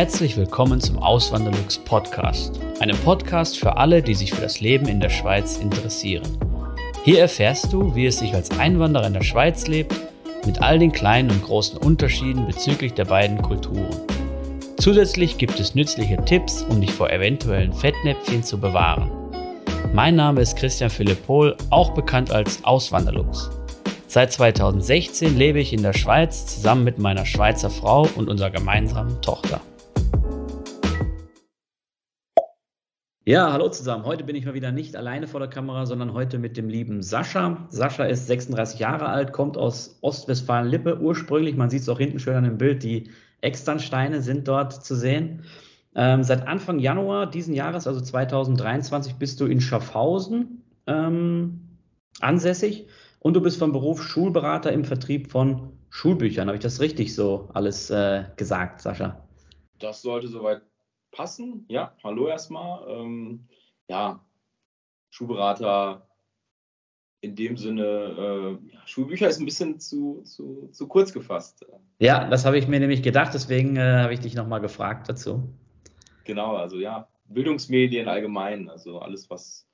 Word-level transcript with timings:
Herzlich 0.00 0.38
willkommen 0.38 0.80
zum 0.80 0.98
Auswanderlux 0.98 1.76
Podcast, 1.76 2.58
einem 2.80 2.96
Podcast 2.96 3.58
für 3.58 3.76
alle, 3.76 4.00
die 4.00 4.14
sich 4.14 4.32
für 4.32 4.40
das 4.40 4.58
Leben 4.58 4.88
in 4.88 4.98
der 4.98 5.10
Schweiz 5.10 5.58
interessieren. 5.58 6.24
Hier 7.04 7.20
erfährst 7.20 7.70
du, 7.70 7.94
wie 7.94 8.06
es 8.06 8.18
sich 8.18 8.32
als 8.32 8.50
Einwanderer 8.58 9.08
in 9.08 9.12
der 9.12 9.22
Schweiz 9.22 9.66
lebt, 9.66 9.94
mit 10.46 10.62
all 10.62 10.78
den 10.78 10.90
kleinen 10.90 11.30
und 11.30 11.42
großen 11.42 11.76
Unterschieden 11.76 12.46
bezüglich 12.46 12.94
der 12.94 13.04
beiden 13.04 13.42
Kulturen. 13.42 13.94
Zusätzlich 14.78 15.36
gibt 15.36 15.60
es 15.60 15.74
nützliche 15.74 16.16
Tipps, 16.24 16.62
um 16.62 16.80
dich 16.80 16.92
vor 16.92 17.10
eventuellen 17.10 17.74
Fettnäpfchen 17.74 18.42
zu 18.42 18.58
bewahren. 18.58 19.10
Mein 19.92 20.16
Name 20.16 20.40
ist 20.40 20.56
Christian 20.56 20.88
Philipp 20.88 21.26
Pohl, 21.26 21.54
auch 21.68 21.90
bekannt 21.90 22.30
als 22.30 22.64
Auswanderlux. 22.64 23.50
Seit 24.06 24.32
2016 24.32 25.36
lebe 25.36 25.60
ich 25.60 25.74
in 25.74 25.82
der 25.82 25.92
Schweiz 25.92 26.46
zusammen 26.46 26.84
mit 26.84 26.98
meiner 26.98 27.26
Schweizer 27.26 27.68
Frau 27.68 28.08
und 28.16 28.30
unserer 28.30 28.50
gemeinsamen 28.50 29.20
Tochter. 29.20 29.60
Ja, 33.26 33.52
hallo 33.52 33.68
zusammen. 33.68 34.06
Heute 34.06 34.24
bin 34.24 34.34
ich 34.34 34.46
mal 34.46 34.54
wieder 34.54 34.72
nicht 34.72 34.96
alleine 34.96 35.26
vor 35.28 35.40
der 35.40 35.50
Kamera, 35.50 35.84
sondern 35.84 36.14
heute 36.14 36.38
mit 36.38 36.56
dem 36.56 36.70
lieben 36.70 37.02
Sascha. 37.02 37.66
Sascha 37.68 38.04
ist 38.04 38.26
36 38.28 38.80
Jahre 38.80 39.10
alt, 39.10 39.32
kommt 39.32 39.58
aus 39.58 39.98
Ostwestfalen-Lippe 40.00 40.98
ursprünglich. 41.00 41.54
Man 41.54 41.68
sieht 41.68 41.82
es 41.82 41.88
auch 41.90 41.98
hinten 41.98 42.18
schön 42.18 42.34
an 42.34 42.44
dem 42.44 42.56
Bild. 42.56 42.82
Die 42.82 43.10
Externsteine 43.42 44.22
sind 44.22 44.48
dort 44.48 44.72
zu 44.72 44.94
sehen. 44.96 45.44
Ähm, 45.94 46.22
seit 46.24 46.48
Anfang 46.48 46.78
Januar 46.78 47.30
diesen 47.30 47.52
Jahres, 47.52 47.86
also 47.86 48.00
2023, 48.00 49.16
bist 49.16 49.38
du 49.40 49.44
in 49.44 49.60
Schaffhausen 49.60 50.64
ähm, 50.86 51.76
ansässig 52.20 52.86
und 53.18 53.34
du 53.34 53.42
bist 53.42 53.58
vom 53.58 53.72
Beruf 53.72 54.02
Schulberater 54.02 54.72
im 54.72 54.86
Vertrieb 54.86 55.30
von 55.30 55.74
Schulbüchern. 55.90 56.48
Habe 56.48 56.56
ich 56.56 56.62
das 56.62 56.80
richtig 56.80 57.14
so 57.14 57.50
alles 57.52 57.90
äh, 57.90 58.24
gesagt, 58.36 58.80
Sascha? 58.80 59.22
Das 59.78 60.00
sollte 60.00 60.28
soweit 60.28 60.62
passen. 61.10 61.64
Ja, 61.68 61.94
hallo 62.02 62.26
erstmal. 62.26 62.88
Ähm, 62.88 63.48
ja, 63.88 64.24
Schulberater 65.10 66.06
in 67.22 67.36
dem 67.36 67.56
Sinne, 67.56 67.82
äh, 67.84 68.72
ja, 68.72 68.86
Schulbücher 68.86 69.28
ist 69.28 69.40
ein 69.40 69.44
bisschen 69.44 69.78
zu, 69.78 70.22
zu, 70.22 70.68
zu 70.72 70.88
kurz 70.88 71.12
gefasst. 71.12 71.66
Ja, 71.98 72.28
das 72.28 72.46
habe 72.46 72.58
ich 72.58 72.66
mir 72.66 72.80
nämlich 72.80 73.02
gedacht, 73.02 73.34
deswegen 73.34 73.76
äh, 73.76 74.02
habe 74.02 74.14
ich 74.14 74.20
dich 74.20 74.34
nochmal 74.34 74.60
gefragt 74.60 75.08
dazu. 75.08 75.52
Genau, 76.24 76.56
also 76.56 76.78
ja, 76.78 77.08
Bildungsmedien 77.26 78.08
allgemein, 78.08 78.70
also 78.70 79.00
alles, 79.00 79.28
was 79.28 79.66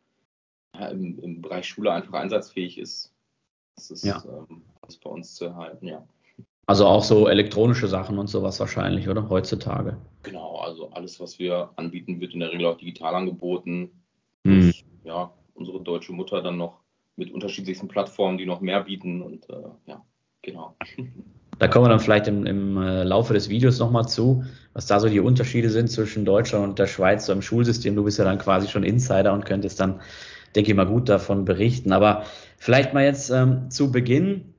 ja, 0.74 0.88
im, 0.88 1.18
im 1.20 1.40
Bereich 1.40 1.68
Schule 1.68 1.92
einfach 1.92 2.14
einsatzfähig 2.14 2.78
ist, 2.78 3.14
das 3.76 3.90
ist 3.90 4.04
ja. 4.04 4.22
ähm, 4.26 4.64
bei 5.02 5.10
uns 5.10 5.34
zu 5.34 5.46
erhalten, 5.46 5.86
ja. 5.86 6.06
Also 6.67 6.86
auch 6.86 7.05
so 7.05 7.28
elektronische 7.28 7.86
Sachen 7.86 8.19
und 8.19 8.27
sowas 8.27 8.59
wahrscheinlich, 8.59 9.09
oder? 9.09 9.28
Heutzutage. 9.28 9.98
Genau, 10.25 10.56
also 10.56 10.91
alles, 10.91 11.20
was 11.20 11.39
wir 11.39 11.70
anbieten, 11.77 12.20
wird 12.20 12.34
in 12.34 12.41
der 12.41 12.53
Regel 12.53 12.67
auch 12.67 12.77
digital 12.77 13.14
angeboten. 13.14 13.91
Hm. 14.45 14.72
Ja, 15.05 15.33
unsere 15.55 15.81
deutsche 15.81 16.12
Mutter 16.12 16.42
dann 16.42 16.56
noch 16.56 16.81
mit 17.14 17.33
unterschiedlichsten 17.33 17.87
Plattformen, 17.87 18.37
die 18.37 18.47
noch 18.47 18.61
mehr 18.61 18.83
bieten 18.83 19.22
und 19.22 19.48
äh, 19.48 19.62
ja, 19.87 20.05
genau. 20.42 20.77
Da 21.59 21.69
kommen 21.69 21.87
wir 21.87 21.89
dann 21.89 22.00
vielleicht 22.00 22.27
im, 22.27 22.44
im 22.44 22.77
äh, 22.77 23.03
Laufe 23.05 23.33
des 23.33 23.48
Videos 23.48 23.78
nochmal 23.78 24.06
zu, 24.06 24.44
was 24.75 24.87
da 24.87 25.00
so 25.00 25.09
die 25.09 25.20
Unterschiede 25.20 25.70
sind 25.70 25.89
zwischen 25.89 26.25
Deutschland 26.25 26.67
und 26.67 26.78
der 26.78 26.87
Schweiz 26.87 27.27
so 27.27 27.33
im 27.33 27.41
Schulsystem. 27.41 27.97
Du 27.97 28.05
bist 28.05 28.19
ja 28.19 28.25
dann 28.25 28.39
quasi 28.39 28.69
schon 28.69 28.83
Insider 28.83 29.33
und 29.33 29.47
könntest 29.47 29.81
dann, 29.81 30.00
denke 30.55 30.70
ich 30.70 30.77
mal, 30.77 30.87
gut 30.87 31.09
davon 31.09 31.47
berichten. 31.47 31.92
Aber 31.92 32.25
vielleicht 32.59 32.92
mal 32.92 33.05
jetzt 33.05 33.31
ähm, 33.31 33.70
zu 33.70 33.91
Beginn 33.91 34.53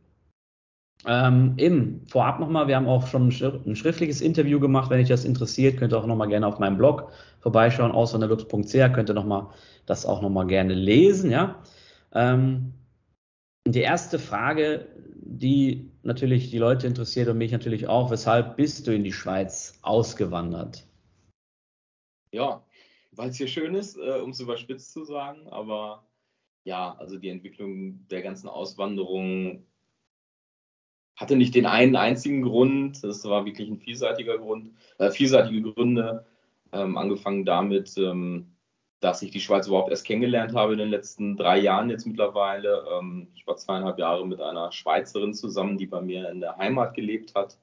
ähm, 1.06 1.54
eben, 1.58 2.06
vorab 2.08 2.40
nochmal, 2.40 2.68
wir 2.68 2.76
haben 2.76 2.88
auch 2.88 3.08
schon 3.08 3.28
ein 3.28 3.76
schriftliches 3.76 4.22
Interview 4.22 4.60
gemacht. 4.60 4.90
Wenn 4.90 5.00
euch 5.00 5.08
das 5.08 5.26
interessiert, 5.26 5.78
könnt 5.78 5.94
ihr 5.94 6.00
auch 6.00 6.08
nochmal 6.08 6.28
gerne 6.28 6.48
auf 6.48 6.60
meinem 6.60 6.78
Blog 6.78 7.12
vorbeischauen, 7.40 7.92
auswanderlux.ch, 7.92 8.94
könnt 8.94 9.10
ihr 9.10 9.14
nochmal 9.14 9.48
das 9.86 10.06
auch 10.06 10.22
nochmal 10.22 10.48
gerne 10.48 10.74
lesen, 10.74 11.32
ja. 11.32 11.62
Ähm, 12.14 12.74
die 13.66 13.82
erste 13.82 14.18
Frage, 14.18 14.88
die 15.16 15.92
natürlich 16.04 16.50
die 16.50 16.58
Leute 16.58 16.88
interessiert 16.88 17.28
und 17.28 17.38
mich 17.38 17.52
natürlich 17.52 17.88
auch, 17.88 18.12
weshalb 18.12 18.56
bist 18.56 18.88
du 18.88 18.94
in 18.94 19.04
die 19.04 19.14
Schweiz 19.14 19.78
ausgewandert? 19.82 20.88
Ja, 22.32 22.66
weil 23.12 23.30
es 23.30 23.38
hier 23.38 23.48
schön 23.48 23.76
ist, 23.76 23.98
äh, 23.98 24.20
um 24.20 24.32
es 24.32 24.40
überspitzt 24.40 24.92
zu 24.94 25.04
sagen, 25.04 25.48
aber 25.48 26.08
ja, 26.64 26.96
also 26.98 27.18
die 27.18 27.30
Entwicklung 27.30 28.08
der 28.10 28.22
ganzen 28.22 28.50
Auswanderung 28.50 29.66
hatte 31.18 31.36
nicht 31.36 31.56
den 31.56 31.66
einen 31.66 31.96
einzigen 31.96 32.44
Grund, 32.44 33.04
das 33.04 33.26
war 33.26 33.46
wirklich 33.46 33.70
ein 33.70 33.80
vielseitiger 33.80 34.38
Grund, 34.38 34.72
äh, 35.00 35.10
vielseitige 35.10 35.74
Gründe, 35.74 36.26
ähm, 36.72 36.96
angefangen 36.98 37.44
damit, 37.44 37.98
ähm, 37.98 38.54
dass 39.00 39.22
ich 39.22 39.32
die 39.32 39.40
Schweiz 39.40 39.68
überhaupt 39.68 39.90
erst 39.90 40.06
kennengelernt 40.06 40.56
habe 40.56 40.74
in 40.74 40.80
den 40.80 40.90
letzten 40.90 41.36
drei 41.36 41.58
Jahren 41.58 41.90
jetzt 41.90 42.06
mittlerweile. 42.06 42.86
Ähm, 42.92 43.28
ich 43.36 43.46
war 43.46 43.58
zweieinhalb 43.58 44.00
Jahre 44.00 44.26
mit 44.26 44.42
einer 44.42 44.72
Schweizerin 44.72 45.34
zusammen, 45.34 45.78
die 45.78 45.88
bei 45.88 46.02
mir 46.02 46.30
in 46.30 46.40
der 46.40 46.58
Heimat 46.58 46.94
gelebt 46.94 47.36
hat 47.36 47.58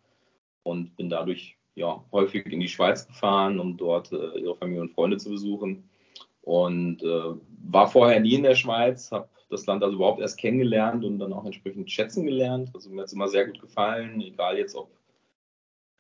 und 0.64 0.96
bin 0.96 1.08
dadurch 1.08 1.56
ja, 1.76 2.04
häufig 2.12 2.46
in 2.46 2.60
die 2.60 2.68
Schweiz 2.68 3.06
gefahren, 3.06 3.58
um 3.58 3.76
dort 3.76 4.12
äh, 4.12 4.38
ihre 4.38 4.56
Familie 4.56 4.82
und 4.82 4.92
Freunde 4.92 5.16
zu 5.16 5.30
besuchen. 5.30 5.88
Und 6.42 7.02
äh, 7.02 7.34
war 7.68 7.88
vorher 7.88 8.20
nie 8.20 8.34
in 8.34 8.42
der 8.42 8.54
Schweiz, 8.54 9.10
habe 9.10 9.28
das 9.50 9.66
Land 9.66 9.82
also 9.82 9.96
überhaupt 9.96 10.20
erst 10.20 10.38
kennengelernt 10.38 11.04
und 11.04 11.18
dann 11.18 11.32
auch 11.32 11.44
entsprechend 11.44 11.90
schätzen 11.90 12.24
gelernt. 12.24 12.70
Also 12.74 12.90
mir 12.90 13.00
hat 13.00 13.08
es 13.08 13.12
immer 13.12 13.28
sehr 13.28 13.46
gut 13.46 13.60
gefallen, 13.60 14.20
egal 14.20 14.58
jetzt 14.58 14.74
ob 14.74 14.90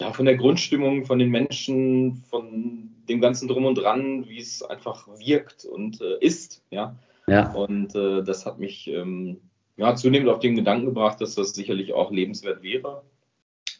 ja, 0.00 0.12
von 0.12 0.24
der 0.24 0.36
Grundstimmung, 0.36 1.04
von 1.04 1.18
den 1.18 1.30
Menschen, 1.30 2.16
von 2.28 2.90
dem 3.08 3.20
ganzen 3.20 3.48
Drum 3.48 3.64
und 3.64 3.76
Dran, 3.76 4.28
wie 4.28 4.38
es 4.38 4.62
einfach 4.62 5.06
wirkt 5.18 5.64
und 5.64 6.00
äh, 6.00 6.18
ist. 6.20 6.64
Ja. 6.70 6.96
ja. 7.28 7.52
Und 7.52 7.94
äh, 7.94 8.22
das 8.22 8.44
hat 8.44 8.58
mich 8.58 8.88
ähm, 8.88 9.40
ja, 9.76 9.94
zunehmend 9.94 10.28
auf 10.28 10.40
den 10.40 10.56
Gedanken 10.56 10.86
gebracht, 10.86 11.20
dass 11.20 11.36
das 11.36 11.54
sicherlich 11.54 11.92
auch 11.92 12.10
lebenswert 12.10 12.62
wäre. 12.62 13.02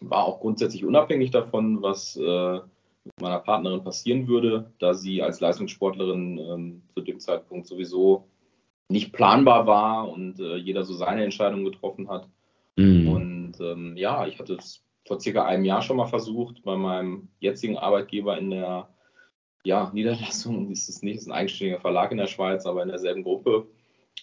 War 0.01 0.25
auch 0.25 0.41
grundsätzlich 0.41 0.85
unabhängig 0.85 1.31
davon, 1.31 1.83
was 1.83 2.17
äh, 2.17 2.61
mit 3.05 3.21
meiner 3.21 3.41
Partnerin 3.41 3.85
passieren 3.85 4.29
würde, 4.29 4.73
da 4.79 4.95
sie 4.95 5.23
als 5.23 5.41
Leistungssportlerin 5.41 6.39
ähm, 6.39 6.83
zu 6.95 7.01
dem 7.03 7.21
Zeitpunkt 7.21 7.67
sowieso 7.67 8.29
nicht 8.89 9.13
planbar 9.13 9.67
war 9.67 10.09
und 10.09 10.39
äh, 10.41 10.57
jeder 10.57 10.85
so 10.85 10.95
seine 10.95 11.25
Entscheidung 11.25 11.65
getroffen 11.65 12.09
hat. 12.09 12.29
Mhm. 12.77 13.09
Und 13.09 13.61
ähm, 13.61 13.97
ja, 13.97 14.27
ich 14.27 14.39
hatte 14.39 14.55
es 14.55 14.85
vor 15.07 15.21
circa 15.21 15.45
einem 15.45 15.65
Jahr 15.65 15.83
schon 15.83 15.97
mal 15.97 16.07
versucht, 16.07 16.63
bei 16.63 16.77
meinem 16.77 17.29
jetzigen 17.41 17.79
Arbeitgeber 17.79 18.39
in 18.39 18.51
der 18.51 18.89
ja, 19.65 19.91
Niederlassung, 19.93 20.71
ist 20.73 20.89
es 20.89 21.03
nicht, 21.03 21.17
ist 21.17 21.27
ein 21.27 21.33
eigenständiger 21.33 21.81
Verlag 21.81 22.13
in 22.13 22.19
der 22.19 22.27
Schweiz, 22.27 22.67
aber 22.67 22.83
in 22.83 22.89
derselben 22.89 23.23
Gruppe. 23.23 23.67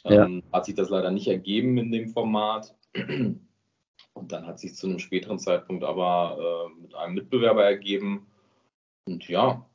Ja. 0.04 0.26
Ähm, 0.26 0.44
hat 0.52 0.66
sich 0.66 0.76
das 0.76 0.90
leider 0.90 1.12
nicht 1.12 1.28
ergeben 1.28 1.78
in 1.78 1.92
dem 1.92 2.10
Format. 2.10 2.76
Und 4.14 4.32
dann 4.32 4.46
hat 4.46 4.60
sich 4.60 4.76
zu 4.76 4.88
einem 4.88 5.00
späteren 5.00 5.40
Zeitpunkt 5.40 5.84
aber 5.84 6.70
äh, 6.70 6.82
mit 6.82 6.96
einem 6.96 7.14
Mitbewerber 7.14 7.64
ergeben. 7.64 8.28
Und 9.06 9.28
ja, 9.30 9.66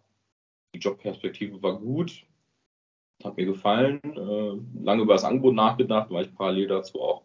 die 0.74 0.78
Jobperspektive 0.78 1.62
war 1.62 1.78
gut 1.78 2.26
hat 3.24 3.36
mir 3.36 3.46
gefallen. 3.46 4.00
Äh, 4.04 4.82
lange 4.84 5.02
über 5.02 5.14
das 5.14 5.24
Angebot 5.24 5.54
nachgedacht, 5.54 6.10
weil 6.10 6.26
ich 6.26 6.34
parallel 6.34 6.68
dazu 6.68 7.00
auch 7.00 7.22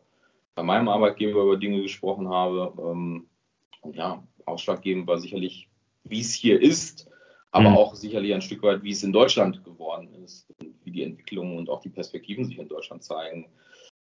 bei 0.55 0.63
meinem 0.63 0.89
Arbeitgeber 0.89 1.43
über 1.43 1.57
Dinge 1.57 1.81
gesprochen 1.81 2.29
habe. 2.29 2.73
Ähm, 2.81 3.27
und 3.81 3.95
ja, 3.95 4.23
ausschlaggebend 4.45 5.07
war 5.07 5.17
sicherlich, 5.17 5.69
wie 6.03 6.21
es 6.21 6.33
hier 6.33 6.61
ist, 6.61 7.09
aber 7.51 7.71
mhm. 7.71 7.77
auch 7.77 7.95
sicherlich 7.95 8.33
ein 8.33 8.41
Stück 8.41 8.63
weit, 8.63 8.83
wie 8.83 8.91
es 8.91 9.03
in 9.03 9.13
Deutschland 9.13 9.63
geworden 9.63 10.09
ist, 10.23 10.47
wie 10.83 10.91
die 10.91 11.03
Entwicklungen 11.03 11.57
und 11.57 11.69
auch 11.69 11.81
die 11.81 11.89
Perspektiven 11.89 12.45
sich 12.45 12.57
in 12.57 12.67
Deutschland 12.67 13.03
zeigen. 13.03 13.47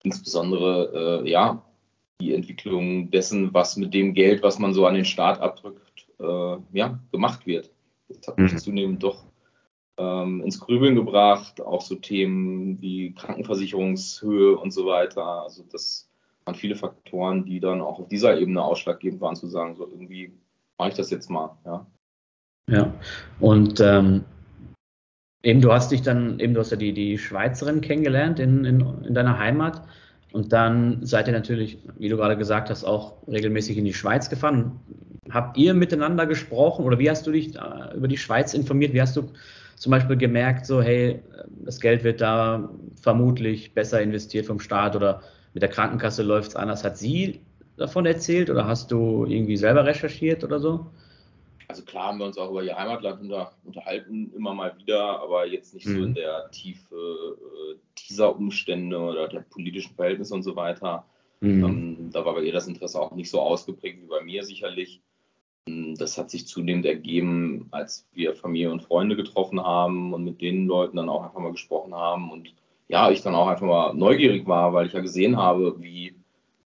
Insbesondere, 0.03 1.23
äh, 1.23 1.29
ja, 1.29 1.63
die 2.21 2.33
Entwicklung 2.33 3.11
dessen, 3.11 3.53
was 3.53 3.77
mit 3.77 3.93
dem 3.93 4.13
Geld, 4.13 4.43
was 4.43 4.59
man 4.59 4.73
so 4.73 4.85
an 4.85 4.95
den 4.95 5.05
Staat 5.05 5.39
abdrückt, 5.39 6.07
äh, 6.19 6.57
ja, 6.73 6.99
gemacht 7.11 7.45
wird. 7.45 7.71
Das 8.09 8.27
hat 8.27 8.37
mich 8.37 8.53
mhm. 8.53 8.57
zunehmend 8.57 9.03
doch 9.03 9.28
ähm, 9.99 10.41
ins 10.41 10.59
Grübeln 10.59 10.95
gebracht, 10.95 11.61
auch 11.61 11.81
so 11.81 11.95
Themen 11.95 12.81
wie 12.81 13.13
Krankenversicherungshöhe 13.13 14.57
und 14.57 14.71
so 14.71 14.85
weiter. 14.85 15.43
Also 15.43 15.63
das 15.69 16.09
waren 16.45 16.55
viele 16.55 16.75
Faktoren, 16.75 17.45
die 17.45 17.59
dann 17.59 17.81
auch 17.81 17.99
auf 17.99 18.07
dieser 18.07 18.39
Ebene 18.39 18.63
ausschlaggebend 18.63 19.21
waren, 19.21 19.35
zu 19.35 19.47
sagen, 19.47 19.75
so 19.75 19.87
irgendwie 19.87 20.31
mache 20.77 20.89
ich 20.89 20.95
das 20.95 21.11
jetzt 21.11 21.29
mal. 21.29 21.57
Ja, 21.65 21.85
ja. 22.69 22.93
und 23.39 23.79
ähm, 23.81 24.23
eben 25.43 25.61
du 25.61 25.73
hast 25.73 25.91
dich 25.91 26.01
dann, 26.01 26.39
eben 26.39 26.53
du 26.53 26.61
hast 26.61 26.71
ja 26.71 26.77
die, 26.77 26.93
die 26.93 27.17
Schweizerin 27.17 27.81
kennengelernt 27.81 28.39
in, 28.39 28.63
in, 28.65 29.03
in 29.03 29.13
deiner 29.13 29.37
Heimat. 29.37 29.83
Und 30.31 30.53
dann 30.53 31.03
seid 31.05 31.27
ihr 31.27 31.33
natürlich, 31.33 31.79
wie 31.97 32.07
du 32.07 32.15
gerade 32.15 32.37
gesagt 32.37 32.69
hast, 32.69 32.83
auch 32.83 33.27
regelmäßig 33.27 33.77
in 33.77 33.85
die 33.85 33.95
Schweiz 33.95 34.29
gefahren. 34.29 34.79
Habt 35.31 35.57
ihr 35.57 35.73
miteinander 35.73 36.27
gesprochen 36.27 36.85
oder 36.85 36.99
wie 36.99 37.09
hast 37.09 37.25
du 37.25 37.31
dich 37.31 37.55
äh, 37.55 37.95
über 37.95 38.07
die 38.07 38.17
Schweiz 38.17 38.53
informiert? 38.53 38.93
Wie 38.93 39.01
hast 39.01 39.17
du 39.17 39.31
zum 39.79 39.91
Beispiel 39.91 40.17
gemerkt, 40.17 40.65
so, 40.65 40.81
hey, 40.81 41.21
das 41.63 41.79
Geld 41.79 42.03
wird 42.03 42.21
da 42.21 42.69
vermutlich 43.01 43.73
besser 43.73 44.01
investiert 44.01 44.45
vom 44.45 44.59
Staat 44.59 44.95
oder 44.95 45.21
mit 45.53 45.63
der 45.63 45.69
Krankenkasse 45.69 46.21
läuft 46.21 46.49
es 46.49 46.55
anders. 46.55 46.83
Hat 46.83 46.97
sie 46.97 47.41
davon 47.77 48.05
erzählt 48.05 48.49
oder 48.49 48.67
hast 48.67 48.91
du 48.91 49.25
irgendwie 49.25 49.57
selber 49.57 49.85
recherchiert 49.85 50.43
oder 50.43 50.59
so? 50.59 50.85
also 51.69 51.83
klar 51.83 52.07
haben 52.07 52.17
wir 52.17 52.25
uns 52.25 52.37
auch 52.37 52.49
über 52.49 52.63
ihr 52.63 52.75
Heimatland 52.75 53.21
unter, 53.21 53.51
unterhalten, 53.63 54.33
immer 54.35 54.55
mal 54.55 54.75
wieder, 54.79 55.21
aber 55.21 55.45
jetzt 55.45 55.75
nicht 55.75 55.85
mhm. 55.85 55.97
so 55.97 56.03
in 56.03 56.13
der 56.15 56.49
Tiefe 56.49 56.95
äh, 56.95 57.75
dieser 58.09 58.35
Umstände 58.35 58.97
oder 58.97 59.27
der 59.27 59.41
politischen 59.41 59.93
Verhältnisse 59.93 60.33
und 60.33 60.41
so 60.41 60.55
weiter. 60.55 61.05
Mhm. 61.41 61.63
Ähm, 61.63 62.09
da 62.11 62.25
war 62.25 62.33
bei 62.33 62.41
ihr 62.41 62.53
das 62.53 62.67
Interesse 62.67 62.99
auch 62.99 63.11
nicht 63.11 63.29
so 63.29 63.39
ausgeprägt 63.39 64.01
wie 64.01 64.07
bei 64.07 64.21
mir 64.21 64.43
sicherlich. 64.43 65.01
Ähm, 65.69 65.95
das 65.97 66.17
hat 66.17 66.29
sich 66.29 66.47
zunehmend 66.47 66.85
ergeben, 66.85 67.67
als 67.71 68.07
wir 68.13 68.35
Familie 68.35 68.71
und 68.71 68.83
Freunde 68.83 69.15
getroffen 69.15 69.61
haben 69.61 70.13
und 70.13 70.23
mit 70.23 70.41
den 70.41 70.67
Leuten 70.67 70.97
dann 70.97 71.09
auch 71.09 71.23
einfach 71.23 71.39
mal 71.39 71.51
gesprochen 71.51 71.93
haben 71.93 72.31
und 72.31 72.53
ja, 72.87 73.11
ich 73.11 73.21
dann 73.21 73.35
auch 73.35 73.47
einfach 73.47 73.67
mal 73.67 73.93
neugierig 73.93 74.47
war, 74.47 74.73
weil 74.73 74.87
ich 74.87 74.93
ja 74.93 75.01
gesehen 75.01 75.37
habe, 75.37 75.75
wie 75.79 76.15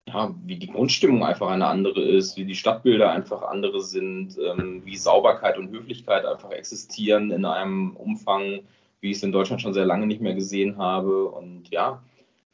ja, 0.07 0.33
wie 0.44 0.57
die 0.57 0.71
Grundstimmung 0.71 1.24
einfach 1.24 1.50
eine 1.50 1.68
andere 1.68 2.01
ist, 2.01 2.36
wie 2.36 2.45
die 2.45 2.56
Stadtbilder 2.56 3.12
einfach 3.12 3.44
andere 3.44 3.81
sind, 3.81 4.38
ähm, 4.39 4.81
wie 4.83 4.97
Sauberkeit 4.97 5.57
und 5.57 5.69
Höflichkeit 5.69 6.25
einfach 6.25 6.51
existieren 6.51 7.30
in 7.30 7.45
einem 7.45 7.95
Umfang, 7.95 8.62
wie 9.01 9.12
ich 9.12 9.18
es 9.18 9.24
in 9.24 9.31
Deutschland 9.31 9.62
schon 9.62 9.74
sehr 9.74 9.85
lange 9.85 10.07
nicht 10.07 10.21
mehr 10.21 10.33
gesehen 10.33 10.77
habe. 10.77 11.25
Und 11.25 11.69
ja, 11.69 12.01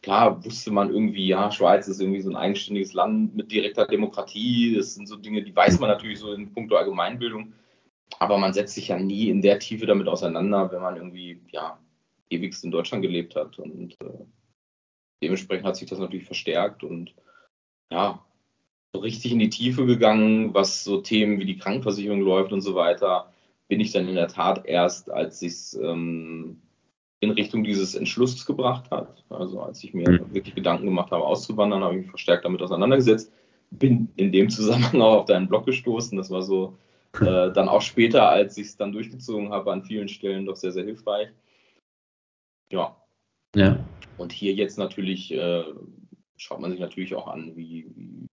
klar 0.06 0.46
wusste 0.46 0.72
man 0.72 0.92
irgendwie, 0.92 1.28
ja, 1.28 1.52
Schweiz 1.52 1.88
ist 1.88 2.00
irgendwie 2.00 2.22
so 2.22 2.30
ein 2.30 2.36
eigenständiges 2.36 2.94
Land 2.94 3.36
mit 3.36 3.52
direkter 3.52 3.88
Demokratie. 3.88 4.76
Das 4.76 4.94
sind 4.94 5.08
so 5.08 5.16
Dinge, 5.16 5.42
die 5.42 5.56
weiß 5.56 5.80
man 5.80 5.90
natürlich 5.90 6.20
so 6.20 6.32
in 6.32 6.54
puncto 6.54 6.76
Allgemeinbildung. 6.76 7.54
Aber 8.20 8.38
man 8.38 8.54
setzt 8.54 8.76
sich 8.76 8.90
ja 8.90 9.00
nie 9.00 9.30
in 9.30 9.42
der 9.42 9.58
Tiefe 9.58 9.88
damit 9.88 10.08
auseinander, 10.08 10.72
wenn 10.72 10.84
man 10.84 10.96
irgendwie, 10.96 11.42
ja, 11.52 11.80
ewigst 12.30 12.64
in 12.64 12.70
Deutschland 12.70 13.02
gelebt 13.02 13.36
hat. 13.36 13.58
Und 13.58 13.94
äh, 14.00 14.26
dementsprechend 15.24 15.66
hat 15.66 15.76
sich 15.76 15.90
das 15.90 15.98
natürlich 15.98 16.26
verstärkt 16.26 16.84
und 16.84 17.16
ja, 17.92 18.24
so 18.94 19.00
richtig 19.00 19.32
in 19.32 19.40
die 19.40 19.50
Tiefe 19.50 19.88
gegangen, 19.88 20.54
was 20.54 20.84
so 20.84 21.02
Themen 21.02 21.40
wie 21.40 21.46
die 21.46 21.58
Krankenversicherung 21.58 22.22
läuft 22.22 22.54
und 22.54 22.62
so 22.62 22.76
weiter, 22.76 23.34
bin 23.68 23.80
ich 23.80 23.92
dann 23.92 24.08
in 24.08 24.16
der 24.16 24.28
Tat 24.28 24.68
erst, 24.68 25.10
als 25.10 25.42
ich 25.42 25.54
es 25.54 25.74
ähm, 25.74 26.62
in 27.26 27.32
Richtung 27.32 27.64
dieses 27.64 27.96
Entschlusses 27.96 28.46
gebracht 28.46 28.90
hat. 28.92 29.24
Also 29.30 29.62
als 29.62 29.84
ich 29.84 29.94
mir 29.94 30.10
mhm. 30.10 30.34
wirklich 30.34 30.56
Gedanken 30.56 30.86
gemacht 30.86 31.12
habe, 31.12 31.24
auszuwandern, 31.24 31.84
habe 31.84 31.96
ich 31.96 32.02
mich 32.02 32.10
verstärkt 32.10 32.46
damit 32.46 32.62
auseinandergesetzt. 32.62 33.32
Bin 33.72 34.10
in 34.16 34.32
dem 34.32 34.50
Zusammenhang 34.50 35.02
auch 35.02 35.22
auf 35.22 35.26
deinen 35.26 35.48
Blog 35.48 35.66
gestoßen. 35.66 36.18
Das 36.18 36.32
war 36.32 36.42
so 36.42 36.78
äh, 37.20 37.52
dann 37.52 37.70
auch 37.70 37.82
später, 37.82 38.30
als 38.30 38.58
ich 38.58 38.68
es 38.68 38.78
dann 38.78 38.92
durchgezogen 38.92 39.50
habe, 39.50 39.72
an 39.72 39.84
vielen 39.84 40.08
Stellen 40.08 40.46
doch 40.46 40.56
sehr, 40.56 40.72
sehr 40.72 40.86
hilfreich. 40.86 41.30
Ja. 42.72 42.96
Ja. 43.56 43.80
Und 44.18 44.32
hier 44.32 44.54
jetzt 44.54 44.78
natürlich 44.78 45.34
äh, 45.34 45.64
schaut 46.38 46.60
man 46.60 46.72
sich 46.72 46.80
natürlich 46.80 47.16
auch 47.16 47.28
an, 47.28 47.56
wie, 47.56 47.88
wie 47.96 48.28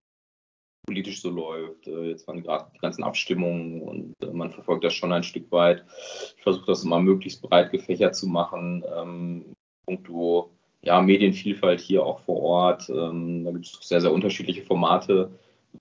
politisch 0.92 1.22
so 1.22 1.30
läuft. 1.30 1.86
Äh, 1.86 2.10
jetzt 2.10 2.28
waren 2.28 2.42
gerade 2.42 2.66
die 2.74 2.78
ganzen 2.78 3.02
Abstimmungen 3.02 3.80
und 3.80 4.14
äh, 4.22 4.26
man 4.26 4.50
verfolgt 4.50 4.84
das 4.84 4.92
schon 4.92 5.12
ein 5.12 5.22
Stück 5.22 5.50
weit. 5.50 5.84
Ich 6.36 6.42
versuche 6.42 6.66
das 6.66 6.84
immer 6.84 7.00
möglichst 7.00 7.40
breit 7.40 7.70
gefächert 7.70 8.14
zu 8.14 8.26
machen. 8.26 8.84
Ähm, 8.94 9.44
punkto 9.86 10.50
ja, 10.82 11.00
Medienvielfalt 11.00 11.80
hier 11.80 12.04
auch 12.04 12.20
vor 12.20 12.42
Ort. 12.42 12.90
Ähm, 12.90 13.44
da 13.44 13.52
gibt 13.52 13.66
es 13.66 13.78
sehr, 13.80 14.02
sehr 14.02 14.12
unterschiedliche 14.12 14.62
Formate, 14.62 15.30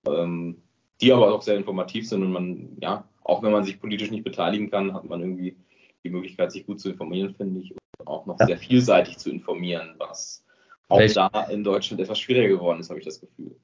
ähm, 0.06 0.62
die 1.00 1.12
aber 1.12 1.34
auch 1.34 1.42
sehr 1.42 1.56
informativ 1.56 2.08
sind 2.08 2.22
und 2.22 2.32
man, 2.32 2.78
ja, 2.80 3.04
auch 3.22 3.42
wenn 3.42 3.52
man 3.52 3.64
sich 3.64 3.80
politisch 3.80 4.10
nicht 4.10 4.24
beteiligen 4.24 4.70
kann, 4.70 4.94
hat 4.94 5.04
man 5.04 5.20
irgendwie 5.20 5.56
die 6.04 6.10
Möglichkeit, 6.10 6.52
sich 6.52 6.66
gut 6.66 6.80
zu 6.80 6.90
informieren, 6.90 7.34
finde 7.34 7.60
ich, 7.60 7.72
und 7.98 8.06
auch 8.06 8.26
noch 8.26 8.40
ja. 8.40 8.46
sehr 8.46 8.58
vielseitig 8.58 9.18
zu 9.18 9.30
informieren, 9.30 9.94
was 9.98 10.44
auch 10.88 10.98
Welch? 10.98 11.14
da 11.14 11.28
in 11.50 11.64
Deutschland 11.64 12.00
etwas 12.00 12.18
schwieriger 12.18 12.48
geworden 12.48 12.80
ist, 12.80 12.88
habe 12.88 12.98
ich 12.98 13.04
das 13.04 13.20
Gefühl. 13.20 13.56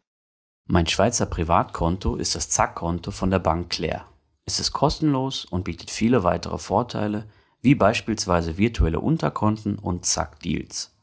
Mein 0.71 0.87
Schweizer 0.87 1.25
Privatkonto 1.25 2.17
ist 2.17 2.35
das 2.35 2.51
Zack-Konto 2.51 3.11
von 3.11 3.31
der 3.31 3.39
Bank 3.39 3.71
Claire. 3.71 4.05
Es 4.45 4.61
ist 4.61 4.75
kostenlos 4.75 5.47
und 5.47 5.65
bietet 5.65 5.91
viele 5.91 6.25
weitere 6.25 6.59
Vorteile, 6.59 7.27
wie 7.63 7.75
beispielsweise 7.75 8.59
virtuelle 8.59 9.01
Unterkonten 9.01 9.79
und 9.79 10.05
Zack-Deals. 10.05 10.95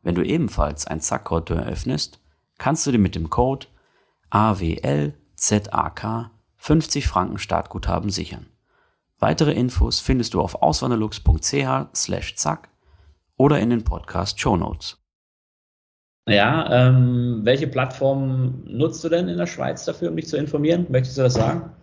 Wenn 0.00 0.14
du 0.14 0.24
ebenfalls 0.24 0.86
ein 0.86 1.02
Zack-Konto 1.02 1.52
eröffnest, 1.52 2.20
kannst 2.56 2.86
du 2.86 2.90
dir 2.90 2.98
mit 2.98 3.14
dem 3.14 3.28
Code 3.28 3.66
AWLZAK 4.30 6.30
50 6.56 7.06
Franken 7.06 7.36
Startguthaben 7.36 8.08
sichern. 8.08 8.46
Weitere 9.18 9.52
Infos 9.52 10.00
findest 10.00 10.32
du 10.32 10.40
auf 10.40 10.62
auswanderlux.ch 10.62 11.94
slash 11.94 12.36
zack 12.36 12.70
oder 13.36 13.60
in 13.60 13.68
den 13.68 13.84
Podcast 13.84 14.40
Show 14.40 14.56
Notes. 14.56 15.01
Ja, 16.28 16.88
ähm, 16.88 17.40
welche 17.42 17.66
Plattform 17.66 18.62
nutzt 18.64 19.02
du 19.02 19.08
denn 19.08 19.28
in 19.28 19.38
der 19.38 19.46
Schweiz 19.46 19.84
dafür, 19.84 20.10
um 20.10 20.16
dich 20.16 20.28
zu 20.28 20.36
informieren? 20.36 20.86
Möchtest 20.88 21.18
du 21.18 21.22
das 21.22 21.34
sagen? 21.34 21.74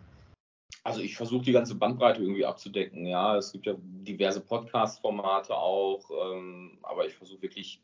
Also 0.84 1.02
ich 1.02 1.18
versuche 1.18 1.44
die 1.44 1.52
ganze 1.52 1.76
Bandbreite 1.76 2.22
irgendwie 2.22 2.46
abzudecken. 2.46 3.06
Ja, 3.06 3.36
es 3.36 3.52
gibt 3.52 3.66
ja 3.66 3.76
diverse 3.78 4.40
Podcast-Formate 4.40 5.54
auch, 5.54 6.10
ähm, 6.10 6.78
aber 6.84 7.06
ich 7.06 7.16
versuche 7.16 7.42
wirklich 7.42 7.82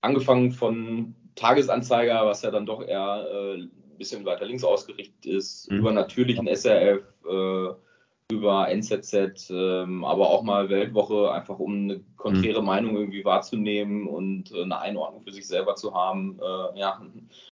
angefangen 0.00 0.52
von 0.52 1.14
Tagesanzeiger, 1.34 2.24
was 2.24 2.42
ja 2.42 2.50
dann 2.50 2.66
doch 2.66 2.82
eher 2.82 3.26
äh, 3.30 3.54
ein 3.56 3.98
bisschen 3.98 4.24
weiter 4.24 4.46
links 4.46 4.64
ausgerichtet 4.64 5.26
ist, 5.26 5.70
mhm. 5.70 5.78
über 5.78 5.92
natürlichen 5.92 6.46
SRF, 6.46 7.02
äh, 7.28 7.68
über 8.30 8.68
NZZ, 8.68 9.50
ähm, 9.50 10.04
aber 10.04 10.28
auch 10.28 10.42
mal 10.42 10.68
Weltwoche, 10.68 11.32
einfach 11.32 11.58
um 11.58 11.84
eine 11.84 12.00
konträre 12.16 12.60
mhm. 12.60 12.66
Meinung 12.66 12.96
irgendwie 12.96 13.24
wahrzunehmen 13.24 14.06
und 14.06 14.52
äh, 14.52 14.62
eine 14.62 14.78
Einordnung 14.78 15.22
für 15.22 15.32
sich 15.32 15.46
selber 15.46 15.76
zu 15.76 15.94
haben. 15.94 16.38
Äh, 16.38 16.78
ja, 16.78 17.00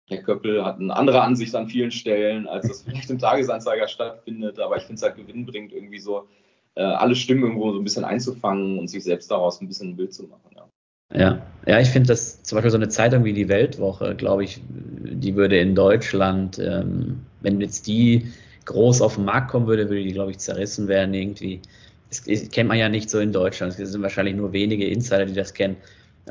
Herr 0.07 0.17
Köppel 0.21 0.65
hat 0.65 0.79
eine 0.79 0.95
andere 0.95 1.21
Ansicht 1.21 1.55
an 1.55 1.69
vielen 1.69 1.91
Stellen, 1.91 2.45
als 2.47 2.67
das 2.67 2.81
vielleicht 2.87 3.09
im 3.09 3.19
Tagesanzeiger 3.19 3.87
stattfindet, 3.87 4.59
aber 4.59 4.75
ich 4.75 4.83
finde 4.83 4.95
es 4.95 5.03
halt 5.03 5.15
gewinnbringend, 5.15 5.71
irgendwie 5.71 5.99
so 5.99 6.27
äh, 6.75 6.83
alle 6.83 7.15
Stimmen 7.15 7.43
irgendwo 7.43 7.71
so 7.71 7.79
ein 7.79 7.83
bisschen 7.85 8.03
einzufangen 8.03 8.77
und 8.77 8.89
sich 8.89 9.05
selbst 9.05 9.31
daraus 9.31 9.61
ein 9.61 9.67
bisschen 9.67 9.91
ein 9.91 9.95
Bild 9.95 10.13
zu 10.13 10.23
machen. 10.23 10.51
Ja. 10.55 10.65
Ja, 11.13 11.41
ja 11.65 11.79
ich 11.79 11.89
finde, 11.89 12.07
dass 12.07 12.43
zum 12.43 12.57
Beispiel 12.57 12.71
so 12.71 12.77
eine 12.77 12.89
Zeitung 12.89 13.23
wie 13.23 13.33
die 13.33 13.47
Weltwoche, 13.47 14.13
glaube 14.15 14.43
ich, 14.43 14.61
die 14.67 15.35
würde 15.35 15.57
in 15.57 15.73
Deutschland, 15.73 16.59
ähm, 16.59 17.21
wenn 17.39 17.61
jetzt 17.61 17.87
die 17.87 18.27
groß 18.65 19.01
auf 19.01 19.15
den 19.15 19.25
Markt 19.25 19.51
kommen 19.51 19.67
würde, 19.67 19.89
würde 19.89 20.03
die, 20.03 20.13
glaube 20.13 20.31
ich, 20.31 20.39
zerrissen 20.39 20.87
werden 20.87 21.13
irgendwie. 21.13 21.61
Das, 22.09 22.23
kennt 22.23 22.69
man 22.69 22.77
ja 22.77 22.89
nicht 22.89 23.09
so 23.09 23.19
in 23.19 23.31
Deutschland. 23.31 23.77
Es 23.79 23.91
sind 23.91 24.01
wahrscheinlich 24.01 24.35
nur 24.35 24.53
wenige 24.53 24.87
Insider, 24.87 25.25
die 25.25 25.33
das 25.33 25.53
kennen. 25.53 25.77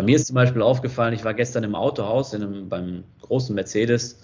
Mir 0.03 0.17
ist 0.17 0.27
zum 0.27 0.35
Beispiel 0.35 0.63
aufgefallen, 0.63 1.15
ich 1.15 1.25
war 1.25 1.35
gestern 1.35 1.63
im 1.63 1.75
Autohaus 1.75 2.35
in 2.35 2.43
einem, 2.43 2.69
beim 2.69 3.05
großen 3.23 3.55
Mercedes 3.55 4.21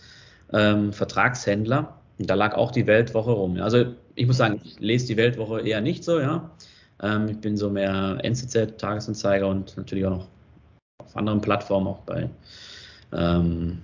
ähm, 0.52 0.90
und 0.92 2.28
da 2.28 2.34
lag 2.34 2.54
auch 2.54 2.72
die 2.72 2.86
Weltwoche 2.86 3.30
rum. 3.30 3.56
Also 3.60 3.94
ich 4.14 4.26
muss 4.26 4.36
sagen, 4.36 4.60
ich 4.64 4.78
lese 4.80 5.06
die 5.06 5.16
Weltwoche 5.16 5.60
eher 5.60 5.80
nicht 5.80 6.04
so, 6.04 6.20
ja. 6.20 6.50
Ähm, 7.02 7.28
ich 7.28 7.38
bin 7.38 7.56
so 7.56 7.70
mehr 7.70 8.18
NZZ, 8.22 8.76
Tagesanzeiger 8.78 9.48
und 9.48 9.76
natürlich 9.76 10.04
auch 10.04 10.10
noch 10.10 10.28
auf 10.98 11.16
anderen 11.16 11.40
Plattformen, 11.40 11.86
auch 11.86 12.00
bei, 12.00 12.28
ähm, 13.12 13.78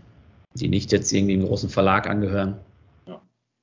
die 0.55 0.69
nicht 0.69 0.93
jetzt 0.93 1.13
irgendwie 1.13 1.35
einem 1.35 1.47
großen 1.47 1.71
Verlag 1.71 2.09
angehören. 2.09 2.57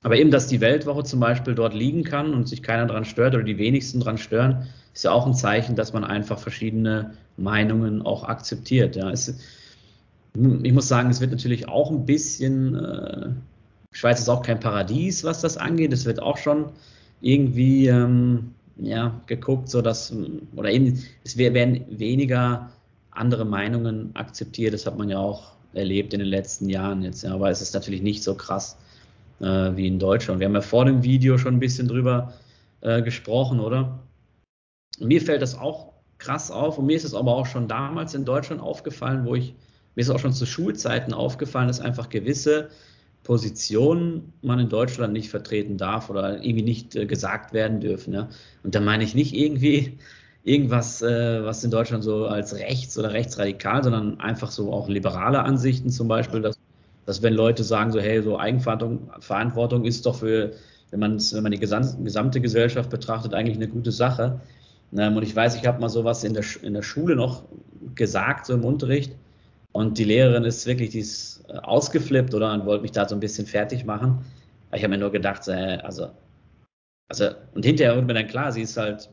Aber 0.03 0.17
eben, 0.17 0.31
dass 0.31 0.47
die 0.47 0.59
Weltwoche 0.59 1.03
zum 1.05 1.21
Beispiel 1.21 1.55
dort 1.55 1.73
liegen 1.73 2.03
kann 2.03 2.33
und 2.33 2.47
sich 2.47 2.61
keiner 2.61 2.85
dran 2.85 3.05
stört 3.05 3.33
oder 3.33 3.43
die 3.43 3.57
wenigsten 3.57 4.01
dran 4.01 4.17
stören, 4.17 4.67
ist 4.93 5.05
ja 5.05 5.11
auch 5.11 5.25
ein 5.25 5.33
Zeichen, 5.33 5.75
dass 5.75 5.93
man 5.93 6.03
einfach 6.03 6.37
verschiedene 6.37 7.13
Meinungen 7.37 8.01
auch 8.01 8.25
akzeptiert. 8.25 8.97
Ja, 8.97 9.09
es, 9.09 9.39
ich 10.35 10.73
muss 10.73 10.87
sagen, 10.89 11.09
es 11.09 11.21
wird 11.21 11.31
natürlich 11.31 11.69
auch 11.69 11.89
ein 11.89 12.05
bisschen, 12.05 12.75
äh, 12.75 13.29
Schweiz 13.91 14.19
ist 14.19 14.29
auch 14.29 14.43
kein 14.43 14.59
Paradies, 14.59 15.23
was 15.23 15.41
das 15.41 15.55
angeht. 15.55 15.93
Es 15.93 16.05
wird 16.05 16.21
auch 16.21 16.37
schon 16.37 16.65
irgendwie 17.21 17.87
ähm, 17.87 18.51
ja, 18.77 19.21
geguckt, 19.27 19.69
so 19.69 19.79
oder 19.79 20.69
eben, 20.69 21.01
es 21.23 21.37
werden 21.37 21.85
weniger 21.89 22.71
andere 23.11 23.45
Meinungen 23.45 24.11
akzeptiert. 24.15 24.73
Das 24.73 24.85
hat 24.85 24.97
man 24.97 25.09
ja 25.09 25.19
auch 25.19 25.53
erlebt 25.73 26.13
in 26.13 26.19
den 26.19 26.29
letzten 26.29 26.67
Jahren 26.67 27.03
jetzt. 27.03 27.23
Ja, 27.23 27.33
aber 27.33 27.49
es 27.49 27.61
ist 27.61 27.73
natürlich 27.73 28.01
nicht 28.01 28.21
so 28.21 28.35
krass 28.35 28.77
äh, 29.43 29.75
wie 29.75 29.87
in 29.87 29.99
Deutschland. 29.99 30.39
Wir 30.39 30.47
haben 30.47 30.55
ja 30.55 30.61
vor 30.61 30.85
dem 30.85 31.03
Video 31.03 31.37
schon 31.37 31.55
ein 31.55 31.59
bisschen 31.59 31.87
drüber 31.87 32.33
äh, 32.81 33.01
gesprochen, 33.01 33.59
oder? 33.59 33.99
mir 34.99 35.21
fällt 35.21 35.41
das 35.41 35.57
auch 35.57 35.93
krass 36.17 36.51
auf 36.51 36.77
und 36.77 36.85
mir 36.85 36.95
ist 36.95 37.03
es 37.03 37.13
aber 37.13 37.35
auch 37.35 37.45
schon 37.45 37.67
damals 37.67 38.13
in 38.13 38.25
Deutschland 38.25 38.61
aufgefallen, 38.61 39.25
wo 39.25 39.35
ich, 39.35 39.55
mir 39.95 40.01
ist 40.01 40.09
auch 40.09 40.19
schon 40.19 40.33
zu 40.33 40.45
Schulzeiten 40.45 41.13
aufgefallen, 41.13 41.67
dass 41.67 41.81
einfach 41.81 42.09
gewisse 42.09 42.69
Positionen 43.23 44.33
man 44.41 44.59
in 44.59 44.69
Deutschland 44.69 45.13
nicht 45.13 45.29
vertreten 45.29 45.77
darf 45.77 46.09
oder 46.09 46.43
irgendwie 46.43 46.63
nicht 46.63 46.95
äh, 46.95 47.05
gesagt 47.05 47.53
werden 47.53 47.79
dürfen. 47.79 48.13
Ja? 48.13 48.29
Und 48.63 48.75
da 48.75 48.81
meine 48.81 49.03
ich 49.03 49.15
nicht 49.15 49.33
irgendwie 49.33 49.97
irgendwas, 50.43 51.01
äh, 51.01 51.43
was 51.43 51.63
in 51.63 51.71
Deutschland 51.71 52.03
so 52.03 52.25
als 52.25 52.55
rechts 52.55 52.97
oder 52.97 53.13
rechtsradikal, 53.13 53.83
sondern 53.83 54.19
einfach 54.19 54.51
so 54.51 54.73
auch 54.73 54.89
liberale 54.89 55.43
Ansichten 55.43 55.89
zum 55.89 56.07
Beispiel, 56.07 56.41
dass 56.41 56.57
dass 57.05 57.21
wenn 57.21 57.33
Leute 57.33 57.63
sagen, 57.63 57.91
so, 57.91 57.99
hey, 57.99 58.21
so 58.21 58.37
Eigenverantwortung 58.37 59.09
Verantwortung 59.19 59.85
ist 59.85 60.05
doch 60.05 60.15
für, 60.15 60.53
wenn 60.91 60.99
man 60.99 61.19
wenn 61.19 61.43
man 61.43 61.51
die 61.51 61.59
gesamte 61.59 62.41
Gesellschaft 62.41 62.89
betrachtet, 62.89 63.33
eigentlich 63.33 63.57
eine 63.57 63.67
gute 63.67 63.91
Sache. 63.91 64.41
Ähm, 64.95 65.17
und 65.17 65.23
ich 65.23 65.35
weiß, 65.35 65.55
ich 65.55 65.65
habe 65.65 65.81
mal 65.81 65.89
sowas 65.89 66.23
in 66.23 66.33
der, 66.33 66.43
in 66.61 66.73
der 66.73 66.83
Schule 66.83 67.15
noch 67.15 67.43
gesagt, 67.95 68.45
so 68.45 68.53
im 68.53 68.63
Unterricht. 68.65 69.15
Und 69.71 69.97
die 69.97 70.03
Lehrerin 70.03 70.43
ist 70.43 70.65
wirklich, 70.67 70.91
die 70.91 70.99
ist 70.99 71.43
äh, 71.49 71.57
ausgeflippt 71.57 72.33
oder 72.33 72.53
und 72.53 72.65
wollte 72.65 72.83
mich 72.83 72.91
da 72.91 73.07
so 73.07 73.15
ein 73.15 73.19
bisschen 73.19 73.47
fertig 73.47 73.85
machen. 73.85 74.25
Ich 74.73 74.83
habe 74.83 74.91
mir 74.91 74.99
nur 74.99 75.11
gedacht, 75.11 75.43
so, 75.43 75.51
also 75.51 76.09
also, 77.09 77.29
und 77.53 77.63
hinterher 77.63 77.95
wird 77.95 78.07
mir 78.07 78.15
dann 78.15 78.27
klar, 78.27 78.51
sie 78.51 78.63
ist 78.63 78.75
halt 78.75 79.07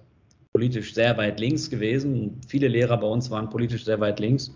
politisch 0.55 0.95
sehr 0.95 1.17
weit 1.19 1.39
links 1.39 1.69
gewesen. 1.69 2.41
Viele 2.49 2.67
Lehrer 2.69 2.97
bei 2.97 3.07
uns 3.07 3.31
waren 3.31 3.51
politisch 3.51 3.85
sehr 3.85 4.01
weit 4.01 4.21
links. 4.21 4.51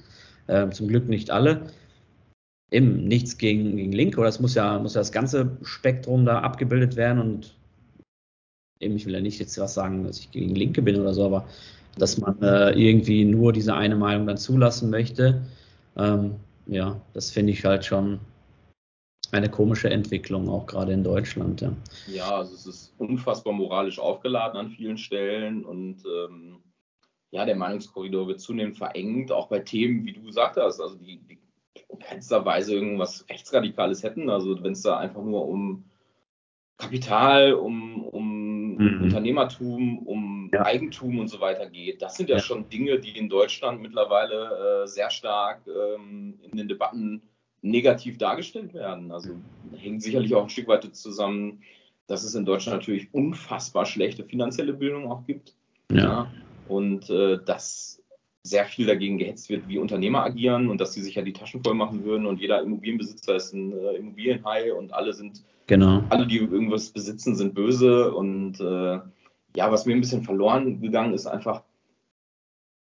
Äh, 0.47 0.71
zum 0.71 0.89
Glück 0.89 1.09
nicht 1.09 1.31
alle. 1.31 1.67
Eben 2.71 3.05
nichts 3.05 3.39
gegen, 3.39 3.77
gegen 3.77 3.93
Linke, 3.93 4.19
oder 4.19 4.29
es 4.29 4.41
muss 4.41 4.55
ja, 4.55 4.79
muss 4.79 4.95
ja 4.95 5.01
das 5.01 5.13
ganze 5.13 5.57
Spektrum 5.63 6.25
da 6.25 6.41
abgebildet 6.41 6.97
werden 6.97 7.21
und 7.21 7.57
eben, 8.81 8.97
ich 8.97 9.07
will 9.07 9.15
ja 9.15 9.21
nicht 9.21 9.39
jetzt 9.39 9.59
was 9.59 9.75
sagen, 9.75 10.05
dass 10.05 10.19
ich 10.19 10.31
gegen 10.31 10.55
Linke 10.55 10.83
bin 10.83 11.01
oder 11.01 11.15
so, 11.15 11.27
aber 11.27 11.47
dass 11.99 12.19
man 12.19 12.41
äh, 12.43 12.71
irgendwie 12.73 13.25
nur 13.25 13.53
diese 13.53 13.75
eine 13.75 13.97
Meinung 13.97 14.27
dann 14.27 14.37
zulassen 14.37 14.91
möchte, 14.91 15.43
ähm, 15.97 16.37
ja, 16.67 17.01
das 17.13 17.31
finde 17.31 17.53
ich 17.53 17.65
halt 17.65 17.85
schon 17.85 18.19
eine 19.33 19.49
komische 19.49 19.91
Entwicklung, 19.91 20.49
auch 20.49 20.67
gerade 20.67 20.93
in 20.93 21.05
Deutschland. 21.05 21.61
Ja. 21.61 21.73
ja, 22.07 22.37
also 22.37 22.55
es 22.55 22.67
ist 22.67 22.95
unfassbar 22.99 23.53
moralisch 23.53 23.99
aufgeladen 23.99 24.59
an 24.59 24.71
vielen 24.71 24.99
Stellen 24.99 25.65
und 25.65 26.05
ähm, 26.05 26.63
ja, 27.31 27.45
der 27.45 27.57
Meinungskorridor 27.57 28.29
wird 28.29 28.41
zunehmend 28.41 28.77
verengt, 28.77 29.33
auch 29.33 29.49
bei 29.49 29.59
Themen, 29.59 30.05
wie 30.05 30.13
du 30.13 30.23
gesagt 30.23 30.57
hast, 30.57 30.81
also 30.81 30.97
die, 30.97 31.19
die 31.19 31.39
in 31.89 31.99
keinster 31.99 32.45
Weise 32.45 32.75
irgendwas 32.75 33.27
Rechtsradikales 33.29 34.03
hätten. 34.03 34.31
Also 34.31 34.63
wenn 34.63 34.73
es 34.73 34.83
da 34.83 34.99
einfach 34.99 35.23
nur 35.23 35.47
um 35.47 35.85
Kapital, 36.77 37.55
um, 37.55 38.05
um 38.05 38.75
mhm. 38.77 39.03
Unternehmertum, 39.05 39.99
um 40.01 40.51
ja. 40.53 40.65
Eigentum 40.65 41.19
und 41.21 41.29
so 41.29 41.41
weiter 41.41 41.69
geht. 41.69 42.03
Das 42.03 42.17
sind 42.17 42.29
ja, 42.29 42.37
ja, 42.37 42.43
schon 42.43 42.69
Dinge, 42.69 42.99
die 42.99 43.17
in 43.17 43.29
Deutschland 43.29 43.81
mittlerweile 43.81 44.83
äh, 44.83 44.87
sehr 44.87 45.11
stark 45.11 45.63
ähm, 45.67 46.39
in 46.43 46.57
den 46.57 46.69
Debatten 46.69 47.23
negativ 47.63 48.19
dargestellt 48.19 48.75
werden. 48.75 49.11
Also 49.13 49.37
hängt 49.77 50.03
sicherlich 50.03 50.35
auch 50.35 50.43
ein 50.43 50.51
Stück 50.51 50.69
weit 50.69 50.85
zusammen, 50.95 51.63
dass 52.07 52.25
es 52.25 52.35
in 52.35 52.45
Deutschland 52.45 52.81
natürlich 52.81 53.13
unfassbar 53.15 53.87
schlechte 53.87 54.25
finanzielle 54.25 54.75
Bildung 54.75 55.11
auch 55.11 55.25
gibt. 55.27 55.55
Ja. 55.91 56.03
ja 56.03 56.31
und 56.69 57.11
äh, 57.11 57.39
dass 57.45 58.03
sehr 58.47 58.67
viel 58.67 58.87
dagegen 58.87 59.17
gehetzt 59.17 59.49
wird, 59.49 59.67
wie 59.69 59.79
Unternehmer 59.79 60.23
agieren 60.23 60.69
und 60.69 60.79
dass 60.79 60.93
sie 60.93 61.03
sich 61.03 61.15
ja 61.15 61.23
die 61.23 61.33
Taschen 61.33 61.65
voll 61.65 61.75
machen 61.75 62.05
würden 62.05 62.27
und 62.27 62.41
jeder 62.41 62.63
Immobilienbesitzer 62.63 63.37
ist 63.37 63.55
ein 63.55 63.73
äh, 63.73 63.95
Immobilienhai 63.95 64.75
und 64.75 64.93
alle 64.93 65.15
sind, 65.15 65.43
genau. 65.67 66.05
alle, 66.11 66.27
die 66.27 66.37
irgendwas 66.37 66.91
besitzen, 66.91 67.37
sind 67.37 67.55
böse 67.55 68.15
und 68.15 68.61
äh, 68.61 69.01
ja, 69.57 69.73
was 69.73 69.87
mir 69.87 69.95
ein 69.95 70.01
bisschen 70.01 70.23
verloren 70.23 70.83
gegangen 70.83 71.15
ist, 71.15 71.27
einfach, 71.27 71.63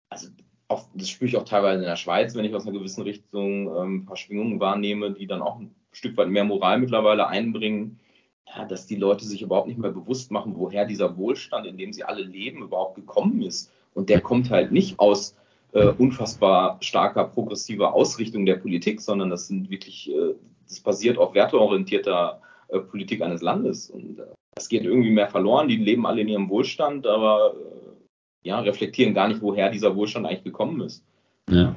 also 0.08 0.28
auch, 0.68 0.86
das 0.94 1.10
spüre 1.10 1.28
ich 1.28 1.36
auch 1.36 1.44
teilweise 1.44 1.80
in 1.80 1.88
der 1.88 1.96
Schweiz, 1.96 2.34
wenn 2.34 2.44
ich 2.46 2.54
aus 2.54 2.66
einer 2.66 2.78
gewissen 2.78 3.02
Richtung 3.02 3.66
ähm, 3.76 3.96
ein 3.96 4.06
paar 4.06 4.16
Schwingungen 4.16 4.60
wahrnehme, 4.60 5.12
die 5.12 5.26
dann 5.26 5.42
auch 5.42 5.58
ein 5.58 5.74
Stück 5.92 6.16
weit 6.16 6.28
mehr 6.28 6.44
Moral 6.44 6.78
mittlerweile 6.78 7.26
einbringen, 7.26 8.00
ja, 8.46 8.64
dass 8.64 8.86
die 8.86 8.96
Leute 8.96 9.26
sich 9.26 9.42
überhaupt 9.42 9.68
nicht 9.68 9.78
mehr 9.78 9.90
bewusst 9.90 10.30
machen, 10.30 10.54
woher 10.56 10.86
dieser 10.86 11.18
Wohlstand, 11.18 11.66
in 11.66 11.76
dem 11.76 11.92
sie 11.92 12.04
alle 12.04 12.22
leben, 12.22 12.62
überhaupt 12.62 12.94
gekommen 12.94 13.42
ist. 13.42 13.70
Und 13.92 14.08
der 14.08 14.20
kommt 14.20 14.50
halt 14.50 14.72
nicht 14.72 14.98
aus 14.98 15.36
äh, 15.72 15.88
unfassbar 15.98 16.78
starker 16.80 17.24
progressiver 17.24 17.94
Ausrichtung 17.94 18.46
der 18.46 18.56
Politik, 18.56 19.00
sondern 19.00 19.30
das 19.30 19.46
sind 19.46 19.70
wirklich, 19.70 20.10
äh, 20.10 20.34
das 20.68 20.80
basiert 20.80 21.18
auf 21.18 21.34
werteorientierter 21.34 22.40
äh, 22.68 22.80
Politik 22.80 23.22
eines 23.22 23.42
Landes. 23.42 23.90
Und 23.90 24.18
äh, 24.18 24.24
das 24.54 24.68
geht 24.68 24.84
irgendwie 24.84 25.10
mehr 25.10 25.28
verloren. 25.28 25.68
Die 25.68 25.76
leben 25.76 26.06
alle 26.06 26.22
in 26.22 26.28
ihrem 26.28 26.48
Wohlstand, 26.48 27.06
aber 27.06 27.54
äh, 27.54 28.48
ja, 28.48 28.60
reflektieren 28.60 29.14
gar 29.14 29.28
nicht, 29.28 29.42
woher 29.42 29.70
dieser 29.70 29.94
Wohlstand 29.94 30.26
eigentlich 30.26 30.44
gekommen 30.44 30.80
ist. 30.80 31.04
Ja. 31.48 31.74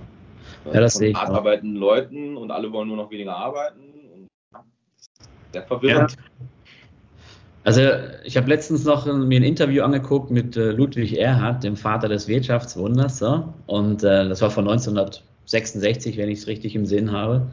Ja, 0.66 0.80
das 0.80 0.96
sehe 0.96 1.12
ich. 1.12 1.16
Hart 1.16 1.30
arbeitenden 1.30 1.78
Leuten 1.78 2.38
und 2.38 2.52
alle 2.52 2.72
wollen 2.72 2.88
nur 2.88 2.98
noch 2.98 3.12
weniger 3.12 3.36
arbeiten. 3.36 3.82
Und, 4.14 4.28
ja, 4.54 4.64
sehr 5.52 5.64
verwirrend. 5.64 6.12
Ja. 6.12 6.46
Also 7.64 7.82
ich 8.26 8.36
habe 8.36 8.50
letztens 8.50 8.84
noch 8.84 9.06
mir 9.06 9.40
ein 9.40 9.44
Interview 9.44 9.84
angeguckt 9.84 10.32
mit 10.32 10.58
äh, 10.58 10.72
Ludwig 10.72 11.18
Erhard, 11.18 11.64
dem 11.64 11.78
Vater 11.78 12.10
des 12.10 12.28
Wirtschaftswunders, 12.28 13.20
so. 13.20 13.54
und 13.68 14.04
äh, 14.04 14.28
das 14.28 14.42
war 14.42 14.52
von 14.52 14.68
1966, 14.68 16.18
wenn 16.18 16.30
ich 16.30 16.40
es 16.40 16.48
richtig 16.48 16.76
im 16.76 16.86
Sinn 16.86 17.12
habe. 17.12 17.48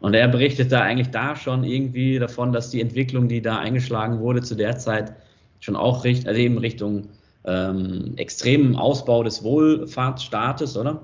Und 0.00 0.14
er 0.14 0.28
berichtet 0.28 0.70
da 0.70 0.82
eigentlich 0.82 1.10
da 1.10 1.34
schon 1.34 1.64
irgendwie 1.64 2.18
davon, 2.18 2.52
dass 2.52 2.70
die 2.70 2.80
Entwicklung, 2.80 3.26
die 3.28 3.42
da 3.42 3.58
eingeschlagen 3.58 4.20
wurde 4.20 4.42
zu 4.42 4.54
der 4.54 4.78
Zeit, 4.78 5.12
schon 5.60 5.76
auch 5.76 6.04
richt, 6.04 6.28
also 6.28 6.38
eben 6.38 6.58
Richtung 6.58 7.08
ähm, 7.44 8.12
extremen 8.16 8.76
Ausbau 8.76 9.22
des 9.24 9.42
Wohlfahrtsstaates, 9.42 10.76
oder? 10.76 11.00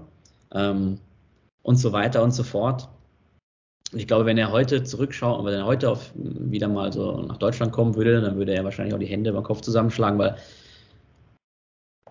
Ähm, 0.52 0.98
und 1.62 1.76
so 1.76 1.92
weiter 1.92 2.22
und 2.22 2.32
so 2.32 2.42
fort. 2.44 2.88
Und 3.94 4.00
ich 4.00 4.08
glaube, 4.08 4.26
wenn 4.26 4.36
er 4.36 4.50
heute 4.50 4.82
zurückschaut, 4.82 5.44
wenn 5.44 5.54
er 5.54 5.66
heute 5.66 5.88
auf, 5.88 6.10
wieder 6.16 6.66
mal 6.66 6.92
so 6.92 7.22
nach 7.22 7.36
Deutschland 7.36 7.70
kommen 7.70 7.94
würde, 7.94 8.20
dann 8.20 8.36
würde 8.36 8.52
er 8.52 8.64
wahrscheinlich 8.64 8.92
auch 8.92 8.98
die 8.98 9.06
Hände 9.06 9.32
beim 9.32 9.44
Kopf 9.44 9.60
zusammenschlagen, 9.60 10.18
weil 10.18 10.36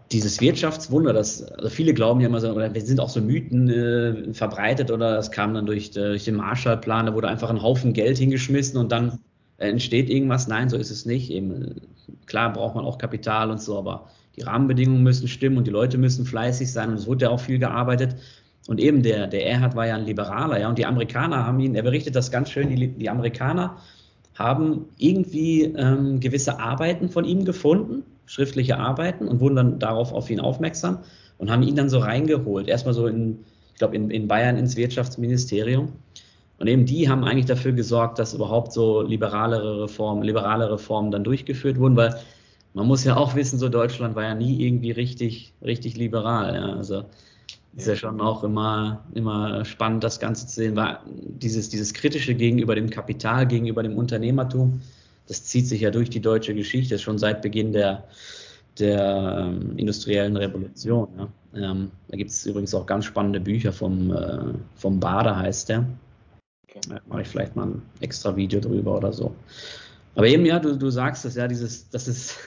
dieses 0.10 0.40
Wirtschaftswunder, 0.40 1.12
das 1.12 1.44
also 1.44 1.70
viele 1.70 1.94
glauben 1.94 2.22
ja 2.22 2.28
immer 2.28 2.40
so, 2.40 2.54
oder 2.54 2.74
sind 2.80 3.02
auch 3.02 3.10
so 3.10 3.20
Mythen 3.20 3.70
äh, 3.70 4.34
verbreitet 4.34 4.92
oder 4.92 5.18
es 5.18 5.30
kam 5.30 5.54
dann 5.54 5.66
durch, 5.66 5.92
durch 5.92 6.24
den 6.24 6.36
Marshallplan, 6.36 7.08
da 7.08 7.16
wurde 7.16 7.28
einfach 7.28 7.50
ein 7.50 7.62
Haufen 7.62 7.92
Geld 7.92 8.18
hingeschmissen 8.18 8.80
und 8.80 8.90
dann 8.94 9.20
entsteht 9.58 10.10
irgendwas. 10.10 10.48
Nein, 10.48 10.70
so 10.70 10.78
ist 10.78 10.90
es 10.90 11.06
nicht. 11.06 11.32
Eben, 11.32 11.82
klar 12.28 12.54
braucht 12.54 12.76
man 12.76 12.86
auch 12.86 12.98
Kapital 12.98 13.52
und 13.52 13.62
so, 13.62 13.78
aber 13.78 14.08
die 14.38 14.44
Rahmenbedingungen 14.44 15.04
müssen 15.04 15.28
stimmen 15.28 15.58
und 15.58 15.68
die 15.68 15.72
Leute 15.72 15.98
müssen 15.98 16.26
fleißig 16.26 16.72
sein 16.72 16.92
und 16.92 16.96
es 16.96 17.08
wurde 17.08 17.26
ja 17.26 17.30
auch 17.30 17.42
viel 17.42 17.60
gearbeitet. 17.60 18.16
Und 18.68 18.80
eben 18.80 19.04
der, 19.04 19.28
der 19.28 19.46
Erhard 19.46 19.76
war 19.76 19.88
ja 19.88 19.96
ein 19.96 20.06
Liberaler, 20.06 20.60
ja, 20.60 20.70
und 20.70 20.78
die 20.78 20.86
Amerikaner 20.86 21.46
haben 21.46 21.60
ihn, 21.60 21.76
er 21.76 21.84
berichtet 21.84 22.16
das 22.16 22.32
ganz 22.32 22.50
schön, 22.50 22.70
die, 22.70 22.88
die 22.88 23.10
Amerikaner 23.10 23.78
haben 24.36 24.86
irgendwie 24.98 25.64
ähm, 25.64 26.20
gewisse 26.20 26.60
Arbeiten 26.60 27.10
von 27.10 27.26
ihm 27.26 27.46
gefunden, 27.46 28.04
schriftliche 28.26 28.78
Arbeiten, 28.78 29.28
und 29.28 29.42
wurden 29.42 29.56
dann 29.56 29.80
darauf 29.80 30.14
auf 30.14 30.30
ihn 30.30 30.40
aufmerksam 30.40 31.00
und 31.38 31.52
haben 31.52 31.64
ihn 31.64 31.76
dann 31.76 31.90
so 31.90 32.00
reingeholt. 32.00 32.68
Erstmal 32.68 32.94
so 32.94 33.08
in, 33.08 33.40
ich 33.74 33.80
glaube, 33.80 33.96
in, 33.96 34.10
in 34.10 34.28
Bayern 34.28 34.58
ins 34.58 34.76
Wirtschaftsministerium. 34.78 35.90
Und 36.58 36.68
eben 36.68 36.86
die 36.86 37.10
haben 37.10 37.26
eigentlich 37.26 37.48
dafür 37.48 37.74
gesorgt, 37.74 38.20
dass 38.20 38.34
überhaupt 38.34 38.72
so 38.72 39.02
liberalere 39.02 39.84
Reformen, 39.84 40.24
liberale 40.24 40.72
Reformen 40.72 41.12
dann 41.12 41.24
durchgeführt 41.24 41.78
wurden, 41.78 41.98
weil 41.98 42.16
man 42.74 42.88
muss 42.88 43.04
ja 43.04 43.18
auch 43.18 43.36
wissen, 43.36 43.60
so 43.60 43.70
Deutschland 43.70 44.16
war 44.16 44.24
ja 44.24 44.34
nie 44.34 44.66
irgendwie 44.66 44.92
richtig, 44.92 45.54
richtig 45.62 45.98
liberal. 45.98 46.56
Ja. 46.56 46.76
Also 46.76 47.04
ist 47.76 47.88
ja 47.88 47.96
schon 47.96 48.22
auch 48.22 48.44
immer, 48.44 49.04
immer 49.14 49.66
spannend, 49.66 50.04
das 50.04 50.20
Ganze 50.20 50.48
zu 50.48 50.56
sehen, 50.56 50.76
weil 50.76 51.00
dieses, 51.06 51.70
dieses 51.70 51.94
Kritische 51.94 52.36
gegenüber 52.36 52.76
dem 52.76 52.90
Kapital, 52.90 53.48
gegenüber 53.48 53.82
dem 53.82 53.98
Unternehmertum, 53.98 54.82
das 55.28 55.44
zieht 55.44 55.68
sich 55.68 55.82
ja 55.82 55.90
durch 55.90 56.10
die 56.10 56.20
deutsche 56.20 56.54
Geschichte, 56.54 57.00
schon 57.00 57.18
seit 57.18 57.42
Beginn 57.42 57.72
der, 57.74 58.04
der 58.78 59.48
ähm, 59.48 59.78
industriellen 59.78 60.38
Revolution. 60.38 61.08
Ja. 61.18 61.72
Ähm, 61.72 61.92
da 62.10 62.18
gibt 62.18 62.32
es 62.32 62.46
übrigens 62.46 62.76
auch 62.76 62.86
ganz 62.86 63.06
spannende 63.06 63.40
Bücher 63.40 63.72
vom, 63.72 64.12
äh, 64.12 64.54
vom 64.76 65.00
Bader, 65.00 65.38
heißt 65.38 65.70
der. 65.70 65.86
Okay. 66.68 66.82
Da 66.90 67.00
mache 67.08 67.22
ich 67.22 67.28
vielleicht 67.28 67.56
mal 67.56 67.68
ein 67.68 67.82
extra 68.02 68.36
Video 68.36 68.60
drüber 68.60 68.98
oder 68.98 69.14
so. 69.14 69.34
Aber 70.16 70.28
eben, 70.28 70.46
ja, 70.46 70.60
du, 70.60 70.78
du 70.78 70.90
sagst 70.90 71.26
es 71.26 71.36
ja, 71.36 71.48
dieses, 71.48 71.90
das 71.90 72.08
ist 72.08 72.38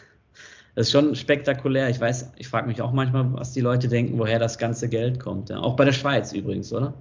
das 0.77 0.89
ist 0.89 0.93
schon 0.93 1.17
spektakulär. 1.17 1.89
Ich 1.89 1.99
weiß, 1.99 2.35
ich 2.37 2.49
frage 2.49 2.69
mich 2.69 2.83
auch 2.83 2.93
manchmal, 2.93 3.33
was 3.33 3.55
die 3.55 3.63
Leute 3.63 3.89
denken, 3.89 4.19
woher 4.19 4.39
das 4.39 4.59
ganze 4.59 4.91
Geld 4.91 5.19
kommt. 5.19 5.49
Ja. 5.49 5.59
Auch 5.61 5.75
bei 5.75 5.87
der 5.87 5.93
Schweiz 5.93 6.35
übrigens, 6.35 6.71
oder? 6.71 6.93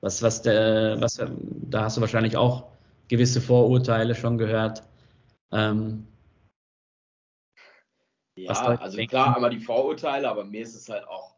Was, 0.00 0.20
was 0.20 0.42
der, 0.42 0.96
was, 1.00 1.22
da 1.38 1.84
hast 1.84 1.96
du 1.96 2.00
wahrscheinlich 2.00 2.36
auch 2.36 2.72
gewisse 3.06 3.40
Vorurteile 3.40 4.16
schon 4.16 4.36
gehört. 4.36 4.82
Ähm, 5.52 6.08
ja, 8.36 8.50
also 8.50 8.96
denken. 8.96 9.10
klar, 9.10 9.36
einmal 9.36 9.50
die 9.50 9.60
Vorurteile, 9.60 10.28
aber 10.28 10.44
mir 10.44 10.62
ist 10.62 10.74
es 10.74 10.88
halt 10.88 11.06
auch, 11.06 11.36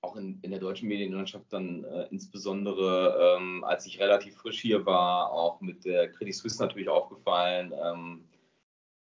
auch 0.00 0.16
in, 0.16 0.38
in 0.40 0.50
der 0.50 0.60
deutschen 0.60 0.88
Medienlandschaft 0.88 1.52
dann 1.52 1.84
äh, 1.84 2.06
insbesondere, 2.10 3.36
ähm, 3.36 3.64
als 3.64 3.84
ich 3.84 4.00
relativ 4.00 4.36
frisch 4.36 4.62
hier 4.62 4.86
war, 4.86 5.30
auch 5.30 5.60
mit 5.60 5.84
der 5.84 6.10
Credit 6.10 6.34
Suisse 6.34 6.62
natürlich 6.62 6.88
aufgefallen. 6.88 7.74
Ähm, 7.84 8.24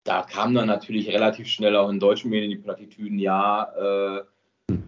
da 0.04 0.24
kam 0.24 0.54
dann 0.56 0.68
natürlich 0.68 1.10
relativ 1.10 1.48
schnell 1.48 1.76
auch 1.76 1.90
in 1.90 2.00
deutschen 2.00 2.32
Medien 2.32 2.50
die 2.50 2.58
Plattitüden, 2.58 3.20
ja, 3.20 4.18
äh, 4.18 4.24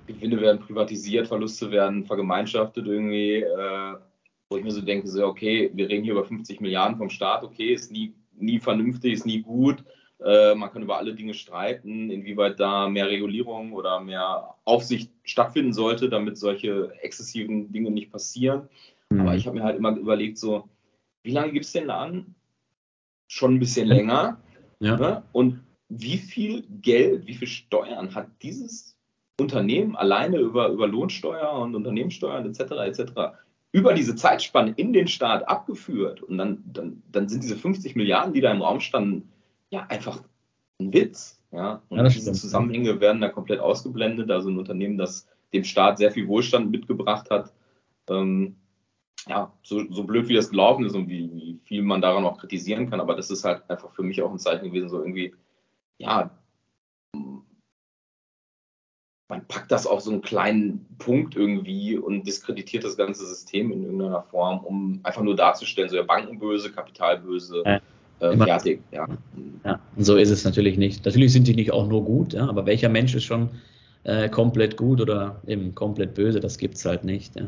Gewinne 0.07 0.41
werden 0.41 0.59
privatisiert, 0.59 1.27
Verluste 1.27 1.71
werden 1.71 2.05
vergemeinschaftet 2.05 2.87
irgendwie, 2.87 3.37
äh, 3.37 3.95
wo 4.49 4.57
ich 4.57 4.63
mir 4.63 4.71
so 4.71 4.81
denke, 4.81 5.07
so, 5.07 5.25
okay, 5.25 5.71
wir 5.73 5.89
reden 5.89 6.03
hier 6.03 6.13
über 6.13 6.25
50 6.25 6.61
Milliarden 6.61 6.97
vom 6.97 7.09
Staat, 7.09 7.43
okay, 7.43 7.73
ist 7.73 7.91
nie, 7.91 8.13
nie 8.35 8.59
vernünftig, 8.59 9.13
ist 9.13 9.25
nie 9.25 9.41
gut. 9.41 9.83
Äh, 10.23 10.55
man 10.55 10.71
kann 10.71 10.83
über 10.83 10.97
alle 10.97 11.13
Dinge 11.13 11.33
streiten, 11.33 12.09
inwieweit 12.09 12.59
da 12.59 12.87
mehr 12.87 13.09
Regulierung 13.09 13.73
oder 13.73 13.99
mehr 13.99 14.55
Aufsicht 14.63 15.11
stattfinden 15.23 15.73
sollte, 15.73 16.09
damit 16.09 16.37
solche 16.37 16.93
exzessiven 17.01 17.71
Dinge 17.71 17.91
nicht 17.91 18.11
passieren. 18.11 18.69
Mhm. 19.09 19.21
Aber 19.21 19.35
ich 19.35 19.45
habe 19.45 19.57
mir 19.57 19.63
halt 19.63 19.77
immer 19.77 19.95
überlegt, 19.95 20.37
so, 20.37 20.69
wie 21.23 21.31
lange 21.31 21.51
gibt 21.51 21.65
es 21.65 21.73
den 21.73 21.87
Laden? 21.87 22.35
Schon 23.27 23.55
ein 23.55 23.59
bisschen 23.59 23.87
länger. 23.87 24.37
Ja. 24.83 24.97
Ne? 24.97 25.23
Und 25.31 25.61
wie 25.89 26.17
viel 26.17 26.63
Geld, 26.81 27.25
wie 27.25 27.35
viel 27.35 27.47
Steuern 27.47 28.13
hat 28.15 28.27
dieses 28.41 28.97
Unternehmen 29.39 29.95
alleine 29.95 30.37
über, 30.37 30.67
über 30.69 30.87
Lohnsteuer 30.87 31.53
und 31.53 31.75
Unternehmenssteuern 31.75 32.45
etc. 32.45 32.59
etc. 32.85 33.11
über 33.71 33.93
diese 33.93 34.15
Zeitspanne 34.15 34.73
in 34.75 34.91
den 34.91 35.07
Staat 35.07 35.47
abgeführt? 35.47 36.21
Und 36.21 36.37
dann, 36.37 36.63
dann, 36.65 37.01
dann 37.11 37.29
sind 37.29 37.43
diese 37.43 37.55
50 37.55 37.95
Milliarden, 37.95 38.33
die 38.33 38.41
da 38.41 38.51
im 38.51 38.61
Raum 38.61 38.79
standen, 38.79 39.29
ja 39.69 39.85
einfach 39.87 40.21
ein 40.79 40.93
Witz. 40.93 41.39
Ja, 41.51 41.81
und 41.89 41.97
ja, 41.97 42.03
diese. 42.03 42.33
Zusammenhänge 42.33 42.99
werden 42.99 43.21
da 43.21 43.29
komplett 43.29 43.59
ausgeblendet. 43.59 44.31
Also 44.31 44.49
ein 44.49 44.57
Unternehmen, 44.57 44.97
das 44.97 45.27
dem 45.53 45.63
Staat 45.63 45.99
sehr 45.99 46.11
viel 46.11 46.27
Wohlstand 46.27 46.71
mitgebracht 46.71 47.29
hat, 47.29 47.53
ähm, 48.09 48.55
ja, 49.27 49.53
so, 49.63 49.83
so 49.91 50.03
blöd 50.03 50.27
wie 50.27 50.33
das 50.33 50.49
gelaufen 50.49 50.85
ist 50.85 50.95
und 50.95 51.07
wie, 51.07 51.31
wie 51.33 51.59
viel 51.63 51.81
man 51.81 52.01
daran 52.01 52.25
auch 52.25 52.37
kritisieren 52.37 52.89
kann, 52.89 52.99
aber 52.99 53.15
das 53.15 53.29
ist 53.29 53.43
halt 53.43 53.69
einfach 53.69 53.91
für 53.93 54.03
mich 54.03 54.21
auch 54.21 54.31
ein 54.31 54.39
Zeichen 54.39 54.65
gewesen, 54.65 54.89
so 54.89 54.99
irgendwie, 54.99 55.33
ja, 55.97 56.31
man 59.29 59.47
packt 59.47 59.71
das 59.71 59.87
auf 59.87 60.01
so 60.01 60.11
einen 60.11 60.21
kleinen 60.21 60.85
Punkt 60.99 61.35
irgendwie 61.35 61.97
und 61.97 62.27
diskreditiert 62.27 62.83
das 62.83 62.97
ganze 62.97 63.25
System 63.25 63.71
in 63.71 63.83
irgendeiner 63.83 64.21
Form, 64.23 64.59
um 64.59 64.99
einfach 65.03 65.23
nur 65.23 65.35
darzustellen, 65.35 65.89
so 65.89 65.95
ja, 65.95 66.03
Bankenböse, 66.03 66.71
Kapitalböse, 66.71 67.63
ja, 67.65 67.81
äh, 68.19 68.37
fertig, 68.37 68.81
ja. 68.91 69.07
ja. 69.63 69.79
Und 69.95 70.03
so 70.03 70.17
ist 70.17 70.29
es 70.29 70.43
natürlich 70.43 70.77
nicht. 70.77 71.05
Natürlich 71.05 71.33
sind 71.33 71.47
die 71.47 71.55
nicht 71.55 71.71
auch 71.71 71.87
nur 71.87 72.03
gut, 72.03 72.33
ja, 72.33 72.47
aber 72.47 72.65
welcher 72.65 72.89
Mensch 72.89 73.15
ist 73.15 73.23
schon 73.23 73.49
äh, 74.03 74.29
komplett 74.29 74.77
gut 74.77 75.01
oder 75.01 75.41
eben 75.47 75.73
komplett 75.73 76.13
böse, 76.13 76.39
das 76.39 76.57
gibt 76.57 76.75
es 76.75 76.85
halt 76.85 77.03
nicht. 77.03 77.35
Ja. 77.35 77.47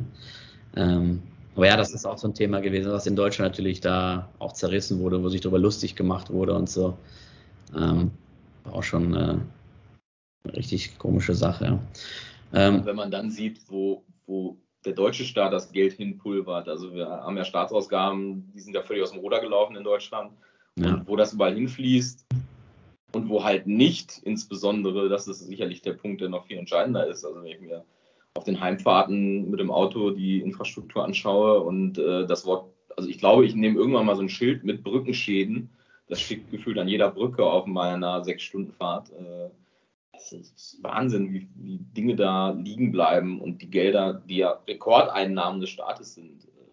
Ähm, 0.75 1.21
aber 1.55 1.67
ja, 1.67 1.77
das 1.77 1.93
ist 1.93 2.05
auch 2.05 2.17
so 2.17 2.27
ein 2.27 2.33
Thema 2.33 2.59
gewesen, 2.59 2.91
was 2.91 3.07
in 3.07 3.15
Deutschland 3.15 3.51
natürlich 3.51 3.79
da 3.79 4.29
auch 4.39 4.53
zerrissen 4.53 4.99
wurde, 4.99 5.23
wo 5.23 5.29
sich 5.29 5.41
darüber 5.41 5.59
lustig 5.59 5.95
gemacht 5.95 6.29
wurde 6.29 6.53
und 6.53 6.69
so. 6.69 6.97
Ähm, 7.75 8.11
auch 8.71 8.83
schon 8.83 9.13
äh, 9.13 9.17
eine 9.17 10.55
richtig 10.55 10.97
komische 10.97 11.33
Sache. 11.33 11.65
Ja. 11.65 11.79
Ähm, 12.53 12.85
Wenn 12.85 12.95
man 12.95 13.11
dann 13.11 13.31
sieht, 13.31 13.61
wo, 13.69 14.03
wo 14.25 14.57
der 14.85 14.93
deutsche 14.93 15.23
Staat 15.23 15.53
das 15.53 15.71
Geld 15.71 15.93
hinpulvert, 15.93 16.67
also 16.67 16.93
wir 16.93 17.07
haben 17.07 17.37
ja 17.37 17.45
Staatsausgaben, 17.45 18.51
die 18.53 18.59
sind 18.59 18.73
ja 18.73 18.81
völlig 18.81 19.03
aus 19.03 19.11
dem 19.11 19.19
Ruder 19.19 19.39
gelaufen 19.39 19.75
in 19.75 19.83
Deutschland, 19.83 20.31
ja. 20.77 20.93
und 20.93 21.07
wo 21.07 21.15
das 21.15 21.33
überall 21.33 21.55
hinfließt 21.55 22.25
und 23.13 23.29
wo 23.29 23.43
halt 23.43 23.65
nicht, 23.65 24.19
insbesondere, 24.23 25.09
das 25.09 25.27
ist 25.27 25.39
sicherlich 25.39 25.81
der 25.81 25.93
Punkt, 25.93 26.21
der 26.21 26.29
noch 26.29 26.45
viel 26.45 26.57
entscheidender 26.57 27.07
ist, 27.07 27.23
also 27.23 27.41
wenn 27.41 27.51
ich 27.51 27.61
mir 27.61 27.83
auf 28.35 28.43
den 28.43 28.59
Heimfahrten 28.59 29.49
mit 29.49 29.59
dem 29.59 29.71
Auto 29.71 30.11
die 30.11 30.41
Infrastruktur 30.41 31.03
anschaue 31.03 31.61
und 31.61 31.97
äh, 31.97 32.27
das 32.27 32.45
Wort, 32.45 32.69
also 32.95 33.09
ich 33.09 33.17
glaube, 33.17 33.45
ich 33.45 33.55
nehme 33.55 33.77
irgendwann 33.79 34.05
mal 34.05 34.15
so 34.15 34.21
ein 34.21 34.29
Schild 34.29 34.63
mit 34.63 34.83
Brückenschäden. 34.83 35.69
Das 36.07 36.21
steht 36.21 36.51
gefühlt 36.51 36.77
an 36.77 36.87
jeder 36.87 37.09
Brücke 37.09 37.43
auf 37.43 37.65
meiner 37.65 38.23
Sechs-Stunden-Fahrt. 38.23 39.11
Äh, 39.11 39.49
das 40.11 40.31
ist 40.33 40.79
Wahnsinn, 40.81 41.33
wie, 41.33 41.47
wie, 41.55 41.77
Dinge 41.77 42.15
da 42.15 42.51
liegen 42.51 42.91
bleiben 42.91 43.39
und 43.39 43.61
die 43.61 43.69
Gelder, 43.69 44.21
die 44.27 44.37
ja 44.37 44.59
Rekordeinnahmen 44.67 45.61
des 45.61 45.69
Staates 45.69 46.15
sind, 46.15 46.43
äh, 46.45 46.71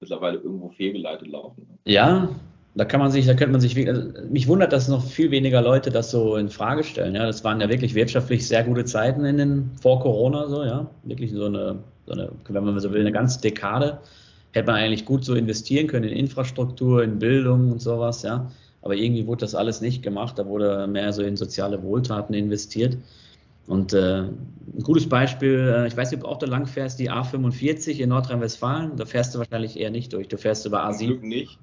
mittlerweile 0.00 0.38
irgendwo 0.38 0.68
fehlgeleitet 0.68 1.28
laufen. 1.28 1.78
Ja, 1.86 2.28
da 2.74 2.84
kann 2.84 3.00
man 3.00 3.10
sich, 3.10 3.26
da 3.26 3.34
könnte 3.34 3.52
man 3.52 3.60
sich, 3.60 3.76
also 3.88 4.02
mich 4.28 4.46
wundert, 4.46 4.72
dass 4.72 4.86
noch 4.86 5.04
viel 5.04 5.30
weniger 5.32 5.60
Leute 5.60 5.90
das 5.90 6.10
so 6.10 6.36
in 6.36 6.48
Frage 6.48 6.84
stellen. 6.84 7.16
Ja, 7.16 7.26
das 7.26 7.42
waren 7.42 7.60
ja 7.60 7.68
wirklich 7.68 7.94
wirtschaftlich 7.94 8.46
sehr 8.46 8.62
gute 8.62 8.84
Zeiten 8.84 9.24
in 9.24 9.38
den 9.38 9.70
vor 9.80 10.00
Corona 10.00 10.48
so, 10.48 10.62
ja, 10.62 10.88
wirklich 11.02 11.32
so 11.32 11.46
eine, 11.46 11.78
so 12.06 12.12
eine, 12.12 12.30
wenn 12.48 12.64
man 12.64 12.78
so 12.78 12.92
will, 12.92 13.00
eine 13.00 13.12
ganze 13.12 13.40
Dekade. 13.40 13.98
Hätte 14.52 14.66
man 14.66 14.76
eigentlich 14.76 15.04
gut 15.04 15.24
so 15.24 15.34
investieren 15.34 15.88
können 15.88 16.08
in 16.08 16.16
Infrastruktur, 16.16 17.02
in 17.02 17.18
Bildung 17.18 17.72
und 17.72 17.80
sowas, 17.80 18.22
ja. 18.22 18.50
Aber 18.82 18.94
irgendwie 18.94 19.26
wurde 19.26 19.40
das 19.40 19.54
alles 19.54 19.80
nicht 19.80 20.02
gemacht. 20.02 20.38
Da 20.38 20.46
wurde 20.46 20.86
mehr 20.86 21.12
so 21.12 21.22
in 21.22 21.36
soziale 21.36 21.82
Wohltaten 21.82 22.34
investiert. 22.34 22.96
Und 23.66 23.92
äh, 23.92 24.22
ein 24.22 24.82
gutes 24.82 25.08
Beispiel, 25.08 25.72
äh, 25.76 25.86
ich 25.86 25.96
weiß 25.96 26.10
nicht, 26.10 26.24
ob 26.24 26.30
auch 26.30 26.38
da 26.38 26.46
lang 26.46 26.66
fährst, 26.66 26.98
die 26.98 27.10
A45 27.10 27.98
in 27.98 28.08
Nordrhein-Westfalen. 28.08 28.96
Da 28.96 29.04
fährst 29.04 29.34
du 29.34 29.38
wahrscheinlich 29.38 29.78
eher 29.78 29.90
nicht 29.90 30.12
durch. 30.12 30.28
Du 30.28 30.38
fährst 30.38 30.64
über 30.66 30.84
A7. 30.84 30.98
Zum 30.98 31.06
Glück 31.08 31.22
nicht 31.24 31.58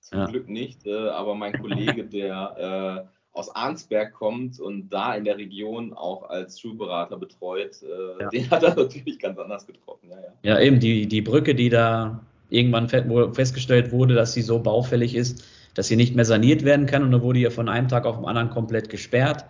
zum 0.00 0.18
ja. 0.18 0.26
Glück 0.26 0.48
nicht, 0.48 0.86
äh, 0.86 1.08
aber 1.08 1.34
mein 1.34 1.60
Kollege, 1.60 2.04
der 2.12 3.06
äh, 3.06 3.38
aus 3.38 3.54
Arnsberg 3.54 4.12
kommt 4.12 4.58
und 4.58 4.90
da 4.90 5.14
in 5.14 5.24
der 5.24 5.36
Region 5.36 5.92
auch 5.92 6.28
als 6.28 6.60
Schulberater 6.60 7.16
betreut, 7.16 7.82
äh, 7.82 8.22
ja. 8.22 8.28
den 8.28 8.50
hat 8.50 8.62
er 8.62 8.74
natürlich 8.76 9.18
ganz 9.18 9.38
anders 9.38 9.66
getroffen. 9.66 10.08
Ja, 10.10 10.16
ja. 10.16 10.54
ja, 10.54 10.60
eben 10.60 10.80
die, 10.80 11.06
die 11.06 11.22
Brücke, 11.22 11.54
die 11.54 11.68
da 11.68 12.20
irgendwann 12.48 12.88
festgestellt 12.88 13.92
wurde, 13.92 14.14
dass 14.14 14.32
sie 14.32 14.42
so 14.42 14.58
baufällig 14.58 15.14
ist, 15.14 15.44
dass 15.74 15.86
sie 15.86 15.96
nicht 15.96 16.16
mehr 16.16 16.24
saniert 16.24 16.64
werden 16.64 16.86
kann 16.86 17.04
und 17.04 17.12
dann 17.12 17.22
wurde 17.22 17.38
ihr 17.38 17.52
von 17.52 17.68
einem 17.68 17.88
Tag 17.88 18.04
auf 18.04 18.16
den 18.16 18.24
anderen 18.24 18.50
komplett 18.50 18.88
gesperrt. 18.88 19.44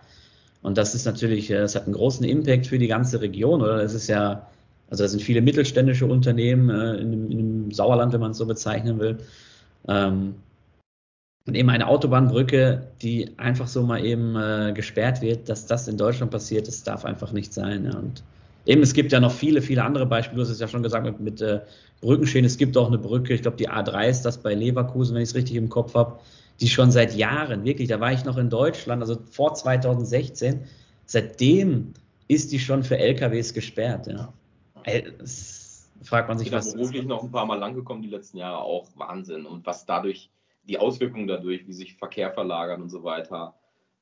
Und 0.62 0.76
das 0.76 0.94
ist 0.94 1.06
natürlich, 1.06 1.48
das 1.48 1.74
hat 1.74 1.84
einen 1.84 1.94
großen 1.94 2.24
Impact 2.26 2.66
für 2.66 2.78
die 2.78 2.88
ganze 2.88 3.22
Region, 3.22 3.62
oder? 3.62 3.78
Das 3.78 3.94
ist 3.94 4.08
ja, 4.08 4.46
also 4.90 5.04
da 5.04 5.08
sind 5.08 5.22
viele 5.22 5.40
mittelständische 5.40 6.04
Unternehmen 6.04 6.68
äh, 6.68 7.00
in, 7.00 7.30
in, 7.30 7.38
dem 7.38 7.70
Sauerland, 7.72 8.12
wenn 8.12 8.20
man 8.20 8.32
es 8.32 8.36
so 8.36 8.46
bezeichnen 8.46 8.98
will. 8.98 9.18
Ähm, 9.88 10.34
und 11.46 11.54
eben 11.54 11.70
eine 11.70 11.88
Autobahnbrücke, 11.88 12.86
die 13.02 13.30
einfach 13.38 13.66
so 13.66 13.82
mal 13.82 14.04
eben 14.04 14.36
äh, 14.36 14.72
gesperrt 14.74 15.20
wird, 15.20 15.48
dass 15.48 15.66
das 15.66 15.88
in 15.88 15.96
Deutschland 15.96 16.30
passiert, 16.30 16.68
das 16.68 16.82
darf 16.82 17.04
einfach 17.04 17.32
nicht 17.32 17.52
sein. 17.52 17.86
Ja. 17.86 17.98
Und 17.98 18.22
eben, 18.66 18.82
es 18.82 18.92
gibt 18.92 19.10
ja 19.10 19.20
noch 19.20 19.32
viele, 19.32 19.62
viele 19.62 19.82
andere 19.82 20.06
Beispiele. 20.06 20.36
Du 20.36 20.42
hast 20.42 20.50
es 20.50 20.60
ja 20.60 20.68
schon 20.68 20.82
gesagt 20.82 21.04
mit, 21.04 21.20
mit 21.20 21.40
äh, 21.40 21.60
Brückenschäden. 22.00 22.44
Es 22.46 22.58
gibt 22.58 22.76
auch 22.76 22.86
eine 22.86 22.98
Brücke, 22.98 23.34
ich 23.34 23.42
glaube, 23.42 23.56
die 23.56 23.68
A3 23.68 24.08
ist 24.08 24.22
das 24.22 24.38
bei 24.38 24.54
Leverkusen, 24.54 25.14
wenn 25.14 25.22
ich 25.22 25.30
es 25.30 25.34
richtig 25.34 25.56
im 25.56 25.68
Kopf 25.68 25.94
habe, 25.94 26.20
die 26.60 26.68
schon 26.68 26.90
seit 26.90 27.16
Jahren, 27.16 27.64
wirklich, 27.64 27.88
da 27.88 28.00
war 28.00 28.12
ich 28.12 28.24
noch 28.24 28.36
in 28.36 28.50
Deutschland, 28.50 29.00
also 29.02 29.18
vor 29.30 29.54
2016, 29.54 30.60
seitdem 31.06 31.94
ist 32.28 32.52
die 32.52 32.58
schon 32.58 32.84
für 32.84 32.98
LKWs 32.98 33.54
gesperrt. 33.54 34.06
Ja. 34.06 34.32
Das 35.18 35.69
fragt 36.02 36.28
man 36.28 36.38
sich, 36.38 36.46
ich 36.46 36.52
bin 36.52 36.58
was. 36.58 36.72
beruflich 36.72 37.06
noch 37.06 37.22
ein 37.22 37.30
paar 37.30 37.46
Mal 37.46 37.58
langgekommen 37.58 38.02
die 38.02 38.08
letzten 38.08 38.38
Jahre, 38.38 38.58
auch 38.58 38.88
Wahnsinn. 38.96 39.46
Und 39.46 39.66
was 39.66 39.86
dadurch 39.86 40.30
die 40.64 40.78
Auswirkungen 40.78 41.26
dadurch, 41.26 41.66
wie 41.66 41.72
sich 41.72 41.96
Verkehr 41.96 42.30
verlagern 42.30 42.82
und 42.82 42.90
so 42.90 43.02
weiter. 43.02 43.54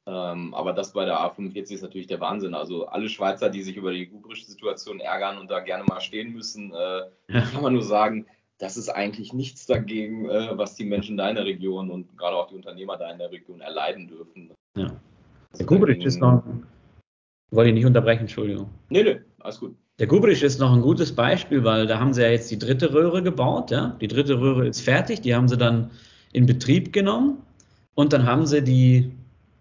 Ähm, 0.06 0.54
aber 0.54 0.72
das 0.72 0.92
bei 0.92 1.04
der 1.04 1.18
A45 1.18 1.72
ist 1.72 1.82
natürlich 1.82 2.06
der 2.06 2.20
Wahnsinn. 2.20 2.54
Also 2.54 2.86
alle 2.86 3.08
Schweizer, 3.08 3.50
die 3.50 3.62
sich 3.62 3.76
über 3.76 3.92
die 3.92 4.06
gubrische 4.06 4.46
Situation 4.46 5.00
ärgern 5.00 5.38
und 5.38 5.50
da 5.50 5.60
gerne 5.60 5.84
mal 5.84 6.00
stehen 6.00 6.32
müssen, 6.32 6.72
äh, 6.72 7.02
ja. 7.28 7.40
kann 7.52 7.62
man 7.62 7.74
nur 7.74 7.82
sagen, 7.82 8.26
das 8.58 8.76
ist 8.76 8.88
eigentlich 8.88 9.32
nichts 9.32 9.66
dagegen, 9.66 10.28
äh, 10.28 10.56
was 10.56 10.74
die 10.74 10.84
Menschen 10.84 11.16
da 11.16 11.28
in 11.28 11.36
der 11.36 11.44
Region 11.44 11.90
und 11.90 12.16
gerade 12.16 12.36
auch 12.36 12.48
die 12.48 12.56
Unternehmer 12.56 12.96
da 12.96 13.10
in 13.10 13.18
der 13.18 13.30
Region 13.30 13.60
erleiden 13.60 14.08
dürfen. 14.08 14.52
Ja. 14.76 14.96
Der 15.58 15.66
Gubrich 15.66 16.04
ist 16.04 16.20
noch. 16.20 16.42
Wollte 17.50 17.70
ich 17.70 17.74
nicht 17.74 17.86
unterbrechen, 17.86 18.22
Entschuldigung. 18.22 18.68
Nee, 18.90 19.02
nee, 19.02 19.20
alles 19.40 19.60
gut. 19.60 19.74
Der 19.98 20.06
Gubrich 20.06 20.44
ist 20.44 20.60
noch 20.60 20.72
ein 20.72 20.82
gutes 20.82 21.12
Beispiel, 21.12 21.64
weil 21.64 21.88
da 21.88 21.98
haben 21.98 22.12
sie 22.14 22.22
ja 22.22 22.28
jetzt 22.28 22.50
die 22.50 22.58
dritte 22.58 22.92
Röhre 22.92 23.22
gebaut. 23.22 23.72
Ja? 23.72 23.96
Die 24.00 24.06
dritte 24.06 24.40
Röhre 24.40 24.68
ist 24.68 24.80
fertig. 24.80 25.22
Die 25.22 25.34
haben 25.34 25.48
sie 25.48 25.56
dann 25.56 25.90
in 26.32 26.46
Betrieb 26.46 26.92
genommen 26.92 27.38
und 27.94 28.12
dann 28.12 28.24
haben 28.24 28.46
sie 28.46 28.62
die, 28.62 29.10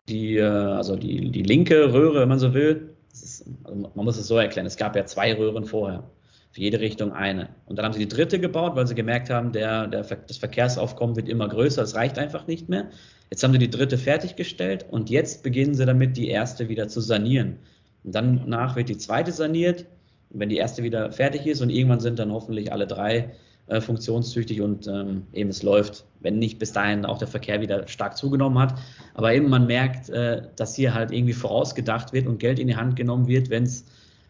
die, 0.07 0.37
äh, 0.37 0.43
also 0.43 0.95
die, 0.95 1.31
die 1.31 1.41
linke 1.41 1.91
Röhre, 1.91 2.21
wenn 2.21 2.29
man 2.29 2.37
so 2.37 2.53
will, 2.53 2.93
ist, 3.11 3.45
also 3.63 3.89
man 3.95 4.05
muss 4.05 4.17
es 4.17 4.27
so 4.27 4.37
erklären, 4.37 4.67
es 4.67 4.77
gab 4.77 4.95
ja 4.95 5.05
zwei 5.05 5.33
Röhren 5.33 5.65
vorher, 5.65 6.03
für 6.51 6.61
jede 6.61 6.79
Richtung 6.79 7.13
eine. 7.13 7.49
Und 7.65 7.77
dann 7.77 7.85
haben 7.85 7.93
sie 7.93 7.99
die 7.99 8.07
dritte 8.07 8.39
gebaut, 8.39 8.75
weil 8.75 8.85
sie 8.85 8.95
gemerkt 8.95 9.31
haben, 9.31 9.53
der, 9.53 9.87
der, 9.87 10.03
das 10.03 10.37
Verkehrsaufkommen 10.37 11.15
wird 11.15 11.29
immer 11.29 11.47
größer, 11.47 11.81
es 11.81 11.95
reicht 11.95 12.19
einfach 12.19 12.45
nicht 12.45 12.69
mehr. 12.69 12.89
Jetzt 13.31 13.43
haben 13.43 13.53
sie 13.53 13.59
die 13.59 13.71
dritte 13.71 13.97
fertiggestellt 13.97 14.85
und 14.91 15.09
jetzt 15.09 15.41
beginnen 15.41 15.73
sie 15.73 15.85
damit, 15.85 16.15
die 16.15 16.27
erste 16.27 16.69
wieder 16.69 16.87
zu 16.89 17.01
sanieren. 17.01 17.57
Und 18.03 18.13
danach 18.13 18.75
wird 18.75 18.89
die 18.89 18.97
zweite 18.97 19.31
saniert, 19.31 19.85
wenn 20.29 20.49
die 20.49 20.57
erste 20.57 20.83
wieder 20.83 21.11
fertig 21.11 21.45
ist 21.45 21.61
und 21.61 21.69
irgendwann 21.69 21.99
sind 21.99 22.19
dann 22.19 22.31
hoffentlich 22.31 22.71
alle 22.71 22.87
drei 22.87 23.31
äh, 23.67 23.81
funktionstüchtig 23.81 24.61
und 24.61 24.87
ähm, 24.87 25.27
eben 25.33 25.49
es 25.49 25.63
läuft, 25.63 26.05
wenn 26.21 26.39
nicht 26.39 26.59
bis 26.59 26.71
dahin 26.71 27.05
auch 27.05 27.17
der 27.17 27.27
Verkehr 27.27 27.61
wieder 27.61 27.87
stark 27.87 28.17
zugenommen 28.17 28.59
hat. 28.59 28.79
Aber 29.13 29.33
eben 29.33 29.49
man 29.49 29.67
merkt, 29.67 30.09
äh, 30.09 30.43
dass 30.55 30.75
hier 30.75 30.93
halt 30.93 31.11
irgendwie 31.11 31.33
vorausgedacht 31.33 32.13
wird 32.13 32.27
und 32.27 32.39
Geld 32.39 32.59
in 32.59 32.67
die 32.67 32.75
Hand 32.75 32.95
genommen 32.95 33.27
wird, 33.27 33.49
wenn 33.49 33.63
es 33.63 33.85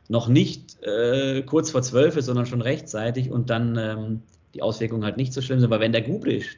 noch 0.09 0.27
nicht 0.27 0.81
äh, 0.83 1.43
kurz 1.43 1.71
vor 1.71 1.81
zwölf 1.81 2.15
ist, 2.15 2.25
sondern 2.25 2.45
schon 2.45 2.61
rechtzeitig 2.61 3.29
und 3.29 3.49
dann 3.49 3.77
ähm, 3.77 4.21
die 4.55 4.61
Auswirkungen 4.61 5.03
halt 5.03 5.17
nicht 5.17 5.33
so 5.33 5.41
schlimm 5.41 5.59
sind. 5.59 5.71
Aber 5.71 5.81
wenn 5.81 5.91
der 5.91 6.01
Gublicht 6.01 6.57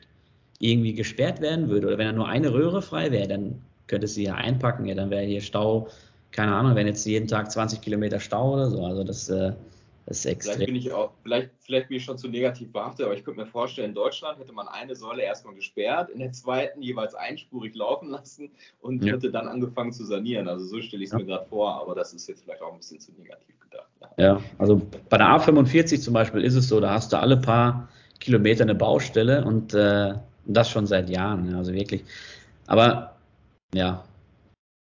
irgendwie 0.60 0.94
gesperrt 0.94 1.42
werden 1.42 1.70
würde 1.70 1.88
oder 1.88 1.98
wenn 1.98 2.08
er 2.08 2.14
nur 2.14 2.28
eine 2.28 2.54
Röhre 2.54 2.82
frei 2.82 3.12
wäre, 3.12 3.28
dann 3.28 3.62
könnte 3.88 4.08
sie 4.08 4.24
ja 4.24 4.36
einpacken, 4.36 4.86
ja, 4.86 4.96
dann 4.96 5.10
wäre 5.10 5.24
hier 5.24 5.42
Stau, 5.42 5.88
keine 6.32 6.56
Ahnung, 6.56 6.76
wenn 6.76 6.88
jetzt 6.88 7.06
jeden 7.06 7.28
Tag 7.28 7.52
20 7.52 7.82
Kilometer 7.82 8.20
Stau 8.20 8.54
oder 8.54 8.70
so. 8.70 8.86
Also 8.86 9.04
das 9.04 9.30
äh, 9.30 9.54
das 10.10 10.20
ist 10.20 10.26
extrem. 10.26 10.56
Vielleicht 10.56 10.68
bin 10.68 10.76
ich 10.76 10.92
auch, 10.92 11.12
vielleicht, 11.22 11.52
vielleicht 11.60 11.88
bin 11.88 11.98
ich 11.98 12.04
schon 12.04 12.18
zu 12.18 12.28
negativ 12.28 12.72
behaftet, 12.72 13.06
aber 13.06 13.14
ich 13.14 13.24
könnte 13.24 13.42
mir 13.42 13.46
vorstellen, 13.46 13.90
in 13.90 13.96
Deutschland 13.96 14.40
hätte 14.40 14.52
man 14.52 14.68
eine 14.68 14.96
Säule 14.96 15.22
erstmal 15.22 15.54
gesperrt, 15.54 16.10
in 16.10 16.18
der 16.18 16.32
zweiten 16.32 16.82
jeweils 16.82 17.14
einspurig 17.14 17.76
laufen 17.76 18.10
lassen 18.10 18.50
und 18.82 19.06
ja. 19.06 19.14
hätte 19.14 19.30
dann 19.30 19.48
angefangen 19.48 19.92
zu 19.92 20.04
sanieren. 20.04 20.48
Also 20.48 20.66
so 20.66 20.82
stelle 20.82 21.04
ich 21.04 21.10
es 21.10 21.14
ja. 21.14 21.20
mir 21.20 21.26
gerade 21.26 21.46
vor, 21.46 21.80
aber 21.80 21.94
das 21.94 22.12
ist 22.16 22.28
jetzt 22.28 22.42
vielleicht 22.44 22.64
auch 22.64 22.72
ein 22.72 22.80
bisschen 22.80 23.00
zu 23.00 23.12
negativ 23.20 23.60
gedacht. 23.60 23.88
Ja. 24.18 24.34
ja, 24.34 24.42
also 24.58 24.82
bei 25.10 25.18
der 25.20 25.28
A45 25.28 26.02
zum 26.02 26.16
Beispiel 26.16 26.44
ist 26.44 26.56
es 26.56 26.68
so, 26.68 26.80
da 26.80 26.90
hast 26.90 27.14
du 27.14 27.18
alle 27.20 27.38
paar 27.38 27.88
Kilometer 28.20 28.64
eine 28.64 28.74
Baustelle 28.74 29.46
und 29.46 29.76
äh, 29.76 30.16
das 30.46 30.72
schon 30.72 30.88
seit 30.88 31.12
Jahren. 31.12 31.54
Also 31.54 31.72
wirklich. 31.72 32.04
Aber 32.66 33.16
ja, 33.76 34.04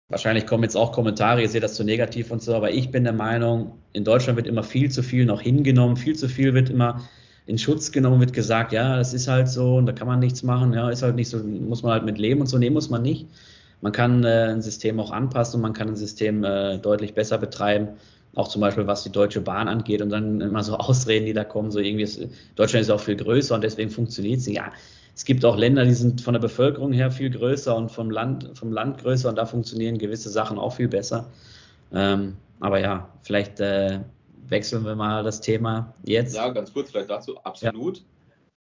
Wahrscheinlich 0.09 0.47
kommen 0.47 0.63
jetzt 0.63 0.77
auch 0.77 0.93
Kommentare, 0.93 1.43
ihr 1.43 1.49
seht 1.49 1.65
das 1.65 1.75
zu 1.75 1.83
negativ 1.83 2.31
und 2.31 2.41
so, 2.41 2.55
aber 2.55 2.71
ich 2.71 2.91
bin 2.93 3.03
der 3.03 3.13
Meinung, 3.13 3.79
in 3.93 4.05
Deutschland 4.05 4.37
wird 4.37 4.47
immer 4.47 4.63
viel 4.63 4.89
zu 4.91 5.03
viel 5.03 5.27
noch 5.27 5.41
hingenommen, 5.41 5.97
viel 5.97 6.15
zu 6.15 6.29
viel 6.29 6.55
wird 6.55 6.71
immer 6.71 7.03
in 7.47 7.59
Schutz 7.59 7.91
genommen, 7.91 8.21
wird 8.21 8.33
gesagt, 8.33 8.73
ja, 8.73 8.97
das 8.97 9.15
ist 9.15 9.27
halt 9.27 9.49
so 9.49 9.77
und 9.77 9.87
da 9.87 9.93
kann 9.93 10.07
man 10.07 10.21
nichts 10.21 10.45
machen, 10.45 10.73
ja, 10.75 10.91
ist 10.91 11.03
halt 11.03 11.17
nicht 11.17 11.29
so, 11.29 11.39
muss 11.39 11.83
man 11.83 11.93
halt 11.93 12.05
mit 12.05 12.19
leben 12.19 12.41
und 12.41 12.47
so, 12.47 12.57
nee, 12.59 12.71
muss 12.71 12.89
man 12.89 13.03
nicht. 13.03 13.27
man 13.81 13.93
kann 13.93 14.25
äh, 14.25 14.49
ein 14.51 14.63
System 14.63 15.01
auch 15.01 15.11
anpassen 15.11 15.57
und 15.57 15.63
man 15.63 15.73
kann 15.73 15.89
ein 15.89 15.97
System 15.97 16.45
äh, 16.45 16.79
deutlich 16.79 17.15
besser 17.15 17.39
betreiben. 17.39 17.89
Auch 18.35 18.49
zum 18.49 18.61
Beispiel, 18.61 18.87
was 18.87 19.03
die 19.03 19.13
Deutsche 19.13 19.41
Bahn 19.41 19.69
angeht 19.69 20.03
und 20.03 20.11
dann 20.11 20.41
immer 20.41 20.63
so 20.63 20.77
Ausreden, 20.79 21.27
die 21.27 21.33
da 21.33 21.45
kommen, 21.45 21.71
so 21.71 21.81
irgendwie 21.81 22.05
ist, 22.05 22.21
Deutschland 22.55 22.83
ist 22.83 22.91
auch 22.91 23.01
viel 23.01 23.17
größer 23.17 23.55
und 23.55 23.65
deswegen 23.65 23.91
funktioniert 23.91 24.41
es. 24.41 24.47
Ja, 24.47 24.73
es 25.17 25.25
gibt 25.25 25.47
auch 25.47 25.57
Länder, 25.57 25.87
die 25.87 25.95
sind 25.95 26.21
von 26.21 26.35
der 26.35 26.41
Bevölkerung 26.41 26.93
her 26.93 27.11
viel 27.11 27.31
größer 27.31 27.75
und 27.75 27.91
vom 27.91 28.11
Land, 28.11 28.51
vom 28.53 28.71
Land 28.71 28.99
größer 28.99 29.31
und 29.31 29.37
da 29.37 29.47
funktionieren 29.47 29.97
gewisse 29.97 30.29
Sachen 30.29 30.59
auch 30.59 30.75
viel 30.75 30.89
besser. 30.89 31.33
Ähm, 31.91 32.37
aber 32.61 32.81
ja, 32.81 33.09
vielleicht 33.23 33.59
äh, 33.61 34.01
wechseln 34.47 34.85
wir 34.85 34.95
mal 34.95 35.25
das 35.25 35.41
Thema 35.41 35.95
jetzt. 36.05 36.37
Ja, 36.37 36.51
ganz 36.51 36.71
kurz 36.71 36.91
vielleicht 36.91 37.09
dazu, 37.09 37.39
absolut. 37.39 37.99
Ja. 37.99 38.05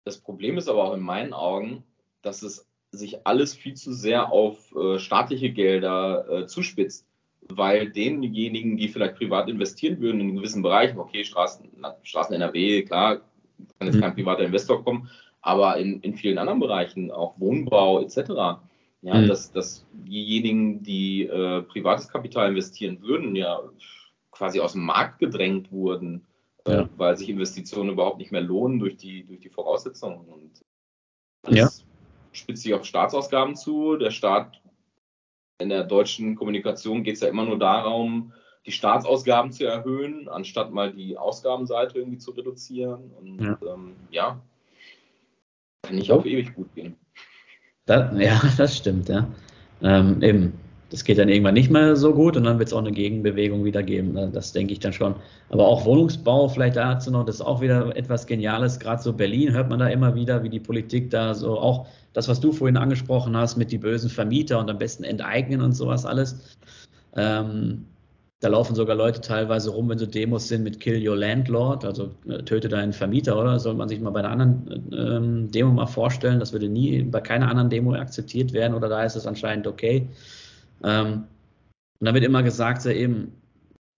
Das 0.04 0.20
Problem 0.20 0.60
ist 0.60 0.70
aber 0.70 0.84
auch 0.84 0.94
in 0.94 1.02
meinen 1.02 1.34
Augen, 1.34 1.84
dass 2.22 2.44
es 2.44 2.68
sich 2.92 3.26
alles 3.26 3.56
viel 3.56 3.74
zu 3.74 3.92
sehr 3.92 4.32
auf 4.32 4.76
äh, 4.76 5.00
staatliche 5.00 5.50
Gelder 5.50 6.30
äh, 6.30 6.46
zuspitzt, 6.46 7.08
weil 7.50 7.90
denjenigen, 7.90 8.78
die 8.78 8.90
vielleicht 8.90 9.16
privat 9.16 9.50
investieren 9.50 10.00
würden 10.00 10.22
in 10.22 10.36
gewissen 10.36 10.62
Bereichen, 10.62 11.00
okay, 11.00 11.24
Straßen, 11.24 11.68
Straßen 12.04 12.36
NRW, 12.36 12.84
klar, 12.84 13.22
kann 13.80 13.88
jetzt 13.88 13.96
mhm. 13.96 14.02
kein 14.02 14.14
privater 14.14 14.44
Investor 14.44 14.84
kommen, 14.84 15.10
aber 15.44 15.78
in, 15.78 16.00
in 16.02 16.16
vielen 16.16 16.40
anderen 16.40 16.60
Bereichen, 16.60 17.12
auch 17.12 17.40
Wohnbau 17.40 18.02
etc., 18.02 18.18
ja, 19.02 19.16
mhm. 19.16 19.28
dass, 19.28 19.52
dass 19.52 19.86
diejenigen, 19.92 20.82
die 20.82 21.24
äh, 21.24 21.62
privates 21.64 22.08
Kapital 22.08 22.50
investieren 22.50 23.02
würden, 23.02 23.36
ja 23.36 23.60
quasi 24.32 24.62
aus 24.62 24.72
dem 24.72 24.86
Markt 24.86 25.20
gedrängt 25.20 25.72
wurden, 25.72 26.26
äh, 26.66 26.72
ja. 26.72 26.90
weil 26.96 27.18
sich 27.18 27.30
Investitionen 27.30 27.92
überhaupt 27.92 28.18
nicht 28.18 28.32
mehr 28.32 28.42
lohnen 28.42 28.80
durch 28.80 28.96
die, 28.96 29.26
durch 29.26 29.42
die 29.42 29.50
Voraussetzungen. 29.50 30.26
Und 30.30 30.62
das 31.44 31.56
ja. 31.56 31.70
spitzt 32.32 32.64
sich 32.64 32.74
auf 32.74 32.86
Staatsausgaben 32.86 33.58
zu. 33.58 33.98
Der 33.98 34.12
Staat 34.12 34.62
in 35.60 35.68
der 35.68 35.84
deutschen 35.84 36.36
Kommunikation 36.38 37.04
geht 37.04 37.16
es 37.16 37.22
ja 37.22 37.28
immer 37.28 37.44
nur 37.46 37.60
darum, 37.60 38.32
die 38.66 38.72
Staatsausgaben 38.72 39.52
zu 39.52 39.66
erhöhen, 39.66 40.30
anstatt 40.30 40.72
mal 40.72 40.94
die 40.94 41.18
Ausgabenseite 41.18 42.00
irgendwie 42.00 42.20
zu 42.20 42.32
reduzieren. 42.32 43.12
Und 43.20 43.42
ja, 43.42 43.60
ähm, 43.68 43.96
ja 44.10 44.42
kann 45.84 45.96
nicht 45.96 46.12
auf 46.12 46.26
ewig 46.26 46.56
gut 46.56 46.74
gehen. 46.76 46.96
Das, 47.86 48.18
ja, 48.18 48.42
das 48.58 48.78
stimmt, 48.78 49.10
ja. 49.10 49.28
Ähm, 49.82 50.22
eben, 50.22 50.54
das 50.90 51.04
geht 51.04 51.18
dann 51.18 51.28
irgendwann 51.28 51.56
nicht 51.56 51.72
mehr 51.72 51.96
so 51.96 52.14
gut 52.14 52.38
und 52.38 52.46
dann 52.46 52.60
wird 52.60 52.70
es 52.70 52.74
auch 52.74 52.80
eine 52.80 52.92
Gegenbewegung 52.92 53.66
wieder 53.66 53.84
geben. 53.84 54.14
Ne? 54.14 54.30
Das 54.32 54.54
denke 54.54 54.74
ich 54.74 54.80
dann 54.80 54.94
schon. 54.94 55.16
Aber 55.50 55.68
auch 55.68 55.86
Wohnungsbau, 55.86 56.48
vielleicht 56.48 56.78
dazu 56.78 57.12
noch, 57.12 57.26
das 57.26 57.36
ist 57.36 57.42
auch 57.42 57.62
wieder 57.62 57.96
etwas 57.98 58.28
Geniales. 58.28 58.80
Gerade 58.80 59.02
so 59.02 59.12
Berlin 59.12 59.52
hört 59.52 59.70
man 59.70 59.80
da 59.80 59.88
immer 59.88 60.16
wieder, 60.16 60.44
wie 60.44 60.50
die 60.50 60.60
Politik 60.60 61.10
da 61.10 61.34
so 61.34 61.60
auch 61.60 61.88
das, 62.14 62.28
was 62.28 62.40
du 62.40 62.52
vorhin 62.52 62.78
angesprochen 62.78 63.36
hast 63.36 63.58
mit 63.58 63.72
die 63.72 63.80
bösen 63.80 64.10
Vermieter 64.10 64.60
und 64.60 64.70
am 64.70 64.78
besten 64.78 65.04
enteignen 65.04 65.62
und 65.62 65.74
sowas 65.74 66.06
alles. 66.06 66.56
Ähm, 67.16 67.86
da 68.44 68.50
laufen 68.50 68.76
sogar 68.76 68.98
Leute 68.98 69.22
teilweise 69.22 69.70
rum, 69.70 69.88
wenn 69.88 69.98
so 69.98 70.06
Demos 70.06 70.50
sind 70.50 70.64
mit 70.64 70.82
Kill 70.82 71.08
Your 71.08 71.16
Landlord, 71.16 71.86
also 71.86 72.12
äh, 72.28 72.44
töte 72.44 72.68
deinen 72.68 72.92
Vermieter, 72.92 73.40
oder? 73.40 73.58
Soll 73.58 73.74
man 73.74 73.88
sich 73.88 74.02
mal 74.02 74.10
bei 74.10 74.20
einer 74.20 74.32
anderen 74.32 74.92
ähm, 74.92 75.52
Demo 75.52 75.72
mal 75.72 75.86
vorstellen. 75.86 76.42
Das 76.42 76.52
würde 76.52 76.68
nie 76.68 77.04
bei 77.04 77.22
keiner 77.22 77.48
anderen 77.48 77.70
Demo 77.70 77.94
akzeptiert 77.94 78.52
werden 78.52 78.74
oder 78.74 78.90
da 78.90 79.06
ist 79.06 79.16
es 79.16 79.26
anscheinend 79.26 79.66
okay. 79.66 80.10
Ähm, 80.84 81.24
und 82.02 82.06
da 82.06 82.14
wird 82.14 82.26
immer 82.26 82.44
gesagt, 82.44 82.82
so 82.82 82.90
eben, 82.90 83.32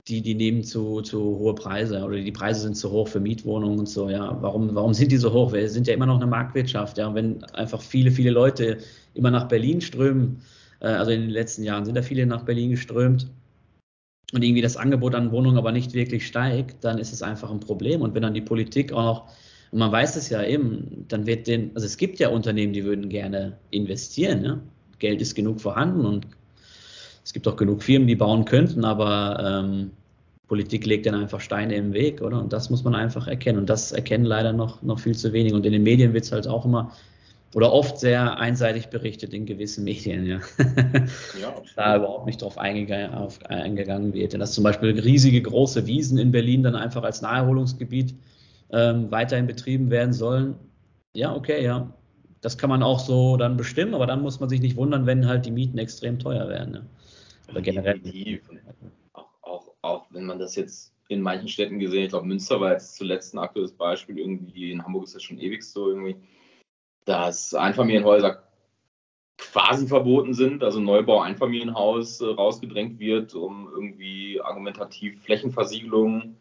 die, 0.08 0.21
die 0.21 0.36
nehmen 0.36 0.63
zu, 0.63 1.01
zu 1.01 1.19
hohe 1.19 1.55
Preise 1.55 2.03
oder 2.03 2.17
die 2.17 2.31
Preise 2.31 2.62
sind 2.62 2.77
zu 2.77 2.91
hoch 2.91 3.08
für 3.08 3.19
Mietwohnungen 3.19 3.79
und 3.79 3.89
so, 3.89 4.12
ja. 4.12 4.38
Warum, 4.41 4.75
warum 4.75 4.93
sind 4.93 5.12
die 5.12 5.17
so 5.17 5.34
hoch? 5.34 5.53
Wir 5.53 5.67
sind 5.69 5.88
ja 5.88 5.95
immer 5.95 6.05
noch 6.05 6.17
eine 6.17 6.27
Marktwirtschaft, 6.27 6.99
ja. 6.99 7.08
Und 7.08 7.15
wenn 7.15 7.43
einfach 7.45 7.81
viele, 7.81 8.12
viele 8.12 8.29
Leute 8.29 8.77
immer 9.15 9.31
nach 9.31 9.47
Berlin 9.47 9.81
strömen, 9.81 10.41
äh, 10.81 10.89
also 10.89 11.10
in 11.10 11.21
den 11.21 11.31
letzten 11.31 11.63
Jahren 11.63 11.84
sind 11.84 11.95
da 11.95 12.03
viele 12.03 12.27
nach 12.27 12.43
Berlin 12.43 12.69
geströmt, 12.69 13.27
und 14.36 14.43
irgendwie 14.43 14.62
das 14.62 14.76
Angebot 14.76 15.15
an 15.15 15.32
Wohnungen 15.32 15.58
aber 15.58 15.71
nicht 15.71 15.93
wirklich 15.93 16.28
steigt, 16.28 16.84
dann 16.84 16.98
ist 16.98 17.13
es 17.13 17.21
einfach 17.21 17.50
ein 17.50 17.62
Problem. 17.62 18.02
Und 18.02 18.13
wenn 18.13 18.21
dann 18.21 18.34
die 18.34 18.41
Politik 18.41 18.91
auch 18.91 19.04
noch, 19.04 19.28
und 19.71 19.80
man 19.80 19.91
weiß 19.91 20.17
es 20.17 20.30
ja 20.30 20.43
eben, 20.43 21.06
dann 21.08 21.26
wird 21.26 21.48
den, 21.48 21.71
also 21.74 21.86
es 21.86 21.95
gibt 21.98 22.19
ja 22.19 22.30
Unternehmen, 22.30 22.74
die 22.74 22.84
würden 22.84 23.10
gerne 23.10 23.58
investieren, 23.71 24.43
ja? 24.43 24.60
Geld 25.00 25.21
ist 25.21 25.36
genug 25.36 25.60
vorhanden 25.60 26.06
und 26.06 26.28
es 27.24 27.34
gibt 27.34 27.48
auch 27.48 27.56
genug 27.56 27.84
Firmen, 27.84 28.08
die 28.08 28.15
bauen 28.15 28.45
könnten, 28.45 28.86
aber 28.86 29.63
ähm, 29.63 29.91
Politik 30.48 30.86
legt 30.86 31.06
dann 31.06 31.15
einfach 31.15 31.41
Steine 31.41 31.76
im 31.76 31.93
Weg, 31.93 32.21
oder? 32.21 32.39
Und 32.39 32.54
das 32.54 32.69
muss 32.69 32.84
man 32.84 32.93
einfach 32.93 33.28
erkennen. 33.28 33.60
Und 33.60 33.69
das 33.69 33.91
erkennen 33.91 34.26
leider 34.26 34.54
noch, 34.54 34.82
noch 34.84 35.00
viel 35.00 35.15
zu 35.15 35.34
wenig. 35.34 35.54
Und 35.54 35.65
in 35.65 35.74
den 35.74 35.84
Medien 35.84 36.13
wird 36.13 36.26
es 36.26 36.32
halt 36.32 36.48
auch 36.48 36.65
immer 36.65 36.91
oder 37.55 37.71
oft 37.71 37.97
sehr 37.97 38.37
einseitig 38.37 38.89
berichtet 38.89 39.33
in 39.33 39.45
gewissen 39.45 39.85
Medien, 39.85 40.25
ja. 40.25 40.41
ja 41.41 41.55
da 41.77 41.95
überhaupt 41.95 42.25
nicht 42.25 42.41
drauf 42.41 42.57
eingegangen, 42.57 43.13
auf, 43.13 43.41
eingegangen 43.45 44.13
wird. 44.13 44.33
Dass 44.33 44.51
zum 44.51 44.65
Beispiel 44.65 44.99
riesige 44.99 45.41
große 45.41 45.87
Wiesen 45.87 46.17
in 46.17 46.33
Berlin 46.33 46.63
dann 46.63 46.75
einfach 46.75 47.03
als 47.03 47.21
Naherholungsgebiet 47.21 48.13
ähm, 48.73 49.09
weiterhin 49.09 49.47
betrieben 49.47 49.89
werden 49.89 50.11
sollen. 50.11 50.55
Ja, 51.13 51.33
okay, 51.33 51.63
ja. 51.63 51.93
Das 52.41 52.57
kann 52.57 52.69
man 52.69 52.83
auch 52.83 52.99
so 52.99 53.37
dann 53.37 53.55
bestimmen, 53.55 53.93
aber 53.93 54.05
dann 54.05 54.21
muss 54.21 54.41
man 54.41 54.49
sich 54.49 54.59
nicht 54.59 54.75
wundern, 54.75 55.05
wenn 55.05 55.25
halt 55.25 55.45
die 55.45 55.51
Mieten 55.51 55.77
extrem 55.77 56.19
teuer 56.19 56.49
werden. 56.49 56.73
Ja. 56.73 56.81
Oder 57.51 57.61
generell. 57.61 58.01
Auch, 59.13 59.29
auch, 59.43 59.71
auch 59.81 60.05
wenn 60.09 60.25
man 60.25 60.39
das 60.39 60.57
jetzt 60.57 60.91
in 61.07 61.21
manchen 61.21 61.47
Städten 61.47 61.79
gesehen, 61.79 62.03
ich 62.03 62.09
glaube 62.09 62.27
Münster 62.27 62.59
war 62.59 62.73
jetzt 62.73 62.97
zuletzt 62.97 63.33
ein 63.33 63.39
aktuelles 63.39 63.71
Beispiel, 63.71 64.19
irgendwie 64.19 64.71
in 64.71 64.83
Hamburg 64.83 65.05
ist 65.05 65.15
das 65.15 65.23
schon 65.23 65.39
ewig 65.39 65.63
so 65.63 65.87
irgendwie 65.87 66.17
dass 67.05 67.53
Einfamilienhäuser 67.53 68.43
quasi 69.37 69.87
verboten 69.87 70.33
sind, 70.33 70.63
also 70.63 70.79
Neubau 70.79 71.21
Einfamilienhaus 71.21 72.21
äh, 72.21 72.25
rausgedrängt 72.25 72.99
wird, 72.99 73.35
um 73.35 73.69
irgendwie 73.73 74.41
argumentativ 74.41 75.21
Flächenversiegelung 75.23 76.35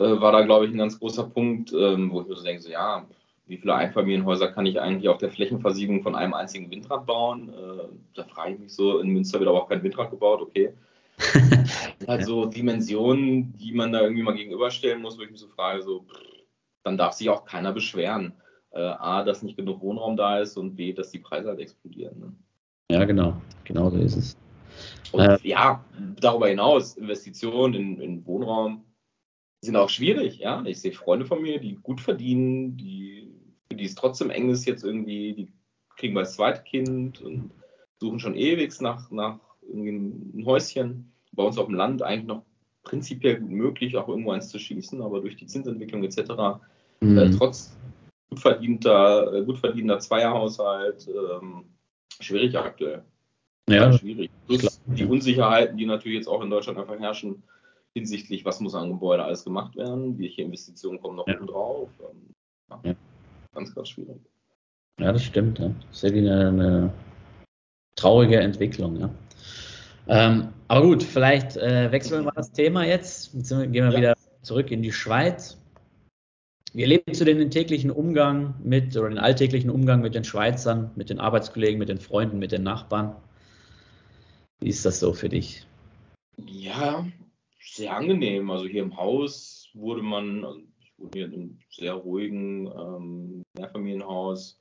äh, 0.00 0.20
war 0.20 0.32
da, 0.32 0.42
glaube 0.42 0.66
ich, 0.66 0.72
ein 0.72 0.78
ganz 0.78 0.98
großer 0.98 1.24
Punkt, 1.24 1.72
ähm, 1.72 2.10
wo 2.10 2.22
ich 2.22 2.28
mir 2.28 2.36
so 2.36 2.44
denke, 2.44 2.62
so, 2.62 2.70
ja, 2.70 3.06
wie 3.46 3.56
viele 3.56 3.74
Einfamilienhäuser 3.74 4.48
kann 4.48 4.66
ich 4.66 4.80
eigentlich 4.80 5.08
auf 5.08 5.18
der 5.18 5.30
Flächenversiegelung 5.30 6.02
von 6.02 6.14
einem 6.14 6.34
einzigen 6.34 6.70
Windrad 6.70 7.06
bauen? 7.06 7.48
Äh, 7.50 7.88
da 8.14 8.24
frage 8.24 8.54
ich 8.54 8.60
mich 8.60 8.74
so, 8.74 8.98
in 8.98 9.08
Münster 9.08 9.38
wird 9.38 9.48
aber 9.48 9.62
auch 9.62 9.68
kein 9.68 9.82
Windrad 9.82 10.10
gebaut, 10.10 10.40
okay. 10.42 10.72
halt 12.08 12.24
so 12.24 12.46
Dimensionen, 12.46 13.54
die 13.58 13.72
man 13.72 13.92
da 13.92 14.00
irgendwie 14.00 14.22
mal 14.22 14.34
gegenüberstellen 14.34 15.02
muss, 15.02 15.18
wo 15.18 15.22
ich 15.22 15.30
mich 15.30 15.40
so 15.40 15.48
frage, 15.48 15.82
so, 15.82 16.00
pff, 16.00 16.20
dann 16.84 16.96
darf 16.96 17.14
sich 17.14 17.30
auch 17.30 17.44
keiner 17.44 17.72
beschweren 17.72 18.32
A, 18.80 19.22
dass 19.24 19.42
nicht 19.42 19.56
genug 19.56 19.80
Wohnraum 19.80 20.16
da 20.16 20.40
ist 20.40 20.56
und 20.56 20.76
B, 20.76 20.92
dass 20.92 21.10
die 21.10 21.18
Preise 21.18 21.48
halt 21.48 21.60
explodieren. 21.60 22.18
Ne? 22.18 22.32
Ja, 22.90 23.04
genau. 23.04 23.36
Genau 23.64 23.90
so 23.90 23.96
ist 23.98 24.16
es. 24.16 24.36
Und 25.12 25.20
äh, 25.20 25.38
ja, 25.42 25.84
darüber 26.20 26.48
hinaus, 26.48 26.96
Investitionen 26.96 27.74
in, 27.74 28.00
in, 28.00 28.26
Wohnraum 28.26 28.84
sind 29.60 29.76
auch 29.76 29.90
schwierig. 29.90 30.38
Ja? 30.38 30.62
Ich 30.64 30.80
sehe 30.80 30.92
Freunde 30.92 31.26
von 31.26 31.42
mir, 31.42 31.60
die 31.60 31.74
gut 31.74 32.00
verdienen, 32.00 32.76
die, 32.76 33.30
für 33.68 33.76
die 33.76 33.84
es 33.84 33.94
trotzdem 33.94 34.30
eng 34.30 34.50
ist 34.50 34.66
jetzt 34.66 34.84
irgendwie, 34.84 35.34
die 35.34 35.52
kriegen 35.96 36.14
bald 36.14 36.26
das 36.26 36.34
zweite 36.34 36.62
Kind 36.62 37.20
und 37.20 37.50
suchen 38.00 38.18
schon 38.18 38.34
ewig 38.34 38.80
nach, 38.80 39.10
nach 39.10 39.38
irgendwie 39.62 39.90
ein 40.38 40.46
Häuschen. 40.46 41.12
Bei 41.32 41.44
uns 41.44 41.58
auf 41.58 41.66
dem 41.66 41.74
Land 41.74 42.02
eigentlich 42.02 42.26
noch 42.26 42.42
prinzipiell 42.82 43.40
gut 43.40 43.50
möglich, 43.50 43.96
auch 43.96 44.08
irgendwo 44.08 44.32
eins 44.32 44.48
zu 44.48 44.58
schießen, 44.58 45.00
aber 45.02 45.20
durch 45.20 45.36
die 45.36 45.46
Zinsentwicklung 45.46 46.02
etc. 46.02 46.60
Mhm. 47.00 47.18
Äh, 47.18 47.30
trotz 47.30 47.76
gut 48.32 48.40
verdienter, 48.40 49.34
äh, 49.34 49.44
gut 49.44 49.58
verdienter 49.58 49.98
Zweierhaushalt. 49.98 51.06
Ähm, 51.08 51.64
schwierig 52.18 52.56
aktuell. 52.56 53.02
Ja, 53.68 53.92
schwierig. 53.92 54.30
Plus 54.46 54.80
die 54.86 55.04
Unsicherheiten, 55.04 55.76
die 55.76 55.84
natürlich 55.84 56.16
jetzt 56.16 56.28
auch 56.28 56.42
in 56.42 56.48
Deutschland 56.48 56.78
einfach 56.78 56.98
herrschen, 56.98 57.42
hinsichtlich, 57.94 58.44
was 58.46 58.60
muss 58.60 58.74
an 58.74 58.88
Gebäude 58.88 59.22
alles 59.22 59.44
gemacht 59.44 59.76
werden, 59.76 60.18
welche 60.18 60.42
Investitionen 60.42 61.00
kommen 61.00 61.16
noch 61.16 61.28
ja. 61.28 61.34
drauf. 61.34 61.90
Ähm, 62.00 62.34
ja. 62.70 62.80
ja. 62.84 62.94
Ganz, 63.54 63.74
ganz 63.74 63.90
schwierig. 63.90 64.16
Ja, 64.98 65.12
das 65.12 65.24
stimmt. 65.24 65.58
Ja. 65.58 65.70
Das 65.90 66.02
ist 66.02 66.12
eine, 66.12 66.48
eine 66.48 66.92
traurige 67.96 68.40
Entwicklung. 68.40 68.98
Ja. 68.98 69.10
Ähm, 70.08 70.48
aber 70.68 70.86
gut, 70.86 71.02
vielleicht 71.02 71.58
äh, 71.58 71.92
wechseln 71.92 72.20
wir 72.20 72.24
mal 72.24 72.32
das 72.34 72.50
Thema 72.50 72.86
jetzt. 72.86 73.34
Jetzt 73.34 73.50
gehen 73.50 73.72
wir 73.72 73.90
ja. 73.90 73.96
wieder 73.96 74.14
zurück 74.40 74.70
in 74.70 74.82
die 74.82 74.92
Schweiz. 74.92 75.61
Wie 76.74 76.82
erlebst 76.82 77.20
du 77.20 77.26
denn 77.26 77.38
den 77.38 77.50
täglichen 77.50 77.90
Umgang 77.90 78.54
mit 78.62 78.96
oder 78.96 79.10
den 79.10 79.18
alltäglichen 79.18 79.68
Umgang 79.68 80.00
mit 80.00 80.14
den 80.14 80.24
Schweizern, 80.24 80.90
mit 80.96 81.10
den 81.10 81.20
Arbeitskollegen, 81.20 81.78
mit 81.78 81.90
den 81.90 82.00
Freunden, 82.00 82.38
mit 82.38 82.50
den 82.50 82.62
Nachbarn? 82.62 83.14
Wie 84.60 84.70
ist 84.70 84.86
das 84.86 84.98
so 84.98 85.12
für 85.12 85.28
dich? 85.28 85.66
Ja, 86.38 87.06
sehr 87.60 87.94
angenehm. 87.94 88.50
Also 88.50 88.64
hier 88.64 88.82
im 88.82 88.96
Haus 88.96 89.68
wurde 89.74 90.02
man, 90.02 90.46
also 90.46 90.60
ich 90.80 90.92
wohne 90.96 91.10
hier 91.12 91.26
in 91.26 91.32
einem 91.34 91.58
sehr 91.68 91.92
ruhigen 91.92 92.66
ähm, 92.68 93.42
Mehrfamilienhaus, 93.54 94.58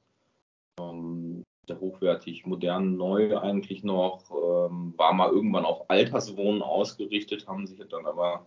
ähm, 0.81 1.43
sehr 1.65 1.79
hochwertig, 1.79 2.45
modern, 2.45 2.97
neu 2.97 3.37
eigentlich 3.37 3.85
noch, 3.85 4.31
ähm, 4.31 4.93
war 4.97 5.13
mal 5.13 5.29
irgendwann 5.29 5.63
auf 5.63 5.89
Alterswohnen 5.89 6.61
ausgerichtet, 6.61 7.47
haben 7.47 7.67
sich 7.67 7.79
dann 7.87 8.05
aber 8.05 8.45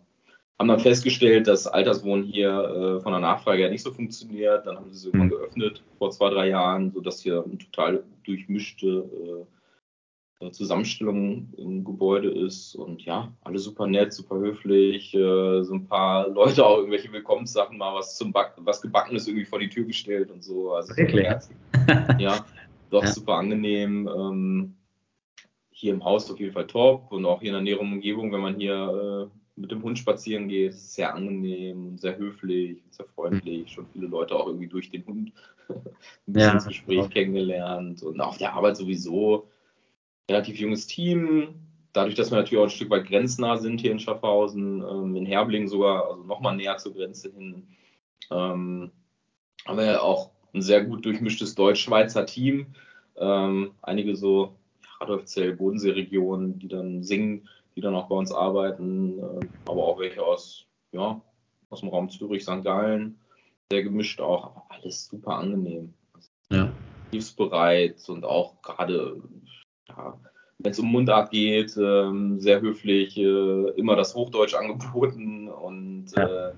haben 0.58 0.68
dann 0.68 0.80
festgestellt, 0.80 1.48
dass 1.48 1.66
Alterswohnen 1.66 2.24
hier 2.24 2.50
äh, 2.50 3.00
von 3.00 3.12
der 3.12 3.20
Nachfrage 3.20 3.62
her 3.62 3.70
nicht 3.70 3.82
so 3.82 3.92
funktioniert. 3.92 4.66
Dann 4.66 4.76
haben 4.76 4.92
sie 4.92 4.98
es 4.98 5.04
irgendwann 5.06 5.26
mhm. 5.26 5.32
geöffnet 5.32 5.82
vor 5.98 6.10
zwei, 6.10 6.30
drei 6.30 6.48
Jahren, 6.48 6.92
sodass 6.92 7.22
hier 7.22 7.42
eine 7.44 7.58
total 7.58 8.04
durchmischte 8.24 8.86
äh, 10.40 10.50
Zusammenstellung 10.52 11.52
im 11.56 11.84
Gebäude 11.84 12.30
ist. 12.30 12.76
Und 12.76 13.04
ja, 13.04 13.32
alle 13.42 13.58
super 13.58 13.86
nett, 13.86 14.12
super 14.12 14.36
höflich. 14.36 15.14
Äh, 15.14 15.64
so 15.64 15.74
ein 15.74 15.86
paar 15.86 16.28
Leute 16.28 16.64
auch 16.64 16.78
irgendwelche 16.78 17.12
Willkommenssachen, 17.12 17.78
mal 17.78 17.94
was 17.94 18.16
zum 18.16 18.32
Back 18.32 18.52
was 18.58 18.80
Gebackenes 18.80 19.26
irgendwie 19.26 19.46
vor 19.46 19.58
die 19.58 19.68
Tür 19.68 19.84
gestellt 19.84 20.30
und 20.30 20.44
so. 20.44 20.72
Also 20.74 20.96
Wirklich? 20.96 21.26
ja, 22.18 22.44
doch 22.90 23.02
ja. 23.02 23.10
super 23.10 23.34
angenehm. 23.34 24.08
Ähm, 24.08 24.76
hier 25.70 25.92
im 25.92 26.04
Haus 26.04 26.30
auf 26.30 26.38
jeden 26.38 26.52
Fall 26.52 26.68
top 26.68 27.10
und 27.10 27.26
auch 27.26 27.40
hier 27.40 27.48
in 27.48 27.54
der 27.54 27.62
näheren 27.62 27.92
Umgebung, 27.92 28.32
wenn 28.32 28.40
man 28.40 28.54
hier 28.54 29.28
äh, 29.32 29.38
mit 29.56 29.70
dem 29.70 29.82
Hund 29.82 29.98
spazieren 29.98 30.48
geht, 30.48 30.70
ist 30.70 30.82
es 30.82 30.94
sehr 30.94 31.14
angenehm, 31.14 31.96
sehr 31.96 32.16
höflich, 32.16 32.82
sehr 32.90 33.06
freundlich. 33.06 33.70
Schon 33.70 33.86
viele 33.92 34.06
Leute 34.06 34.34
auch 34.34 34.46
irgendwie 34.46 34.66
durch 34.66 34.90
den 34.90 35.06
Hund 35.06 35.32
ein 35.68 35.84
bisschen 36.26 36.48
ja. 36.48 36.52
ins 36.52 36.66
Gespräch 36.66 37.08
kennengelernt 37.10 38.02
und 38.02 38.20
auf 38.20 38.38
der 38.38 38.54
Arbeit 38.54 38.76
sowieso 38.76 39.48
relativ 40.28 40.58
junges 40.58 40.86
Team. 40.86 41.54
Dadurch, 41.92 42.16
dass 42.16 42.32
wir 42.32 42.38
natürlich 42.38 42.58
auch 42.58 42.66
ein 42.66 42.70
Stück 42.70 42.90
weit 42.90 43.06
grenznah 43.06 43.56
sind 43.56 43.80
hier 43.80 43.92
in 43.92 44.00
Schaffhausen, 44.00 44.82
ähm, 44.82 45.14
in 45.14 45.26
Herbling 45.26 45.68
sogar, 45.68 46.10
also 46.10 46.24
nochmal 46.24 46.56
näher 46.56 46.76
zur 46.78 46.94
Grenze 46.94 47.30
hin, 47.32 47.68
ähm, 48.32 48.90
haben 49.64 49.78
wir 49.78 49.84
ja 49.84 50.00
auch 50.00 50.30
ein 50.52 50.62
sehr 50.62 50.84
gut 50.84 51.04
durchmischtes 51.04 51.54
Deutsch-Schweizer 51.54 52.26
Team. 52.26 52.74
Ähm, 53.16 53.72
einige 53.82 54.16
so 54.16 54.56
Radolfzell, 55.00 55.54
Bodensee-Regionen, 55.54 56.58
die 56.58 56.68
dann 56.68 57.02
singen, 57.04 57.48
die 57.76 57.80
dann 57.80 57.94
auch 57.94 58.08
bei 58.08 58.16
uns 58.16 58.32
arbeiten, 58.32 59.18
äh, 59.18 59.46
aber 59.66 59.84
auch 59.84 59.98
welche 59.98 60.22
aus, 60.22 60.66
ja, 60.92 61.20
aus 61.70 61.80
dem 61.80 61.88
Raum 61.88 62.08
Zürich, 62.08 62.42
St. 62.42 62.62
Gallen, 62.62 63.18
sehr 63.70 63.82
gemischt 63.82 64.20
auch, 64.20 64.44
aber 64.46 64.66
alles 64.68 65.06
super 65.06 65.36
angenehm. 65.36 65.94
Ja. 66.50 66.70
Hilfsbereit 67.10 68.08
und 68.08 68.24
auch 68.24 68.60
gerade 68.62 69.22
ja, 69.88 70.18
wenn 70.58 70.72
es 70.72 70.78
um 70.78 70.90
Mundart 70.90 71.30
geht, 71.30 71.76
ähm, 71.76 72.40
sehr 72.40 72.60
höflich, 72.60 73.16
äh, 73.18 73.70
immer 73.76 73.96
das 73.96 74.14
Hochdeutsch 74.14 74.54
angeboten 74.54 75.48
und 75.48 76.06
ja. 76.16 76.50
äh, 76.50 76.52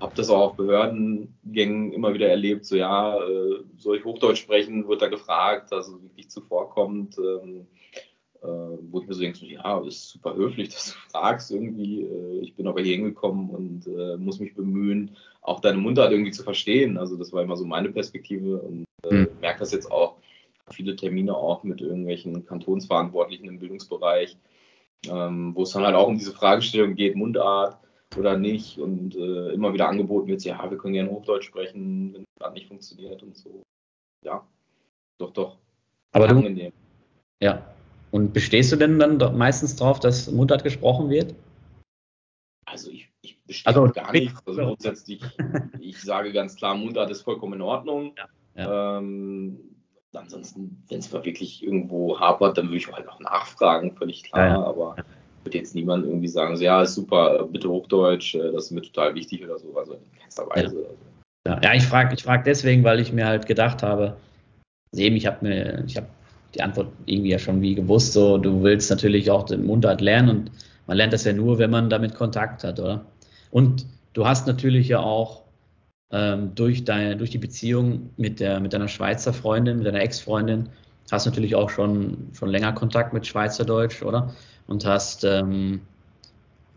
habe 0.00 0.14
das 0.14 0.30
auch 0.30 0.50
auf 0.50 0.56
Behördengängen 0.56 1.92
immer 1.92 2.14
wieder 2.14 2.28
erlebt. 2.28 2.66
So, 2.66 2.76
ja, 2.76 3.16
äh, 3.16 3.64
soll 3.76 3.98
ich 3.98 4.04
Hochdeutsch 4.04 4.42
sprechen, 4.42 4.86
wird 4.86 5.02
da 5.02 5.08
gefragt, 5.08 5.72
also 5.72 6.02
wirklich 6.02 6.30
zuvorkommt. 6.30 7.16
Ähm, 7.18 7.66
äh, 8.42 8.46
wo 8.46 9.00
ich 9.00 9.08
mir 9.08 9.14
so 9.14 9.20
denke, 9.20 9.46
ja, 9.46 9.80
ist 9.86 10.10
super 10.10 10.34
höflich, 10.34 10.68
dass 10.74 10.92
du 10.92 11.10
fragst 11.10 11.50
irgendwie. 11.50 12.02
Äh, 12.02 12.40
ich 12.40 12.54
bin 12.54 12.66
aber 12.66 12.80
hier 12.80 12.96
hingekommen 12.96 13.50
und 13.50 13.86
äh, 13.86 14.16
muss 14.16 14.40
mich 14.40 14.54
bemühen, 14.54 15.16
auch 15.42 15.60
deine 15.60 15.78
Mundart 15.78 16.12
irgendwie 16.12 16.30
zu 16.30 16.42
verstehen. 16.42 16.98
Also 16.98 17.16
das 17.16 17.32
war 17.32 17.42
immer 17.42 17.56
so 17.56 17.64
meine 17.64 17.90
Perspektive 17.90 18.58
und 18.58 18.84
mhm. 19.10 19.28
merke 19.40 19.60
das 19.60 19.72
jetzt 19.72 19.90
auch 19.90 20.16
viele 20.70 20.96
Termine 20.96 21.34
auch 21.34 21.62
mit 21.64 21.80
irgendwelchen 21.80 22.44
Kantonsverantwortlichen 22.44 23.48
im 23.48 23.58
Bildungsbereich, 23.58 24.36
ähm, 25.08 25.54
wo 25.54 25.62
es 25.62 25.70
dann 25.70 25.84
halt 25.84 25.94
auch 25.94 26.08
um 26.08 26.18
diese 26.18 26.32
Fragestellung 26.32 26.94
geht, 26.94 27.16
Mundart 27.16 27.78
oder 28.16 28.36
nicht 28.36 28.78
und 28.78 29.16
äh, 29.16 29.52
immer 29.52 29.72
wieder 29.72 29.88
angeboten 29.88 30.28
wird, 30.28 30.44
ja, 30.44 30.70
wir 30.70 30.78
können 30.78 30.94
gerne 30.94 31.10
Hochdeutsch 31.10 31.46
sprechen, 31.46 32.14
wenn 32.14 32.24
das 32.38 32.52
nicht 32.52 32.68
funktioniert 32.68 33.22
und 33.22 33.36
so. 33.36 33.62
Ja, 34.24 34.46
doch, 35.18 35.32
doch. 35.32 35.58
Aber 36.12 36.28
angenehm. 36.28 36.72
du, 37.40 37.44
ja. 37.46 37.74
Und 38.10 38.32
bestehst 38.32 38.72
du 38.72 38.76
denn 38.76 38.98
dann 38.98 39.18
meistens 39.36 39.76
darauf, 39.76 40.00
dass 40.00 40.30
Mundart 40.30 40.64
gesprochen 40.64 41.10
wird? 41.10 41.34
Also 42.64 42.90
ich, 42.90 43.08
ich 43.22 43.42
bestehe 43.44 43.66
also, 43.66 43.92
gar 43.92 44.12
nicht. 44.12 44.34
Also 44.46 44.60
grundsätzlich, 44.60 45.22
ich 45.80 46.00
sage 46.00 46.32
ganz 46.32 46.56
klar, 46.56 46.74
Mundart 46.74 47.10
ist 47.10 47.22
vollkommen 47.22 47.54
in 47.54 47.62
Ordnung. 47.62 48.14
Ja, 48.16 48.26
ja. 48.64 48.98
Ähm, 48.98 49.58
ansonsten, 50.12 50.82
wenn 50.88 50.98
es 50.98 51.12
mal 51.12 51.24
wirklich 51.24 51.62
irgendwo 51.62 52.18
hapert, 52.18 52.58
dann 52.58 52.66
würde 52.66 52.78
ich 52.78 52.92
halt 52.92 53.08
auch 53.08 53.20
nachfragen, 53.20 53.94
völlig 53.96 54.24
klar. 54.24 54.48
Ja. 54.48 54.62
Aber 54.62 54.96
würde 55.44 55.58
jetzt 55.58 55.74
niemand 55.74 56.04
irgendwie 56.04 56.28
sagen, 56.28 56.56
so, 56.56 56.64
ja, 56.64 56.82
ist 56.82 56.94
super, 56.94 57.44
bitte 57.44 57.68
Hochdeutsch, 57.68 58.34
äh, 58.34 58.52
das 58.52 58.66
ist 58.66 58.70
mir 58.72 58.82
total 58.82 59.14
wichtig 59.14 59.44
oder 59.44 59.58
so. 59.58 59.76
Also 59.76 59.94
in 59.94 60.18
keinster 60.18 60.48
Weise. 60.48 60.86
Ja. 61.46 61.60
ja, 61.62 61.74
ich 61.74 61.84
frage 61.84 62.14
ich 62.14 62.22
frag 62.22 62.44
deswegen, 62.44 62.84
weil 62.84 63.00
ich 63.00 63.12
mir 63.12 63.26
halt 63.26 63.46
gedacht 63.46 63.82
habe, 63.82 64.16
eben, 64.94 65.16
ich 65.16 65.26
habe 65.26 65.46
mir, 65.46 65.84
ich 65.86 65.96
habe 65.96 66.08
die 66.54 66.62
Antwort 66.62 66.88
irgendwie 67.06 67.30
ja 67.30 67.38
schon 67.38 67.60
wie 67.60 67.74
gewusst, 67.74 68.12
so, 68.12 68.38
du 68.38 68.62
willst 68.62 68.90
natürlich 68.90 69.30
auch 69.30 69.44
den 69.44 69.66
Mundart 69.66 70.00
lernen 70.00 70.30
und 70.30 70.50
man 70.86 70.96
lernt 70.96 71.12
das 71.12 71.24
ja 71.24 71.32
nur, 71.32 71.58
wenn 71.58 71.70
man 71.70 71.90
damit 71.90 72.14
Kontakt 72.14 72.64
hat, 72.64 72.80
oder? 72.80 73.04
Und 73.50 73.86
du 74.14 74.26
hast 74.26 74.46
natürlich 74.46 74.88
ja 74.88 75.00
auch 75.00 75.42
ähm, 76.10 76.54
durch, 76.54 76.84
deine, 76.84 77.16
durch 77.16 77.30
die 77.30 77.38
Beziehung 77.38 78.10
mit, 78.16 78.40
der, 78.40 78.60
mit 78.60 78.72
deiner 78.72 78.88
Schweizer 78.88 79.32
Freundin, 79.32 79.78
mit 79.78 79.86
deiner 79.86 80.00
Ex-Freundin, 80.00 80.70
hast 81.10 81.26
natürlich 81.26 81.54
auch 81.54 81.70
schon, 81.70 82.28
schon 82.32 82.48
länger 82.48 82.72
Kontakt 82.72 83.12
mit 83.12 83.26
Schweizerdeutsch, 83.26 84.02
oder? 84.02 84.34
Und 84.66 84.84
hast 84.84 85.24
ähm, 85.24 85.80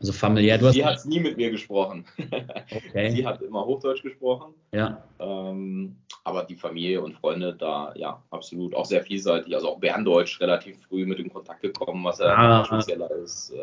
also 0.01 0.13
familiär. 0.13 0.57
Du 0.57 0.71
Sie 0.71 0.83
hat 0.83 1.05
nie 1.05 1.19
mit 1.19 1.37
mir 1.37 1.51
gesprochen. 1.51 2.05
Okay. 2.73 3.11
Sie 3.11 3.25
hat 3.25 3.41
immer 3.41 3.65
Hochdeutsch 3.65 4.01
gesprochen. 4.01 4.53
Ja. 4.73 5.03
Ähm, 5.19 5.97
aber 6.23 6.43
die 6.43 6.55
Familie 6.55 7.01
und 7.01 7.13
Freunde 7.13 7.53
da, 7.53 7.93
ja, 7.95 8.21
absolut 8.29 8.73
auch 8.73 8.85
sehr 8.85 9.03
vielseitig. 9.03 9.53
Also 9.53 9.69
auch 9.69 9.79
Berndeutsch 9.79 10.39
relativ 10.39 10.81
früh 10.87 11.05
mit 11.05 11.19
in 11.19 11.31
Kontakt 11.31 11.61
gekommen, 11.61 12.03
was 12.03 12.19
ja 12.19 12.35
ah, 12.35 12.65
spezieller 12.65 13.11
ist. 13.11 13.51
Äh, 13.51 13.57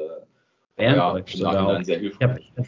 Berndeutsch, 0.76 1.34
ja, 1.36 1.82
sehr 1.82 1.98
hilfreich. 1.98 2.52
Ich 2.54 2.58
hab, 2.58 2.66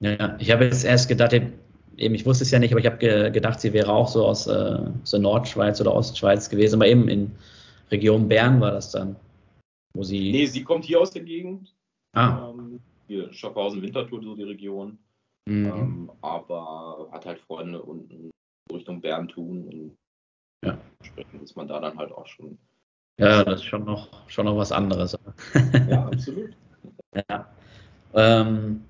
ja, 0.00 0.36
ich 0.38 0.50
habe 0.50 0.64
jetzt 0.64 0.84
erst 0.84 1.08
gedacht, 1.08 1.32
eben, 1.32 2.14
ich 2.14 2.26
wusste 2.26 2.44
es 2.44 2.50
ja 2.50 2.58
nicht, 2.58 2.72
aber 2.72 2.80
ich 2.80 2.86
habe 2.86 2.98
ge 2.98 3.30
gedacht, 3.30 3.60
sie 3.60 3.72
wäre 3.72 3.92
auch 3.92 4.08
so 4.08 4.26
aus 4.26 4.46
äh, 4.46 4.78
so 5.04 5.18
Nordschweiz 5.18 5.80
oder 5.80 5.94
Ostschweiz 5.94 6.48
gewesen, 6.48 6.76
aber 6.76 6.86
eben 6.86 7.08
in 7.08 7.32
Region 7.90 8.28
Bern 8.28 8.60
war 8.60 8.72
das 8.72 8.90
dann, 8.90 9.16
wo 9.94 10.02
sie. 10.02 10.32
Nee, 10.32 10.46
sie 10.46 10.64
kommt 10.64 10.84
hier 10.84 11.00
aus 11.00 11.10
der 11.10 11.22
Gegend. 11.22 11.75
Ah. 12.16 12.50
Ähm, 12.50 12.80
hier 13.06 13.32
Schaffhausen, 13.32 13.82
Winterthur, 13.82 14.22
so 14.22 14.34
die 14.34 14.42
Region. 14.42 14.98
Mhm. 15.48 15.66
Ähm, 15.66 16.12
aber 16.22 17.08
hat 17.12 17.26
halt 17.26 17.38
Freunde 17.40 17.80
unten 17.82 18.30
Richtung 18.72 19.00
Bern 19.00 19.28
tun 19.28 19.68
und 19.68 19.96
ja. 20.64 20.78
entsprechend 21.00 21.42
ist 21.42 21.56
man 21.56 21.68
da 21.68 21.78
dann 21.78 21.96
halt 21.96 22.10
auch 22.10 22.26
schon. 22.26 22.58
Ja, 23.18 23.44
das 23.44 23.60
ist 23.60 23.66
schon 23.66 23.84
noch, 23.84 24.28
schon 24.28 24.46
noch 24.46 24.56
was 24.56 24.72
anderes. 24.72 25.16
ja, 25.88 26.06
absolut. 26.06 26.50
ja. 27.30 27.48
Ähm, 28.14 28.82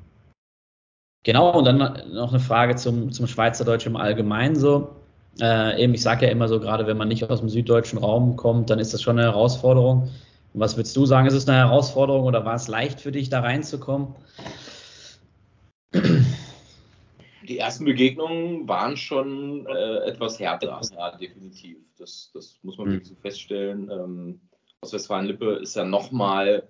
Genau, 1.26 1.58
und 1.58 1.64
dann 1.64 1.78
noch 2.12 2.30
eine 2.30 2.38
Frage 2.38 2.76
zum, 2.76 3.10
zum 3.10 3.26
Schweizerdeutsch 3.26 3.84
im 3.84 3.96
Allgemeinen 3.96 4.54
so. 4.54 4.94
Äh, 5.40 5.82
eben, 5.82 5.92
ich 5.92 6.02
sage 6.02 6.26
ja 6.26 6.30
immer 6.30 6.46
so, 6.46 6.60
gerade 6.60 6.86
wenn 6.86 6.96
man 6.96 7.08
nicht 7.08 7.28
aus 7.28 7.40
dem 7.40 7.48
süddeutschen 7.48 7.98
Raum 7.98 8.36
kommt, 8.36 8.70
dann 8.70 8.78
ist 8.78 8.94
das 8.94 9.02
schon 9.02 9.18
eine 9.18 9.26
Herausforderung. 9.26 10.08
Was 10.58 10.76
würdest 10.76 10.96
du 10.96 11.04
sagen, 11.06 11.26
ist 11.26 11.34
es 11.34 11.48
eine 11.48 11.58
Herausforderung 11.58 12.24
oder 12.24 12.44
war 12.44 12.54
es 12.54 12.66
leicht 12.66 13.00
für 13.00 13.12
dich, 13.12 13.28
da 13.28 13.40
reinzukommen? 13.40 14.14
Die 17.46 17.58
ersten 17.58 17.84
Begegnungen 17.84 18.66
waren 18.66 18.96
schon 18.96 19.66
äh, 19.66 19.98
etwas 20.08 20.40
härter, 20.40 20.80
ja, 20.92 21.16
definitiv. 21.16 21.78
Das, 21.98 22.30
das 22.34 22.58
muss 22.62 22.76
man 22.78 22.88
mhm. 22.88 22.92
wirklich 22.92 23.08
so 23.08 23.14
feststellen. 23.16 23.90
Ähm, 23.90 24.40
Ostwestfalen-Lippe 24.80 25.56
ist 25.56 25.76
ja 25.76 25.84
nochmal 25.84 26.68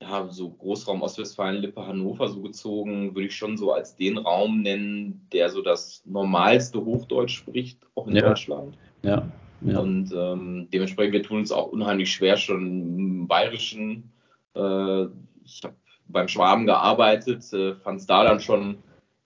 ja, 0.00 0.28
so 0.30 0.50
Großraum 0.50 1.02
Ostwestfalen, 1.02 1.60
Lippe, 1.60 1.86
Hannover 1.86 2.28
so 2.28 2.40
gezogen, 2.42 3.14
würde 3.14 3.26
ich 3.26 3.36
schon 3.36 3.56
so 3.56 3.72
als 3.72 3.96
den 3.96 4.18
Raum 4.18 4.62
nennen, 4.62 5.26
der 5.32 5.50
so 5.50 5.62
das 5.62 6.02
normalste 6.04 6.84
Hochdeutsch 6.84 7.36
spricht, 7.36 7.80
auch 7.94 8.06
in 8.06 8.16
ja. 8.16 8.28
Deutschland. 8.28 8.76
Ja. 9.02 9.26
Ja. 9.60 9.78
Und 9.78 10.12
ähm, 10.12 10.68
dementsprechend, 10.72 11.12
wir 11.14 11.22
tun 11.22 11.38
uns 11.38 11.52
auch 11.52 11.68
unheimlich 11.68 12.12
schwer 12.12 12.36
schon 12.36 12.66
im 12.98 13.28
Bayerischen. 13.28 14.12
Äh, 14.54 15.06
ich 15.44 15.62
habe 15.64 15.76
beim 16.08 16.28
Schwaben 16.28 16.66
gearbeitet, 16.66 17.52
äh, 17.52 17.74
fand 17.74 18.00
es 18.00 18.06
da 18.06 18.24
dann 18.24 18.40
schon 18.40 18.78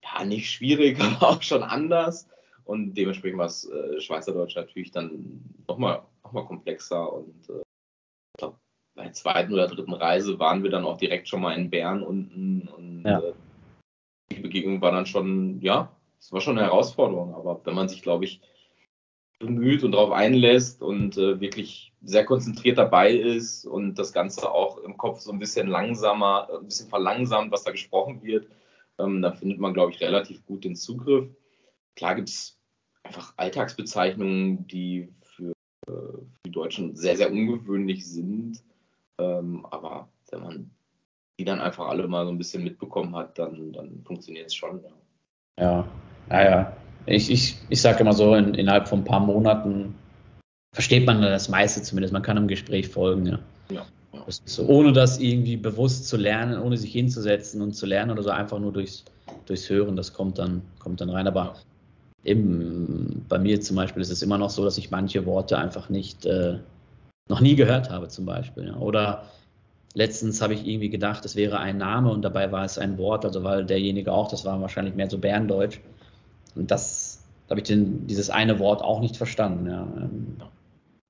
ja, 0.03 0.25
nicht 0.25 0.51
schwierig, 0.51 1.01
aber 1.21 1.29
auch 1.29 1.43
schon 1.43 1.63
anders. 1.63 2.29
Und 2.65 2.95
dementsprechend 2.95 3.39
war 3.39 3.47
es 3.47 3.69
äh, 3.69 4.01
Schweizerdeutsch 4.01 4.57
natürlich 4.57 4.91
dann 4.91 5.45
nochmal 5.69 6.03
noch 6.25 6.33
mal 6.33 6.45
komplexer 6.45 7.13
und 7.13 7.49
äh, 7.49 7.63
bei 8.97 9.05
der 9.05 9.13
zweiten 9.13 9.53
oder 9.53 9.69
dritten 9.69 9.93
Reise 9.93 10.39
waren 10.39 10.63
wir 10.63 10.71
dann 10.71 10.85
auch 10.85 10.97
direkt 10.97 11.29
schon 11.29 11.43
mal 11.43 11.53
in 11.53 11.71
Bern 11.71 12.03
unten 12.03 12.67
und 12.67 13.03
ja. 13.05 13.21
äh, 13.21 13.33
die 14.31 14.41
Begegnung 14.41 14.81
war 14.81 14.91
dann 14.91 15.07
schon, 15.07 15.61
ja, 15.61 15.95
es 16.19 16.33
war 16.33 16.41
schon 16.41 16.59
eine 16.59 16.67
Herausforderung, 16.67 17.35
aber 17.35 17.61
wenn 17.65 17.75
man 17.75 17.89
sich, 17.89 18.03
glaube 18.03 18.25
ich, 18.25 18.41
bemüht 19.39 19.85
und 19.85 19.93
darauf 19.93 20.13
einlässt 20.13 20.83
und 20.83 21.17
äh, 21.19 21.41
wirklich 21.41 21.93
sehr 22.03 22.25
konzentriert 22.25 22.79
dabei 22.79 23.13
ist 23.13 23.67
und 23.67 23.97
das 23.99 24.13
Ganze 24.13 24.51
auch 24.51 24.79
im 24.79 24.97
Kopf 24.97 25.21
so 25.21 25.33
ein 25.33 25.39
bisschen 25.39 25.69
langsamer, 25.69 26.49
ein 26.51 26.67
bisschen 26.67 26.89
verlangsamt, 26.89 27.53
was 27.53 27.65
da 27.65 27.71
gesprochen 27.71 28.23
wird, 28.23 28.49
ähm, 28.99 29.21
dann 29.21 29.35
findet 29.35 29.59
man, 29.59 29.75
glaube 29.75 29.93
ich, 29.93 30.01
relativ 30.01 30.45
gut 30.47 30.65
den 30.65 30.77
Zugriff. 30.77 31.29
Klar 31.97 32.15
gibt 32.15 32.29
es 32.29 32.59
einfach 33.03 33.35
Alltagsbezeichnungen, 33.37 34.67
die 34.67 35.13
für, 35.23 35.53
äh, 35.89 35.93
für 35.93 36.27
die 36.47 36.53
Deutschen 36.53 36.97
sehr, 36.97 37.17
sehr 37.17 37.31
ungewöhnlich 37.31 38.07
sind. 38.07 38.63
Ähm, 39.19 39.67
aber 39.67 40.09
wenn 40.31 40.43
man 40.43 40.71
die 41.39 41.45
dann 41.45 41.61
einfach 41.61 41.89
alle 41.89 42.09
mal 42.09 42.25
so 42.25 42.33
ein 42.33 42.39
bisschen 42.39 42.65
mitbekommen 42.65 43.15
hat, 43.15 43.39
dann, 43.39 43.73
dann 43.73 44.03
funktioniert 44.05 44.47
es 44.47 44.55
schon. 44.55 44.83
Ja, 44.83 44.93
ja, 45.59 45.89
naja. 46.29 46.77
Ich, 47.07 47.31
ich, 47.31 47.57
ich 47.69 47.81
sage 47.81 48.01
immer 48.01 48.13
so, 48.13 48.35
in, 48.35 48.55
innerhalb 48.55 48.89
von 48.89 49.01
ein 49.01 49.05
paar 49.05 49.21
Monaten 49.21 49.95
versteht 50.75 51.07
man 51.07 51.23
das 51.23 51.49
meiste 51.49 51.83
zumindest. 51.83 52.13
Man 52.13 52.23
kann 52.23 52.37
im 52.37 52.49
Gespräch 52.49 52.89
folgen, 52.89 53.27
ja. 53.27 53.39
Ja. 53.71 53.87
Das 54.27 54.43
so, 54.45 54.67
ohne 54.67 54.93
das 54.93 55.19
irgendwie 55.19 55.57
bewusst 55.57 56.09
zu 56.09 56.17
lernen, 56.17 56.61
ohne 56.61 56.77
sich 56.77 56.93
hinzusetzen 56.93 57.63
und 57.63 57.75
zu 57.75 57.87
lernen 57.87 58.11
oder 58.11 58.23
so, 58.23 58.31
einfach 58.31 58.59
nur 58.59 58.73
durchs, 58.73 59.05
durchs 59.47 59.69
Hören, 59.71 59.97
das 59.97 60.13
kommt 60.13 60.39
dann, 60.39 60.63
kommt 60.79 61.01
dann 61.01 61.11
rein. 61.11 61.27
Aber 61.27 61.57
eben, 62.25 63.25
bei 63.29 63.39
mir 63.39 63.61
zum 63.61 63.77
Beispiel 63.77 64.03
ist 64.03 64.11
es 64.11 64.23
immer 64.23 64.39
noch 64.39 64.51
so, 64.51 64.65
dass 64.65 64.79
ich 64.79 64.91
manche 64.91 65.25
Worte 65.27 65.59
einfach 65.59 65.89
nicht, 65.89 66.27
äh, 66.27 66.59
noch 67.29 67.41
nie 67.41 67.57
gehört 67.57 67.91
habe, 67.91 68.09
zum 68.09 68.27
Beispiel. 68.27 68.67
Ja. 68.67 68.77
Oder 68.77 69.25
letztens 69.95 70.43
habe 70.43 70.55
ich 70.55 70.67
irgendwie 70.67 70.91
gedacht, 70.91 71.25
es 71.25 71.37
wäre 71.37 71.59
ein 71.59 71.79
Name 71.79 72.11
und 72.11 72.23
dabei 72.23 72.53
war 72.53 72.65
es 72.65 72.79
ein 72.79 72.99
Wort, 72.99 73.25
also 73.25 73.43
weil 73.45 73.65
derjenige 73.65 74.13
auch, 74.13 74.29
das 74.29 74.45
war 74.45 74.61
wahrscheinlich 74.61 74.95
mehr 74.95 75.09
so 75.09 75.19
Berndeutsch. 75.19 75.81
Und 76.57 76.71
das, 76.71 77.23
da 77.47 77.53
habe 77.53 77.61
ich 77.61 77.67
den, 77.67 78.07
dieses 78.07 78.31
eine 78.31 78.59
Wort 78.59 78.83
auch 78.83 79.01
nicht 79.01 79.17
verstanden. 79.17 79.67
Ja. 79.67 79.83
Ähm, 79.83 80.37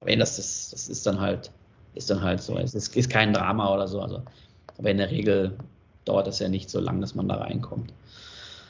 aber 0.00 0.16
das, 0.16 0.36
das, 0.36 0.70
das 0.70 0.88
ist 0.88 1.06
dann 1.06 1.20
halt, 1.20 1.50
ist 1.94 2.10
dann 2.10 2.22
halt 2.22 2.40
so. 2.40 2.56
Es 2.58 2.74
ist, 2.74 2.96
ist 2.96 3.10
kein 3.10 3.32
Drama 3.32 3.72
oder 3.72 3.88
so. 3.88 4.00
Also, 4.00 4.22
aber 4.78 4.90
in 4.90 4.98
der 4.98 5.10
Regel 5.10 5.56
dauert 6.04 6.26
das 6.26 6.38
ja 6.38 6.48
nicht 6.48 6.70
so 6.70 6.80
lange, 6.80 7.00
dass 7.00 7.14
man 7.14 7.28
da 7.28 7.36
reinkommt. 7.36 7.92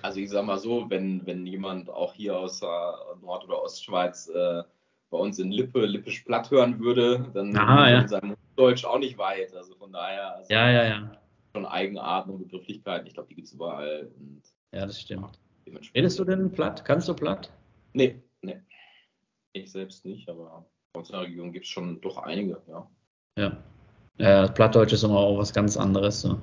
Also 0.03 0.21
ich 0.21 0.31
sag 0.31 0.45
mal 0.45 0.59
so, 0.59 0.89
wenn, 0.89 1.27
wenn 1.27 1.47
jemand 1.47 1.91
auch 1.91 2.15
hier 2.15 2.39
aus 2.39 2.61
Nord- 2.61 3.45
oder 3.45 3.63
Ostschweiz 3.63 4.29
äh, 4.29 4.63
bei 5.11 5.19
uns 5.19 5.39
in 5.39 5.51
Lippe, 5.51 5.85
Lippisch 5.85 6.21
platt 6.21 6.51
hören 6.51 6.79
würde, 6.79 7.27
dann 7.35 7.57
Aha, 7.57 7.91
ja. 7.91 8.01
in 8.03 8.09
seinem 8.09 8.37
Deutsch 8.55 8.85
auch 8.85 8.99
nicht 8.99 9.19
weit. 9.19 9.55
Also 9.55 9.75
von 9.75 9.93
daher 9.93 10.37
also 10.37 10.53
Ja, 10.53 10.71
ja, 10.71 10.85
ja. 10.85 11.11
schon 11.55 11.67
Eigenarten 11.67 12.31
und 12.31 12.39
Begrifflichkeiten. 12.39 13.07
Ich 13.07 13.15
glaube, 13.15 13.29
die 13.29 13.35
gibt 13.35 13.49
es 13.49 13.55
überall. 13.55 14.09
Ja, 14.73 14.87
das 14.87 15.01
stimmt. 15.01 15.39
Redest 15.95 16.19
du 16.19 16.25
denn 16.25 16.53
platt? 16.53 16.85
Kannst 16.85 17.09
du 17.09 17.15
platt? 17.15 17.51
Nee, 17.93 18.23
nee. 18.43 18.61
Ich 19.53 19.73
selbst 19.73 20.05
nicht, 20.05 20.29
aber 20.29 20.67
in 20.95 21.03
der 21.05 21.23
Region 21.23 21.53
gibt 21.53 21.65
es 21.65 21.71
schon 21.71 22.01
doch 22.01 22.19
einige, 22.19 22.63
ja. 22.69 22.89
Ja. 23.39 23.57
Ja, 24.19 24.49
Plattdeutsch 24.49 24.93
ist 24.93 25.03
immer 25.03 25.19
auch 25.19 25.39
was 25.39 25.53
ganz 25.53 25.77
anderes. 25.77 26.23
So. 26.23 26.39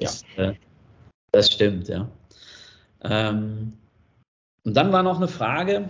Das, 0.00 0.24
äh, 0.36 0.54
das 1.30 1.52
stimmt, 1.52 1.88
ja. 1.88 2.08
Ähm, 3.02 3.74
und 4.64 4.74
dann 4.76 4.92
war 4.92 5.02
noch 5.02 5.16
eine 5.16 5.28
Frage 5.28 5.88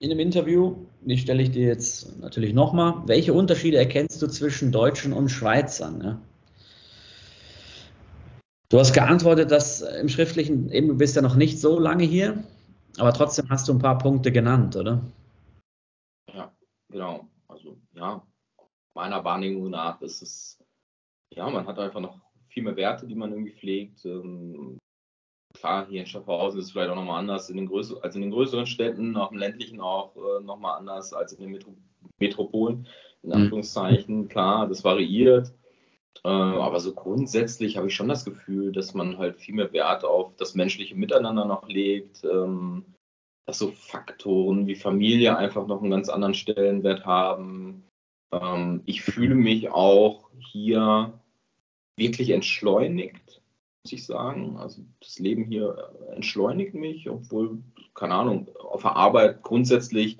in 0.00 0.08
dem 0.08 0.18
Interview, 0.18 0.86
die 1.02 1.18
stelle 1.18 1.42
ich 1.42 1.50
dir 1.50 1.66
jetzt 1.66 2.18
natürlich 2.20 2.54
nochmal. 2.54 3.02
Welche 3.06 3.34
Unterschiede 3.34 3.76
erkennst 3.76 4.20
du 4.22 4.28
zwischen 4.28 4.72
Deutschen 4.72 5.12
und 5.12 5.28
Schweizern? 5.28 6.02
Ja? 6.02 6.20
Du 8.70 8.78
hast 8.78 8.92
geantwortet, 8.92 9.50
dass 9.50 9.80
im 9.80 10.08
Schriftlichen, 10.08 10.70
eben 10.70 10.86
du 10.86 10.96
bist 10.96 11.16
ja 11.16 11.22
noch 11.22 11.34
nicht 11.34 11.60
so 11.60 11.80
lange 11.80 12.04
hier, 12.04 12.44
aber 12.98 13.12
trotzdem 13.12 13.48
hast 13.50 13.68
du 13.68 13.72
ein 13.72 13.80
paar 13.80 13.98
Punkte 13.98 14.30
genannt, 14.30 14.76
oder? 14.76 15.02
Ja, 16.32 16.52
genau. 16.88 17.28
Also 17.48 17.76
ja, 17.94 18.24
meiner 18.94 19.24
Wahrnehmung 19.24 19.70
nach 19.70 20.00
ist 20.00 20.22
es, 20.22 20.58
ja, 21.34 21.50
man 21.50 21.66
hat 21.66 21.80
einfach 21.80 22.00
noch 22.00 22.20
viel 22.48 22.62
mehr 22.62 22.76
Werte, 22.76 23.08
die 23.08 23.16
man 23.16 23.32
irgendwie 23.32 23.52
pflegt. 23.52 24.04
Ähm, 24.04 24.78
klar, 25.54 25.88
hier 25.88 26.02
in 26.02 26.06
Schaffhausen 26.06 26.60
ist 26.60 26.66
es 26.66 26.72
vielleicht 26.72 26.90
auch 26.90 26.96
nochmal 26.96 27.18
anders 27.18 27.50
in 27.50 27.56
den 27.56 27.66
größeren, 27.66 28.04
als 28.04 28.14
in 28.14 28.22
den 28.22 28.30
größeren 28.30 28.66
Städten, 28.66 29.16
auch 29.16 29.32
im 29.32 29.38
ländlichen 29.38 29.80
auch 29.80 30.14
äh, 30.14 30.44
nochmal 30.44 30.78
anders 30.78 31.12
als 31.12 31.32
in 31.32 31.40
den 31.40 31.50
Metro 31.50 31.74
Metropolen, 32.20 32.86
in 33.22 33.30
Mhm. 33.30 33.34
Anführungszeichen. 33.34 34.28
Klar, 34.28 34.68
das 34.68 34.84
variiert. 34.84 35.52
Äh, 36.24 36.28
aber 36.28 36.80
so 36.80 36.94
grundsätzlich 36.94 37.76
habe 37.76 37.88
ich 37.88 37.94
schon 37.94 38.08
das 38.08 38.24
Gefühl, 38.24 38.72
dass 38.72 38.94
man 38.94 39.18
halt 39.18 39.38
viel 39.38 39.54
mehr 39.54 39.72
Wert 39.72 40.04
auf 40.04 40.36
das 40.36 40.54
menschliche 40.54 40.94
Miteinander 40.94 41.44
noch 41.44 41.68
legt. 41.68 42.24
Ähm, 42.24 42.84
dass 43.50 43.58
so 43.58 43.72
Faktoren 43.72 44.68
wie 44.68 44.76
Familie 44.76 45.36
einfach 45.36 45.66
noch 45.66 45.82
einen 45.82 45.90
ganz 45.90 46.08
anderen 46.08 46.34
Stellenwert 46.34 47.04
haben. 47.04 47.84
Ähm, 48.32 48.82
ich 48.86 49.02
fühle 49.02 49.34
mich 49.34 49.70
auch 49.70 50.30
hier 50.38 51.12
wirklich 51.96 52.30
entschleunigt, 52.30 53.42
muss 53.84 53.92
ich 53.92 54.06
sagen. 54.06 54.56
Also 54.56 54.82
das 55.00 55.18
Leben 55.18 55.44
hier 55.44 55.90
entschleunigt 56.14 56.74
mich, 56.74 57.10
obwohl, 57.10 57.58
keine 57.94 58.14
Ahnung, 58.14 58.48
auf 58.56 58.82
der 58.82 58.94
Arbeit 58.94 59.42
grundsätzlich, 59.42 60.18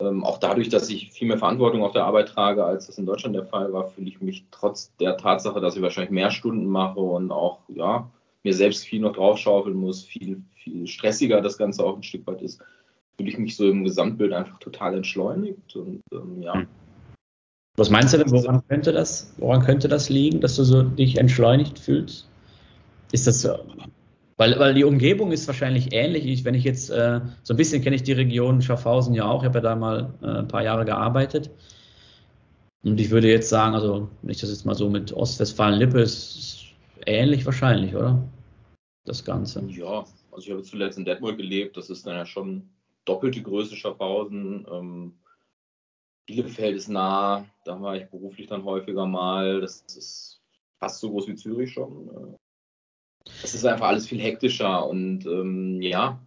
ähm, 0.00 0.24
auch 0.24 0.38
dadurch, 0.38 0.68
dass 0.68 0.88
ich 0.88 1.12
viel 1.12 1.28
mehr 1.28 1.38
Verantwortung 1.38 1.82
auf 1.82 1.92
der 1.92 2.04
Arbeit 2.04 2.28
trage, 2.28 2.64
als 2.64 2.86
das 2.86 2.98
in 2.98 3.06
Deutschland 3.06 3.34
der 3.36 3.46
Fall 3.46 3.72
war, 3.72 3.88
fühle 3.88 4.08
ich 4.08 4.20
mich 4.20 4.44
trotz 4.50 4.94
der 4.96 5.16
Tatsache, 5.16 5.60
dass 5.60 5.76
ich 5.76 5.82
wahrscheinlich 5.82 6.10
mehr 6.10 6.30
Stunden 6.30 6.66
mache 6.66 7.00
und 7.00 7.30
auch, 7.30 7.60
ja, 7.68 8.10
mir 8.42 8.54
selbst 8.54 8.84
viel 8.84 9.00
noch 9.00 9.12
draufschaufeln 9.12 9.76
muss, 9.76 10.02
viel, 10.02 10.42
viel 10.54 10.86
stressiger 10.86 11.40
das 11.40 11.58
Ganze 11.58 11.84
auch 11.84 11.96
ein 11.96 12.02
Stück 12.02 12.26
weit 12.26 12.42
ist, 12.42 12.60
fühle 13.16 13.30
ich 13.30 13.38
mich 13.38 13.56
so 13.56 13.68
im 13.68 13.84
Gesamtbild 13.84 14.32
einfach 14.32 14.58
total 14.58 14.96
entschleunigt 14.96 15.76
und 15.76 16.00
ähm, 16.12 16.42
ja. 16.42 16.54
Hm. 16.54 16.66
Was 17.76 17.88
meinst 17.88 18.12
du 18.12 18.18
denn, 18.18 18.30
woran 18.30 18.62
könnte 18.68 18.92
das, 18.92 19.32
woran 19.38 19.62
könnte 19.62 19.88
das 19.88 20.10
liegen, 20.10 20.40
dass 20.40 20.56
du 20.56 20.64
so 20.64 20.82
dich 20.82 21.16
entschleunigt 21.16 21.78
fühlst? 21.78 22.28
Ist 23.12 23.26
das 23.26 23.42
so? 23.42 23.56
Weil, 24.42 24.58
weil 24.58 24.74
die 24.74 24.82
Umgebung 24.82 25.30
ist 25.30 25.46
wahrscheinlich 25.46 25.92
ähnlich. 25.92 26.26
Ich, 26.26 26.44
wenn 26.44 26.56
ich 26.56 26.64
jetzt, 26.64 26.90
äh, 26.90 27.20
so 27.44 27.54
ein 27.54 27.56
bisschen 27.56 27.80
kenne 27.80 27.94
ich 27.94 28.02
die 28.02 28.10
Region 28.10 28.60
Schaffhausen 28.60 29.14
ja 29.14 29.24
auch, 29.24 29.44
ich 29.44 29.46
habe 29.46 29.58
ja 29.58 29.62
da 29.62 29.76
mal 29.76 30.12
äh, 30.20 30.40
ein 30.40 30.48
paar 30.48 30.64
Jahre 30.64 30.84
gearbeitet. 30.84 31.48
Und 32.82 32.98
ich 32.98 33.10
würde 33.10 33.28
jetzt 33.28 33.48
sagen, 33.48 33.76
also 33.76 34.08
wenn 34.22 34.30
ich 34.32 34.40
das 34.40 34.50
jetzt 34.50 34.66
mal 34.66 34.74
so 34.74 34.90
mit 34.90 35.12
Ostwestfalen-Lippe, 35.12 36.00
ist 36.00 36.64
ähnlich 37.06 37.46
wahrscheinlich, 37.46 37.94
oder? 37.94 38.20
Das 39.04 39.24
Ganze. 39.24 39.62
Ja, 39.68 40.04
also 40.32 40.44
ich 40.44 40.50
habe 40.50 40.64
zuletzt 40.64 40.98
in 40.98 41.04
Detmold 41.04 41.36
gelebt, 41.36 41.76
das 41.76 41.88
ist 41.88 42.04
dann 42.04 42.16
ja 42.16 42.26
schon 42.26 42.68
doppelte 43.04 43.42
Größe 43.42 43.76
Schaffhausen. 43.76 44.66
Ähm, 44.68 45.12
Bielefeld 46.26 46.74
ist 46.74 46.88
nah, 46.88 47.46
da 47.64 47.80
war 47.80 47.94
ich 47.94 48.10
beruflich 48.10 48.48
dann 48.48 48.64
häufiger 48.64 49.06
mal. 49.06 49.60
Das 49.60 49.84
ist 49.96 50.40
fast 50.80 50.98
so 50.98 51.10
groß 51.10 51.28
wie 51.28 51.36
Zürich 51.36 51.72
schon. 51.72 52.36
Es 53.42 53.54
ist 53.54 53.64
einfach 53.64 53.88
alles 53.88 54.06
viel 54.06 54.20
hektischer 54.20 54.86
und 54.86 55.26
ähm, 55.26 55.80
ja, 55.80 56.20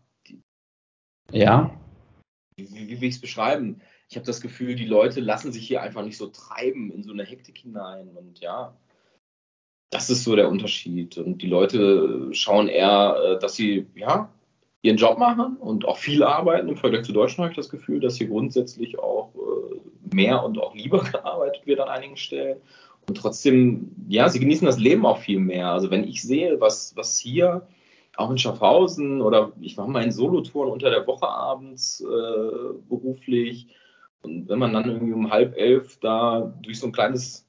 Ja, 1.31 1.71
wie, 2.55 2.71
wie, 2.71 2.88
wie 2.88 3.01
will 3.01 3.10
ich 3.10 3.15
es 3.15 3.21
beschreiben? 3.21 3.81
Ich 4.10 4.15
habe 4.15 4.25
das 4.25 4.41
Gefühl, 4.41 4.75
die 4.75 4.86
Leute 4.86 5.19
lassen 5.19 5.51
sich 5.51 5.67
hier 5.67 5.81
einfach 5.81 6.03
nicht 6.03 6.17
so 6.17 6.27
treiben 6.27 6.91
in 6.91 7.03
so 7.03 7.12
eine 7.12 7.23
Hektik 7.23 7.58
hinein 7.58 8.10
und 8.15 8.39
ja, 8.39 8.75
das 9.89 10.10
ist 10.10 10.23
so 10.23 10.36
der 10.36 10.49
Unterschied. 10.49 11.17
Und 11.17 11.41
die 11.41 11.47
Leute 11.47 12.29
schauen 12.34 12.67
eher, 12.67 13.15
äh, 13.23 13.39
dass 13.39 13.55
sie 13.55 13.88
ja 13.95 14.29
ihren 14.81 14.97
Job 14.97 15.17
machen 15.17 15.58
und 15.58 15.86
auch 15.86 15.97
viel 15.97 16.23
arbeiten. 16.23 16.69
Im 16.69 16.77
Vergleich 16.77 17.05
zu 17.05 17.13
Deutschland 17.13 17.45
habe 17.45 17.51
ich 17.51 17.58
das 17.58 17.69
Gefühl, 17.69 17.99
dass 17.99 18.17
hier 18.17 18.27
grundsätzlich 18.27 18.99
auch 18.99 19.34
äh, 19.36 20.15
mehr 20.15 20.43
und 20.43 20.60
auch 20.60 20.75
lieber 20.75 21.03
gearbeitet 21.12 21.65
wird 21.65 21.79
an 21.79 21.89
einigen 21.89 22.17
Stellen. 22.17 22.62
Und 23.08 23.18
trotzdem, 23.18 23.91
ja, 24.08 24.30
sie 24.30 24.39
genießen 24.39 24.65
das 24.65 24.80
Leben 24.80 25.06
auch 25.06 25.20
viel 25.20 25.39
mehr. 25.39 25.70
Also 25.70 25.91
wenn 25.91 26.04
ich 26.04 26.22
sehe, 26.24 26.60
was, 26.60 26.96
was 26.96 27.18
hier 27.18 27.68
auch 28.18 28.32
in 28.32 28.38
Schaffhausen 28.38 29.22
oder 29.22 29.52
ich 29.60 29.78
war 29.78 29.88
mal 29.88 30.04
in 30.04 30.12
Solotouren 30.12 30.72
unter 30.72 30.89
der 30.89 31.06
Woche 31.06 31.28
abends 31.28 32.02
äh, 32.02 32.74
beruflich. 32.89 33.76
Und 34.22 34.50
wenn 34.50 34.60
man 34.60 34.74
dann 34.74 34.89
irgendwie 34.89 35.13
um 35.13 35.32
halb 35.32 35.56
elf 35.58 36.00
da 36.00 36.54
durch 36.62 36.80
so 36.80 36.88
ein 36.88 36.94
kleines 36.94 37.46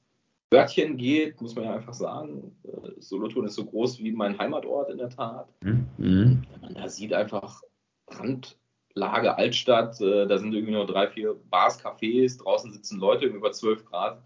Örtchen 0.53 0.97
geht, 0.97 1.41
muss 1.41 1.55
man 1.55 1.65
ja 1.65 1.75
einfach 1.75 1.93
sagen, 1.93 2.55
äh, 2.63 3.01
Solothurn 3.01 3.45
ist 3.45 3.55
so 3.55 3.65
groß 3.65 3.99
wie 3.99 4.11
mein 4.11 4.37
Heimatort 4.37 4.89
in 4.89 4.97
der 4.97 5.09
Tat. 5.09 5.47
Mhm. 5.61 5.87
Wenn 5.97 6.61
man 6.61 6.73
da 6.75 6.87
sieht 6.87 7.13
einfach 7.13 7.61
Randlage 8.07 9.37
Altstadt, 9.37 9.99
äh, 10.01 10.27
da 10.27 10.37
sind 10.37 10.53
irgendwie 10.53 10.73
nur 10.73 10.85
drei, 10.85 11.07
vier 11.07 11.35
Bars, 11.49 11.83
Cafés, 11.83 12.41
draußen 12.41 12.71
sitzen 12.71 12.99
Leute 12.99 13.25
über 13.25 13.51
12 13.51 13.85
Grad. 13.85 14.21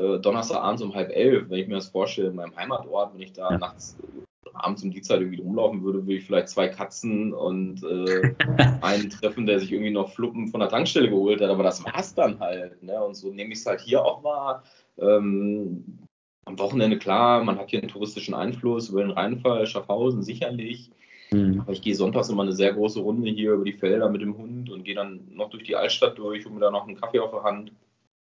Äh, 0.00 0.18
Donnerstagabends 0.20 0.82
um 0.82 0.94
halb 0.94 1.10
elf, 1.10 1.48
wenn 1.50 1.58
ich 1.58 1.68
mir 1.68 1.74
das 1.74 1.88
vorstelle, 1.88 2.28
in 2.28 2.36
meinem 2.36 2.56
Heimatort, 2.56 3.14
wenn 3.14 3.20
ich 3.20 3.32
da 3.32 3.52
Ja. 3.52 3.58
nachts 3.58 3.96
äh, 4.00 4.48
abends 4.54 4.82
um 4.82 4.90
die 4.90 5.02
Zeit 5.02 5.20
irgendwie 5.20 5.40
rumlaufen 5.40 5.82
würde, 5.82 6.02
würde 6.06 6.14
ich 6.14 6.24
vielleicht 6.24 6.48
zwei 6.48 6.68
Katzen 6.68 7.32
und 7.32 7.82
äh, 7.82 8.34
einen 8.80 9.10
treffen, 9.10 9.46
der 9.46 9.58
sich 9.58 9.72
irgendwie 9.72 9.90
noch 9.90 10.12
Fluppen 10.12 10.48
von 10.48 10.60
der 10.60 10.68
Tankstelle 10.68 11.10
geholt 11.10 11.40
hat, 11.40 11.50
aber 11.50 11.64
das 11.64 11.84
war's 11.84 12.14
dann 12.14 12.38
halt. 12.38 12.82
Ne? 12.82 13.02
Und 13.02 13.14
so 13.14 13.30
nehme 13.32 13.52
ich 13.52 13.58
es 13.58 13.66
halt 13.66 13.80
hier 13.80 14.04
auch 14.04 14.22
wahr. 14.22 14.62
Ähm, 14.98 15.84
am 16.44 16.58
Wochenende 16.58 16.98
klar, 16.98 17.44
man 17.44 17.58
hat 17.58 17.70
hier 17.70 17.80
einen 17.80 17.90
touristischen 17.90 18.34
Einfluss 18.34 18.88
über 18.88 19.02
den 19.02 19.10
Rheinfall, 19.10 19.66
Schaffhausen 19.66 20.22
sicherlich. 20.22 20.90
Mhm. 21.30 21.60
Aber 21.60 21.72
ich 21.72 21.82
gehe 21.82 21.94
sonntags 21.94 22.30
immer 22.30 22.42
eine 22.42 22.52
sehr 22.52 22.72
große 22.72 23.00
Runde 23.00 23.30
hier 23.30 23.52
über 23.52 23.64
die 23.64 23.74
Felder 23.74 24.08
mit 24.08 24.22
dem 24.22 24.38
Hund 24.38 24.70
und 24.70 24.84
gehe 24.84 24.94
dann 24.94 25.20
noch 25.34 25.50
durch 25.50 25.64
die 25.64 25.76
Altstadt 25.76 26.16
durch 26.18 26.46
und 26.46 26.54
mir 26.54 26.60
da 26.60 26.70
noch 26.70 26.86
einen 26.86 26.98
Kaffee 26.98 27.18
auf 27.18 27.32
der 27.32 27.42
Hand. 27.42 27.72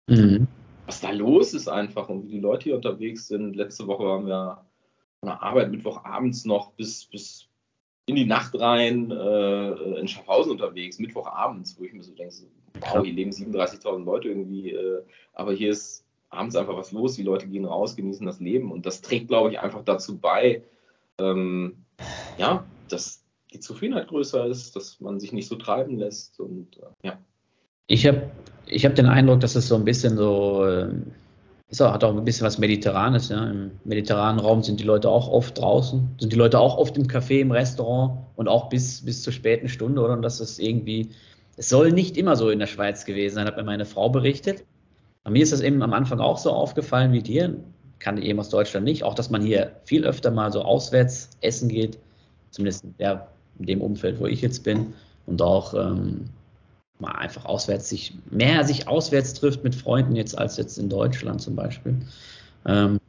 Mhm. 0.07 0.47
Was 0.88 1.01
da 1.01 1.11
los 1.11 1.53
ist 1.53 1.67
einfach 1.67 2.07
und 2.07 2.23
wie 2.23 2.31
die 2.31 2.39
Leute 2.39 2.63
hier 2.63 2.75
unterwegs 2.75 3.27
sind. 3.27 3.57
Letzte 3.57 3.88
Woche 3.88 4.05
waren 4.05 4.25
wir 4.25 4.65
von 5.19 5.27
der 5.27 5.43
Arbeit 5.43 5.69
Mittwochabends 5.69 6.45
noch 6.45 6.71
bis, 6.71 7.05
bis 7.05 7.49
in 8.05 8.15
die 8.15 8.25
Nacht 8.25 8.57
rein 8.57 9.11
äh, 9.11 9.71
in 9.99 10.07
Schaffhausen 10.07 10.53
unterwegs, 10.53 10.97
Mittwochabends, 10.97 11.77
wo 11.77 11.83
ich 11.83 11.91
mir 11.91 12.03
so 12.03 12.13
denke, 12.13 12.33
so, 12.33 12.45
wow, 12.79 13.03
hier 13.03 13.13
leben 13.13 13.31
37.000 13.31 14.05
Leute 14.05 14.29
irgendwie, 14.29 14.71
äh, 14.71 15.03
aber 15.33 15.51
hier 15.51 15.71
ist 15.71 16.05
abends 16.29 16.55
einfach 16.55 16.77
was 16.77 16.93
los, 16.93 17.15
die 17.15 17.23
Leute 17.23 17.47
gehen 17.47 17.65
raus, 17.65 17.97
genießen 17.97 18.25
das 18.25 18.39
Leben 18.39 18.71
und 18.71 18.85
das 18.85 19.01
trägt, 19.01 19.27
glaube 19.27 19.51
ich, 19.51 19.59
einfach 19.59 19.83
dazu 19.83 20.17
bei, 20.17 20.63
ähm, 21.19 21.83
ja, 22.38 22.65
dass 22.88 23.25
die 23.51 23.59
Zufriedenheit 23.59 24.07
größer 24.07 24.45
ist, 24.45 24.77
dass 24.77 25.01
man 25.01 25.19
sich 25.19 25.33
nicht 25.33 25.49
so 25.49 25.55
treiben 25.55 25.97
lässt 25.97 26.39
und 26.39 26.77
äh, 26.77 27.07
ja. 27.07 27.19
Ich 27.88 28.05
habe 28.05 28.29
ich 28.69 28.85
habe 28.85 28.95
den 28.95 29.05
Eindruck, 29.05 29.39
dass 29.39 29.55
es 29.55 29.67
so 29.67 29.75
ein 29.75 29.85
bisschen 29.85 30.17
so, 30.17 30.65
äh, 30.65 30.89
ist 31.69 31.81
auch, 31.81 31.93
hat 31.93 32.03
auch 32.03 32.15
ein 32.15 32.23
bisschen 32.23 32.45
was 32.45 32.57
Mediterranes. 32.57 33.29
Ja. 33.29 33.49
Im 33.49 33.71
mediterranen 33.83 34.39
Raum 34.39 34.63
sind 34.63 34.79
die 34.79 34.83
Leute 34.83 35.09
auch 35.09 35.27
oft 35.29 35.57
draußen, 35.57 36.07
sind 36.19 36.31
die 36.31 36.38
Leute 36.38 36.59
auch 36.59 36.77
oft 36.77 36.97
im 36.97 37.07
Café, 37.07 37.39
im 37.39 37.51
Restaurant 37.51 38.19
und 38.35 38.47
auch 38.47 38.69
bis, 38.69 39.03
bis 39.03 39.23
zur 39.23 39.33
späten 39.33 39.69
Stunde, 39.69 40.01
oder? 40.01 40.13
Und 40.13 40.21
das 40.21 40.39
ist 40.39 40.59
irgendwie, 40.59 41.09
es 41.55 41.69
soll 41.69 41.91
nicht 41.91 42.17
immer 42.17 42.35
so 42.35 42.49
in 42.49 42.59
der 42.59 42.67
Schweiz 42.67 43.05
gewesen 43.05 43.35
sein, 43.35 43.47
hat 43.47 43.57
mir 43.57 43.63
meine 43.63 43.85
Frau 43.85 44.09
berichtet. 44.09 44.63
Bei 45.23 45.31
mir 45.31 45.43
ist 45.43 45.51
das 45.51 45.61
eben 45.61 45.81
am 45.81 45.93
Anfang 45.93 46.19
auch 46.19 46.38
so 46.38 46.51
aufgefallen 46.51 47.11
wie 47.11 47.21
dir, 47.21 47.55
kannte 47.99 48.21
eben 48.21 48.39
aus 48.39 48.49
Deutschland 48.49 48.85
nicht, 48.85 49.03
auch 49.03 49.13
dass 49.13 49.29
man 49.29 49.41
hier 49.41 49.71
viel 49.83 50.05
öfter 50.05 50.31
mal 50.31 50.51
so 50.51 50.61
auswärts 50.61 51.29
essen 51.41 51.67
geht, 51.67 51.97
zumindest 52.51 52.85
ja, 52.97 53.27
in 53.59 53.65
dem 53.65 53.81
Umfeld, 53.81 54.19
wo 54.19 54.27
ich 54.27 54.41
jetzt 54.41 54.63
bin 54.63 54.93
und 55.25 55.41
auch 55.41 55.73
ähm, 55.73 56.29
mal 56.99 57.11
einfach 57.11 57.45
auswärts 57.45 57.89
sich, 57.89 58.13
mehr 58.29 58.63
sich 58.63 58.87
auswärts 58.87 59.33
trifft 59.33 59.63
mit 59.63 59.75
Freunden 59.75 60.15
jetzt 60.15 60.37
als 60.37 60.57
jetzt 60.57 60.77
in 60.77 60.89
Deutschland 60.89 61.41
zum 61.41 61.55
Beispiel. 61.55 61.97
Ähm, 62.65 62.99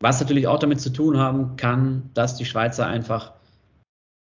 was 0.00 0.20
natürlich 0.20 0.46
auch 0.46 0.58
damit 0.58 0.80
zu 0.80 0.90
tun 0.90 1.18
haben 1.18 1.56
kann, 1.56 2.10
dass 2.14 2.36
die 2.36 2.44
Schweizer 2.44 2.86
einfach 2.86 3.32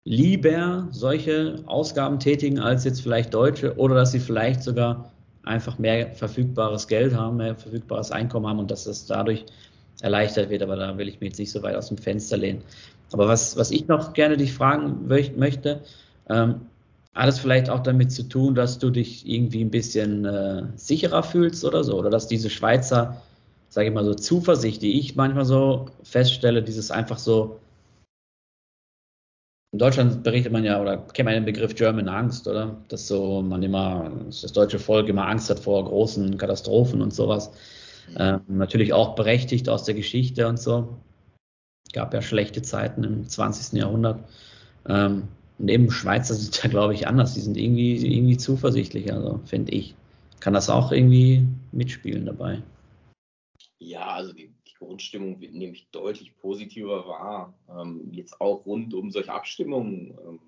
lieber 0.06 0.88
solche 0.90 1.62
Ausgaben 1.66 2.18
tätigen 2.18 2.60
als 2.60 2.84
jetzt 2.84 3.02
vielleicht 3.02 3.34
Deutsche 3.34 3.76
oder 3.76 3.96
dass 3.96 4.12
sie 4.12 4.20
vielleicht 4.20 4.62
sogar 4.62 5.10
einfach 5.42 5.78
mehr 5.78 6.12
verfügbares 6.12 6.88
Geld 6.88 7.14
haben, 7.14 7.38
mehr 7.38 7.56
verfügbares 7.56 8.10
Einkommen 8.12 8.46
haben 8.46 8.58
und 8.58 8.70
dass 8.70 8.84
das 8.84 9.06
dadurch 9.06 9.44
erleichtert 10.00 10.48
wird. 10.48 10.62
Aber 10.62 10.76
da 10.76 10.96
will 10.96 11.08
ich 11.08 11.20
mich 11.20 11.30
jetzt 11.30 11.38
nicht 11.38 11.50
so 11.50 11.62
weit 11.62 11.76
aus 11.76 11.88
dem 11.88 11.98
Fenster 11.98 12.36
lehnen. 12.36 12.62
Aber 13.12 13.28
was, 13.28 13.56
was 13.56 13.70
ich 13.70 13.86
noch 13.88 14.12
gerne 14.12 14.36
dich 14.36 14.52
fragen 14.52 15.06
möchte, 15.06 15.82
ähm, 16.28 16.62
hat 17.16 17.28
es 17.30 17.38
vielleicht 17.38 17.70
auch 17.70 17.80
damit 17.80 18.12
zu 18.12 18.24
tun, 18.24 18.54
dass 18.54 18.78
du 18.78 18.90
dich 18.90 19.26
irgendwie 19.26 19.64
ein 19.64 19.70
bisschen 19.70 20.26
äh, 20.26 20.64
sicherer 20.76 21.22
fühlst 21.22 21.64
oder 21.64 21.82
so? 21.82 21.98
Oder 21.98 22.10
dass 22.10 22.28
diese 22.28 22.50
Schweizer, 22.50 23.22
sage 23.70 23.88
ich 23.88 23.94
mal 23.94 24.04
so, 24.04 24.14
Zuversicht, 24.14 24.82
die 24.82 25.00
ich 25.00 25.16
manchmal 25.16 25.46
so 25.46 25.86
feststelle, 26.02 26.62
dieses 26.62 26.90
einfach 26.90 27.18
so, 27.18 27.58
in 29.72 29.78
Deutschland 29.78 30.22
berichtet 30.22 30.52
man 30.52 30.64
ja 30.64 30.80
oder 30.80 30.98
kennt 30.98 31.24
man 31.26 31.34
den 31.34 31.44
Begriff 31.44 31.74
German 31.74 32.08
Angst, 32.08 32.46
oder? 32.48 32.76
Dass 32.88 33.08
so 33.08 33.42
man 33.42 33.62
immer, 33.62 34.10
das 34.26 34.52
deutsche 34.52 34.78
Volk 34.78 35.08
immer 35.08 35.26
Angst 35.26 35.50
hat 35.50 35.58
vor 35.58 35.84
großen 35.84 36.36
Katastrophen 36.38 37.02
und 37.02 37.12
sowas. 37.12 37.50
Ähm, 38.18 38.40
natürlich 38.46 38.92
auch 38.92 39.14
berechtigt 39.14 39.68
aus 39.68 39.84
der 39.84 39.94
Geschichte 39.94 40.46
und 40.46 40.60
so. 40.60 40.96
Gab 41.92 42.14
ja 42.14 42.22
schlechte 42.22 42.62
Zeiten 42.62 43.04
im 43.04 43.28
20. 43.28 43.78
Jahrhundert. 43.78 44.20
Ähm, 44.88 45.28
neben 45.58 45.90
Schweizer 45.90 46.34
sind 46.34 46.62
da, 46.62 46.68
glaube 46.68 46.94
ich, 46.94 47.06
anders. 47.06 47.34
Die 47.34 47.40
sind 47.40 47.56
irgendwie, 47.56 47.96
irgendwie 47.96 48.36
zuversichtlicher, 48.36 49.14
also, 49.14 49.40
finde 49.44 49.72
ich. 49.72 49.94
Kann 50.40 50.54
das 50.54 50.70
auch 50.70 50.92
irgendwie 50.92 51.46
mitspielen 51.72 52.26
dabei? 52.26 52.62
Ja, 53.78 54.06
also 54.08 54.32
die, 54.32 54.52
die 54.66 54.74
Grundstimmung 54.74 55.38
nehme 55.38 55.72
ich 55.72 55.88
deutlich 55.90 56.36
positiver 56.36 57.06
wahr. 57.06 57.54
Ähm, 57.68 58.08
jetzt 58.12 58.40
auch 58.40 58.64
rund 58.66 58.94
um 58.94 59.10
solche 59.10 59.32
Abstimmungen. 59.32 60.16
Ähm, 60.26 60.40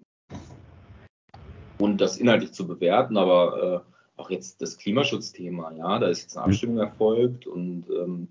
und 1.79 2.01
das 2.01 2.19
inhaltlich 2.19 2.53
zu 2.53 2.67
bewerten, 2.67 3.17
aber 3.17 3.85
äh, 3.87 4.21
auch 4.21 4.31
jetzt 4.31 4.61
das 4.61 4.79
Klimaschutzthema, 4.79 5.73
ja, 5.73 5.99
da 5.99 6.09
ist 6.09 6.23
jetzt 6.23 6.37
eine 6.37 6.47
mhm. 6.47 6.51
Abstimmung 6.51 6.79
erfolgt 6.79 7.47
und 7.47 7.85
ähm, 7.91 8.29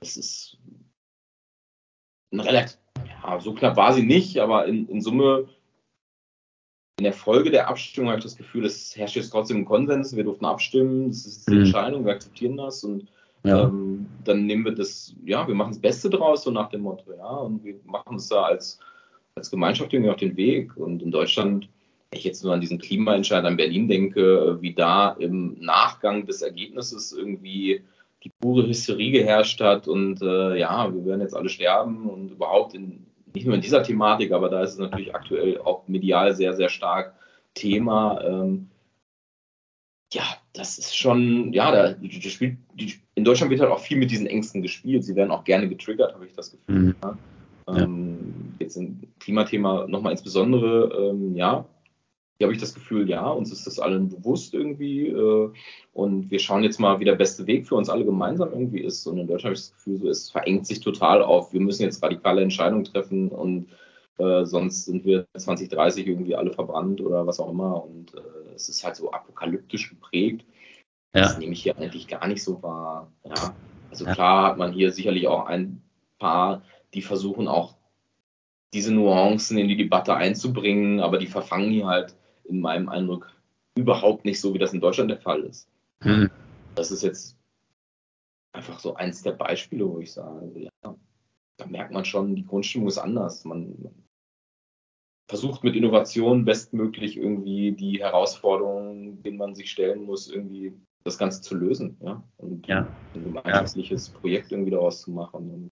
es 0.00 0.16
ist 0.16 0.58
ein 2.32 2.40
relativ, 2.40 2.78
ja, 3.06 3.40
so 3.40 3.54
knapp 3.54 3.76
war 3.76 3.92
sie 3.92 4.02
nicht, 4.02 4.38
aber 4.38 4.66
in, 4.66 4.88
in 4.88 5.00
Summe 5.00 5.48
in 7.00 7.04
der 7.04 7.14
Folge 7.14 7.50
der 7.50 7.66
Abstimmung 7.66 8.10
habe 8.10 8.18
ich 8.18 8.24
das 8.24 8.36
Gefühl, 8.36 8.66
es 8.66 8.94
herrscht 8.94 9.16
jetzt 9.16 9.30
trotzdem 9.30 9.56
ein 9.56 9.64
Konsens. 9.64 10.14
Wir 10.14 10.22
durften 10.22 10.44
abstimmen, 10.44 11.08
das 11.08 11.24
ist 11.24 11.48
die 11.48 11.54
mhm. 11.54 11.60
Entscheidung, 11.60 12.04
wir 12.04 12.12
akzeptieren 12.12 12.58
das 12.58 12.84
und 12.84 13.08
ja. 13.42 13.64
ähm, 13.64 14.04
dann 14.24 14.44
nehmen 14.44 14.66
wir 14.66 14.72
das, 14.72 15.14
ja, 15.24 15.48
wir 15.48 15.54
machen 15.54 15.70
das 15.70 15.80
Beste 15.80 16.10
draus, 16.10 16.42
so 16.42 16.50
nach 16.50 16.68
dem 16.68 16.82
Motto, 16.82 17.10
ja, 17.16 17.36
und 17.36 17.64
wir 17.64 17.76
machen 17.86 18.16
es 18.16 18.28
da 18.28 18.42
als, 18.42 18.80
als 19.34 19.50
Gemeinschaft 19.50 19.94
irgendwie 19.94 20.10
auf 20.10 20.18
den 20.18 20.36
Weg. 20.36 20.76
Und 20.76 21.02
in 21.02 21.10
Deutschland, 21.10 21.70
wenn 22.10 22.18
ich 22.18 22.24
jetzt 22.24 22.44
nur 22.44 22.52
an 22.52 22.60
diesen 22.60 22.78
Klimaentscheid 22.78 23.46
in 23.46 23.56
Berlin 23.56 23.88
denke, 23.88 24.58
wie 24.60 24.74
da 24.74 25.12
im 25.12 25.56
Nachgang 25.58 26.26
des 26.26 26.42
Ergebnisses 26.42 27.12
irgendwie 27.12 27.82
die 28.24 28.30
pure 28.40 28.66
Hysterie 28.66 29.12
geherrscht 29.12 29.62
hat 29.62 29.88
und 29.88 30.20
äh, 30.20 30.58
ja, 30.58 30.92
wir 30.92 31.06
werden 31.06 31.22
jetzt 31.22 31.34
alle 31.34 31.48
sterben 31.48 32.10
und 32.10 32.32
überhaupt 32.32 32.74
in, 32.74 33.06
nicht 33.34 33.46
nur 33.46 33.54
in 33.54 33.60
dieser 33.60 33.82
Thematik, 33.82 34.32
aber 34.32 34.48
da 34.48 34.62
ist 34.62 34.72
es 34.72 34.78
natürlich 34.78 35.14
aktuell 35.14 35.58
auch 35.58 35.86
medial 35.88 36.34
sehr, 36.34 36.54
sehr 36.54 36.68
stark 36.68 37.14
Thema. 37.54 38.22
Ähm, 38.24 38.68
ja, 40.12 40.24
das 40.52 40.78
ist 40.78 40.96
schon, 40.96 41.52
ja, 41.52 41.70
da, 41.70 41.92
die, 41.92 42.20
spielt, 42.30 42.58
die, 42.74 42.94
in 43.14 43.24
Deutschland 43.24 43.50
wird 43.50 43.60
halt 43.60 43.70
auch 43.70 43.78
viel 43.78 43.96
mit 43.96 44.10
diesen 44.10 44.26
Ängsten 44.26 44.62
gespielt. 44.62 45.04
Sie 45.04 45.14
werden 45.14 45.30
auch 45.30 45.44
gerne 45.44 45.68
getriggert, 45.68 46.14
habe 46.14 46.26
ich 46.26 46.34
das 46.34 46.50
Gefühl. 46.50 46.74
Mhm. 46.74 46.94
Ja. 47.02 47.16
Ähm, 47.76 48.54
jetzt 48.58 48.76
im 48.76 49.00
Klimathema 49.20 49.86
nochmal 49.86 50.12
insbesondere, 50.12 51.10
ähm, 51.10 51.36
ja, 51.36 51.64
hier 52.40 52.46
habe 52.46 52.54
ich 52.54 52.60
das 52.60 52.72
Gefühl, 52.72 53.06
ja, 53.06 53.28
uns 53.28 53.52
ist 53.52 53.66
das 53.66 53.78
allen 53.78 54.08
bewusst 54.08 54.54
irgendwie. 54.54 55.08
Äh, 55.08 55.52
und 55.92 56.30
wir 56.30 56.38
schauen 56.38 56.62
jetzt 56.62 56.80
mal, 56.80 56.98
wie 56.98 57.04
der 57.04 57.16
beste 57.16 57.46
Weg 57.46 57.68
für 57.68 57.74
uns 57.74 57.90
alle 57.90 58.06
gemeinsam 58.06 58.50
irgendwie 58.50 58.80
ist. 58.80 59.06
Und 59.06 59.18
in 59.18 59.26
Deutschland 59.26 59.44
habe 59.44 59.54
ich 59.56 59.60
das 59.60 59.72
Gefühl, 59.74 59.98
so, 59.98 60.08
es 60.08 60.30
verengt 60.30 60.66
sich 60.66 60.80
total 60.80 61.22
auf. 61.22 61.52
Wir 61.52 61.60
müssen 61.60 61.82
jetzt 61.82 62.02
radikale 62.02 62.40
Entscheidungen 62.40 62.86
treffen 62.86 63.28
und 63.28 63.68
äh, 64.16 64.46
sonst 64.46 64.86
sind 64.86 65.04
wir 65.04 65.26
2030 65.36 66.06
irgendwie 66.06 66.34
alle 66.34 66.50
verbrannt 66.50 67.02
oder 67.02 67.26
was 67.26 67.40
auch 67.40 67.50
immer. 67.50 67.84
Und 67.84 68.14
äh, 68.14 68.54
es 68.54 68.70
ist 68.70 68.84
halt 68.84 68.96
so 68.96 69.10
apokalyptisch 69.10 69.90
geprägt. 69.90 70.46
Ja. 71.14 71.20
Das 71.20 71.36
nehme 71.36 71.52
ich 71.52 71.62
hier 71.62 71.76
eigentlich 71.76 72.08
gar 72.08 72.26
nicht 72.26 72.42
so 72.42 72.62
wahr. 72.62 73.12
Ja. 73.22 73.54
Also 73.90 74.06
ja. 74.06 74.14
klar 74.14 74.46
hat 74.46 74.56
man 74.56 74.72
hier 74.72 74.92
sicherlich 74.92 75.28
auch 75.28 75.44
ein 75.44 75.82
paar, 76.18 76.62
die 76.94 77.02
versuchen 77.02 77.48
auch 77.48 77.74
diese 78.72 78.94
Nuancen 78.94 79.58
in 79.58 79.68
die 79.68 79.76
Debatte 79.76 80.14
einzubringen, 80.14 81.00
aber 81.00 81.18
die 81.18 81.26
verfangen 81.26 81.70
hier 81.70 81.86
halt 81.86 82.14
in 82.50 82.60
meinem 82.60 82.88
Eindruck 82.88 83.32
überhaupt 83.76 84.24
nicht 84.24 84.40
so, 84.40 84.52
wie 84.52 84.58
das 84.58 84.72
in 84.72 84.80
Deutschland 84.80 85.10
der 85.10 85.20
Fall 85.20 85.42
ist. 85.44 85.68
Hm. 86.02 86.30
Das 86.74 86.90
ist 86.90 87.02
jetzt 87.02 87.36
einfach 88.52 88.78
so 88.80 88.94
eins 88.94 89.22
der 89.22 89.32
Beispiele, 89.32 89.88
wo 89.88 89.98
ich 90.00 90.12
sage, 90.12 90.50
ja, 90.54 90.96
da 91.56 91.66
merkt 91.66 91.92
man 91.92 92.04
schon, 92.04 92.34
die 92.34 92.44
Grundstimmung 92.44 92.88
ist 92.88 92.98
anders. 92.98 93.44
Man, 93.44 93.74
man 93.80 93.94
versucht 95.28 95.62
mit 95.62 95.76
Innovation 95.76 96.44
bestmöglich 96.44 97.16
irgendwie 97.16 97.72
die 97.72 98.00
Herausforderungen, 98.00 99.22
denen 99.22 99.38
man 99.38 99.54
sich 99.54 99.70
stellen 99.70 100.04
muss, 100.04 100.28
irgendwie 100.28 100.74
das 101.04 101.16
Ganze 101.16 101.40
zu 101.40 101.54
lösen, 101.54 101.96
ja, 102.00 102.22
und 102.36 102.66
ja. 102.66 102.86
ein 103.14 103.24
gemeinschaftliches 103.24 104.08
ja. 104.08 104.18
Projekt 104.18 104.52
irgendwie 104.52 104.72
daraus 104.72 105.00
zu 105.00 105.12
machen. 105.12 105.70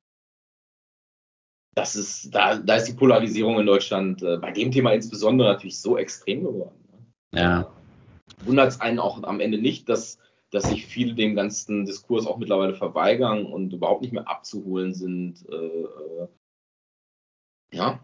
Das 1.74 1.94
ist, 1.94 2.34
da, 2.34 2.56
da 2.56 2.76
ist 2.76 2.86
die 2.86 2.94
Polarisierung 2.94 3.58
in 3.60 3.66
Deutschland 3.66 4.22
äh, 4.22 4.36
bei 4.38 4.50
dem 4.50 4.72
Thema 4.72 4.92
insbesondere 4.92 5.48
natürlich 5.48 5.80
so 5.80 5.96
extrem 5.96 6.42
geworden. 6.42 6.84
Ne? 7.32 7.40
Ja. 7.40 7.72
Wundert 8.44 8.68
es 8.68 8.80
einen 8.80 8.98
auch 8.98 9.22
am 9.22 9.40
Ende 9.40 9.58
nicht, 9.58 9.88
dass, 9.88 10.18
dass 10.50 10.68
sich 10.68 10.86
viele 10.86 11.14
dem 11.14 11.34
ganzen 11.34 11.84
Diskurs 11.84 12.26
auch 12.26 12.38
mittlerweile 12.38 12.74
verweigern 12.74 13.46
und 13.46 13.72
überhaupt 13.72 14.02
nicht 14.02 14.12
mehr 14.12 14.28
abzuholen 14.28 14.92
sind. 14.94 15.46
Äh, 15.48 15.54
äh, 15.54 16.28
ja. 17.72 18.00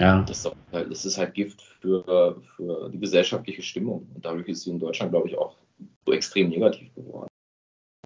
Ja. 0.00 0.22
Das 0.22 0.44
ist, 0.44 0.56
halt, 0.72 0.90
das 0.90 1.04
ist 1.06 1.18
halt 1.18 1.34
Gift 1.34 1.62
für, 1.62 2.42
für 2.56 2.90
die 2.90 2.98
gesellschaftliche 2.98 3.62
Stimmung. 3.62 4.10
Und 4.14 4.24
dadurch 4.24 4.48
ist 4.48 4.62
sie 4.62 4.70
in 4.70 4.78
Deutschland, 4.78 5.10
glaube 5.12 5.28
ich, 5.28 5.38
auch 5.38 5.56
so 6.04 6.12
extrem 6.12 6.50
negativ 6.50 6.94
geworden. 6.94 7.28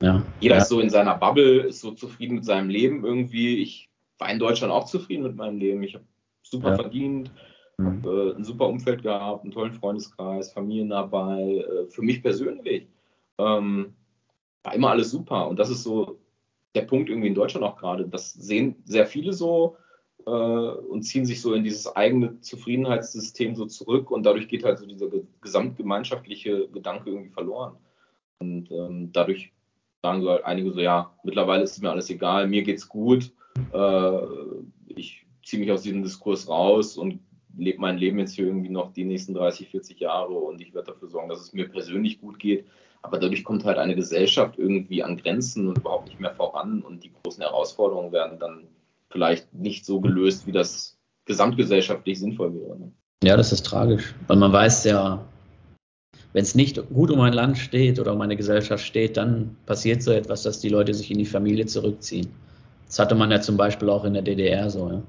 Ja. 0.01 0.25
Jeder 0.41 0.57
ja. 0.57 0.63
ist 0.63 0.69
so 0.69 0.81
in 0.81 0.89
seiner 0.89 1.17
Bubble, 1.17 1.67
ist 1.67 1.81
so 1.81 1.93
zufrieden 1.93 2.37
mit 2.37 2.45
seinem 2.45 2.71
Leben 2.71 3.05
irgendwie. 3.05 3.61
Ich 3.61 3.90
war 4.21 4.31
in 4.31 4.39
Deutschland 4.39 4.73
auch 4.73 4.85
zufrieden 4.85 5.23
mit 5.23 5.37
meinem 5.37 5.59
Leben. 5.59 5.83
Ich 5.83 5.95
habe 5.95 6.05
super 6.43 6.71
ja. 6.71 6.77
verdient, 6.77 7.31
mhm. 7.79 7.87
habe 7.87 8.33
äh, 8.35 8.37
ein 8.37 8.45
super 8.45 8.69
Umfeld 8.69 9.03
gehabt, 9.03 9.45
einen 9.45 9.53
tollen 9.53 9.73
Freundeskreis, 9.73 10.53
Familien 10.53 10.91
dabei. 10.91 11.65
Äh, 11.67 11.87
für 11.89 12.03
mich 12.03 12.23
persönlich 12.23 12.89
ähm, 13.39 13.95
war 14.63 14.75
immer 14.75 14.91
alles 14.91 15.11
super. 15.11 15.49
Und 15.49 15.59
das 15.59 15.71
ist 15.71 15.83
so 15.83 16.19
der 16.75 16.83
Punkt 16.83 17.09
irgendwie 17.09 17.29
in 17.29 17.35
Deutschland 17.35 17.65
auch 17.65 17.77
gerade. 17.77 18.07
Das 18.07 18.33
sehen 18.33 18.77
sehr 18.85 19.07
viele 19.07 19.33
so 19.33 19.77
äh, 20.27 20.31
und 20.31 21.03
ziehen 21.03 21.27
sich 21.27 21.41
so 21.41 21.55
in 21.55 21.65
dieses 21.65 21.95
eigene 21.97 22.41
Zufriedenheitssystem 22.41 23.55
so 23.57 23.67
zurück 23.67 24.11
und 24.11 24.25
dadurch 24.25 24.49
geht 24.49 24.65
halt 24.65 24.79
so 24.79 24.87
dieser 24.87 25.09
gesamtgemeinschaftliche 25.41 26.69
Gedanke 26.69 27.11
irgendwie 27.11 27.31
verloren. 27.31 27.77
Und 28.39 28.71
ähm, 28.71 29.11
dadurch 29.13 29.53
sagen 30.03 30.23
so 30.23 30.31
halt 30.31 30.45
einige 30.45 30.73
so, 30.73 30.81
ja, 30.81 31.15
mittlerweile 31.25 31.65
ist 31.65 31.83
mir 31.83 31.91
alles 31.91 32.09
egal, 32.11 32.47
mir 32.47 32.63
geht's 32.63 32.89
gut, 32.89 33.33
ich 34.87 35.27
ziehe 35.45 35.61
mich 35.61 35.73
aus 35.73 35.83
diesem 35.83 36.03
Diskurs 36.03 36.49
raus 36.49 36.97
und 36.97 37.21
lebe 37.57 37.81
mein 37.81 37.99
Leben 37.99 38.19
jetzt 38.19 38.35
hier 38.35 38.47
irgendwie 38.47 38.69
noch 38.71 38.93
die 38.93 39.05
nächsten 39.05 39.35
30, 39.35 39.69
40 39.69 40.01
Jahre 40.01 40.33
und 40.33 40.61
ich 40.61 40.75
werde 40.75 40.93
dafür 40.93 41.09
sorgen, 41.09 41.29
dass 41.29 41.41
es 41.41 41.53
mir 41.53 41.69
persönlich 41.69 42.21
gut 42.21 42.39
geht. 42.39 42.67
Aber 43.03 43.19
dadurch 43.19 43.45
kommt 43.45 43.65
halt 43.65 43.79
eine 43.79 43.97
Gesellschaft 43.97 44.59
irgendwie 44.59 45.03
an 45.03 45.17
Grenzen 45.17 45.69
und 45.69 45.79
überhaupt 45.79 46.09
nicht 46.09 46.21
mehr 46.21 46.35
voran 46.35 46.83
und 46.83 47.03
die 47.03 47.13
großen 47.23 47.43
Herausforderungen 47.43 48.13
werden 48.13 48.39
dann 48.39 48.65
vielleicht 49.09 49.53
nicht 49.55 49.85
so 49.85 50.01
gelöst, 50.01 50.47
wie 50.47 50.53
das 50.53 50.99
gesamtgesellschaftlich 51.25 52.19
sinnvoll 52.19 52.55
wäre. 52.55 52.79
Ne? 52.79 52.93
Ja, 53.25 53.37
das 53.37 53.53
ist 53.53 53.67
tragisch, 53.67 54.15
weil 54.27 54.37
man 54.37 54.53
weiß 54.53 54.85
ja, 54.85 55.25
wenn 56.33 56.43
es 56.43 56.55
nicht 56.55 56.81
gut 56.91 57.11
um 57.11 57.19
mein 57.19 57.33
Land 57.33 57.59
steht 57.59 57.99
oder 57.99 58.13
um 58.13 58.19
meine 58.19 58.37
Gesellschaft 58.37 58.85
steht, 58.85 59.17
dann 59.17 59.57
passiert 59.67 60.03
so 60.03 60.13
etwas, 60.13 60.43
dass 60.43 60.61
die 60.61 60.69
Leute 60.69 60.95
sich 60.95 61.11
in 61.11 61.19
die 61.19 61.27
Familie 61.27 61.67
zurückziehen. 61.67 62.29
Das 62.91 62.99
hatte 62.99 63.15
man 63.15 63.31
ja 63.31 63.41
zum 63.41 63.57
Beispiel 63.57 63.89
auch 63.89 64.05
in 64.05 64.15
der 64.15 64.23
DDR 64.23 64.69
so. 64.69 64.91
Ja, 64.91 65.03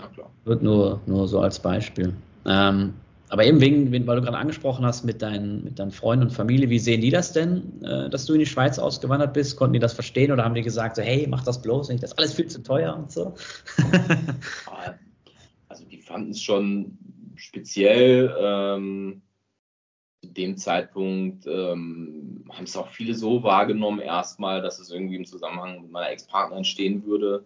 ja 0.00 0.06
klar. 0.08 0.30
Wird 0.44 0.64
nur, 0.64 1.00
nur 1.06 1.28
so 1.28 1.38
als 1.38 1.60
Beispiel. 1.60 2.12
Ähm, 2.44 2.94
aber 3.28 3.44
eben 3.44 3.60
wegen, 3.60 3.92
weil 4.08 4.16
du 4.16 4.22
gerade 4.22 4.36
angesprochen 4.36 4.84
hast 4.84 5.04
mit 5.04 5.22
deinen, 5.22 5.62
mit 5.62 5.78
deinen 5.78 5.92
Freunden 5.92 6.24
und 6.24 6.32
Familie, 6.32 6.68
wie 6.68 6.80
sehen 6.80 7.02
die 7.02 7.10
das 7.10 7.32
denn, 7.32 7.82
äh, 7.84 8.10
dass 8.10 8.26
du 8.26 8.32
in 8.32 8.40
die 8.40 8.46
Schweiz 8.46 8.80
ausgewandert 8.80 9.32
bist? 9.32 9.56
Konnten 9.56 9.74
die 9.74 9.78
das 9.78 9.92
verstehen 9.92 10.32
oder 10.32 10.42
haben 10.44 10.56
die 10.56 10.62
gesagt, 10.62 10.96
so, 10.96 11.02
hey, 11.02 11.28
mach 11.28 11.44
das 11.44 11.62
bloß 11.62 11.88
nicht, 11.88 12.02
das 12.02 12.10
ist 12.10 12.18
alles 12.18 12.34
viel 12.34 12.48
zu 12.48 12.60
teuer 12.64 12.96
und 12.96 13.12
so? 13.12 13.36
also 15.68 15.84
die 15.84 15.98
fanden 15.98 16.32
es 16.32 16.42
schon 16.42 16.98
speziell. 17.36 18.34
Ähm, 18.40 19.22
zu 20.26 20.32
dem 20.32 20.56
Zeitpunkt 20.56 21.46
ähm, 21.46 22.44
haben 22.50 22.64
es 22.64 22.76
auch 22.76 22.88
viele 22.88 23.14
so 23.14 23.42
wahrgenommen 23.42 24.00
erstmal, 24.00 24.62
dass 24.62 24.78
es 24.78 24.90
irgendwie 24.90 25.16
im 25.16 25.24
Zusammenhang 25.24 25.82
mit 25.82 25.90
meiner 25.90 26.10
Ex-Partnerin 26.10 26.64
stehen 26.64 27.04
würde. 27.04 27.44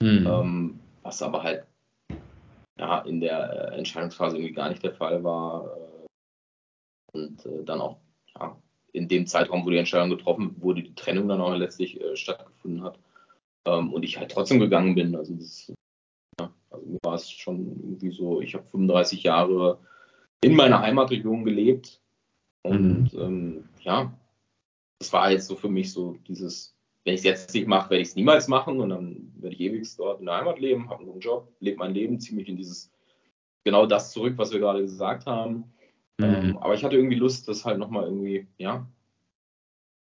Mhm. 0.00 0.26
Ähm, 0.26 0.80
was 1.02 1.22
aber 1.22 1.42
halt 1.42 1.64
ja, 2.78 3.00
in 3.00 3.20
der 3.20 3.72
äh, 3.72 3.76
Entscheidungsphase 3.78 4.36
irgendwie 4.36 4.54
gar 4.54 4.68
nicht 4.68 4.82
der 4.82 4.94
Fall 4.94 5.24
war. 5.24 5.76
Äh, 5.76 7.18
und 7.18 7.46
äh, 7.46 7.64
dann 7.64 7.80
auch 7.80 7.98
ja, 8.38 8.56
in 8.92 9.08
dem 9.08 9.26
Zeitraum, 9.26 9.64
wo 9.64 9.70
die 9.70 9.78
Entscheidung 9.78 10.10
getroffen 10.10 10.54
wurde, 10.60 10.82
die 10.82 10.94
Trennung 10.94 11.28
dann 11.28 11.40
auch 11.40 11.54
letztlich 11.54 12.00
äh, 12.00 12.16
stattgefunden 12.16 12.82
hat. 12.82 12.98
Ähm, 13.66 13.92
und 13.92 14.04
ich 14.04 14.18
halt 14.18 14.30
trotzdem 14.30 14.60
gegangen 14.60 14.94
bin. 14.94 15.16
Also, 15.16 15.34
das, 15.34 15.72
ja, 16.38 16.52
also 16.70 16.86
mir 16.86 16.98
war 17.02 17.14
es 17.14 17.30
schon 17.30 17.66
irgendwie 17.82 18.10
so, 18.12 18.40
ich 18.40 18.54
habe 18.54 18.64
35 18.66 19.24
Jahre 19.24 19.78
in 20.40 20.54
meiner 20.54 20.80
Heimatregion 20.80 21.44
gelebt. 21.44 22.00
Und 22.68 23.12
mhm. 23.12 23.20
ähm, 23.20 23.68
ja, 23.80 24.12
das 24.98 25.12
war 25.12 25.30
jetzt 25.30 25.46
so 25.46 25.56
für 25.56 25.68
mich 25.68 25.92
so 25.92 26.16
dieses 26.26 26.78
wenn 27.08 27.14
ich 27.14 27.20
es 27.20 27.24
jetzt 27.24 27.54
nicht 27.54 27.66
mache, 27.66 27.88
werde 27.88 28.02
ich 28.02 28.08
es 28.08 28.16
niemals 28.16 28.48
machen 28.48 28.80
und 28.80 28.90
dann 28.90 29.32
werde 29.36 29.54
ich 29.54 29.62
ewig 29.62 29.88
dort 29.96 30.20
in 30.20 30.26
der 30.26 30.36
Heimat 30.36 30.58
leben, 30.58 30.90
habe 30.90 30.98
einen 30.98 31.06
guten 31.06 31.20
Job, 31.20 31.50
lebe 31.58 31.78
mein 31.78 31.94
Leben, 31.94 32.20
ziehe 32.20 32.36
mich 32.36 32.50
in 32.50 32.56
dieses, 32.58 32.92
genau 33.64 33.86
das 33.86 34.12
zurück, 34.12 34.34
was 34.36 34.52
wir 34.52 34.60
gerade 34.60 34.82
gesagt 34.82 35.24
haben. 35.24 35.72
Mhm. 36.18 36.24
Ähm, 36.24 36.58
aber 36.58 36.74
ich 36.74 36.84
hatte 36.84 36.96
irgendwie 36.96 37.16
Lust, 37.16 37.48
das 37.48 37.64
halt 37.64 37.78
nochmal 37.78 38.04
irgendwie, 38.04 38.46
ja, 38.58 38.86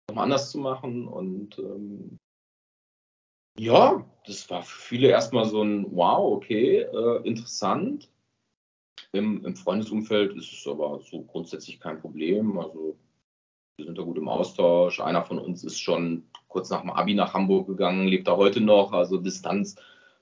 nochmal 0.10 0.26
anders 0.26 0.52
zu 0.52 0.60
machen 0.60 1.08
und 1.08 1.58
ähm, 1.58 2.20
ja, 3.58 4.06
das 4.28 4.48
war 4.52 4.62
für 4.62 4.82
viele 4.82 5.08
erstmal 5.08 5.46
so 5.46 5.64
ein 5.64 5.88
Wow, 5.90 6.36
okay, 6.36 6.82
äh, 6.82 7.28
interessant. 7.28 8.12
Im, 9.14 9.46
Im 9.46 9.56
Freundesumfeld 9.56 10.36
ist 10.36 10.54
es 10.54 10.68
aber 10.68 11.02
so 11.02 11.24
grundsätzlich 11.24 11.80
kein 11.80 12.00
Problem. 12.00 12.58
Also 12.58 12.98
wir 13.78 13.86
sind 13.86 13.98
da 13.98 14.04
gut 14.04 14.18
im 14.18 14.30
Austausch. 14.30 15.00
Einer 15.02 15.24
von 15.24 15.40
uns 15.40 15.64
ist 15.64 15.80
schon 15.80 16.24
kurz 16.48 16.70
nach 16.70 16.82
dem 16.82 16.92
Abi 16.92 17.14
nach 17.14 17.34
Hamburg 17.34 17.68
gegangen, 17.68 18.08
lebt 18.08 18.28
da 18.28 18.38
heute 18.38 18.62
noch. 18.62 18.94
Also 18.94 19.18
Distanz 19.18 19.76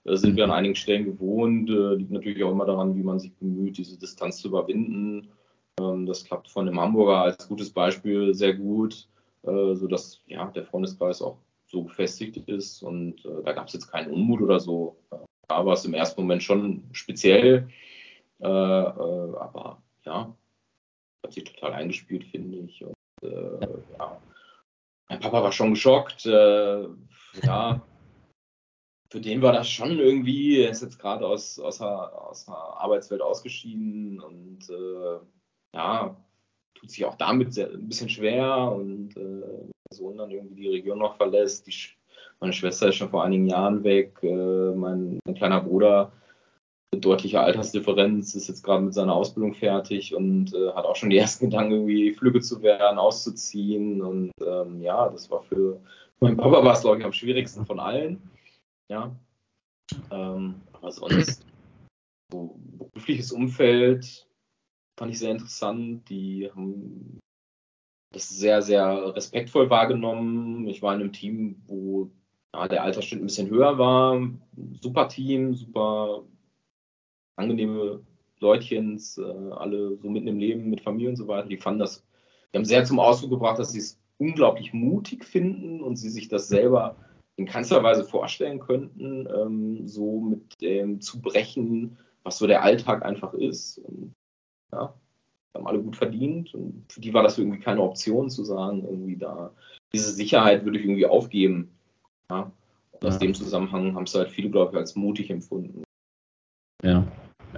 äh, 0.06 0.16
sind 0.16 0.36
wir 0.36 0.44
an 0.44 0.52
einigen 0.52 0.76
Stellen 0.76 1.06
gewohnt. 1.06 1.70
Äh, 1.70 1.96
liegt 1.96 2.12
natürlich 2.12 2.44
auch 2.44 2.52
immer 2.52 2.66
daran, 2.66 2.96
wie 2.96 3.04
man 3.04 3.20
sich 3.20 3.34
bemüht, 3.36 3.78
diese 3.78 4.00
Distanz 4.00 4.38
zu 4.38 4.48
überwinden. 4.48 5.30
Ähm, 5.80 6.06
das 6.06 6.24
klappt 6.26 6.50
von 6.50 6.66
dem 6.66 6.80
Hamburger 6.80 7.22
als 7.22 7.48
gutes 7.48 7.70
Beispiel 7.70 8.34
sehr 8.34 8.56
gut, 8.56 9.08
äh, 9.44 9.76
sodass 9.76 10.22
ja, 10.26 10.46
der 10.48 10.66
Freundeskreis 10.66 11.22
auch 11.22 11.38
so 11.68 11.84
gefestigt 11.84 12.38
ist. 12.48 12.82
Und 12.82 13.24
äh, 13.26 13.44
da 13.46 13.54
gab 13.54 13.68
es 13.68 13.74
jetzt 13.74 13.92
keinen 13.92 14.12
Unmut 14.12 14.42
oder 14.42 14.60
so. 14.60 14.98
Da 15.48 15.66
war 15.66 15.74
es 15.74 15.86
im 15.86 15.94
ersten 15.94 16.22
Moment 16.22 16.42
schon 16.42 16.84
speziell. 16.92 17.70
Äh, 18.42 18.48
äh, 18.48 19.36
aber 19.38 19.82
ja, 20.06 20.36
hat 21.24 21.34
sich 21.34 21.44
total 21.44 21.74
eingespielt, 21.74 22.26
finde 22.26 22.58
ich. 22.60 22.84
Und 22.84 22.96
äh, 23.24 23.68
ja. 23.98 24.22
Mein 25.10 25.20
Papa 25.20 25.44
war 25.44 25.52
schon 25.52 25.72
geschockt. 25.72 26.26
Äh, 26.26 26.88
ja, 27.44 27.82
für 29.12 29.20
den 29.20 29.42
war 29.42 29.54
das 29.54 29.70
schon 29.70 29.98
irgendwie, 29.98 30.62
er 30.62 30.70
ist 30.70 30.84
jetzt 30.84 31.00
gerade 31.00 31.26
aus, 31.26 31.60
aus, 31.60 31.80
der, 31.80 32.22
aus 32.22 32.46
der 32.46 32.56
Arbeitswelt 32.56 33.22
ausgeschieden 33.22 34.20
und 34.20 34.70
äh, 34.70 35.20
ja, 35.74 36.16
tut 36.76 36.92
sich 36.92 37.06
auch 37.06 37.16
damit 37.16 37.54
sehr, 37.54 37.72
ein 37.72 37.88
bisschen 37.88 38.10
schwer 38.10 38.72
und 38.72 39.18
äh, 39.18 39.70
Sohn 39.92 40.18
dann 40.18 40.30
irgendwie 40.30 40.62
die 40.62 40.70
Region 40.70 41.00
noch 41.00 41.18
verlässt. 41.18 41.66
Die, 41.66 41.74
meine 42.40 42.54
Schwester 42.54 42.90
ist 42.90 42.96
schon 42.96 43.10
vor 43.10 43.24
einigen 43.24 43.48
Jahren 43.48 43.84
weg, 43.84 44.20
äh, 44.22 44.72
mein, 44.76 45.20
mein, 45.26 45.36
kleiner 45.36 45.62
Bruder 45.62 46.12
deutliche 46.98 47.40
Altersdifferenz, 47.40 48.36
ist 48.36 48.48
jetzt 48.48 48.64
gerade 48.64 48.84
mit 48.84 48.94
seiner 48.94 49.14
Ausbildung 49.14 49.54
fertig 49.54 50.16
und 50.16 50.54
äh, 50.54 50.72
hat 50.74 50.86
auch 50.86 50.96
schon 50.96 51.10
die 51.10 51.18
ersten 51.18 51.50
Gedanken, 51.50 51.74
irgendwie 51.74 52.14
Flüge 52.14 52.42
zu 52.42 52.62
werden, 52.62 52.98
auszuziehen. 52.98 54.02
Und 54.02 54.32
ähm, 54.46 54.82
ja, 54.82 55.08
das 55.10 55.30
war 55.30 55.42
für 55.44 55.80
meinen 56.20 56.38
Papa 56.38 56.64
war 56.64 56.74
es, 56.74 56.82
glaube 56.82 57.00
ich, 57.00 57.06
am 57.06 57.14
schwierigsten 57.14 57.66
von 57.66 57.80
allen. 57.80 58.22
Ja. 58.90 59.16
Ähm, 60.12 60.56
aber 60.74 60.92
sonst, 60.92 61.46
so 62.32 62.60
berufliches 62.78 63.32
Umfeld 63.32 64.28
fand 64.98 65.12
ich 65.12 65.20
sehr 65.20 65.32
interessant. 65.32 66.10
Die 66.10 66.50
haben 66.52 67.20
das 68.12 68.30
sehr, 68.30 68.62
sehr 68.62 69.16
respektvoll 69.16 69.70
wahrgenommen. 69.70 70.68
Ich 70.68 70.82
war 70.82 70.96
in 70.96 71.02
einem 71.02 71.14
Team, 71.14 71.62
wo 71.68 72.10
ja, 72.54 72.68
der 72.68 72.84
Altersschnitt 72.84 73.22
ein 73.22 73.28
bisschen 73.28 73.50
höher 73.50 73.78
war. 73.78 74.20
Super 74.82 75.08
Team, 75.08 75.54
super 75.54 76.24
angenehme 77.40 78.02
Leutchens, 78.40 79.18
äh, 79.18 79.52
alle 79.52 79.98
so 79.98 80.10
mitten 80.10 80.28
im 80.28 80.40
Leben 80.40 80.70
mit 80.70 80.82
Familie 80.82 81.10
und 81.10 81.16
so 81.16 81.28
weiter, 81.28 81.48
die 81.48 81.58
fanden 81.58 81.80
das, 81.80 82.06
die 82.54 82.58
haben 82.58 82.66
sehr 82.66 82.86
zum 82.86 83.00
Ausdruck 83.00 83.32
gebracht, 83.32 83.60
dass 83.60 83.72
sie 83.72 83.80
es 83.80 84.00
unglaublich 84.18 84.74
mutig 84.74 85.26
finden 85.26 85.82
und 85.82 85.96
sie 85.96 86.10
sich 86.10 86.28
das 86.28 86.48
selber 86.48 86.96
in 87.38 87.46
keinster 87.46 87.82
Weise 87.84 88.04
vorstellen 88.04 88.60
könnten, 88.60 89.28
ähm, 89.34 89.88
so 89.88 90.20
mit 90.20 90.62
dem 90.62 91.00
zu 91.00 91.22
brechen, 91.22 91.98
was 92.24 92.38
so 92.38 92.48
der 92.48 92.64
Alltag 92.64 93.06
einfach 93.06 93.34
ist. 93.34 93.78
Und, 93.80 94.14
ja, 94.74 94.94
haben 95.56 95.68
alle 95.68 95.82
gut 95.82 95.96
verdient 95.96 96.54
und 96.54 96.86
für 96.92 97.02
die 97.02 97.14
war 97.14 97.24
das 97.24 97.38
irgendwie 97.38 97.60
keine 97.60 97.82
Option 97.82 98.30
zu 98.30 98.44
sagen, 98.44 98.84
irgendwie 98.84 99.18
da, 99.18 99.52
diese 99.94 100.12
Sicherheit 100.12 100.66
würde 100.66 100.80
ich 100.80 100.86
irgendwie 100.86 101.06
aufgeben. 101.06 101.72
Ja. 102.30 102.52
Und 102.92 103.08
aus 103.08 103.20
dem 103.20 103.34
Zusammenhang 103.34 103.96
haben 103.96 104.04
es 104.04 104.14
halt 104.14 104.30
viele, 104.30 104.50
glaube 104.50 104.74
ich, 104.74 104.78
als 104.78 104.96
mutig 104.96 105.30
empfunden. 105.30 105.84
Ja. 106.84 107.08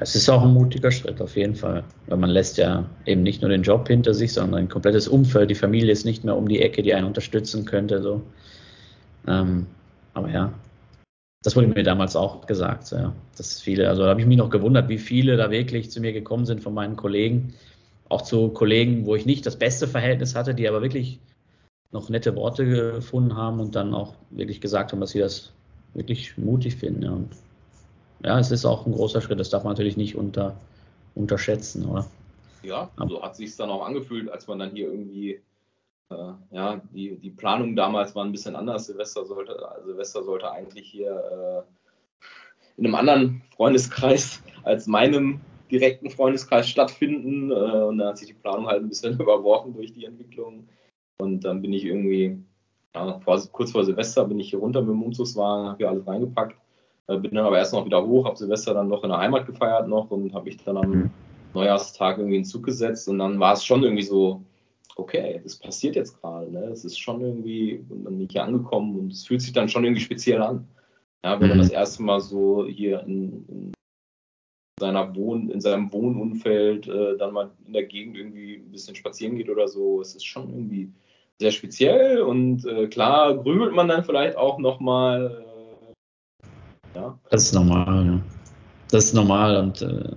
Es 0.02 0.16
ist 0.16 0.28
auch 0.32 0.41
ein 0.41 0.54
mutiger 0.56 0.89
Schritt, 0.89 1.22
auf 1.22 1.38
jeden 1.38 1.54
Fall. 1.54 1.84
Weil 2.08 2.18
man 2.18 2.32
lässt 2.32 2.58
ja 2.58 2.89
eben 3.06 3.22
nicht 3.22 3.43
nur 3.43 3.52
den 3.52 3.62
Job 3.62 3.88
hinter 3.88 4.16
sich, 4.16 4.34
sondern 4.34 4.62
ein 4.62 4.68
komplettes 4.68 5.08
Umfeld. 5.08 5.52
Die 5.52 5.56
Familie 5.56 5.91
ist 5.91 6.06
nicht 6.06 6.24
mehr 6.24 6.36
um 6.36 6.47
die 6.47 6.60
Ecke, 6.60 6.82
die 6.82 6.95
einen 6.95 7.06
unterstützen 7.06 7.66
könnte. 7.66 8.02
So. 8.02 8.24
Ähm, 9.28 9.68
aber 10.16 10.32
ja, 10.32 10.54
das 11.43 11.56
wurde 11.56 11.68
mir 11.68 11.84
damals 11.84 12.16
auch 12.16 12.47
gesagt. 12.47 12.89
Ja. 12.89 13.14
Dass 13.38 13.62
viele, 13.62 13.89
also 13.89 14.02
da 14.02 14.10
habe 14.10 14.22
ich 14.22 14.26
mich 14.26 14.39
noch 14.39 14.49
gewundert, 14.49 14.89
wie 14.89 14.97
viele 14.97 15.38
da 15.38 15.52
wirklich 15.52 15.91
zu 15.91 16.02
mir 16.02 16.14
gekommen 16.14 16.47
sind 16.47 16.62
von 16.62 16.74
meinen 16.74 16.95
Kollegen. 16.95 17.54
Auch 18.10 18.24
zu 18.24 18.49
Kollegen, 18.49 19.06
wo 19.06 19.16
ich 19.16 19.28
nicht 19.28 19.45
das 19.45 19.56
beste 19.56 19.88
Verhältnis 19.88 20.34
hatte, 20.34 20.56
die 20.56 20.68
aber 20.68 20.82
wirklich 20.82 21.20
noch 21.91 22.10
nette 22.10 22.36
Worte 22.36 22.66
gefunden 22.66 23.36
haben 23.36 23.60
und 23.60 23.76
dann 23.76 23.93
auch 23.93 24.16
wirklich 24.32 24.62
gesagt 24.62 24.93
haben, 24.93 24.99
dass 24.99 25.12
sie 25.12 25.20
das 25.20 25.54
wirklich 25.93 26.39
mutig 26.39 26.78
finden. 26.78 27.04
Ja. 27.04 27.12
Und 27.12 27.30
ja, 28.24 28.39
es 28.39 28.51
ist 28.51 28.65
auch 28.65 28.86
ein 28.86 28.93
großer 28.93 29.22
Schritt. 29.22 29.39
Das 29.39 29.49
darf 29.49 29.63
man 29.63 29.74
natürlich 29.74 29.97
nicht 29.97 30.15
unter, 30.15 30.55
unterschätzen, 31.15 31.86
oder? 31.86 32.05
Ja, 32.63 32.89
so 32.97 33.22
hat 33.24 33.36
sich 33.36 33.55
dann 33.55 33.69
auch 33.69 33.84
angefühlt, 33.86 34.30
als 34.30 34.47
man 34.47 34.59
dann 34.59 34.72
hier 34.72 34.88
irgendwie, 34.88 35.41
äh, 36.11 36.34
ja, 36.51 36.82
die, 36.93 37.17
die 37.17 37.32
Planung 37.32 37.76
damals 37.76 38.13
war 38.13 38.24
ein 38.24 38.32
bisschen 38.32 38.55
anders. 38.55 38.86
Silvester 38.86 39.26
sollte, 39.26 39.57
Silvester 39.84 40.24
sollte 40.24 40.51
eigentlich 40.51 40.88
hier 40.88 41.65
äh, 41.67 42.22
in 42.78 42.86
einem 42.86 42.95
anderen 42.95 43.41
Freundeskreis 43.55 44.43
als 44.63 44.86
meinem 44.86 45.41
direkten 45.72 46.11
Freundeskreis 46.11 46.69
stattfinden. 46.69 47.49
Äh, 47.49 47.53
und 47.53 47.97
dann 47.97 48.09
hat 48.09 48.19
sich 48.19 48.28
die 48.28 48.34
Planung 48.34 48.67
halt 48.67 48.84
ein 48.84 48.89
bisschen 48.89 49.13
überworfen 49.19 49.74
durch 49.74 49.93
die 49.93 50.05
Entwicklung. 50.05 50.69
Und 51.19 51.43
dann 51.43 51.63
bin 51.63 51.74
ich 51.74 51.86
irgendwie, 51.86 52.38
ja, 52.93 53.19
vor, 53.22 53.41
kurz 53.51 53.72
vor 53.72 53.84
Silvester 53.84 54.26
bin 54.26 54.39
ich 54.39 54.51
hier 54.51 54.59
runter 54.59 54.82
mit 54.82 54.91
dem 54.91 55.01
Umzugswagen, 55.01 55.69
habe 55.69 55.78
hier 55.78 55.89
alles 55.89 56.05
reingepackt 56.05 56.61
bin 57.08 57.36
dann 57.36 57.45
aber 57.45 57.58
erst 57.58 57.74
noch 57.74 57.86
wieder 57.86 58.06
hoch, 58.06 58.26
habe 58.26 58.38
Silvester 58.38 58.74
dann 58.74 58.88
noch 58.88 59.04
in 59.04 59.10
der 59.10 59.20
Heimat 59.20 59.45
gefeiert 59.45 59.88
noch 59.88 60.12
und 60.12 60.34
habe 60.34 60.49
ich 60.49 60.58
dann 60.64 60.78
am 60.78 60.89
mhm. 60.89 61.10
Neujahrstag 61.54 62.18
irgendwie 62.18 62.38
in 62.38 62.43
den 62.43 62.49
Zug 62.49 62.64
gesetzt 62.64 63.10
und 63.10 63.20
dann 63.20 63.39
war 63.39 63.54
es 63.54 63.66
schon 63.66 63.84
irgendwie 63.84 64.04
so, 64.04 64.43
okay, 64.95 65.39
das 65.43 65.58
passiert 65.58 65.95
jetzt 65.95 66.22
gerade, 66.22 66.52
ne? 66.52 66.66
Es 66.66 66.86
ist 66.86 66.99
schon 66.99 67.22
irgendwie, 67.22 67.84
und 67.89 68.06
dann 68.06 68.18
bin 68.18 68.26
ich 68.26 68.32
hier 68.32 68.43
angekommen 68.43 68.97
und 68.97 69.12
es 69.12 69.26
fühlt 69.26 69.41
sich 69.41 69.54
dann 69.54 69.70
schon 69.70 69.84
irgendwie 69.84 70.02
speziell 70.02 70.41
an. 70.41 70.68
Ja, 71.24 71.39
wenn 71.39 71.47
mhm. 71.47 71.49
man 71.49 71.60
das 71.60 71.72
erste 71.72 72.04
Mal 72.04 72.20
so 72.20 72.66
hier 72.66 73.02
in, 73.02 73.45
in 73.47 73.72
seiner 74.80 75.16
Wohn, 75.16 75.49
in 75.49 75.62
seinem 75.62 75.91
Wohnumfeld 75.93 76.88
äh, 76.88 77.18
dann 77.18 77.34
mal 77.34 77.52
in 77.66 77.74
der 77.74 77.84
Gegend 77.84 78.18
irgendwie 78.18 78.56
ein 78.56 78.72
bisschen 78.72 78.95
spazieren 78.95 79.36
geht 79.38 79.49
oder 79.49 79.68
so, 79.68 80.02
es 80.02 80.16
ist 80.16 80.26
schon 80.26 80.49
irgendwie 80.49 80.91
sehr 81.39 81.52
speziell 81.52 82.22
und 82.22 82.66
äh, 82.66 82.88
klar 82.88 83.36
grübelt 83.38 83.74
man 83.74 83.88
dann 83.88 84.04
vielleicht 84.04 84.38
auch 84.38 84.60
nochmal, 84.60 85.45
ja. 86.95 87.17
Das 87.29 87.43
ist 87.43 87.53
normal, 87.53 88.05
ja. 88.05 88.19
Das 88.89 89.05
ist 89.05 89.13
normal 89.13 89.57
und 89.57 89.81
äh, 89.81 90.11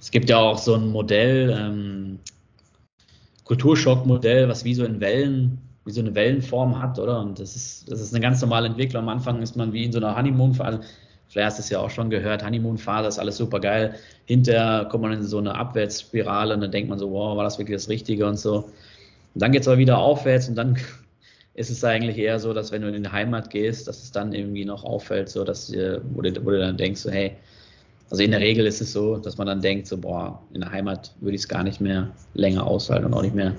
es 0.00 0.10
gibt 0.10 0.28
ja 0.28 0.38
auch 0.38 0.58
so 0.58 0.74
ein 0.74 0.88
Modell, 0.88 1.56
ähm, 1.56 2.18
Kulturschockmodell, 3.44 4.48
was 4.48 4.64
wie 4.64 4.74
so 4.74 4.84
in 4.84 5.00
Wellen, 5.00 5.58
wie 5.84 5.92
so 5.92 6.00
eine 6.00 6.14
Wellenform 6.14 6.80
hat, 6.80 6.98
oder? 6.98 7.20
Und 7.20 7.38
das 7.38 7.56
ist, 7.56 7.90
das 7.90 8.00
ist 8.00 8.14
eine 8.14 8.20
ganz 8.20 8.40
normale 8.40 8.68
Entwicklung. 8.68 9.02
Am 9.02 9.08
Anfang 9.08 9.42
ist 9.42 9.56
man 9.56 9.72
wie 9.72 9.84
in 9.84 9.92
so 9.92 9.98
einer 9.98 10.16
Honeymoon-Phase. 10.16 10.80
Vielleicht 11.28 11.46
hast 11.46 11.58
du 11.58 11.62
es 11.62 11.70
ja 11.70 11.80
auch 11.80 11.90
schon 11.90 12.10
gehört, 12.10 12.44
Honeymoon-Phase 12.44 13.08
ist 13.08 13.18
alles 13.18 13.36
super 13.36 13.58
geil. 13.58 13.94
Hinterher 14.26 14.86
kommt 14.90 15.02
man 15.02 15.12
in 15.12 15.24
so 15.24 15.38
eine 15.38 15.54
Abwärtsspirale 15.54 16.54
und 16.54 16.60
dann 16.60 16.70
denkt 16.70 16.90
man 16.90 16.98
so, 16.98 17.10
wow, 17.10 17.36
war 17.36 17.44
das 17.44 17.58
wirklich 17.58 17.76
das 17.76 17.88
Richtige 17.88 18.26
und 18.26 18.38
so. 18.38 18.56
Und 19.34 19.42
dann 19.42 19.50
geht 19.50 19.62
es 19.62 19.68
aber 19.68 19.78
wieder 19.78 19.98
aufwärts 19.98 20.48
und 20.48 20.56
dann 20.56 20.76
ist 21.54 21.70
es 21.70 21.84
eigentlich 21.84 22.18
eher 22.18 22.38
so, 22.38 22.52
dass 22.52 22.72
wenn 22.72 22.82
du 22.82 22.88
in 22.88 23.02
die 23.02 23.10
Heimat 23.10 23.50
gehst, 23.50 23.88
dass 23.88 24.02
es 24.02 24.12
dann 24.12 24.32
irgendwie 24.32 24.64
noch 24.64 24.84
auffällt, 24.84 25.28
so 25.28 25.44
dass 25.44 25.72
wo 25.72 26.22
du, 26.22 26.44
wo 26.44 26.50
du 26.50 26.58
dann 26.58 26.76
denkst, 26.76 27.00
so, 27.02 27.10
hey, 27.10 27.36
also 28.10 28.22
in 28.22 28.30
der 28.30 28.40
Regel 28.40 28.66
ist 28.66 28.80
es 28.80 28.92
so, 28.92 29.16
dass 29.16 29.38
man 29.38 29.46
dann 29.46 29.60
denkt, 29.60 29.86
so, 29.86 29.96
boah, 29.96 30.42
in 30.52 30.60
der 30.60 30.70
Heimat 30.70 31.14
würde 31.20 31.34
ich 31.34 31.42
es 31.42 31.48
gar 31.48 31.62
nicht 31.62 31.80
mehr 31.80 32.10
länger 32.34 32.66
aushalten 32.66 33.06
und 33.06 33.14
auch 33.14 33.22
nicht 33.22 33.34
mehr 33.34 33.54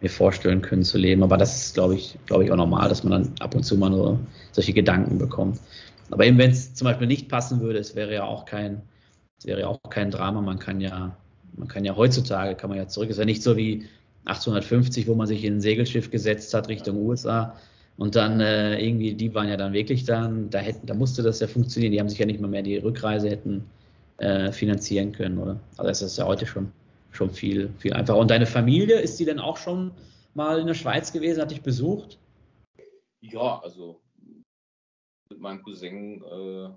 mir 0.00 0.10
vorstellen 0.10 0.62
können 0.62 0.84
zu 0.84 0.98
leben. 0.98 1.22
Aber 1.22 1.36
das 1.36 1.64
ist, 1.64 1.74
glaube 1.74 1.96
ich, 1.96 2.16
glaube 2.26 2.44
ich, 2.44 2.52
auch 2.52 2.56
normal, 2.56 2.88
dass 2.88 3.02
man 3.02 3.10
dann 3.10 3.34
ab 3.40 3.54
und 3.54 3.64
zu 3.64 3.76
mal 3.76 3.90
nur 3.90 4.18
solche 4.52 4.72
Gedanken 4.72 5.18
bekommt. 5.18 5.58
Aber 6.10 6.24
eben, 6.24 6.38
wenn 6.38 6.50
es 6.50 6.74
zum 6.74 6.86
Beispiel 6.86 7.06
nicht 7.06 7.28
passen 7.28 7.60
würde, 7.60 7.78
es 7.78 7.94
wäre 7.96 8.14
ja 8.14 8.24
auch 8.24 8.44
kein, 8.44 8.82
es 9.38 9.46
wäre 9.46 9.60
ja 9.60 9.66
auch 9.66 9.80
kein 9.90 10.10
Drama. 10.10 10.40
Man 10.40 10.58
kann 10.58 10.80
ja, 10.80 11.16
man 11.56 11.68
kann 11.68 11.84
ja 11.84 11.96
heutzutage 11.96 12.54
kann 12.54 12.70
man 12.70 12.78
ja 12.78 12.86
zurück. 12.86 13.10
Es 13.10 13.16
ist 13.16 13.20
ja 13.20 13.24
nicht 13.24 13.42
so 13.42 13.56
wie 13.56 13.88
1850, 14.28 15.08
wo 15.08 15.14
man 15.14 15.26
sich 15.26 15.44
in 15.44 15.56
ein 15.56 15.60
Segelschiff 15.60 16.10
gesetzt 16.10 16.52
hat 16.54 16.68
Richtung 16.68 16.96
USA. 16.96 17.56
Und 17.96 18.14
dann 18.14 18.40
äh, 18.40 18.78
irgendwie, 18.80 19.14
die 19.14 19.34
waren 19.34 19.48
ja 19.48 19.56
dann 19.56 19.72
wirklich 19.72 20.04
dann, 20.04 20.50
da 20.50 20.58
hätten, 20.58 20.86
da 20.86 20.94
musste 20.94 21.22
das 21.22 21.40
ja 21.40 21.48
funktionieren. 21.48 21.92
Die 21.92 22.00
haben 22.00 22.08
sich 22.08 22.18
ja 22.18 22.26
nicht 22.26 22.40
mal 22.40 22.48
mehr 22.48 22.62
die 22.62 22.76
Rückreise 22.76 23.28
hätten 23.28 23.64
äh, 24.18 24.52
finanzieren 24.52 25.12
können, 25.12 25.38
oder? 25.38 25.58
Also 25.76 25.88
das 25.88 26.02
ist 26.02 26.18
ja 26.18 26.26
heute 26.26 26.46
schon, 26.46 26.70
schon 27.10 27.30
viel, 27.30 27.70
viel 27.78 27.92
einfacher. 27.92 28.18
Und 28.18 28.30
deine 28.30 28.46
Familie, 28.46 29.00
ist 29.00 29.18
die 29.18 29.24
denn 29.24 29.40
auch 29.40 29.56
schon 29.56 29.90
mal 30.34 30.60
in 30.60 30.66
der 30.66 30.74
Schweiz 30.74 31.12
gewesen, 31.12 31.40
hat 31.40 31.50
dich 31.50 31.62
besucht? 31.62 32.18
Ja, 33.20 33.60
also 33.64 34.00
mit 35.30 35.40
meinem 35.40 35.62
Cousin 35.62 36.22
äh, 36.22 36.68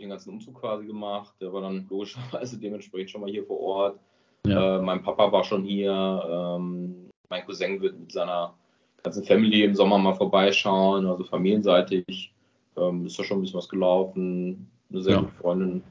den 0.00 0.08
ganzen 0.08 0.30
Umzug 0.30 0.60
quasi 0.60 0.86
gemacht. 0.86 1.34
Der 1.40 1.52
war 1.52 1.62
dann 1.62 1.86
logischerweise 1.90 2.58
dementsprechend 2.58 3.10
schon 3.10 3.20
mal 3.20 3.30
hier 3.30 3.44
vor 3.44 3.60
Ort. 3.60 4.00
Ja. 4.46 4.78
Äh, 4.78 4.82
mein 4.82 5.02
Papa 5.02 5.32
war 5.32 5.44
schon 5.44 5.64
hier. 5.64 5.92
Ähm, 5.92 7.10
mein 7.28 7.44
Cousin 7.46 7.80
wird 7.80 7.98
mit 7.98 8.12
seiner 8.12 8.54
ganzen 9.02 9.24
Family 9.24 9.64
im 9.64 9.74
Sommer 9.74 9.98
mal 9.98 10.14
vorbeischauen, 10.14 11.06
also 11.06 11.24
familienseitig. 11.24 12.32
Ähm, 12.76 13.06
ist 13.06 13.18
da 13.18 13.24
schon 13.24 13.38
ein 13.38 13.40
bisschen 13.42 13.58
was 13.58 13.68
gelaufen. 13.68 14.68
Eine 14.90 15.02
sehr 15.02 15.14
ja. 15.14 15.20
gute 15.20 15.32
Freundin 15.32 15.82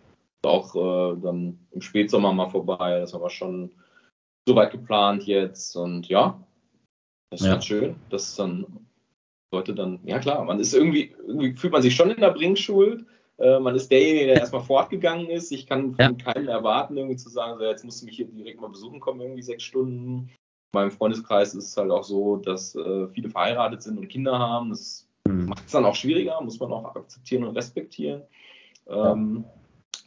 ist 0.43 0.49
auch 0.49 0.75
äh, 0.75 1.21
dann 1.21 1.57
im 1.71 1.81
Spätsommer 1.81 2.33
mal 2.33 2.49
vorbei. 2.49 2.99
Das 2.99 3.13
war 3.13 3.29
schon 3.29 3.71
soweit 4.47 4.71
geplant 4.71 5.23
jetzt. 5.23 5.75
Und 5.75 6.07
ja, 6.07 6.39
das 7.29 7.41
ist 7.41 7.47
ja. 7.47 7.53
ganz 7.53 7.65
schön, 7.65 7.95
dass 8.09 8.35
dann 8.35 8.65
Leute 9.53 9.73
dann, 9.73 9.99
ja 10.03 10.19
klar, 10.19 10.43
man 10.43 10.59
ist 10.59 10.73
irgendwie, 10.73 11.15
irgendwie 11.27 11.53
fühlt 11.53 11.73
man 11.73 11.81
sich 11.81 11.95
schon 11.95 12.11
in 12.11 12.19
der 12.19 12.31
Bringschuld. 12.31 13.05
Äh, 13.43 13.59
man 13.59 13.75
ist 13.75 13.91
derjenige, 13.91 14.27
der 14.27 14.37
erstmal 14.37 14.63
fortgegangen 14.63 15.29
ist. 15.29 15.51
Ich 15.51 15.67
kann 15.67 15.93
von 15.95 16.17
ja. 16.17 16.31
keinem 16.31 16.47
erwarten, 16.47 16.95
irgendwie 16.95 17.17
zu 17.17 17.29
sagen, 17.29 17.57
so, 17.57 17.65
jetzt 17.65 17.83
musst 17.83 18.01
du 18.01 18.05
mich 18.05 18.15
hier 18.15 18.25
direkt 18.25 18.61
mal 18.61 18.69
besuchen 18.69 19.01
kommen, 19.01 19.19
irgendwie 19.19 19.41
sechs 19.41 19.63
Stunden. 19.63 20.29
In 20.29 20.79
meinem 20.79 20.91
Freundeskreis 20.91 21.53
ist 21.53 21.67
es 21.67 21.77
halt 21.77 21.91
auch 21.91 22.05
so, 22.05 22.37
dass 22.37 22.73
äh, 22.75 23.07
viele 23.09 23.29
verheiratet 23.29 23.81
sind 23.83 23.97
und 23.97 24.07
Kinder 24.07 24.39
haben. 24.39 24.69
Das 24.69 25.09
mhm. 25.27 25.47
macht 25.47 25.65
es 25.65 25.73
dann 25.73 25.83
auch 25.83 25.95
schwieriger, 25.95 26.39
muss 26.39 26.59
man 26.59 26.71
auch 26.71 26.95
akzeptieren 26.95 27.43
und 27.43 27.57
respektieren. 27.57 28.21
Ähm, 28.87 29.43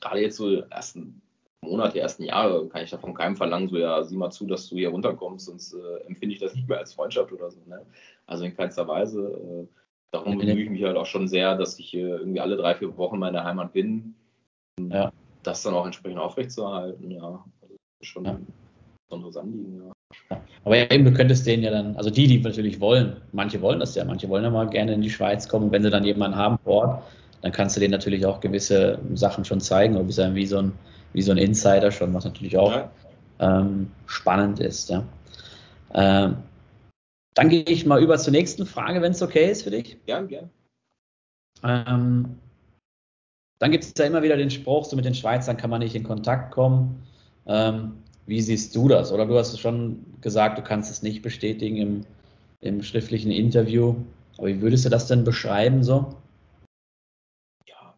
Gerade 0.01 0.21
jetzt 0.21 0.37
so 0.37 0.61
ersten 0.71 1.21
Monate, 1.61 2.01
ersten 2.01 2.23
Jahre 2.23 2.67
kann 2.69 2.85
ich 2.85 2.91
davon 2.91 3.13
keinem 3.13 3.37
verlangen, 3.37 3.69
so 3.69 3.77
ja, 3.77 4.03
sieh 4.03 4.17
mal 4.17 4.31
zu, 4.31 4.47
dass 4.47 4.69
du 4.69 4.77
hier 4.77 4.91
runterkommst, 4.91 5.47
sonst 5.47 5.75
äh, 5.75 6.07
empfinde 6.07 6.35
ich 6.35 6.41
das 6.41 6.55
nicht 6.55 6.69
mehr 6.69 6.79
als 6.79 6.95
Freundschaft 6.95 7.33
oder 7.33 7.51
so. 7.51 7.59
Ne? 7.67 7.85
Also 8.27 8.45
in 8.45 8.57
keinster 8.57 8.89
Weise. 8.89 9.69
Darum 10.13 10.39
bemühe 10.39 10.63
ich 10.63 10.71
mich 10.71 10.83
halt 10.85 10.97
auch 10.97 11.07
schon 11.07 11.29
sehr, 11.29 11.57
dass 11.57 11.79
ich 11.79 11.93
irgendwie 11.93 12.41
alle 12.41 12.57
drei, 12.57 12.75
vier 12.75 12.97
Wochen 12.97 13.17
in 13.17 13.21
meiner 13.21 13.45
Heimat 13.45 13.73
bin. 13.73 14.15
Ja. 14.81 15.13
Das 15.43 15.63
dann 15.63 15.75
auch 15.75 15.87
entsprechend 15.87 16.19
aufrechtzuerhalten, 16.19 17.11
ja. 17.11 17.45
Also 17.63 17.77
schon 18.03 18.25
ja. 18.25 18.33
ein 18.33 18.47
besonderes 19.09 19.37
Anliegen, 19.37 19.83
ja. 19.85 19.93
Aber 20.65 20.77
ja, 20.77 20.91
eben, 20.91 21.05
du 21.05 21.13
könntest 21.13 21.47
denen 21.47 21.63
ja 21.63 21.71
dann, 21.71 21.97
also 21.97 22.11
die, 22.11 22.27
die 22.27 22.41
natürlich 22.41 22.81
wollen, 22.81 23.17
manche 23.33 23.61
wollen 23.61 23.81
das 23.81 23.95
ja, 23.95 24.05
manche 24.05 24.29
wollen 24.29 24.45
ja 24.45 24.51
mal 24.51 24.69
gerne 24.69 24.95
in 24.95 25.03
die 25.03 25.11
Schweiz 25.11 25.49
kommen, 25.49 25.71
wenn 25.71 25.83
sie 25.83 25.91
dann 25.91 26.05
jemanden 26.05 26.37
haben 26.37 26.59
vor 26.59 26.75
Ort, 26.75 27.03
dann 27.43 27.53
kannst 27.53 27.77
du 27.77 27.81
denen 27.81 27.93
natürlich 27.93 28.25
auch 28.27 28.41
gewisse 28.41 28.99
Sachen 29.15 29.45
schon 29.45 29.61
zeigen, 29.61 29.95
oder 29.95 30.05
bist 30.05 30.19
dann 30.19 30.35
wie 30.35 30.47
so 30.47 30.59
ein, 30.59 30.73
wie 31.13 31.23
so 31.23 31.33
ein 31.33 31.39
Insider 31.39 31.91
schon, 31.91 32.15
was 32.15 32.25
natürlich 32.25 32.57
auch 32.57 32.73
ja. 32.73 32.91
ähm, 33.41 33.91
spannend 34.07 34.61
ist, 34.61 34.91
ja. 34.91 35.05
Ähm, 35.95 36.37
dann 37.37 37.51
gehe 37.51 37.63
ich 37.65 37.85
mal 37.85 38.03
über 38.03 38.17
zur 38.19 38.33
nächsten 38.33 38.65
Frage, 38.67 39.03
wenn 39.03 39.13
es 39.13 39.23
okay 39.23 39.51
ist 39.51 39.63
für 39.63 39.71
dich. 39.71 39.99
Gern, 40.07 40.27
gern. 40.27 40.51
Ähm, 41.63 42.39
dann 43.59 43.71
gibt 43.71 43.85
es 43.85 43.93
ja 43.97 44.07
immer 44.07 44.23
wieder 44.23 44.39
den 44.39 44.51
Spruch, 44.51 44.87
so 44.87 44.97
mit 44.97 45.05
den 45.05 45.15
Schweizern 45.15 45.59
kann 45.59 45.71
man 45.71 45.81
nicht 45.81 45.95
in 45.95 46.03
Kontakt 46.03 46.53
kommen. 46.53 47.07
Ähm, 47.47 48.03
wie 48.25 48.41
siehst 48.41 48.75
du 48.75 48.89
das? 48.89 49.13
Oder 49.13 49.27
du 49.27 49.37
hast 49.37 49.59
schon 49.61 50.19
gesagt, 50.23 50.59
du 50.59 50.63
kannst 50.63 50.91
es 50.91 51.03
nicht 51.03 51.21
bestätigen 51.21 51.77
im, 51.77 52.07
im 52.61 52.83
schriftlichen 52.83 53.31
Interview. 53.31 53.97
Aber 54.39 54.49
wie 54.49 54.63
würdest 54.63 54.87
du 54.87 54.89
das 54.89 55.07
denn 55.07 55.23
beschreiben 55.23 55.85
so? 55.85 56.17
Ja, 57.67 57.95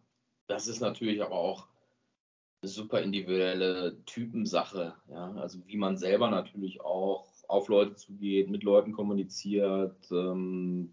das 0.49 0.67
ist 0.67 0.81
natürlich 0.81 1.23
aber 1.23 1.37
auch 1.37 1.69
eine 2.61 2.71
super 2.71 3.01
individuelle 3.01 4.05
Typensache. 4.05 4.95
Ja? 5.09 5.31
Also 5.35 5.61
wie 5.67 5.77
man 5.77 5.97
selber 5.97 6.29
natürlich 6.29 6.81
auch 6.81 7.38
auf 7.49 7.69
Leute 7.69 7.97
zugeht, 7.97 8.51
mit 8.51 8.63
Leuten 8.63 8.93
kommuniziert, 8.93 9.97
ähm, 10.13 10.93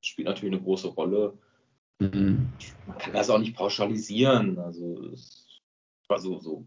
spielt 0.00 0.28
natürlich 0.28 0.54
eine 0.54 0.62
große 0.62 0.88
Rolle. 0.88 1.36
Mhm. 2.00 2.52
Man 2.86 2.98
kann 2.98 3.12
das 3.12 3.30
auch 3.30 3.38
nicht 3.38 3.56
pauschalisieren. 3.56 4.58
Also, 4.58 5.12
also 6.08 6.38
so, 6.38 6.64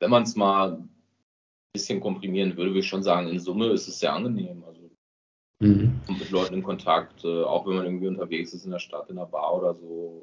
wenn 0.00 0.10
man 0.10 0.24
es 0.24 0.36
mal 0.36 0.72
ein 0.72 0.88
bisschen 1.72 2.00
komprimieren 2.00 2.56
würde, 2.56 2.70
würde 2.70 2.80
ich 2.80 2.88
schon 2.88 3.02
sagen, 3.02 3.28
in 3.28 3.38
Summe 3.38 3.68
ist 3.68 3.88
es 3.88 4.00
sehr 4.00 4.12
angenehm. 4.12 4.64
Also 4.64 4.90
mhm. 5.60 6.00
mit 6.08 6.30
Leuten 6.30 6.54
in 6.54 6.62
Kontakt, 6.62 7.24
äh, 7.24 7.44
auch 7.44 7.66
wenn 7.66 7.76
man 7.76 7.84
irgendwie 7.86 8.08
unterwegs 8.08 8.52
ist 8.52 8.64
in 8.64 8.72
der 8.72 8.80
Stadt, 8.80 9.10
in 9.10 9.16
der 9.16 9.26
Bar 9.26 9.56
oder 9.56 9.74
so. 9.74 10.22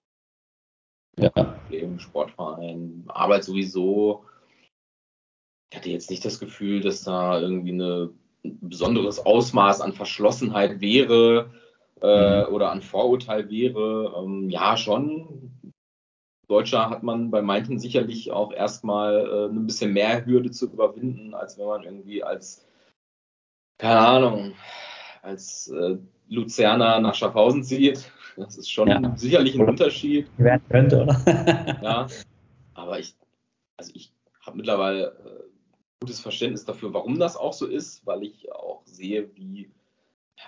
Ja. 1.17 1.29
Problem, 1.29 1.99
Sportverein, 1.99 3.03
Arbeit 3.07 3.43
sowieso 3.43 4.25
ich 5.69 5.77
hatte 5.77 5.89
jetzt 5.89 6.09
nicht 6.09 6.25
das 6.25 6.39
Gefühl, 6.39 6.81
dass 6.81 7.03
da 7.03 7.39
irgendwie 7.39 7.73
eine, 7.73 8.09
ein 8.43 8.57
besonderes 8.61 9.19
Ausmaß 9.25 9.81
an 9.81 9.93
Verschlossenheit 9.93 10.81
wäre 10.81 11.51
äh, 12.01 12.45
mhm. 12.45 12.53
oder 12.53 12.71
an 12.71 12.81
Vorurteil 12.81 13.49
wäre. 13.49 14.15
Ähm, 14.17 14.49
ja, 14.49 14.77
schon. 14.77 15.51
Deutscher 16.47 16.89
hat 16.89 17.03
man 17.03 17.29
bei 17.29 17.43
manchen 17.43 17.77
sicherlich 17.77 18.31
auch 18.31 18.51
erstmal 18.51 19.27
äh, 19.27 19.45
ein 19.53 19.67
bisschen 19.67 19.93
mehr 19.93 20.25
Hürde 20.25 20.49
zu 20.49 20.65
überwinden, 20.65 21.35
als 21.35 21.59
wenn 21.59 21.67
man 21.67 21.83
irgendwie 21.83 22.23
als, 22.23 22.65
keine 23.77 23.99
Ahnung, 23.99 24.53
als 25.21 25.67
äh, 25.67 25.97
Luzerner 26.27 26.99
nach 26.99 27.13
Schaffhausen 27.13 27.63
zieht. 27.63 28.11
Das 28.35 28.57
ist 28.57 28.71
schon 28.71 28.87
ja. 28.87 29.15
sicherlich 29.15 29.53
ein 29.59 29.67
Unterschied. 29.67 30.27
Werden 30.37 30.63
könnte, 30.69 31.03
oder? 31.03 31.77
ja, 31.83 32.07
aber 32.73 32.99
ich, 32.99 33.15
also 33.77 33.91
ich 33.93 34.11
habe 34.41 34.57
mittlerweile 34.57 35.07
äh, 35.07 35.48
gutes 36.01 36.21
Verständnis 36.21 36.65
dafür, 36.65 36.93
warum 36.93 37.19
das 37.19 37.35
auch 37.35 37.53
so 37.53 37.65
ist, 37.65 38.05
weil 38.05 38.23
ich 38.23 38.51
auch 38.51 38.81
sehe, 38.85 39.29
wie 39.35 39.69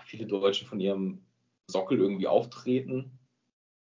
viele 0.05 0.25
Deutsche 0.25 0.65
von 0.65 0.79
ihrem 0.79 1.19
Sockel 1.67 1.99
irgendwie 1.99 2.27
auftreten. 2.27 3.11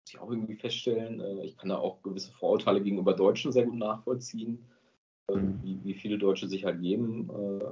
Muss 0.05 0.15
ich 0.15 0.19
auch 0.19 0.31
irgendwie 0.31 0.57
feststellen. 0.57 1.21
Äh, 1.21 1.45
ich 1.45 1.57
kann 1.57 1.71
da 1.71 1.79
auch 1.79 2.03
gewisse 2.03 2.33
Vorurteile 2.33 2.83
gegenüber 2.83 3.15
Deutschen 3.15 3.53
sehr 3.53 3.65
gut 3.65 3.77
nachvollziehen, 3.77 4.67
äh, 5.29 5.37
mhm. 5.37 5.61
wie, 5.63 5.81
wie, 5.85 5.95
viele 5.95 6.19
Deutsche 6.19 6.49
sich 6.49 6.65
halt 6.65 6.83
geben. 6.83 7.31
Äh, 7.31 7.65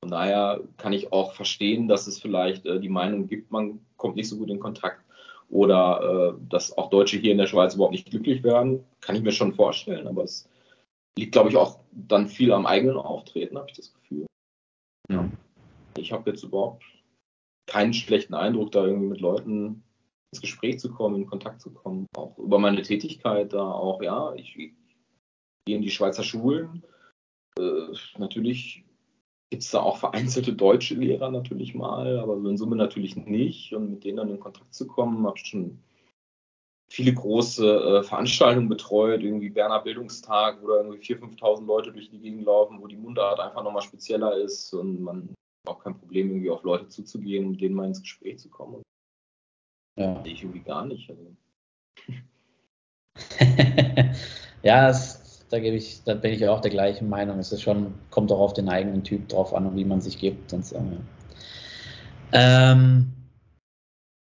von 0.00 0.10
daher 0.10 0.60
kann 0.76 0.92
ich 0.92 1.12
auch 1.12 1.32
verstehen, 1.32 1.88
dass 1.88 2.06
es 2.06 2.20
vielleicht 2.20 2.64
die 2.64 2.88
Meinung 2.88 3.26
gibt, 3.26 3.50
man 3.50 3.80
kommt 3.96 4.14
nicht 4.14 4.28
so 4.28 4.36
gut 4.36 4.50
in 4.50 4.60
Kontakt 4.60 5.02
oder 5.48 6.38
dass 6.48 6.76
auch 6.76 6.90
Deutsche 6.90 7.18
hier 7.18 7.32
in 7.32 7.38
der 7.38 7.48
Schweiz 7.48 7.74
überhaupt 7.74 7.92
nicht 7.92 8.10
glücklich 8.10 8.44
werden. 8.44 8.84
Kann 9.00 9.16
ich 9.16 9.22
mir 9.22 9.32
schon 9.32 9.54
vorstellen, 9.54 10.06
aber 10.06 10.22
es 10.22 10.48
liegt, 11.18 11.32
glaube 11.32 11.48
ich, 11.48 11.56
auch 11.56 11.80
dann 11.92 12.28
viel 12.28 12.52
am 12.52 12.66
eigenen 12.66 12.96
Auftreten, 12.96 13.56
habe 13.56 13.68
ich 13.70 13.76
das 13.76 13.92
Gefühl. 13.92 14.26
Ja. 15.10 15.30
Ich 15.96 16.12
habe 16.12 16.30
jetzt 16.30 16.42
überhaupt 16.42 16.84
keinen 17.66 17.94
schlechten 17.94 18.34
Eindruck, 18.34 18.72
da 18.72 18.84
irgendwie 18.84 19.08
mit 19.08 19.20
Leuten 19.20 19.82
ins 20.32 20.40
Gespräch 20.40 20.78
zu 20.78 20.92
kommen, 20.92 21.16
in 21.16 21.26
Kontakt 21.26 21.60
zu 21.60 21.72
kommen. 21.72 22.06
Auch 22.16 22.38
über 22.38 22.58
meine 22.58 22.82
Tätigkeit 22.82 23.52
da 23.52 23.70
auch, 23.70 24.02
ja, 24.02 24.34
ich, 24.34 24.56
ich 24.56 24.74
gehe 25.66 25.76
in 25.76 25.82
die 25.82 25.90
Schweizer 25.90 26.22
Schulen. 26.22 26.84
Äh, 27.58 27.88
natürlich 28.18 28.84
gibt 29.50 29.62
es 29.62 29.70
da 29.70 29.80
auch 29.80 29.96
vereinzelte 29.96 30.52
deutsche 30.52 30.94
Lehrer 30.94 31.30
natürlich 31.30 31.74
mal, 31.74 32.18
aber 32.18 32.40
so 32.40 32.48
in 32.48 32.58
Summe 32.58 32.76
natürlich 32.76 33.16
nicht. 33.16 33.72
Und 33.74 33.90
mit 33.90 34.04
denen 34.04 34.18
dann 34.18 34.30
in 34.30 34.40
Kontakt 34.40 34.74
zu 34.74 34.86
kommen, 34.86 35.26
habe 35.26 35.38
ich 35.38 35.46
schon 35.46 35.78
viele 36.88 37.12
große 37.12 37.66
äh, 37.66 38.02
Veranstaltungen 38.02 38.68
betreut, 38.68 39.22
irgendwie 39.22 39.50
Berner 39.50 39.80
Bildungstag, 39.80 40.62
wo 40.62 40.68
da 40.68 40.76
irgendwie 40.76 40.98
4.000, 40.98 41.38
5.000 41.38 41.66
Leute 41.66 41.92
durch 41.92 42.10
die 42.10 42.20
Gegend 42.20 42.44
laufen, 42.44 42.80
wo 42.80 42.86
die 42.86 42.96
Mundart 42.96 43.40
einfach 43.40 43.62
nochmal 43.64 43.82
spezieller 43.82 44.36
ist 44.36 44.72
und 44.72 45.02
man 45.02 45.34
auch 45.66 45.82
kein 45.82 45.98
Problem, 45.98 46.30
irgendwie 46.30 46.50
auf 46.50 46.62
Leute 46.62 46.88
zuzugehen 46.88 47.46
und 47.46 47.60
denen 47.60 47.74
mal 47.74 47.86
ins 47.86 48.00
Gespräch 48.00 48.38
zu 48.38 48.48
kommen. 48.48 48.82
Ja. 49.98 50.22
Ich 50.24 50.42
irgendwie 50.42 50.60
gar 50.60 50.86
nicht. 50.86 51.10
Also. 51.10 51.36
ja, 54.62 54.86
das, 54.86 55.46
da 55.48 55.58
gebe 55.58 55.76
ich, 55.76 56.04
da 56.04 56.14
bin 56.14 56.32
ich 56.32 56.46
auch 56.46 56.60
der 56.60 56.70
gleichen 56.70 57.08
Meinung. 57.08 57.38
Es 57.38 57.50
ist 57.50 57.62
schon, 57.62 57.94
kommt 58.10 58.30
auch 58.30 58.40
auf 58.40 58.52
den 58.52 58.68
eigenen 58.68 59.02
Typ 59.02 59.28
drauf 59.28 59.54
an 59.54 59.66
und 59.66 59.76
wie 59.76 59.84
man 59.84 60.00
sich 60.00 60.18
gibt. 60.18 60.52
Und, 60.52 60.64
so, 60.64 60.76
ja. 60.76 60.82
ähm, 62.32 63.15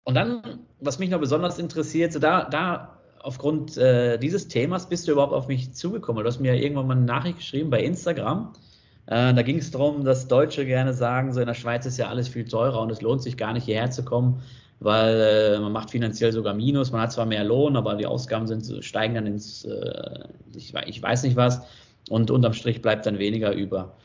und 0.08 0.16
dann, 0.16 0.41
was 0.80 0.99
mich 0.99 1.10
noch 1.10 1.20
besonders 1.20 1.60
interessiert, 1.60 2.14
so 2.14 2.20
da, 2.20 2.45
da 2.45 2.97
aufgrund 3.20 3.76
äh, 3.76 4.18
dieses 4.18 4.47
Themas 4.47 4.88
bist 4.88 5.05
du 5.05 5.12
überhaupt 5.12 5.34
auf 5.34 5.49
mich 5.49 5.74
zugekommen. 5.74 6.24
Du 6.24 6.30
hast 6.30 6.39
mir 6.39 6.55
irgendwann 6.55 6.88
mal 6.88 6.95
eine 6.95 7.05
Nachricht 7.05 7.39
geschrieben 7.39 7.70
bei 7.70 7.84
Instagram. 7.84 8.53
Äh, 9.08 9.34
da 9.34 9.41
ging 9.41 9.58
es 9.58 9.70
darum, 9.70 10.05
dass 10.05 10.30
Deutsche 10.30 10.66
gerne 10.66 10.93
sagen, 10.93 11.34
so 11.34 11.41
in 11.41 11.45
der 11.45 11.55
Schweiz 11.55 11.86
ist 11.86 11.97
ja 11.97 12.08
alles 12.08 12.30
viel 12.30 12.45
teurer 12.45 12.80
und 12.80 12.89
es 12.89 13.01
lohnt 13.01 13.22
sich 13.22 13.36
gar 13.36 13.51
nicht 13.51 13.66
hierher 13.66 13.91
zu 13.91 14.05
kommen, 14.05 14.41
weil 14.80 15.20
äh, 15.20 15.60
man 15.60 15.74
macht 15.74 15.91
finanziell 15.91 16.32
sogar 16.32 16.53
Minus. 16.53 16.93
Man 16.93 17.01
hat 17.01 17.12
zwar 17.12 17.26
mehr 17.26 17.43
Lohn, 17.43 17.76
aber 17.76 17.95
die 17.95 18.05
Ausgaben 18.05 18.47
sind, 18.47 18.86
steigen 18.86 19.16
dann 19.16 19.28
ins, 19.28 19.66
äh, 19.66 20.24
ich, 20.55 20.74
ich, 20.74 21.03
weiß 21.03 21.24
nicht 21.24 21.36
was, 21.36 21.64
und 22.10 22.32
unterm 22.32 22.53
Strich 22.53 22.82
bleibt 22.82 23.05
dann 23.05 23.20
weniger 23.20 23.51
über. 23.51 23.97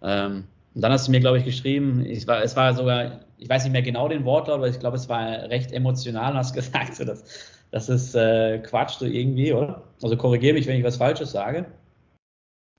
Ähm, 0.00 0.44
und 0.74 0.80
dann 0.80 0.90
hast 0.90 1.06
du 1.06 1.10
mir, 1.10 1.20
glaube 1.20 1.36
ich, 1.36 1.44
geschrieben, 1.44 2.02
ich 2.06 2.26
war, 2.26 2.42
es 2.42 2.56
war 2.56 2.72
sogar, 2.72 3.26
ich 3.40 3.48
weiß 3.48 3.64
nicht 3.64 3.72
mehr 3.72 3.82
genau 3.82 4.06
den 4.06 4.24
Wortlaut, 4.24 4.58
aber 4.58 4.68
ich 4.68 4.78
glaube, 4.78 4.96
es 4.96 5.08
war 5.08 5.26
recht 5.48 5.72
emotional 5.72 6.32
und 6.32 6.38
hast 6.38 6.54
gesagt, 6.54 6.94
so, 6.94 7.04
das, 7.04 7.24
das 7.70 7.88
ist 7.88 8.14
äh, 8.14 8.58
Quatsch 8.58 8.98
so 8.98 9.06
irgendwie, 9.06 9.52
oder? 9.52 9.82
Also 10.02 10.16
korrigiere 10.16 10.54
mich, 10.54 10.66
wenn 10.66 10.78
ich 10.78 10.84
was 10.84 10.96
Falsches 10.96 11.32
sage. 11.32 11.66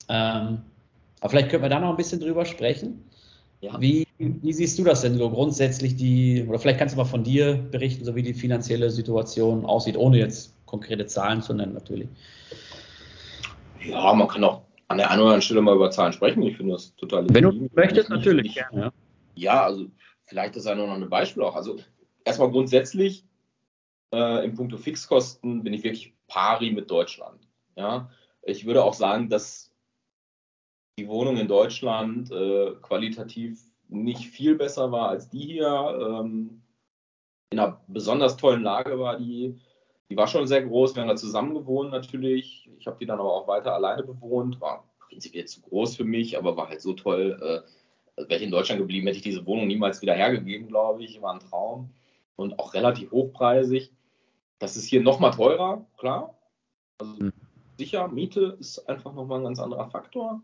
Ähm, 0.08 0.62
aber 1.20 1.30
vielleicht 1.30 1.50
können 1.50 1.64
wir 1.64 1.70
da 1.70 1.80
noch 1.80 1.90
ein 1.90 1.98
bisschen 1.98 2.20
drüber 2.20 2.46
sprechen. 2.46 3.04
Ja. 3.62 3.80
Wie, 3.80 4.08
wie, 4.18 4.54
siehst 4.54 4.78
du 4.80 4.84
das 4.84 5.02
denn 5.02 5.18
so 5.18 5.30
grundsätzlich 5.30 5.96
die, 5.96 6.46
oder 6.48 6.58
vielleicht 6.58 6.80
kannst 6.80 6.96
du 6.96 6.98
mal 6.98 7.06
von 7.06 7.24
dir 7.24 7.56
berichten, 7.56 8.06
so 8.06 8.16
wie 8.16 8.24
die 8.24 8.34
finanzielle 8.34 8.90
Situation 8.90 9.66
aussieht, 9.66 9.98
ohne 9.98 10.18
jetzt 10.18 10.56
konkrete 10.66 11.06
Zahlen 11.06 11.42
zu 11.42 11.54
nennen 11.54 11.74
natürlich. 11.74 12.10
Ja, 13.86 14.14
man 14.14 14.28
kann 14.28 14.44
auch 14.44 14.62
an 14.88 14.98
der 14.98 15.12
einen 15.12 15.22
oder 15.22 15.30
anderen 15.30 15.42
Stelle 15.44 15.62
mal 15.62 15.76
über 15.76 15.92
Zahlen 15.92 16.14
sprechen. 16.14 16.42
Ich 16.44 16.58
finde 16.58 16.74
das 16.74 16.96
total 16.96 17.26
Wenn 17.30 17.44
du 17.44 17.70
möchtest, 17.74 18.10
natürlich. 18.10 18.56
Ja. 18.56 18.92
ja, 19.36 19.64
also 19.64 19.86
vielleicht 20.24 20.56
ist 20.56 20.66
ja 20.66 20.76
nur 20.76 20.88
noch 20.88 20.96
ein 20.96 21.10
Beispiel 21.10 21.44
auch. 21.44 21.56
Also 21.56 21.78
erstmal 22.24 22.52
grundsätzlich 22.52 23.26
äh, 24.14 24.46
im 24.46 24.56
Punkto 24.56 24.78
Fixkosten 24.78 25.64
bin 25.64 25.74
ich 25.74 25.84
wirklich 25.84 26.14
pari 26.28 26.72
mit 26.72 26.90
Deutschland. 26.90 27.48
Ja, 27.76 28.10
ich 28.44 28.66
würde 28.66 28.84
auch 28.84 28.94
sagen, 28.94 29.30
dass 29.30 29.74
die 31.00 31.08
Wohnung 31.08 31.38
in 31.38 31.48
Deutschland 31.48 32.32
äh, 32.32 32.76
qualitativ 32.82 33.62
nicht 33.88 34.28
viel 34.28 34.56
besser 34.56 34.92
war 34.92 35.10
als 35.10 35.30
die 35.30 35.46
hier. 35.46 35.98
Ähm, 36.00 36.62
in 37.50 37.60
einer 37.60 37.82
besonders 37.88 38.38
tollen 38.38 38.64
Lage 38.64 38.98
war 39.00 39.18
die. 39.18 39.60
Die 40.10 40.18
war 40.18 40.28
schon 40.28 40.48
sehr 40.48 40.64
groß. 40.64 40.96
Wir 40.96 41.04
haben 41.04 41.10
da 41.10 41.16
zusammen 41.16 41.54
gewohnt 41.54 41.92
natürlich. 41.92 42.70
Ich 42.78 42.88
habe 42.88 42.98
die 43.00 43.06
dann 43.06 43.20
aber 43.20 43.34
auch 43.34 43.48
weiter 43.48 43.74
alleine 43.74 44.04
bewohnt. 44.04 44.60
War 44.60 44.90
prinzipiell 45.00 45.46
zu 45.46 45.62
groß 45.62 45.96
für 45.96 46.04
mich, 46.04 46.38
aber 46.38 46.58
war 46.58 46.70
halt 46.70 46.82
so 46.82 46.94
toll. 46.94 47.40
Äh, 47.42 47.70
wäre 48.30 48.40
ich 48.40 48.46
in 48.46 48.52
Deutschland 48.52 48.80
geblieben, 48.80 49.08
hätte 49.08 49.18
ich 49.18 49.24
diese 49.24 49.46
Wohnung 49.46 49.68
niemals 49.68 50.02
wieder 50.02 50.14
hergegeben, 50.14 50.68
glaube 50.68 51.04
ich. 51.04 51.22
War 51.22 51.34
ein 51.34 51.40
Traum. 51.40 51.90
Und 52.36 52.60
auch 52.60 52.74
relativ 52.74 53.12
hochpreisig. 53.12 53.92
Das 54.60 54.78
ist 54.78 54.86
hier 54.86 55.02
nochmal 55.02 55.32
teurer, 55.32 55.86
klar. 55.98 56.38
Also 57.00 57.18
hm. 57.18 57.34
sicher, 57.78 58.08
Miete 58.08 58.58
ist 58.60 58.88
einfach 58.90 59.14
nochmal 59.14 59.40
ein 59.40 59.46
ganz 59.46 59.60
anderer 59.60 59.90
Faktor. 59.90 60.42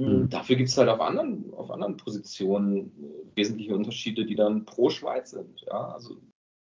Mhm. 0.00 0.28
Dafür 0.28 0.56
gibt 0.56 0.68
es 0.68 0.76
halt 0.76 0.88
auf 0.88 1.00
anderen, 1.00 1.52
auf 1.54 1.70
anderen 1.70 1.96
Positionen 1.96 2.90
äh, 3.02 3.36
wesentliche 3.36 3.74
Unterschiede, 3.74 4.26
die 4.26 4.34
dann 4.34 4.64
pro 4.64 4.90
Schweiz 4.90 5.30
sind. 5.30 5.60
Ja? 5.62 5.92
Also 5.92 6.16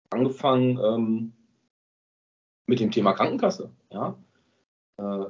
angefangen 0.09 0.79
ähm, 0.81 1.33
mit 2.67 2.79
dem 2.79 2.91
Thema 2.91 3.13
Krankenkasse. 3.13 3.71
Ja? 3.91 4.17
Äh, 4.97 5.25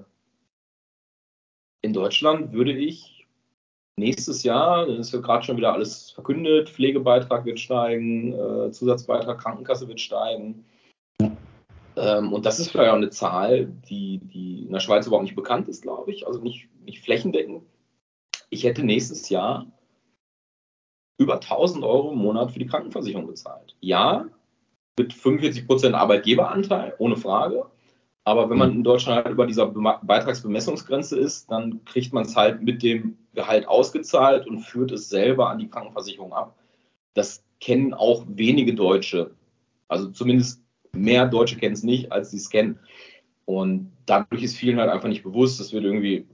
in 1.82 1.94
Deutschland 1.94 2.54
würde 2.54 2.74
ich 2.74 3.17
nächstes 3.98 4.44
Jahr, 4.44 4.86
dann 4.86 4.98
ist 4.98 5.14
ja 5.14 5.20
gerade 5.20 5.44
schon 5.44 5.58
wieder 5.58 5.74
alles 5.74 6.12
verkündet, 6.12 6.70
Pflegebeitrag 6.70 7.46
wird 7.46 7.60
steigen, 7.60 8.34
äh, 8.34 8.72
Zusatzbeitrag 8.72 9.40
Krankenkasse 9.40 9.88
wird 9.88 10.00
steigen. 10.00 10.66
Ähm, 11.96 12.32
und 12.32 12.46
das 12.46 12.60
ist 12.60 12.70
vielleicht 12.70 12.92
auch 12.92 12.98
eine 12.98 13.10
Zahl, 13.10 13.66
die, 13.90 14.20
die 14.20 14.66
in 14.66 14.72
der 14.72 14.80
Schweiz 14.80 15.08
überhaupt 15.08 15.26
nicht 15.26 15.36
bekannt 15.36 15.68
ist, 15.68 15.82
glaube 15.82 16.12
ich, 16.12 16.28
also 16.28 16.40
nicht, 16.40 16.70
nicht 16.86 17.04
flächendeckend 17.04 17.64
ich 18.50 18.64
hätte 18.64 18.84
nächstes 18.84 19.30
Jahr 19.30 19.68
über 21.20 21.36
1000 21.36 21.84
Euro 21.84 22.12
im 22.12 22.20
Monat 22.20 22.52
für 22.52 22.60
die 22.60 22.68
Krankenversicherung 22.68 23.28
bezahlt. 23.28 23.76
Ja, 23.82 24.28
mit 24.98 25.14
45 25.14 25.68
Prozent 25.68 25.96
Arbeitgeberanteil, 25.96 26.96
ohne 27.00 27.18
Frage. 27.18 27.66
Aber 28.28 28.50
wenn 28.50 28.58
man 28.58 28.74
in 28.74 28.84
Deutschland 28.84 29.24
halt 29.24 29.34
über 29.34 29.48
dieser 29.48 29.68
Beitragsbemessungsgrenze 29.68 31.18
ist, 31.18 31.50
dann 31.50 31.86
kriegt 31.86 32.12
man 32.12 32.26
es 32.26 32.36
halt 32.36 32.62
mit 32.62 32.84
dem 32.84 33.18
Gehalt 33.34 33.66
ausgezahlt 33.70 34.46
und 34.46 34.60
führt 34.60 34.92
es 34.92 35.08
selber 35.08 35.50
an 35.50 35.60
die 35.60 35.70
Krankenversicherung 35.70 36.34
ab. 36.34 36.58
Das 37.14 37.46
kennen 37.62 37.94
auch 37.94 38.26
wenige 38.28 38.76
Deutsche. 38.76 39.32
Also 39.88 40.10
zumindest 40.10 40.62
mehr 40.92 41.26
Deutsche 41.26 41.56
kennen 41.56 41.76
es 41.76 41.84
nicht, 41.84 42.12
als 42.12 42.32
sie 42.32 42.38
es 42.38 42.50
kennen. 42.50 42.78
Und 43.46 43.94
dadurch 44.06 44.44
ist 44.44 44.58
vielen 44.58 44.78
halt 44.78 44.90
einfach 44.90 45.08
nicht 45.08 45.24
bewusst, 45.24 45.62
das 45.62 45.72
wird 45.72 45.86
irgendwie 45.86 46.28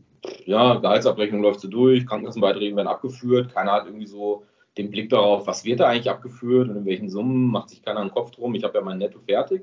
ja, 0.46 0.74
Gehaltsabrechnung 0.80 1.44
läuft 1.44 1.60
so 1.60 1.68
durch, 1.68 2.08
Krankenkassenbeiträge 2.08 2.76
werden 2.76 2.88
abgeführt, 2.88 3.54
keiner 3.54 3.74
hat 3.74 3.86
irgendwie 3.86 4.08
so 4.08 4.46
den 4.80 4.90
Blick 4.90 5.12
darauf, 5.12 5.46
was 5.46 5.64
wird 5.64 5.80
da 5.80 5.90
eigentlich 5.90 6.10
abgeführt 6.10 6.70
und 6.70 6.76
in 6.76 6.86
welchen 6.86 7.10
Summen, 7.10 7.52
macht 7.52 7.70
sich 7.70 7.84
keiner 7.84 8.00
einen 8.00 8.10
Kopf 8.10 8.32
drum. 8.32 8.56
Ich 8.56 8.64
habe 8.64 8.80
ja 8.80 8.84
mein 8.84 8.98
Netto 8.98 9.20
fertig, 9.20 9.62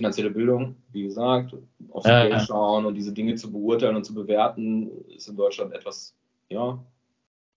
finanzielle 0.00 0.30
Bildung, 0.30 0.76
wie 0.92 1.02
gesagt, 1.02 1.54
aufs 1.90 2.08
ja, 2.08 2.26
Geld 2.26 2.40
schauen 2.42 2.86
und 2.86 2.94
diese 2.94 3.12
Dinge 3.12 3.34
zu 3.34 3.52
beurteilen 3.52 3.96
und 3.96 4.04
zu 4.04 4.14
bewerten, 4.14 4.90
ist 5.14 5.28
in 5.28 5.36
Deutschland 5.36 5.74
etwas, 5.74 6.16
ja, 6.48 6.82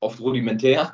oft 0.02 0.20
rudimentär. 0.20 0.94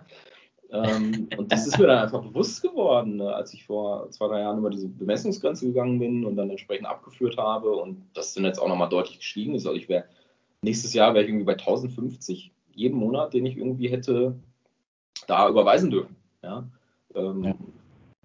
ähm, 0.72 1.28
und 1.38 1.52
das 1.52 1.66
ist 1.66 1.80
mir 1.80 1.88
dann 1.88 2.04
einfach 2.04 2.22
bewusst 2.22 2.62
geworden, 2.62 3.16
ne, 3.18 3.34
als 3.34 3.52
ich 3.56 3.66
vor 3.66 4.12
zwei, 4.12 4.28
drei 4.28 4.42
Jahren 4.42 4.60
über 4.60 4.70
diese 4.70 4.88
Bemessungsgrenze 4.88 5.66
gegangen 5.66 5.98
bin 5.98 6.24
und 6.24 6.36
dann 6.36 6.52
entsprechend 6.52 6.86
abgeführt 6.86 7.38
habe 7.38 7.72
und 7.72 8.06
das 8.14 8.36
dann 8.36 8.46
jetzt 8.46 8.60
auch 8.60 8.68
nochmal 8.68 8.90
deutlich 8.90 9.18
gestiegen 9.18 9.56
ist. 9.56 9.66
Also 9.66 9.76
ich 9.76 9.90
wäre 9.90 10.06
nächstes 10.62 10.94
Jahr 10.94 11.16
wäre 11.16 11.24
ich 11.24 11.30
irgendwie 11.30 11.46
bei 11.46 11.54
1050 11.54 12.52
jeden 12.76 13.00
Monat, 13.00 13.34
den 13.34 13.48
ich 13.48 13.58
irgendwie 13.58 13.90
hätte 13.90 14.36
da 15.26 15.50
überweisen 15.50 15.90
dürfen. 15.90 16.16
Ja? 16.44 16.70
Ähm, 17.16 17.44
ja. 17.44 17.56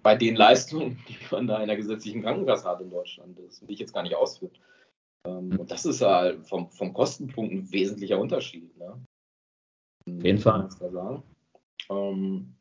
Bei 0.05 0.15
den 0.15 0.35
Leistungen, 0.35 0.99
die 1.09 1.17
man 1.31 1.47
da 1.47 1.59
in 1.61 1.67
der 1.67 1.77
gesetzlichen 1.77 2.21
Krankenkasse 2.21 2.69
hat 2.69 2.79
in 2.79 2.91
Deutschland. 2.91 3.39
Das 3.39 3.59
will 3.63 3.71
ich 3.71 3.79
jetzt 3.79 3.91
gar 3.91 4.03
nicht 4.03 4.15
ausführen. 4.15 4.51
Ähm, 5.27 5.57
und 5.57 5.71
das 5.71 5.83
ist 5.83 6.03
halt 6.03 6.45
vom, 6.45 6.69
vom 6.69 6.93
Kostenpunkt 6.93 7.51
ein 7.51 7.71
wesentlicher 7.71 8.19
Unterschied. 8.19 8.77
Ne? 8.77 8.93
Auf 10.07 10.23
jeden 10.23 10.37
Fall. 10.37 10.69
Ähm, 11.89 12.53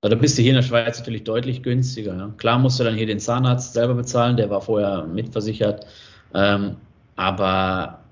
also 0.00 0.14
da 0.14 0.18
bist 0.18 0.38
du 0.38 0.42
hier 0.42 0.52
in 0.52 0.56
der 0.56 0.62
Schweiz 0.62 0.98
natürlich 0.98 1.24
deutlich 1.24 1.62
günstiger. 1.62 2.16
Ja? 2.16 2.34
Klar 2.38 2.58
musst 2.58 2.80
du 2.80 2.84
dann 2.84 2.94
hier 2.94 3.06
den 3.06 3.20
Zahnarzt 3.20 3.74
selber 3.74 3.92
bezahlen, 3.92 4.38
der 4.38 4.48
war 4.48 4.62
vorher 4.62 5.04
mitversichert. 5.04 5.86
Ähm, 6.32 6.76
aber 7.16 8.02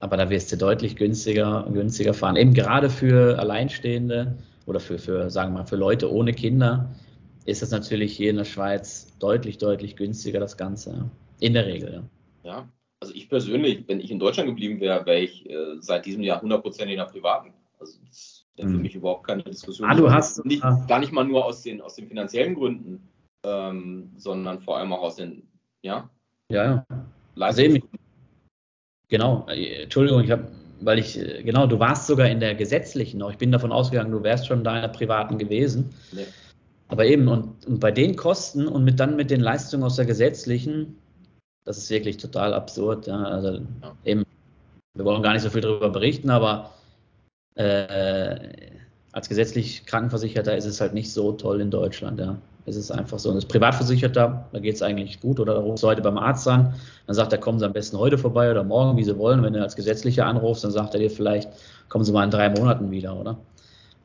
aber 0.00 0.16
da 0.16 0.28
wirst 0.28 0.50
du 0.50 0.56
deutlich 0.56 0.96
günstiger, 0.96 1.64
günstiger 1.72 2.14
fahren. 2.14 2.34
Eben 2.34 2.52
gerade 2.52 2.90
für 2.90 3.38
Alleinstehende 3.38 4.36
oder 4.66 4.80
für, 4.80 4.98
für, 4.98 5.30
sagen 5.30 5.52
wir 5.52 5.60
mal, 5.60 5.66
für 5.66 5.76
Leute 5.76 6.12
ohne 6.12 6.32
Kinder 6.32 6.90
ist 7.44 7.62
es 7.62 7.70
natürlich 7.70 8.16
hier 8.16 8.30
in 8.30 8.36
der 8.36 8.44
Schweiz 8.44 9.16
deutlich, 9.18 9.58
deutlich 9.58 9.96
günstiger, 9.96 10.40
das 10.40 10.56
Ganze. 10.56 11.10
In 11.40 11.54
der 11.54 11.66
Regel, 11.66 11.92
ja. 11.92 12.02
Ja, 12.44 12.68
also 13.00 13.14
ich 13.14 13.28
persönlich, 13.28 13.84
wenn 13.88 14.00
ich 14.00 14.10
in 14.10 14.18
Deutschland 14.18 14.48
geblieben 14.48 14.80
wäre, 14.80 15.04
wäre 15.06 15.20
ich 15.20 15.48
äh, 15.48 15.76
seit 15.80 16.06
diesem 16.06 16.22
Jahr 16.22 16.42
100% 16.42 16.82
in 16.84 16.96
der 16.96 17.04
privaten. 17.04 17.52
Also 17.78 17.98
das 18.06 18.46
wäre 18.56 18.68
für 18.68 18.74
hm. 18.74 18.82
mich 18.82 18.94
überhaupt 18.94 19.26
keine 19.26 19.42
Diskussion. 19.42 19.88
Ah, 19.88 19.94
du 19.94 20.10
hast 20.10 20.44
nicht, 20.44 20.62
gar 20.62 20.98
nicht 20.98 21.12
mal 21.12 21.24
nur 21.24 21.44
aus 21.44 21.62
den, 21.62 21.80
aus 21.80 21.96
den 21.96 22.06
finanziellen 22.06 22.54
Gründen, 22.54 23.08
ähm, 23.44 24.12
sondern 24.16 24.60
vor 24.60 24.78
allem 24.78 24.92
auch 24.92 25.02
aus 25.02 25.16
den, 25.16 25.42
ja, 25.82 26.08
ja, 26.48 26.64
ja. 26.64 26.86
Leistungsgründen. 27.34 27.98
Genau, 29.08 29.46
Entschuldigung, 29.48 30.22
ich 30.22 30.30
habe, 30.30 30.48
weil 30.80 30.98
ich, 30.98 31.18
äh, 31.18 31.42
genau, 31.42 31.66
du 31.66 31.78
warst 31.78 32.06
sogar 32.06 32.28
in 32.28 32.40
der 32.40 32.54
gesetzlichen 32.54 33.18
noch. 33.18 33.30
Ich 33.30 33.38
bin 33.38 33.52
davon 33.52 33.72
ausgegangen, 33.72 34.10
du 34.10 34.22
wärst 34.22 34.46
schon 34.46 34.64
da 34.64 34.76
in 34.76 34.82
der 34.82 34.88
privaten 34.88 35.38
gewesen. 35.38 35.90
Nee. 36.12 36.24
Aber 36.92 37.06
eben, 37.06 37.26
und, 37.26 37.64
und 37.64 37.80
bei 37.80 37.90
den 37.90 38.16
Kosten 38.16 38.68
und 38.68 38.84
mit 38.84 39.00
dann 39.00 39.16
mit 39.16 39.30
den 39.30 39.40
Leistungen 39.40 39.82
aus 39.82 39.96
der 39.96 40.04
gesetzlichen, 40.04 40.98
das 41.64 41.78
ist 41.78 41.88
wirklich 41.88 42.18
total 42.18 42.52
absurd. 42.52 43.06
Ja. 43.06 43.16
Also 43.16 43.52
ja. 43.54 43.96
eben, 44.04 44.24
wir 44.92 45.06
wollen 45.06 45.22
gar 45.22 45.32
nicht 45.32 45.40
so 45.40 45.48
viel 45.48 45.62
darüber 45.62 45.88
berichten, 45.88 46.28
aber 46.28 46.74
äh, 47.54 48.36
als 49.12 49.26
gesetzlich 49.30 49.86
Krankenversicherter 49.86 50.54
ist 50.54 50.66
es 50.66 50.82
halt 50.82 50.92
nicht 50.92 51.10
so 51.10 51.32
toll 51.32 51.62
in 51.62 51.70
Deutschland, 51.70 52.20
ja. 52.20 52.36
Es 52.66 52.76
ist 52.76 52.90
einfach 52.90 53.18
so. 53.18 53.30
Und 53.30 53.36
das 53.36 53.46
Privatversicherter, 53.46 54.50
da 54.52 54.58
geht 54.60 54.74
es 54.74 54.82
eigentlich 54.82 55.18
gut. 55.18 55.40
Oder 55.40 55.54
da 55.54 55.60
rufst 55.60 55.82
du 55.82 55.88
heute 55.88 56.02
beim 56.02 56.18
Arzt 56.18 56.46
an, 56.46 56.74
dann 57.06 57.16
sagt 57.16 57.32
er, 57.32 57.38
kommen 57.38 57.58
Sie 57.58 57.64
am 57.64 57.72
besten 57.72 57.96
heute 57.98 58.18
vorbei 58.18 58.50
oder 58.50 58.64
morgen, 58.64 58.98
wie 58.98 59.02
Sie 59.02 59.16
wollen. 59.16 59.42
Wenn 59.42 59.54
du 59.54 59.62
als 59.62 59.76
Gesetzlicher 59.76 60.26
anrufst, 60.26 60.62
dann 60.62 60.70
sagt 60.72 60.92
er 60.92 61.00
dir 61.00 61.10
vielleicht, 61.10 61.48
kommen 61.88 62.04
Sie 62.04 62.12
mal 62.12 62.22
in 62.22 62.30
drei 62.30 62.50
Monaten 62.50 62.90
wieder, 62.90 63.18
oder? 63.18 63.38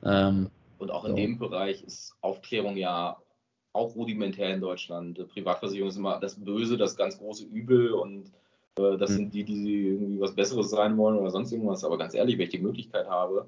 Ähm, 0.05 0.47
und 0.79 0.91
auch 0.91 1.05
in 1.05 1.11
so. 1.11 1.17
dem 1.17 1.39
Bereich 1.39 1.83
ist 1.83 2.15
Aufklärung 2.21 2.77
ja 2.77 3.17
auch 3.73 3.95
rudimentär 3.95 4.53
in 4.53 4.61
Deutschland. 4.61 5.27
Privatversicherung 5.29 5.89
ist 5.89 5.97
immer 5.97 6.19
das 6.19 6.35
Böse, 6.43 6.77
das 6.77 6.95
ganz 6.95 7.17
große 7.17 7.45
Übel 7.45 7.91
und 7.91 8.31
äh, 8.77 8.97
das 8.97 9.11
hm. 9.11 9.17
sind 9.17 9.33
die, 9.33 9.43
die 9.43 9.87
irgendwie 9.87 10.19
was 10.19 10.35
Besseres 10.35 10.69
sein 10.69 10.97
wollen 10.97 11.17
oder 11.17 11.31
sonst 11.31 11.51
irgendwas. 11.51 11.83
Aber 11.83 11.97
ganz 11.97 12.13
ehrlich, 12.13 12.37
wenn 12.37 12.45
ich 12.45 12.51
die 12.51 12.59
Möglichkeit 12.59 13.07
habe, 13.07 13.47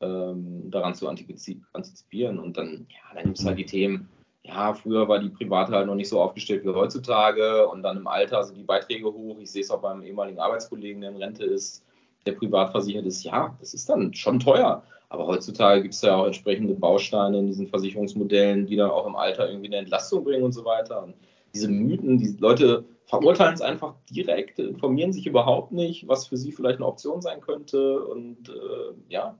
ähm, 0.00 0.70
daran 0.70 0.94
zu 0.94 1.08
antizipieren 1.08 2.38
und 2.38 2.56
dann, 2.56 2.86
ja, 2.88 3.14
dann 3.14 3.24
gibt 3.24 3.38
es 3.38 3.44
halt 3.44 3.58
die 3.58 3.66
Themen, 3.66 4.08
ja, 4.42 4.72
früher 4.72 5.06
war 5.08 5.18
die 5.18 5.28
Private 5.28 5.72
halt 5.72 5.86
noch 5.86 5.94
nicht 5.94 6.08
so 6.08 6.20
aufgestellt 6.20 6.64
wie 6.64 6.70
heutzutage 6.70 7.68
und 7.68 7.82
dann 7.82 7.98
im 7.98 8.06
Alter 8.06 8.42
sind 8.42 8.56
die 8.56 8.64
Beiträge 8.64 9.12
hoch. 9.12 9.38
Ich 9.38 9.50
sehe 9.50 9.60
es 9.62 9.70
auch 9.70 9.82
beim 9.82 10.02
ehemaligen 10.02 10.38
Arbeitskollegen, 10.38 11.02
der 11.02 11.10
in 11.10 11.16
Rente 11.16 11.44
ist, 11.44 11.84
der 12.26 12.32
privat 12.32 12.70
versichert 12.70 13.06
ist. 13.06 13.24
Ja, 13.24 13.56
das 13.60 13.74
ist 13.74 13.88
dann 13.88 14.14
schon 14.14 14.40
teuer. 14.40 14.82
Aber 15.08 15.26
heutzutage 15.26 15.82
gibt 15.82 15.94
es 15.94 16.02
ja 16.02 16.16
auch 16.16 16.26
entsprechende 16.26 16.74
Bausteine 16.74 17.38
in 17.38 17.46
diesen 17.48 17.66
Versicherungsmodellen, 17.66 18.66
die 18.66 18.76
dann 18.76 18.90
auch 18.90 19.06
im 19.06 19.16
Alter 19.16 19.48
irgendwie 19.48 19.66
eine 19.66 19.78
Entlastung 19.78 20.22
bringen 20.22 20.44
und 20.44 20.52
so 20.52 20.64
weiter. 20.64 21.02
Und 21.02 21.14
diese 21.52 21.68
Mythen, 21.68 22.18
die 22.18 22.36
Leute 22.38 22.84
verurteilen 23.06 23.54
es 23.54 23.60
einfach 23.60 23.94
direkt, 24.08 24.60
informieren 24.60 25.12
sich 25.12 25.26
überhaupt 25.26 25.72
nicht, 25.72 26.06
was 26.06 26.28
für 26.28 26.36
sie 26.36 26.52
vielleicht 26.52 26.76
eine 26.76 26.86
Option 26.86 27.22
sein 27.22 27.40
könnte. 27.40 28.04
Und 28.04 28.50
äh, 28.50 28.94
ja, 29.08 29.36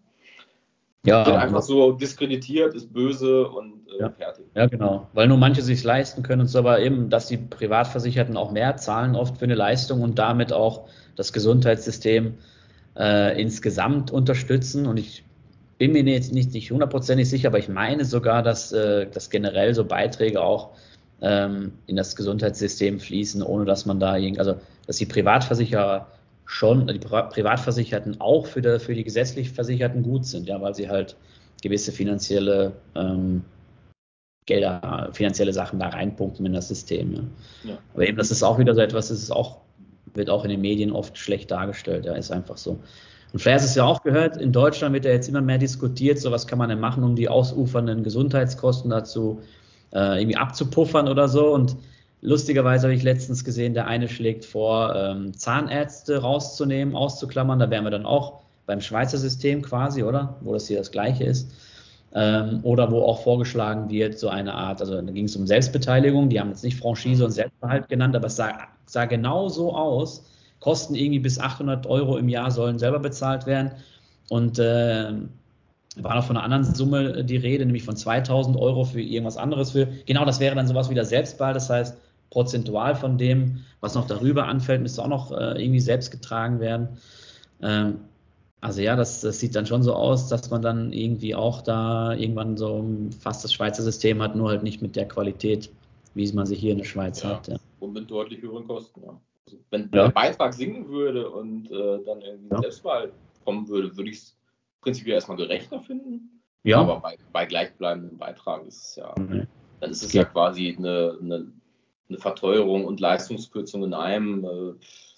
ja, 1.06 1.24
wird 1.24 1.36
einfach 1.36 1.62
so 1.62 1.92
diskreditiert, 1.92 2.74
ist 2.74 2.92
böse 2.92 3.48
und 3.48 3.86
äh, 3.94 4.00
ja. 4.00 4.10
fertig. 4.10 4.46
Ja, 4.54 4.66
genau. 4.66 5.06
Weil 5.12 5.28
nur 5.28 5.38
manche 5.38 5.62
sich 5.62 5.82
leisten 5.82 6.22
können 6.22 6.42
und 6.42 6.48
so, 6.48 6.58
aber 6.58 6.80
eben, 6.80 7.08
dass 7.08 7.26
die 7.26 7.38
Privatversicherten 7.38 8.36
auch 8.36 8.50
mehr 8.50 8.76
zahlen 8.76 9.16
oft 9.16 9.38
für 9.38 9.44
eine 9.44 9.54
Leistung 9.54 10.02
und 10.02 10.18
damit 10.18 10.52
auch 10.52 10.88
das 11.16 11.32
Gesundheitssystem 11.32 12.38
äh, 12.96 13.40
insgesamt 13.40 14.10
unterstützen. 14.10 14.86
Und 14.86 14.98
ich 14.98 15.24
bin 15.78 15.92
mir 15.92 16.02
jetzt 16.04 16.32
nicht, 16.32 16.52
nicht 16.52 16.70
hundertprozentig 16.70 17.28
sicher, 17.28 17.48
aber 17.48 17.58
ich 17.58 17.68
meine 17.68 18.04
sogar, 18.04 18.42
dass, 18.42 18.72
äh, 18.72 19.06
dass 19.06 19.30
generell 19.30 19.74
so 19.74 19.84
Beiträge 19.84 20.40
auch 20.40 20.70
ähm, 21.22 21.72
in 21.86 21.96
das 21.96 22.16
Gesundheitssystem 22.16 23.00
fließen, 23.00 23.42
ohne 23.42 23.64
dass 23.64 23.86
man 23.86 24.00
da 24.00 24.16
irgendwie, 24.16 24.40
also 24.40 24.56
dass 24.86 24.96
die 24.96 25.06
Privatversicherer 25.06 26.06
schon, 26.46 26.86
die 26.88 26.98
Privatversicherten 26.98 28.20
auch 28.20 28.46
für 28.46 28.60
die, 28.60 28.78
für 28.80 28.94
die 28.94 29.04
gesetzlich 29.04 29.50
Versicherten 29.50 30.02
gut 30.02 30.26
sind, 30.26 30.48
ja, 30.48 30.60
weil 30.60 30.74
sie 30.74 30.88
halt 30.88 31.16
gewisse 31.62 31.92
finanzielle 31.92 32.72
ähm, 32.96 33.44
Gelder, 34.46 35.10
finanzielle 35.12 35.52
Sachen 35.52 35.78
da 35.78 35.88
reinpumpen 35.88 36.44
in 36.44 36.52
das 36.52 36.68
System. 36.68 37.14
Ja. 37.14 37.20
ja. 37.70 37.78
Aber 37.94 38.08
eben, 38.08 38.16
das 38.16 38.30
ist 38.30 38.42
auch 38.42 38.58
wieder 38.58 38.74
so 38.74 38.80
etwas, 38.80 39.08
das 39.08 39.18
ist 39.18 39.30
auch, 39.30 39.60
wird 40.14 40.30
auch 40.30 40.44
in 40.44 40.50
den 40.50 40.60
Medien 40.60 40.92
oft 40.92 41.18
schlecht 41.18 41.50
dargestellt, 41.50 42.06
ja, 42.06 42.14
ist 42.14 42.30
einfach 42.30 42.56
so. 42.56 42.78
Und 43.32 43.38
vielleicht 43.38 43.62
hast 43.62 43.64
du 43.64 43.68
es 43.68 43.74
ja 43.76 43.84
auch 43.84 44.02
gehört, 44.02 44.36
in 44.36 44.52
Deutschland 44.52 44.92
wird 44.92 45.04
ja 45.04 45.12
jetzt 45.12 45.28
immer 45.28 45.40
mehr 45.40 45.58
diskutiert, 45.58 46.18
so 46.18 46.30
was 46.30 46.46
kann 46.46 46.58
man 46.58 46.68
denn 46.68 46.80
machen, 46.80 47.04
um 47.04 47.14
die 47.14 47.28
ausufernden 47.28 48.02
Gesundheitskosten 48.02 48.90
dazu 48.90 49.40
äh, 49.92 50.20
irgendwie 50.20 50.36
abzupuffern 50.36 51.08
oder 51.08 51.28
so. 51.28 51.52
Und 51.52 51.76
Lustigerweise 52.22 52.86
habe 52.86 52.94
ich 52.94 53.02
letztens 53.02 53.44
gesehen, 53.44 53.72
der 53.72 53.86
eine 53.86 54.08
schlägt 54.08 54.44
vor, 54.44 54.94
ähm, 54.94 55.32
Zahnärzte 55.32 56.18
rauszunehmen, 56.18 56.94
auszuklammern. 56.94 57.58
Da 57.58 57.70
wären 57.70 57.84
wir 57.84 57.90
dann 57.90 58.04
auch 58.04 58.40
beim 58.66 58.82
Schweizer 58.82 59.16
System 59.16 59.62
quasi, 59.62 60.02
oder? 60.02 60.36
Wo 60.42 60.52
das 60.52 60.68
hier 60.68 60.78
das 60.78 60.90
gleiche 60.90 61.24
ist. 61.24 61.50
Ähm, 62.12 62.60
oder 62.62 62.90
wo 62.90 63.02
auch 63.02 63.22
vorgeschlagen 63.22 63.88
wird, 63.88 64.18
so 64.18 64.28
eine 64.28 64.52
Art, 64.52 64.80
also 64.80 65.00
da 65.00 65.12
ging 65.12 65.26
es 65.26 65.36
um 65.36 65.46
Selbstbeteiligung, 65.46 66.28
die 66.28 66.40
haben 66.40 66.48
jetzt 66.48 66.64
nicht 66.64 66.76
Franchise 66.76 67.24
und 67.24 67.30
Selbstbehalt 67.30 67.88
genannt, 67.88 68.16
aber 68.16 68.26
es 68.26 68.34
sah, 68.34 68.66
sah 68.90 69.04
genau 69.04 69.48
so 69.48 69.74
aus. 69.74 70.24
Kosten 70.58 70.94
irgendwie 70.94 71.20
bis 71.20 71.38
800 71.38 71.86
Euro 71.86 72.18
im 72.18 72.28
Jahr 72.28 72.50
sollen 72.50 72.78
selber 72.78 72.98
bezahlt 72.98 73.46
werden. 73.46 73.72
Und 74.28 74.58
äh, 74.58 75.12
war 75.96 76.14
noch 76.14 76.24
von 76.24 76.36
einer 76.36 76.44
anderen 76.44 76.74
Summe 76.74 77.24
die 77.24 77.36
Rede, 77.36 77.64
nämlich 77.64 77.84
von 77.84 77.96
2000 77.96 78.56
Euro 78.56 78.84
für 78.84 79.00
irgendwas 79.00 79.36
anderes. 79.36 79.72
Für 79.72 79.86
genau 80.06 80.24
das 80.24 80.40
wäre 80.40 80.54
dann 80.54 80.66
sowas 80.66 80.90
wie 80.90 80.94
der 80.94 81.04
Selbstbehalt. 81.04 81.56
Das 81.56 81.70
heißt, 81.70 81.96
prozentual 82.30 82.94
von 82.94 83.18
dem, 83.18 83.64
was 83.80 83.94
noch 83.94 84.06
darüber 84.06 84.46
anfällt, 84.46 84.82
müsste 84.82 85.02
auch 85.02 85.08
noch 85.08 85.32
äh, 85.32 85.62
irgendwie 85.62 85.80
selbst 85.80 86.10
getragen 86.10 86.60
werden. 86.60 86.88
Ähm, 87.62 88.00
also 88.60 88.82
ja, 88.82 88.94
das, 88.94 89.22
das, 89.22 89.40
sieht 89.40 89.54
dann 89.54 89.66
schon 89.66 89.82
so 89.82 89.94
aus, 89.94 90.28
dass 90.28 90.50
man 90.50 90.62
dann 90.62 90.92
irgendwie 90.92 91.34
auch 91.34 91.62
da 91.62 92.12
irgendwann 92.12 92.56
so 92.56 92.84
fast 93.18 93.42
das 93.42 93.52
Schweizer 93.52 93.82
System 93.82 94.20
hat, 94.20 94.36
nur 94.36 94.50
halt 94.50 94.62
nicht 94.62 94.82
mit 94.82 94.96
der 94.96 95.08
Qualität, 95.08 95.70
wie 96.14 96.30
man 96.32 96.44
sie 96.44 96.56
hier 96.56 96.72
in 96.72 96.78
der 96.78 96.84
Schweiz 96.84 97.22
ja, 97.22 97.30
hat. 97.30 97.48
Ja. 97.48 97.56
Und 97.80 97.92
mit 97.92 98.10
deutlich 98.10 98.42
höheren 98.42 98.66
Kosten, 98.66 99.02
ja. 99.02 99.20
Also 99.46 99.58
wenn 99.70 99.90
ja. 99.92 100.04
der 100.04 100.08
Beitrag 100.10 100.54
sinken 100.54 100.88
würde 100.88 101.30
und 101.30 101.70
äh, 101.70 102.04
dann 102.04 102.20
irgendwie 102.20 102.50
ja. 102.50 102.60
Selbstwahl 102.60 103.12
kommen 103.44 103.68
würde, 103.68 103.96
würde 103.96 104.10
ich 104.10 104.18
es 104.18 104.38
prinzipiell 104.80 105.14
erstmal 105.14 105.38
gerechter 105.38 105.80
finden. 105.80 106.42
Ja. 106.62 106.80
Aber 106.80 107.00
bei, 107.00 107.16
bei 107.32 107.46
gleichbleibendem 107.46 108.18
Beitrag 108.18 108.66
ist 108.66 108.84
es 108.84 108.96
ja, 108.96 109.14
mhm. 109.18 109.46
dann 109.80 109.90
ist 109.90 110.02
es 110.02 110.12
ja, 110.12 110.24
quasi 110.24 110.76
eine, 110.78 111.18
eine 111.20 111.52
eine 112.10 112.18
Verteuerung 112.18 112.84
und 112.84 113.00
Leistungskürzung 113.00 113.84
in 113.84 113.94
einem. 113.94 114.44
Äh, 114.44 114.74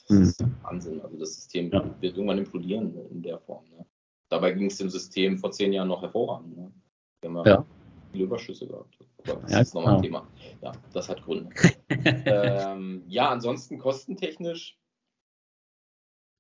das 0.08 0.38
mhm. 0.38 0.54
Wahnsinn. 0.62 1.00
Also 1.00 1.16
das 1.16 1.34
System 1.34 1.72
wird 1.72 2.02
irgendwann 2.02 2.38
implodieren 2.38 2.94
in 3.10 3.22
der 3.22 3.38
Form. 3.38 3.64
Ne? 3.70 3.86
Dabei 4.28 4.52
ging 4.52 4.66
es 4.66 4.76
dem 4.76 4.90
System 4.90 5.38
vor 5.38 5.52
zehn 5.52 5.72
Jahren 5.72 5.88
noch 5.88 6.02
hervorragend. 6.02 6.56
Ne? 6.56 6.72
Ja, 7.46 7.64
Überschüsse 8.20 8.66
gehabt. 8.66 8.98
Aber 9.26 9.40
das 9.42 9.52
ja, 9.52 9.60
ist 9.60 9.74
nochmal 9.74 9.96
ein 9.96 10.02
Thema. 10.02 10.28
Ja, 10.60 10.72
das 10.92 11.08
hat 11.08 11.22
Gründe. 11.22 11.50
ähm, 11.88 13.04
ja, 13.06 13.30
ansonsten 13.30 13.78
kostentechnisch 13.78 14.78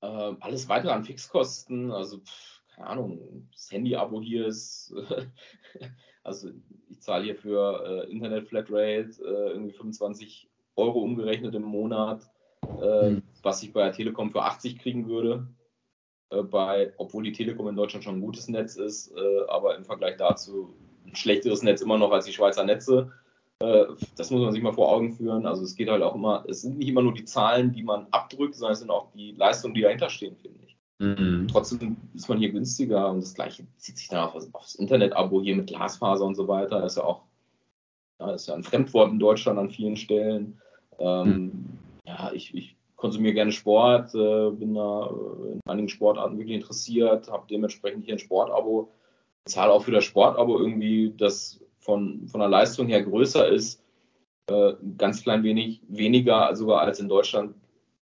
äh, 0.00 0.06
alles 0.06 0.68
weitere 0.68 0.92
an 0.92 1.04
Fixkosten, 1.04 1.90
also 1.92 2.20
keine 2.74 2.88
Ahnung, 2.88 3.48
das 3.52 3.70
Handy-Abo 3.70 4.20
hier 4.20 4.46
ist 4.46 4.94
Also 6.24 6.50
ich 6.88 7.00
zahle 7.00 7.24
hier 7.24 7.36
für 7.36 8.04
äh, 8.06 8.10
Internet 8.10 8.48
Flatrate 8.48 9.10
äh, 9.20 9.50
irgendwie 9.50 9.72
25 9.72 10.48
Euro 10.76 11.00
umgerechnet 11.00 11.54
im 11.54 11.62
Monat, 11.62 12.30
äh, 12.80 13.10
mhm. 13.10 13.22
was 13.42 13.62
ich 13.62 13.72
bei 13.72 13.82
der 13.82 13.92
Telekom 13.92 14.30
für 14.30 14.42
80 14.42 14.78
kriegen 14.78 15.08
würde. 15.08 15.48
Äh, 16.30 16.42
bei, 16.42 16.92
obwohl 16.96 17.24
die 17.24 17.32
Telekom 17.32 17.68
in 17.68 17.76
Deutschland 17.76 18.04
schon 18.04 18.16
ein 18.16 18.22
gutes 18.22 18.48
Netz 18.48 18.76
ist, 18.76 19.12
aber 19.48 19.76
im 19.76 19.84
Vergleich 19.84 20.16
dazu 20.16 20.76
ein 21.06 21.16
schlechteres 21.16 21.62
Netz 21.62 21.80
immer 21.80 21.98
noch 21.98 22.10
als 22.12 22.26
die 22.26 22.32
Schweizer 22.32 22.64
Netze. 22.64 23.12
Äh, 23.60 23.84
das 24.16 24.30
muss 24.30 24.42
man 24.42 24.52
sich 24.52 24.62
mal 24.62 24.72
vor 24.72 24.90
Augen 24.90 25.12
führen. 25.12 25.46
Also 25.46 25.62
es 25.62 25.76
geht 25.76 25.88
halt 25.88 26.02
auch 26.02 26.14
immer, 26.14 26.44
es 26.48 26.62
sind 26.62 26.78
nicht 26.78 26.88
immer 26.88 27.02
nur 27.02 27.14
die 27.14 27.24
Zahlen, 27.24 27.72
die 27.72 27.82
man 27.82 28.06
abdrückt, 28.10 28.54
sondern 28.54 28.72
es 28.72 28.80
sind 28.80 28.90
auch 28.90 29.12
die 29.14 29.32
Leistungen, 29.32 29.74
die 29.74 29.82
dahinter 29.82 30.10
stehen, 30.10 30.36
finde 30.36 30.58
ich. 30.64 30.76
Mhm. 30.98 31.48
Trotzdem 31.50 31.96
ist 32.14 32.28
man 32.28 32.38
hier 32.38 32.52
günstiger 32.52 33.10
und 33.10 33.22
das 33.22 33.34
gleiche 33.34 33.66
zieht 33.76 33.98
sich 33.98 34.08
dann 34.08 34.20
auch 34.20 34.36
aufs 34.52 34.74
Internet-Abo 34.76 35.42
hier 35.42 35.56
mit 35.56 35.66
Glasfaser 35.66 36.24
und 36.24 36.36
so 36.36 36.46
weiter. 36.48 36.80
Das 36.80 36.92
ist 36.92 36.98
ja 36.98 37.04
auch 37.04 37.22
ja, 38.22 38.32
ist 38.32 38.48
ja 38.48 38.54
ein 38.54 38.62
Fremdwort 38.62 39.10
in 39.10 39.18
Deutschland 39.18 39.58
an 39.58 39.70
vielen 39.70 39.96
Stellen. 39.96 40.60
Ähm, 40.98 41.28
mhm. 41.28 41.78
Ja, 42.06 42.30
ich, 42.32 42.54
ich 42.54 42.76
konsumiere 42.96 43.34
gerne 43.34 43.52
Sport, 43.52 44.14
äh, 44.14 44.50
bin 44.50 44.74
da 44.74 45.06
äh, 45.06 45.52
in 45.52 45.60
einigen 45.66 45.88
Sportarten 45.88 46.38
wirklich 46.38 46.56
interessiert, 46.56 47.30
habe 47.30 47.46
dementsprechend 47.50 48.04
hier 48.04 48.14
ein 48.14 48.20
Sportabo, 48.20 48.92
zahle 49.46 49.72
auch 49.72 49.84
für 49.84 49.90
das 49.90 50.04
Sportabo 50.04 50.58
irgendwie, 50.58 51.12
das 51.16 51.60
von, 51.80 52.26
von 52.28 52.40
der 52.40 52.48
Leistung 52.48 52.86
her 52.88 53.02
größer 53.02 53.48
ist, 53.48 53.82
äh, 54.46 54.74
ganz 54.96 55.22
klein 55.22 55.42
wenig 55.42 55.82
weniger 55.88 56.54
sogar 56.54 56.80
als 56.80 57.00
in 57.00 57.08
Deutschland 57.08 57.54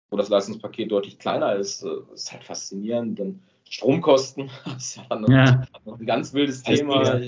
wo 0.10 0.18
das 0.18 0.30
Leistungspaket 0.30 0.92
deutlich 0.92 1.20
kleiner 1.20 1.56
ist. 1.56 1.84
Das 1.84 1.92
äh, 1.92 2.14
ist 2.14 2.32
halt 2.32 2.44
faszinierend. 2.44 3.20
Dann 3.20 3.44
Stromkosten, 3.70 4.50
das 4.66 4.78
ist 4.78 4.96
ja, 4.98 5.16
noch, 5.16 5.30
ja. 5.30 5.68
noch 5.84 6.00
ein 6.00 6.06
ganz 6.06 6.34
wildes 6.34 6.64
Thema. 6.64 7.22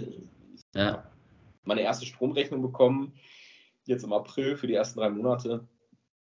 Ja. 0.73 1.03
Meine 1.63 1.81
erste 1.81 2.05
Stromrechnung 2.05 2.61
bekommen, 2.61 3.13
jetzt 3.85 4.03
im 4.03 4.13
April 4.13 4.55
für 4.55 4.67
die 4.67 4.75
ersten 4.75 4.99
drei 4.99 5.09
Monate. 5.09 5.67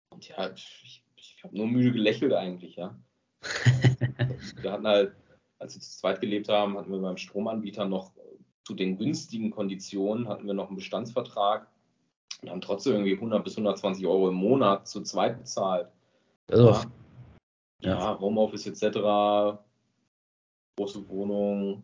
Und 0.10 0.28
ja, 0.28 0.50
ich, 0.56 1.04
ich 1.18 1.44
habe 1.44 1.56
nur 1.56 1.68
müde 1.68 1.92
gelächelt 1.92 2.34
eigentlich, 2.34 2.78
ja. 2.78 2.96
wir 4.62 4.72
hatten 4.72 4.88
halt, 4.88 5.16
als 5.60 5.76
wir 5.76 5.82
zu 5.82 5.98
zweit 5.98 6.22
gelebt 6.22 6.50
haben, 6.50 6.78
hatten 6.78 6.92
wir 6.92 7.00
beim 7.00 7.18
Stromanbieter 7.18 7.86
noch 7.86 8.12
zu 8.66 8.74
den 8.74 8.98
günstigen 8.98 9.52
Konditionen 9.52 10.28
hatten 10.28 10.48
wir 10.48 10.54
noch 10.54 10.68
einen 10.68 10.76
Bestandsvertrag 10.76 11.68
und 12.42 12.50
haben 12.50 12.62
trotzdem 12.62 12.94
irgendwie 12.94 13.14
100 13.14 13.44
bis 13.44 13.54
120 13.54 14.06
Euro 14.08 14.30
im 14.30 14.36
Monat 14.36 14.88
zu 14.88 15.02
zweit 15.02 15.38
bezahlt. 15.38 15.88
Also, 16.50 16.72
ja, 17.82 17.98
ja, 17.98 18.20
Homeoffice 18.20 18.68
etc., 18.68 19.60
große 20.78 21.08
Wohnung. 21.08 21.84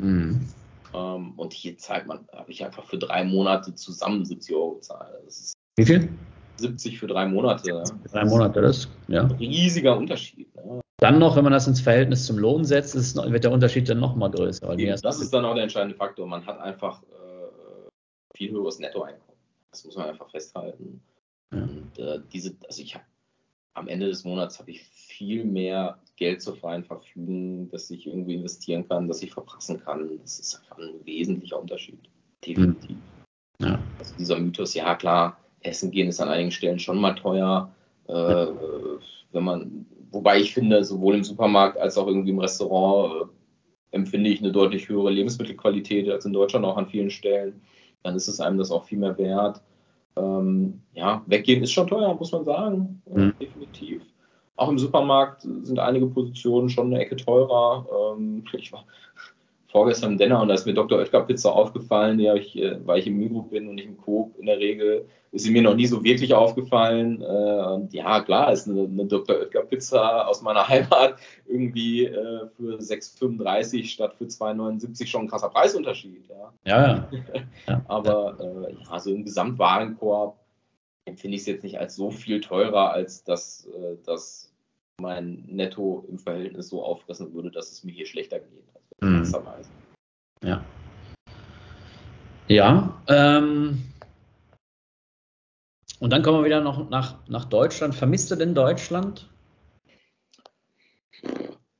Mhm. 0.00 0.48
Ähm, 0.94 1.32
und 1.36 1.52
hier 1.52 1.76
zahlt 1.76 2.06
man, 2.06 2.26
habe 2.32 2.50
ich 2.50 2.64
einfach 2.64 2.84
für 2.84 2.98
drei 2.98 3.24
Monate 3.24 3.74
zusammen 3.74 4.24
70 4.24 4.54
Euro 4.54 4.74
gezahlt. 4.76 5.54
Wie 5.76 5.84
viel? 5.84 6.08
70 6.56 6.98
für 6.98 7.06
drei 7.06 7.26
Monate. 7.26 7.82
Drei 8.10 8.24
Monate, 8.24 8.62
das 8.62 8.88
ja. 9.08 9.22
Ein 9.22 9.32
riesiger 9.32 9.96
Unterschied. 9.96 10.54
Ne? 10.54 10.80
Dann 11.04 11.18
noch, 11.18 11.36
wenn 11.36 11.44
man 11.44 11.52
das 11.52 11.66
ins 11.66 11.82
Verhältnis 11.82 12.24
zum 12.24 12.38
Lohn 12.38 12.64
setzt, 12.64 12.94
ist, 12.94 13.14
wird 13.16 13.44
der 13.44 13.52
Unterschied 13.52 13.86
dann 13.90 14.00
noch 14.00 14.16
mal 14.16 14.30
größer. 14.30 14.72
Eben, 14.78 14.98
das 15.02 15.20
ist 15.20 15.34
dann 15.34 15.44
auch 15.44 15.52
der 15.52 15.64
entscheidende 15.64 15.94
Faktor. 15.94 16.26
Man 16.26 16.46
hat 16.46 16.58
einfach 16.60 17.02
äh, 17.02 17.88
viel 18.34 18.52
höheres 18.52 18.78
Nettoeinkommen. 18.78 19.36
Das 19.70 19.84
muss 19.84 19.96
man 19.96 20.08
einfach 20.08 20.30
festhalten. 20.30 21.02
Ja. 21.52 21.62
Und 21.62 21.98
äh, 21.98 22.20
diese, 22.32 22.56
also 22.66 22.82
ich 22.82 22.94
habe 22.94 23.04
am 23.74 23.86
Ende 23.88 24.06
des 24.06 24.24
Monats 24.24 24.58
habe 24.58 24.70
ich 24.70 24.82
viel 24.82 25.44
mehr 25.44 25.98
Geld 26.16 26.40
zur 26.40 26.56
freien 26.56 26.84
Verfügung, 26.84 27.68
dass 27.68 27.90
ich 27.90 28.06
irgendwie 28.06 28.36
investieren 28.36 28.88
kann, 28.88 29.06
dass 29.06 29.22
ich 29.22 29.32
verprassen 29.32 29.84
kann. 29.84 30.18
Das 30.22 30.38
ist 30.38 30.58
einfach 30.58 30.78
ein 30.78 31.04
wesentlicher 31.04 31.60
Unterschied. 31.60 31.98
Definitiv. 32.46 32.96
Ja. 33.60 33.78
Also 33.98 34.14
dieser 34.18 34.38
Mythos, 34.38 34.72
ja 34.72 34.94
klar, 34.94 35.38
Essen 35.60 35.90
gehen 35.90 36.08
ist 36.08 36.20
an 36.20 36.30
einigen 36.30 36.50
Stellen 36.50 36.78
schon 36.78 36.98
mal 36.98 37.14
teuer. 37.14 37.70
Äh, 38.06 38.46
wenn 39.32 39.44
man, 39.44 39.86
wobei 40.14 40.40
ich 40.40 40.54
finde, 40.54 40.84
sowohl 40.84 41.16
im 41.16 41.24
Supermarkt 41.24 41.78
als 41.78 41.98
auch 41.98 42.06
irgendwie 42.06 42.30
im 42.30 42.38
Restaurant 42.38 43.30
äh, 43.30 43.96
empfinde 43.96 44.30
ich 44.30 44.40
eine 44.40 44.52
deutlich 44.52 44.88
höhere 44.88 45.10
Lebensmittelqualität 45.10 46.08
als 46.10 46.24
in 46.24 46.32
Deutschland 46.32 46.64
auch 46.64 46.76
an 46.76 46.88
vielen 46.88 47.10
Stellen. 47.10 47.60
Dann 48.02 48.16
ist 48.16 48.28
es 48.28 48.40
einem 48.40 48.58
das 48.58 48.70
auch 48.70 48.84
viel 48.84 48.98
mehr 48.98 49.16
wert. 49.18 49.62
Ähm, 50.16 50.80
ja, 50.92 51.22
weggehen 51.26 51.62
ist 51.62 51.72
schon 51.72 51.88
teuer, 51.88 52.14
muss 52.14 52.32
man 52.32 52.44
sagen. 52.44 53.02
Mhm. 53.06 53.34
Definitiv. 53.40 54.02
Auch 54.56 54.68
im 54.68 54.78
Supermarkt 54.78 55.42
sind 55.42 55.78
einige 55.78 56.06
Positionen 56.06 56.68
schon 56.68 56.86
eine 56.86 57.00
Ecke 57.00 57.16
teurer. 57.16 57.86
Ähm, 58.16 58.44
ich 58.52 58.72
war 58.72 58.84
vorgestern 59.74 60.12
im 60.12 60.18
Denner 60.18 60.40
und 60.40 60.46
da 60.46 60.54
ist 60.54 60.66
mir 60.66 60.72
Dr. 60.72 61.00
Oetker 61.00 61.22
Pizza 61.22 61.52
aufgefallen, 61.52 62.16
die 62.16 62.28
ich, 62.28 62.56
äh, 62.56 62.78
weil 62.86 63.00
ich 63.00 63.08
im 63.08 63.18
Migro 63.18 63.42
bin 63.42 63.68
und 63.68 63.74
nicht 63.74 63.88
im 63.88 63.96
Coop 63.96 64.38
in 64.38 64.46
der 64.46 64.58
Regel, 64.58 65.08
ist 65.32 65.42
sie 65.42 65.50
mir 65.50 65.62
noch 65.62 65.74
nie 65.74 65.86
so 65.86 66.04
wirklich 66.04 66.32
aufgefallen. 66.32 67.20
Äh, 67.20 67.64
und 67.74 67.92
ja, 67.92 68.20
klar, 68.20 68.52
ist 68.52 68.68
eine, 68.68 68.82
eine 68.82 69.04
Dr. 69.06 69.36
Oetker 69.36 69.62
Pizza 69.62 70.28
aus 70.28 70.42
meiner 70.42 70.68
Heimat 70.68 71.16
irgendwie 71.44 72.04
äh, 72.04 72.46
für 72.56 72.78
6,35 72.78 73.86
statt 73.86 74.14
für 74.14 74.26
2,79 74.26 75.08
schon 75.08 75.22
ein 75.22 75.28
krasser 75.28 75.50
Preisunterschied. 75.50 76.28
Ja, 76.28 76.52
ja. 76.64 77.08
ja. 77.66 77.84
Aber 77.88 78.38
äh, 78.38 78.76
ja, 78.80 79.00
so 79.00 79.10
im 79.10 79.24
Gesamtwarenkorb 79.24 80.38
empfinde 81.04 81.34
ich 81.34 81.40
es 81.40 81.48
jetzt 81.48 81.64
nicht 81.64 81.80
als 81.80 81.96
so 81.96 82.12
viel 82.12 82.40
teurer, 82.40 82.92
als 82.92 83.24
dass 83.24 83.66
äh, 83.66 83.96
das 84.06 84.53
mein 85.00 85.44
Netto 85.46 86.04
im 86.08 86.18
Verhältnis 86.18 86.68
so 86.68 86.84
auffressen 86.84 87.32
würde, 87.34 87.50
dass 87.50 87.72
es 87.72 87.84
mir 87.84 87.92
hier 87.92 88.06
schlechter 88.06 88.40
geht. 88.40 88.64
Also, 89.00 89.40
mhm. 89.40 89.44
Ja. 90.42 90.64
Ja. 92.48 93.02
Ähm, 93.08 93.82
und 96.00 96.10
dann 96.10 96.22
kommen 96.22 96.40
wir 96.40 96.44
wieder 96.44 96.60
noch 96.60 96.90
nach, 96.90 97.26
nach 97.28 97.46
Deutschland. 97.46 97.94
Vermisst 97.94 98.30
du 98.30 98.36
denn 98.36 98.54
Deutschland? 98.54 99.28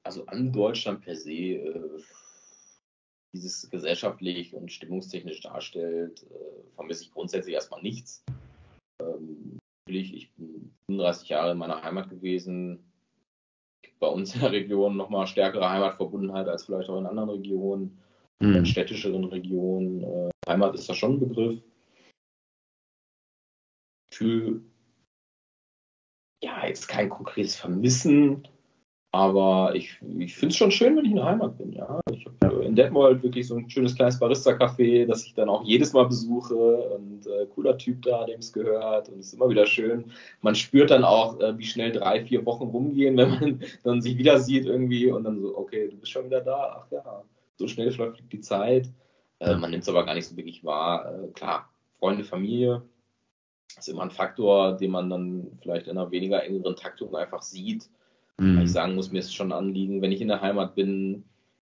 Also 0.02 0.26
an 0.26 0.52
Deutschland 0.52 1.02
per 1.02 1.16
se, 1.16 1.30
äh, 1.30 2.02
dieses 3.34 3.68
gesellschaftlich 3.68 4.54
und 4.54 4.70
stimmungstechnisch 4.70 5.40
darstellt, 5.40 6.22
äh, 6.22 6.74
vermisse 6.74 7.04
ich 7.04 7.12
grundsätzlich 7.12 7.54
erstmal 7.54 7.82
nichts. 7.82 8.24
Ähm, 9.00 9.58
natürlich, 9.86 10.14
ich 10.14 10.32
bin 10.32 10.74
35 10.86 11.28
Jahre 11.28 11.52
in 11.52 11.58
meiner 11.58 11.82
Heimat 11.82 12.08
gewesen. 12.08 12.84
Bei 13.98 14.08
uns 14.08 14.34
in 14.34 14.40
der 14.40 14.52
Region 14.52 14.96
nochmal 14.96 15.26
stärkere 15.26 15.68
Heimatverbundenheit 15.68 16.48
als 16.48 16.64
vielleicht 16.64 16.88
auch 16.88 16.98
in 16.98 17.06
anderen 17.06 17.30
Regionen, 17.30 17.98
mhm. 18.40 18.56
in 18.56 18.66
städtischeren 18.66 19.24
Regionen. 19.24 20.02
Äh, 20.02 20.30
Heimat 20.48 20.74
ist 20.74 20.88
da 20.88 20.94
schon 20.94 21.14
ein 21.14 21.20
Begriff. 21.20 21.62
Für 24.12 24.60
ja, 26.42 26.66
jetzt 26.66 26.88
kein 26.88 27.08
konkretes 27.08 27.56
Vermissen, 27.56 28.46
aber 29.14 29.76
ich, 29.76 29.96
ich 30.18 30.34
finde 30.34 30.52
es 30.52 30.56
schon 30.56 30.72
schön, 30.72 30.96
wenn 30.96 31.04
ich 31.04 31.12
in 31.12 31.18
der 31.18 31.26
Heimat 31.26 31.56
bin. 31.56 31.72
Ja, 31.72 32.00
ich 32.10 32.26
habe 32.42 32.64
in 32.64 32.74
Detmold 32.74 33.22
wirklich 33.22 33.46
so 33.46 33.54
ein 33.54 33.70
schönes 33.70 33.94
kleines 33.94 34.18
Barista-Café, 34.18 35.06
das 35.06 35.24
ich 35.24 35.34
dann 35.34 35.48
auch 35.48 35.62
jedes 35.62 35.92
Mal 35.92 36.06
besuche 36.06 36.56
und 36.56 37.24
äh, 37.28 37.46
cooler 37.54 37.78
Typ 37.78 38.02
da, 38.02 38.24
dem 38.24 38.40
es 38.40 38.52
gehört 38.52 39.08
und 39.08 39.20
es 39.20 39.26
ist 39.26 39.34
immer 39.34 39.48
wieder 39.48 39.66
schön. 39.66 40.10
Man 40.40 40.56
spürt 40.56 40.90
dann 40.90 41.04
auch, 41.04 41.38
äh, 41.38 41.56
wie 41.56 41.64
schnell 41.64 41.92
drei, 41.92 42.24
vier 42.24 42.44
Wochen 42.44 42.64
rumgehen, 42.64 43.16
wenn 43.18 43.30
man 43.30 43.60
dann 43.84 44.02
sich 44.02 44.18
wieder 44.18 44.40
sieht 44.40 44.66
irgendwie 44.66 45.08
und 45.12 45.22
dann 45.22 45.40
so, 45.40 45.56
okay, 45.56 45.88
du 45.88 45.96
bist 45.96 46.10
schon 46.10 46.24
wieder 46.24 46.40
da. 46.40 46.82
Ach 46.82 46.90
ja, 46.90 47.22
so 47.54 47.68
schnell 47.68 47.92
fliegt 47.92 48.32
die 48.32 48.40
Zeit. 48.40 48.90
Äh, 49.38 49.54
man 49.54 49.70
nimmt 49.70 49.84
es 49.84 49.88
aber 49.88 50.04
gar 50.04 50.14
nicht 50.14 50.26
so 50.26 50.36
wirklich 50.36 50.64
wahr. 50.64 51.22
Äh, 51.22 51.28
klar, 51.28 51.70
Freunde, 52.00 52.24
Familie, 52.24 52.82
ist 53.78 53.88
immer 53.88 54.02
ein 54.02 54.10
Faktor, 54.10 54.72
den 54.72 54.90
man 54.90 55.08
dann 55.08 55.56
vielleicht 55.62 55.86
in 55.86 55.96
einer 55.96 56.10
weniger 56.10 56.42
engeren 56.42 56.74
Taktung 56.74 57.14
einfach 57.14 57.42
sieht 57.42 57.88
Mhm. 58.38 58.56
Weil 58.56 58.64
ich 58.64 58.72
sagen 58.72 58.94
muss, 58.94 59.12
mir 59.12 59.20
ist 59.20 59.34
schon 59.34 59.52
ein 59.52 59.58
Anliegen, 59.58 60.02
wenn 60.02 60.12
ich 60.12 60.20
in 60.20 60.28
der 60.28 60.40
Heimat 60.40 60.74
bin, 60.74 61.24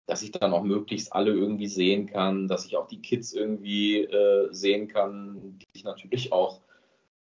dass 0.05 0.22
ich 0.22 0.32
dann 0.32 0.53
auch 0.53 0.64
möglichst 0.64 1.14
alle 1.14 1.32
irgendwie 1.32 1.68
sehen 1.68 2.07
kann, 2.07 2.47
dass 2.47 2.66
ich 2.66 2.76
auch 2.76 2.88
die 2.88 3.01
Kids 3.01 3.34
irgendwie 3.34 3.99
äh, 3.99 4.49
sehen 4.51 4.88
kann, 4.88 5.59
die 5.59 5.66
sich 5.74 5.84
natürlich 5.86 6.32
auch 6.34 6.61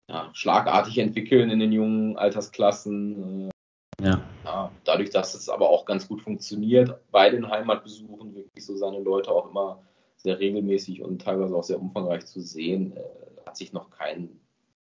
ja, 0.09 0.31
schlagartig 0.33 0.99
entwickeln 0.99 1.51
in 1.51 1.61
den 1.61 1.73
jungen 1.73 2.17
Altersklassen. 2.17 3.49
Äh, 3.49 4.05
ja. 4.05 4.23
ja. 4.45 4.71
Dadurch, 4.85 5.11
dass 5.11 5.35
es 5.35 5.49
aber 5.49 5.69
auch 5.71 5.85
ganz 5.85 6.09
gut 6.09 6.23
funktioniert, 6.23 6.99
bei 7.11 7.31
den 7.31 7.49
Heimatbesuchen 7.49 8.35
wirklich 8.35 8.65
so 8.65 8.77
seine 8.77 9.01
Leute 9.01 9.31
auch 9.31 9.51
immer 9.51 9.83
sehr 10.17 10.39
regelmäßig 10.39 11.03
und 11.03 11.23
teilweise 11.23 11.55
auch 11.55 11.65
sehr 11.65 11.81
umfangreich 11.81 12.27
zu 12.27 12.41
sehen, 12.41 12.97
äh, 12.97 13.47
hat 13.47 13.57
sich 13.57 13.73
noch 13.73 13.91
kein 13.91 14.41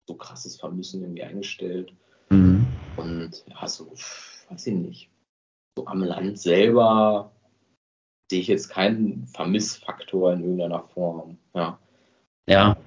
so 0.05 0.15
krasses 0.15 0.59
Vermissen 0.59 1.01
irgendwie 1.01 1.23
eingestellt. 1.23 1.93
Und 2.97 3.43
ja, 3.47 3.67
so, 3.67 3.91
weiß 4.49 4.67
ich 4.67 4.73
nicht. 4.73 5.09
So 5.77 5.87
am 5.87 6.03
Land 6.03 6.39
selber 6.39 7.31
sehe 8.29 8.41
ich 8.41 8.47
jetzt 8.47 8.69
keinen 8.69 9.27
Vermissfaktor 9.27 10.33
in 10.33 10.41
irgendeiner 10.41 10.83
Form. 10.83 11.37
Ja. 11.53 11.79
Ja. 12.47 12.77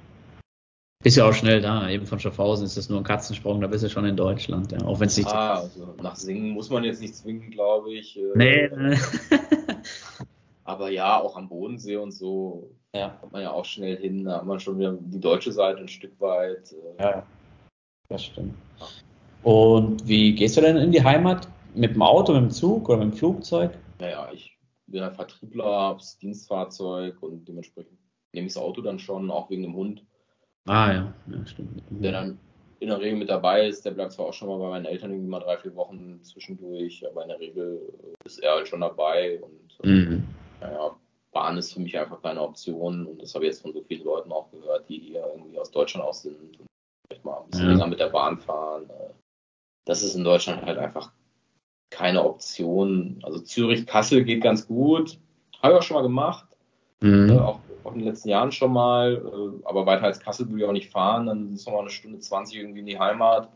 Ist 1.04 1.16
ja 1.16 1.28
auch 1.28 1.34
schnell 1.34 1.60
da. 1.60 1.88
Eben 1.88 2.06
von 2.06 2.18
Schaffhausen 2.18 2.66
ist 2.66 2.76
das 2.76 2.88
nur 2.88 2.98
ein 2.98 3.04
Katzensprung, 3.04 3.60
da 3.60 3.66
bist 3.66 3.84
du 3.84 3.88
schon 3.88 4.06
in 4.06 4.16
Deutschland. 4.16 4.72
Ja. 4.72 4.82
Auch 4.82 4.98
wenn 4.98 5.08
es 5.08 5.16
nicht. 5.16 5.28
Ah, 5.28 5.60
also 5.60 5.94
nach 6.02 6.16
Singen 6.16 6.50
muss 6.50 6.70
man 6.70 6.84
jetzt 6.84 7.00
nicht 7.00 7.14
zwingen, 7.14 7.50
glaube 7.50 7.92
ich. 7.94 8.18
Äh, 8.18 8.32
nee. 8.34 8.70
Aber 10.64 10.90
ja, 10.90 11.20
auch 11.20 11.36
am 11.36 11.48
Bodensee 11.48 11.96
und 11.96 12.10
so 12.10 12.70
ja. 12.92 13.10
kommt 13.20 13.32
man 13.32 13.42
ja 13.42 13.52
auch 13.52 13.64
schnell 13.64 13.96
hin. 13.98 14.24
Da 14.24 14.38
hat 14.38 14.46
man 14.46 14.58
schon 14.58 14.78
wieder 14.78 14.98
die 14.98 15.20
deutsche 15.20 15.52
Seite 15.52 15.80
ein 15.80 15.88
Stück 15.88 16.20
weit. 16.20 16.72
Äh, 16.98 17.02
ja, 17.02 17.26
das 18.08 18.24
stimmt. 18.24 18.54
Ja. 18.80 18.86
Und 19.46 20.08
wie 20.08 20.34
gehst 20.34 20.56
du 20.56 20.60
denn 20.60 20.76
in 20.76 20.90
die 20.90 21.04
Heimat? 21.04 21.46
Mit 21.72 21.94
dem 21.94 22.02
Auto, 22.02 22.32
mit 22.32 22.42
dem 22.42 22.50
Zug 22.50 22.88
oder 22.88 22.98
mit 22.98 23.12
dem 23.12 23.16
Flugzeug? 23.16 23.78
Naja, 24.00 24.28
ich 24.32 24.58
bin 24.88 25.04
ein 25.04 25.14
Vertriebler, 25.14 25.64
habe 25.64 26.00
das 26.00 26.18
Dienstfahrzeug 26.18 27.22
und 27.22 27.46
dementsprechend 27.46 27.96
nehme 28.32 28.48
ich 28.48 28.54
das 28.54 28.60
Auto 28.60 28.82
dann 28.82 28.98
schon, 28.98 29.30
auch 29.30 29.48
wegen 29.48 29.62
dem 29.62 29.76
Hund. 29.76 30.04
Ah 30.64 30.92
ja, 30.92 31.14
ja 31.30 31.46
stimmt. 31.46 31.80
Der 31.90 32.10
dann 32.10 32.40
in 32.80 32.88
der 32.88 33.00
Regel 33.00 33.20
mit 33.20 33.30
dabei 33.30 33.68
ist, 33.68 33.84
der 33.84 33.92
bleibt 33.92 34.14
zwar 34.14 34.26
auch 34.26 34.32
schon 34.32 34.48
mal 34.48 34.58
bei 34.58 34.68
meinen 34.68 34.84
Eltern 34.84 35.12
irgendwie 35.12 35.30
mal 35.30 35.38
drei, 35.38 35.58
vier 35.58 35.76
Wochen 35.76 36.18
zwischendurch, 36.24 37.06
aber 37.08 37.22
in 37.22 37.28
der 37.28 37.38
Regel 37.38 37.80
ist 38.24 38.42
er 38.42 38.50
halt 38.50 38.66
schon 38.66 38.80
dabei 38.80 39.40
und 39.40 39.88
mhm. 39.88 40.24
naja, 40.60 40.96
Bahn 41.30 41.56
ist 41.56 41.72
für 41.72 41.80
mich 41.80 41.96
einfach 41.96 42.20
keine 42.20 42.42
Option 42.42 43.06
und 43.06 43.22
das 43.22 43.32
habe 43.36 43.44
ich 43.44 43.50
jetzt 43.52 43.62
von 43.62 43.72
so 43.72 43.80
vielen 43.82 44.02
Leuten 44.06 44.32
auch 44.32 44.50
gehört, 44.50 44.88
die 44.88 44.98
hier 44.98 45.24
irgendwie 45.24 45.56
aus 45.60 45.70
Deutschland 45.70 46.04
aus 46.04 46.22
sind 46.22 46.36
und 46.36 46.66
vielleicht 47.06 47.24
mal 47.24 47.42
ein 47.44 47.50
bisschen 47.50 47.66
ja. 47.66 47.72
länger 47.74 47.86
mit 47.86 48.00
der 48.00 48.08
Bahn 48.08 48.38
fahren. 48.38 48.90
Das 49.86 50.02
ist 50.02 50.14
in 50.14 50.24
Deutschland 50.24 50.66
halt 50.66 50.78
einfach 50.78 51.12
keine 51.90 52.22
Option. 52.24 53.20
Also 53.22 53.38
Zürich-Kassel 53.38 54.24
geht 54.24 54.42
ganz 54.42 54.66
gut. 54.66 55.18
Habe 55.62 55.74
ich 55.74 55.78
auch 55.80 55.82
schon 55.82 55.96
mal 55.96 56.02
gemacht. 56.02 56.46
Mhm. 57.00 57.30
Äh, 57.30 57.38
auch, 57.38 57.60
auch, 57.84 57.92
in 57.92 58.00
den 58.00 58.08
letzten 58.08 58.28
Jahren 58.28 58.52
schon 58.52 58.72
mal. 58.72 59.14
Äh, 59.14 59.66
aber 59.66 59.86
weiter 59.86 60.04
als 60.04 60.20
Kassel 60.20 60.50
will 60.50 60.58
ich 60.58 60.66
auch 60.66 60.72
nicht 60.72 60.90
fahren. 60.90 61.26
Dann 61.26 61.54
ist 61.54 61.66
nochmal 61.66 61.82
eine 61.82 61.90
Stunde 61.90 62.18
20 62.18 62.58
irgendwie 62.58 62.80
in 62.80 62.86
die 62.86 62.98
Heimat. 62.98 63.48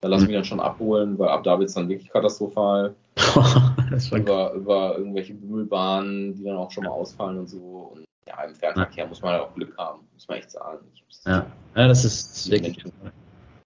Da 0.00 0.08
lasse 0.08 0.22
ich 0.22 0.28
mich 0.28 0.36
dann 0.36 0.44
schon 0.44 0.60
abholen, 0.60 1.18
weil 1.18 1.28
ab 1.28 1.42
da 1.44 1.58
wird 1.58 1.68
es 1.68 1.74
dann 1.74 1.88
wirklich 1.88 2.10
katastrophal. 2.10 2.94
über, 4.12 4.52
über 4.52 4.96
irgendwelche 4.96 5.34
Bümmelbahnen, 5.34 6.34
die 6.34 6.44
dann 6.44 6.56
auch 6.56 6.70
schon 6.70 6.84
mal 6.84 6.90
ausfallen 6.90 7.38
und 7.38 7.48
so. 7.48 7.92
Und 7.94 8.04
ja, 8.26 8.42
im 8.44 8.54
Fernverkehr 8.54 9.06
muss 9.06 9.20
man 9.20 9.32
halt 9.32 9.42
auch 9.42 9.54
Glück 9.54 9.76
haben, 9.76 10.00
muss 10.14 10.28
man 10.28 10.38
echt 10.38 10.50
sagen. 10.50 10.86
Ja. 11.26 11.46
ja, 11.74 11.88
das 11.88 12.04
ist 12.04 12.50
wirklich. 12.50 12.82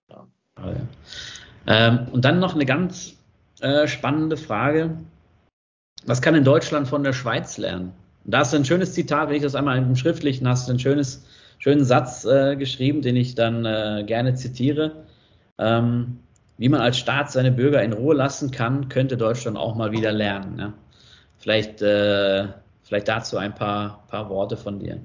Ja. 0.09 0.27
Ähm, 1.67 2.07
und 2.13 2.25
dann 2.25 2.41
noch 2.41 2.55
eine 2.55 2.67
ganz 2.67 3.17
äh, 3.61 3.87
spannende 3.87 4.37
Frage. 4.37 4.97
Was 6.07 6.21
kann 6.21 6.35
in 6.35 6.45
Deutschland 6.45 6.89
von 6.89 7.03
der 7.03 7.13
Schweiz 7.13 7.57
lernen? 7.59 7.93
da 8.25 8.39
hast 8.39 8.53
du 8.53 8.57
ein 8.57 8.65
schönes 8.65 8.95
Zitat, 8.95 9.29
wenn 9.29 9.37
ich 9.37 9.43
das 9.43 9.55
einmal 9.55 9.77
im 9.79 9.97
Schriftlichen 9.97 10.49
hast 10.49 10.69
einen 10.69 10.79
schönes, 10.79 11.27
schönen 11.59 11.85
Satz 11.85 12.25
äh, 12.25 12.57
geschrieben, 12.57 13.03
den 13.03 13.17
ich 13.17 13.35
dann 13.35 13.65
äh, 13.65 14.05
gerne 14.07 14.35
zitiere. 14.35 15.05
Ähm, 15.59 16.19
wie 16.57 16.69
man 16.69 16.81
als 16.81 16.99
Staat 16.99 17.33
seine 17.33 17.53
Bürger 17.53 17.83
in 17.83 17.93
Ruhe 17.93 18.15
lassen 18.15 18.51
kann, 18.51 18.89
könnte 18.89 19.17
Deutschland 19.17 19.57
auch 19.57 19.75
mal 19.75 19.93
wieder 19.93 20.13
lernen. 20.13 20.59
Ja? 20.59 20.73
Vielleicht, 21.39 21.83
äh, 21.83 22.49
vielleicht 22.83 23.09
dazu 23.09 23.37
ein 23.37 23.55
paar, 23.55 24.05
paar 24.09 24.31
Worte 24.31 24.57
von 24.57 24.79
dir. 24.79 25.01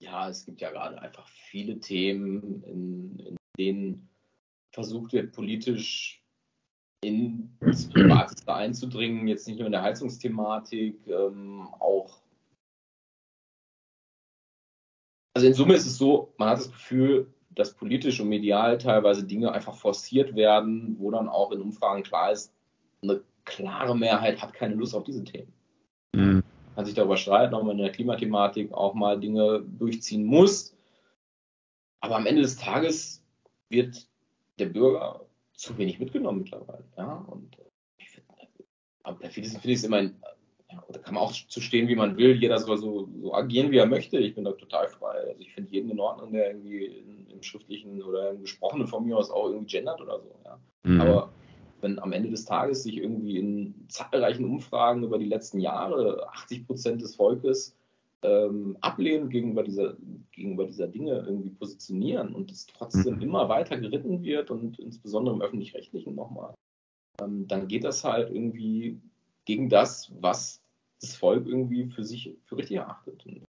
Ja, 0.00 0.28
es 0.28 0.46
gibt 0.46 0.60
ja 0.60 0.70
gerade 0.70 1.00
einfach 1.02 1.26
viele 1.28 1.80
Themen, 1.80 2.62
in, 2.62 3.18
in 3.18 3.36
denen 3.58 4.07
versucht 4.78 5.12
wird, 5.12 5.32
politisch 5.32 6.22
ins 7.02 7.88
Privateste 7.90 8.54
einzudringen, 8.54 9.26
jetzt 9.26 9.48
nicht 9.48 9.58
nur 9.58 9.66
in 9.66 9.72
der 9.72 9.82
Heizungsthematik, 9.82 11.04
ähm, 11.08 11.66
auch. 11.80 12.22
Also 15.34 15.48
in 15.48 15.54
Summe 15.54 15.74
ist 15.74 15.86
es 15.86 15.98
so, 15.98 16.32
man 16.38 16.50
hat 16.50 16.58
das 16.58 16.70
Gefühl, 16.70 17.26
dass 17.50 17.74
politisch 17.74 18.20
und 18.20 18.28
medial 18.28 18.78
teilweise 18.78 19.24
Dinge 19.24 19.50
einfach 19.50 19.74
forciert 19.74 20.36
werden, 20.36 20.94
wo 21.00 21.10
dann 21.10 21.28
auch 21.28 21.50
in 21.50 21.60
Umfragen 21.60 22.04
klar 22.04 22.30
ist, 22.30 22.52
eine 23.02 23.20
klare 23.44 23.96
Mehrheit 23.96 24.40
hat 24.40 24.52
keine 24.54 24.76
Lust 24.76 24.94
auf 24.94 25.02
diese 25.02 25.24
Themen. 25.24 25.52
Mhm. 26.14 26.44
Man 26.66 26.74
kann 26.76 26.84
sich 26.84 26.94
darüber 26.94 27.16
streiten, 27.16 27.54
ob 27.54 27.64
man 27.64 27.78
in 27.78 27.82
der 27.82 27.92
Klimathematik 27.92 28.72
auch 28.72 28.94
mal 28.94 29.18
Dinge 29.18 29.64
durchziehen 29.76 30.24
muss. 30.24 30.76
Aber 32.00 32.14
am 32.14 32.26
Ende 32.26 32.42
des 32.42 32.56
Tages 32.56 33.24
wird 33.70 34.08
der 34.58 34.66
Bürger 34.66 35.26
zu 35.54 35.76
wenig 35.78 35.98
mitgenommen 35.98 36.40
mittlerweile. 36.42 36.84
Ja? 36.96 37.26
Und 37.28 37.58
äh, 37.58 37.62
ich 37.98 38.10
find, 38.10 38.26
am 39.02 39.18
perfideste 39.18 39.58
finde 39.60 39.72
ich 39.72 39.78
es 39.78 39.84
immer, 39.84 40.02
ja, 40.02 40.84
da 40.90 40.98
kann 40.98 41.14
man 41.14 41.22
auch 41.22 41.32
zu 41.32 41.60
stehen, 41.60 41.88
wie 41.88 41.96
man 41.96 42.16
will. 42.16 42.36
Jeder 42.36 42.58
soll 42.58 42.76
so, 42.76 43.08
so 43.20 43.34
agieren, 43.34 43.70
wie 43.70 43.78
er 43.78 43.86
möchte. 43.86 44.18
Ich 44.18 44.34
bin 44.34 44.44
da 44.44 44.52
total 44.52 44.88
frei. 44.88 45.16
Also 45.28 45.40
ich 45.40 45.52
finde 45.52 45.72
jeden 45.72 45.90
in 45.90 46.00
Ordnung, 46.00 46.32
der 46.32 46.48
irgendwie 46.48 46.84
in, 46.84 47.26
im 47.30 47.42
schriftlichen 47.42 48.02
oder 48.02 48.30
im 48.30 48.42
gesprochenen 48.42 48.86
von 48.86 49.06
mir 49.06 49.16
aus 49.16 49.30
auch 49.30 49.46
irgendwie 49.46 49.66
gendert 49.66 50.00
oder 50.00 50.20
so. 50.20 50.34
Ja? 50.44 50.60
Mhm. 50.82 51.00
Aber 51.00 51.32
wenn 51.80 51.98
am 51.98 52.12
Ende 52.12 52.30
des 52.30 52.44
Tages 52.44 52.82
sich 52.82 52.98
irgendwie 52.98 53.38
in 53.38 53.86
zahlreichen 53.88 54.44
Umfragen 54.44 55.04
über 55.04 55.18
die 55.18 55.26
letzten 55.26 55.60
Jahre 55.60 56.28
80 56.30 56.66
Prozent 56.66 57.02
des 57.02 57.14
Volkes 57.16 57.77
ähm, 58.22 58.76
ablehnen 58.80 59.28
gegenüber 59.28 59.62
dieser, 59.62 59.96
gegenüber 60.32 60.66
dieser 60.66 60.88
Dinge 60.88 61.24
irgendwie 61.26 61.50
positionieren 61.50 62.34
und 62.34 62.50
es 62.50 62.66
trotzdem 62.66 63.16
mhm. 63.16 63.22
immer 63.22 63.48
weiter 63.48 63.78
geritten 63.78 64.22
wird 64.22 64.50
und 64.50 64.78
insbesondere 64.78 65.34
im 65.34 65.42
öffentlich-rechtlichen 65.42 66.14
nochmal, 66.14 66.54
ähm, 67.20 67.46
dann 67.46 67.68
geht 67.68 67.84
das 67.84 68.04
halt 68.04 68.30
irgendwie 68.30 69.00
gegen 69.44 69.68
das, 69.68 70.12
was 70.20 70.60
das 71.00 71.14
Volk 71.14 71.46
irgendwie 71.46 71.86
für 71.86 72.04
sich 72.04 72.36
für 72.44 72.56
richtig 72.56 72.78
erachtet. 72.78 73.24
Und 73.24 73.44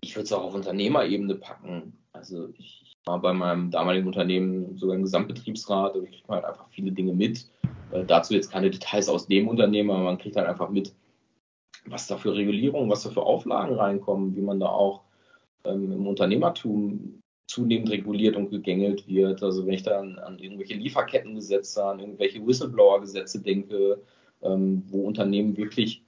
ich 0.00 0.16
würde 0.16 0.24
es 0.24 0.32
auch 0.32 0.44
auf 0.44 0.54
Unternehmerebene 0.54 1.34
packen. 1.34 1.98
Also 2.12 2.48
ich 2.56 2.94
war 3.04 3.20
bei 3.20 3.32
meinem 3.32 3.70
damaligen 3.70 4.06
Unternehmen 4.06 4.76
sogar 4.78 4.96
im 4.96 5.02
Gesamtbetriebsrat 5.02 5.96
und 5.96 6.04
ich 6.04 6.22
kriege 6.22 6.28
halt 6.28 6.44
einfach 6.44 6.68
viele 6.70 6.92
Dinge 6.92 7.12
mit. 7.12 7.50
Äh, 7.92 8.04
dazu 8.04 8.34
jetzt 8.34 8.50
keine 8.50 8.70
Details 8.70 9.08
aus 9.08 9.26
dem 9.26 9.48
Unternehmen, 9.48 9.90
aber 9.90 10.04
man 10.04 10.18
kriegt 10.18 10.36
halt 10.36 10.48
einfach 10.48 10.70
mit, 10.70 10.94
was 11.90 12.06
da 12.06 12.16
für 12.16 12.34
Regulierungen, 12.34 12.90
was 12.90 13.02
da 13.02 13.10
für 13.10 13.22
Auflagen 13.22 13.74
reinkommen, 13.74 14.36
wie 14.36 14.40
man 14.40 14.60
da 14.60 14.66
auch 14.66 15.02
ähm, 15.64 15.92
im 15.92 16.06
Unternehmertum 16.06 17.20
zunehmend 17.46 17.90
reguliert 17.90 18.36
und 18.36 18.50
gegängelt 18.50 19.08
wird. 19.08 19.42
Also 19.42 19.66
wenn 19.66 19.74
ich 19.74 19.82
da 19.82 19.98
an, 19.98 20.18
an 20.18 20.38
irgendwelche 20.38 20.74
Lieferkettengesetze, 20.74 21.84
an 21.84 21.98
irgendwelche 21.98 22.46
Whistleblower-Gesetze 22.46 23.40
denke, 23.40 24.02
ähm, 24.42 24.84
wo 24.88 25.06
Unternehmen 25.06 25.56
wirklich 25.56 26.02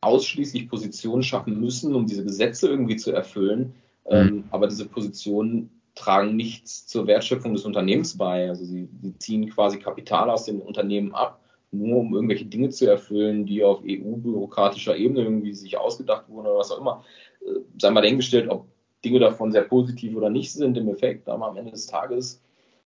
ausschließlich 0.00 0.68
Positionen 0.68 1.22
schaffen 1.22 1.60
müssen, 1.60 1.94
um 1.94 2.06
diese 2.06 2.24
Gesetze 2.24 2.68
irgendwie 2.68 2.96
zu 2.96 3.12
erfüllen. 3.12 3.74
Ähm, 4.06 4.26
mhm. 4.26 4.44
aber 4.50 4.66
diese 4.68 4.86
Positionen 4.86 5.70
tragen 5.94 6.36
nichts 6.36 6.86
zur 6.86 7.06
Wertschöpfung 7.06 7.54
des 7.54 7.64
Unternehmens 7.64 8.16
bei. 8.16 8.48
Also 8.48 8.64
sie, 8.64 8.88
sie 9.00 9.16
ziehen 9.18 9.48
quasi 9.48 9.78
Kapital 9.78 10.28
aus 10.28 10.44
den 10.44 10.60
Unternehmen 10.60 11.14
ab 11.14 11.40
nur 11.78 11.98
um 11.98 12.14
irgendwelche 12.14 12.46
Dinge 12.46 12.70
zu 12.70 12.88
erfüllen, 12.88 13.46
die 13.46 13.62
auf 13.64 13.82
EU-bürokratischer 13.84 14.96
Ebene 14.96 15.22
irgendwie 15.22 15.52
sich 15.52 15.78
ausgedacht 15.78 16.28
wurden 16.28 16.46
oder 16.46 16.58
was 16.58 16.70
auch 16.70 16.80
immer. 16.80 17.04
Äh, 17.40 17.60
sei 17.78 17.90
mal 17.90 18.00
dahingestellt, 18.00 18.48
ob 18.48 18.66
Dinge 19.04 19.18
davon 19.18 19.52
sehr 19.52 19.62
positiv 19.62 20.16
oder 20.16 20.30
nicht 20.30 20.52
sind 20.52 20.76
im 20.78 20.88
Effekt, 20.88 21.28
aber 21.28 21.48
am 21.48 21.56
Ende 21.56 21.72
des 21.72 21.86
Tages 21.86 22.42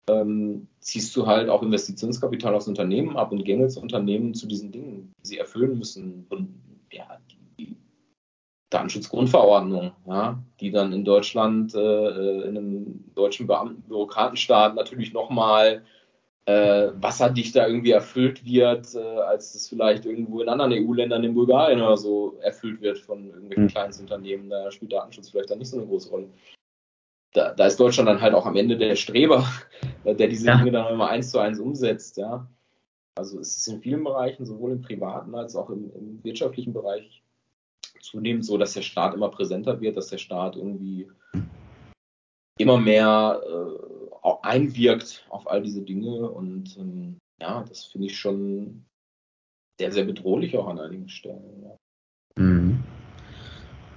ähm, 0.08 0.68
ziehst 0.80 1.14
du 1.16 1.26
halt 1.26 1.48
auch 1.48 1.62
Investitionskapital 1.62 2.54
aus 2.54 2.68
Unternehmen 2.68 3.16
ab 3.16 3.32
und 3.32 3.44
gängelst 3.44 3.78
Unternehmen 3.78 4.34
zu 4.34 4.46
diesen 4.46 4.72
Dingen, 4.72 5.14
die 5.22 5.28
sie 5.28 5.38
erfüllen 5.38 5.78
müssen. 5.78 6.26
Und 6.28 6.60
ja, 6.90 7.18
die 7.58 7.76
Datenschutzgrundverordnung, 8.70 9.92
ja, 10.06 10.42
die 10.60 10.70
dann 10.70 10.92
in 10.92 11.04
Deutschland, 11.04 11.74
äh, 11.74 11.78
äh 11.78 12.48
in 12.48 12.58
einem 12.58 13.04
deutschen 13.14 13.46
Beamten, 13.46 13.82
Bürokratenstaat 13.82 14.74
natürlich 14.74 15.12
nochmal 15.12 15.82
äh, 16.46 16.90
wasserdichter 16.94 17.68
irgendwie 17.68 17.92
erfüllt 17.92 18.44
wird, 18.44 18.94
äh, 18.94 18.98
als 18.98 19.52
das 19.52 19.68
vielleicht 19.68 20.04
irgendwo 20.04 20.40
in 20.40 20.48
anderen 20.48 20.72
EU-Ländern, 20.72 21.22
in 21.22 21.34
Bulgarien 21.34 21.80
oder 21.80 21.96
so 21.96 22.36
erfüllt 22.40 22.80
wird 22.80 22.98
von 22.98 23.26
irgendwelchen 23.28 23.64
mhm. 23.64 23.68
Kleinstunternehmen. 23.68 24.50
Da 24.50 24.70
spielt 24.70 24.92
Datenschutz 24.92 25.30
vielleicht 25.30 25.50
dann 25.50 25.58
nicht 25.58 25.70
so 25.70 25.78
eine 25.78 25.86
große 25.86 26.10
Rolle. 26.10 26.28
Da, 27.32 27.54
da 27.54 27.66
ist 27.66 27.78
Deutschland 27.78 28.08
dann 28.08 28.20
halt 28.20 28.34
auch 28.34 28.44
am 28.44 28.56
Ende 28.56 28.76
der 28.76 28.96
Streber, 28.96 29.46
der 30.04 30.28
diese 30.28 30.48
ja. 30.48 30.56
Dinge 30.56 30.72
dann 30.72 30.92
immer 30.92 31.08
eins 31.08 31.30
zu 31.30 31.38
eins 31.38 31.60
umsetzt, 31.60 32.16
ja. 32.16 32.46
Also 33.14 33.38
es 33.38 33.58
ist 33.58 33.68
in 33.68 33.80
vielen 33.80 34.04
Bereichen, 34.04 34.46
sowohl 34.46 34.72
im 34.72 34.82
privaten 34.82 35.34
als 35.34 35.54
auch 35.54 35.70
im, 35.70 35.92
im 35.94 36.24
wirtschaftlichen 36.24 36.72
Bereich, 36.72 37.22
zunehmend 38.00 38.44
so, 38.44 38.58
dass 38.58 38.72
der 38.72 38.82
Staat 38.82 39.14
immer 39.14 39.28
präsenter 39.28 39.80
wird, 39.80 39.96
dass 39.96 40.08
der 40.08 40.18
Staat 40.18 40.56
irgendwie 40.56 41.08
immer 42.58 42.78
mehr 42.78 43.40
äh, 43.46 44.01
einwirkt 44.42 45.26
auf 45.28 45.50
all 45.50 45.62
diese 45.62 45.82
Dinge. 45.82 46.30
Und 46.30 46.76
ähm, 46.78 47.18
ja, 47.40 47.64
das 47.68 47.84
finde 47.84 48.06
ich 48.06 48.18
schon 48.18 48.84
sehr, 49.78 49.92
sehr 49.92 50.04
bedrohlich 50.04 50.56
auch 50.56 50.68
an 50.68 50.78
einigen 50.78 51.08
Stellen. 51.08 51.62
Ja. 51.62 51.76
Mhm. 52.42 52.82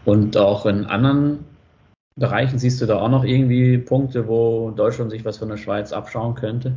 Und 0.06 0.38
auch 0.38 0.66
in 0.66 0.86
anderen 0.86 1.46
Bereichen 2.16 2.60
siehst 2.60 2.82
du 2.82 2.86
da 2.86 3.02
auch 3.02 3.10
noch 3.10 3.24
irgendwie 3.24 3.78
Punkte, 3.78 4.28
wo 4.28 4.72
Deutschland 4.72 5.12
sich 5.12 5.26
was 5.26 5.38
von 5.38 5.50
der 5.50 5.58
Schweiz 5.58 5.92
abschauen 5.92 6.36
könnte? 6.36 6.76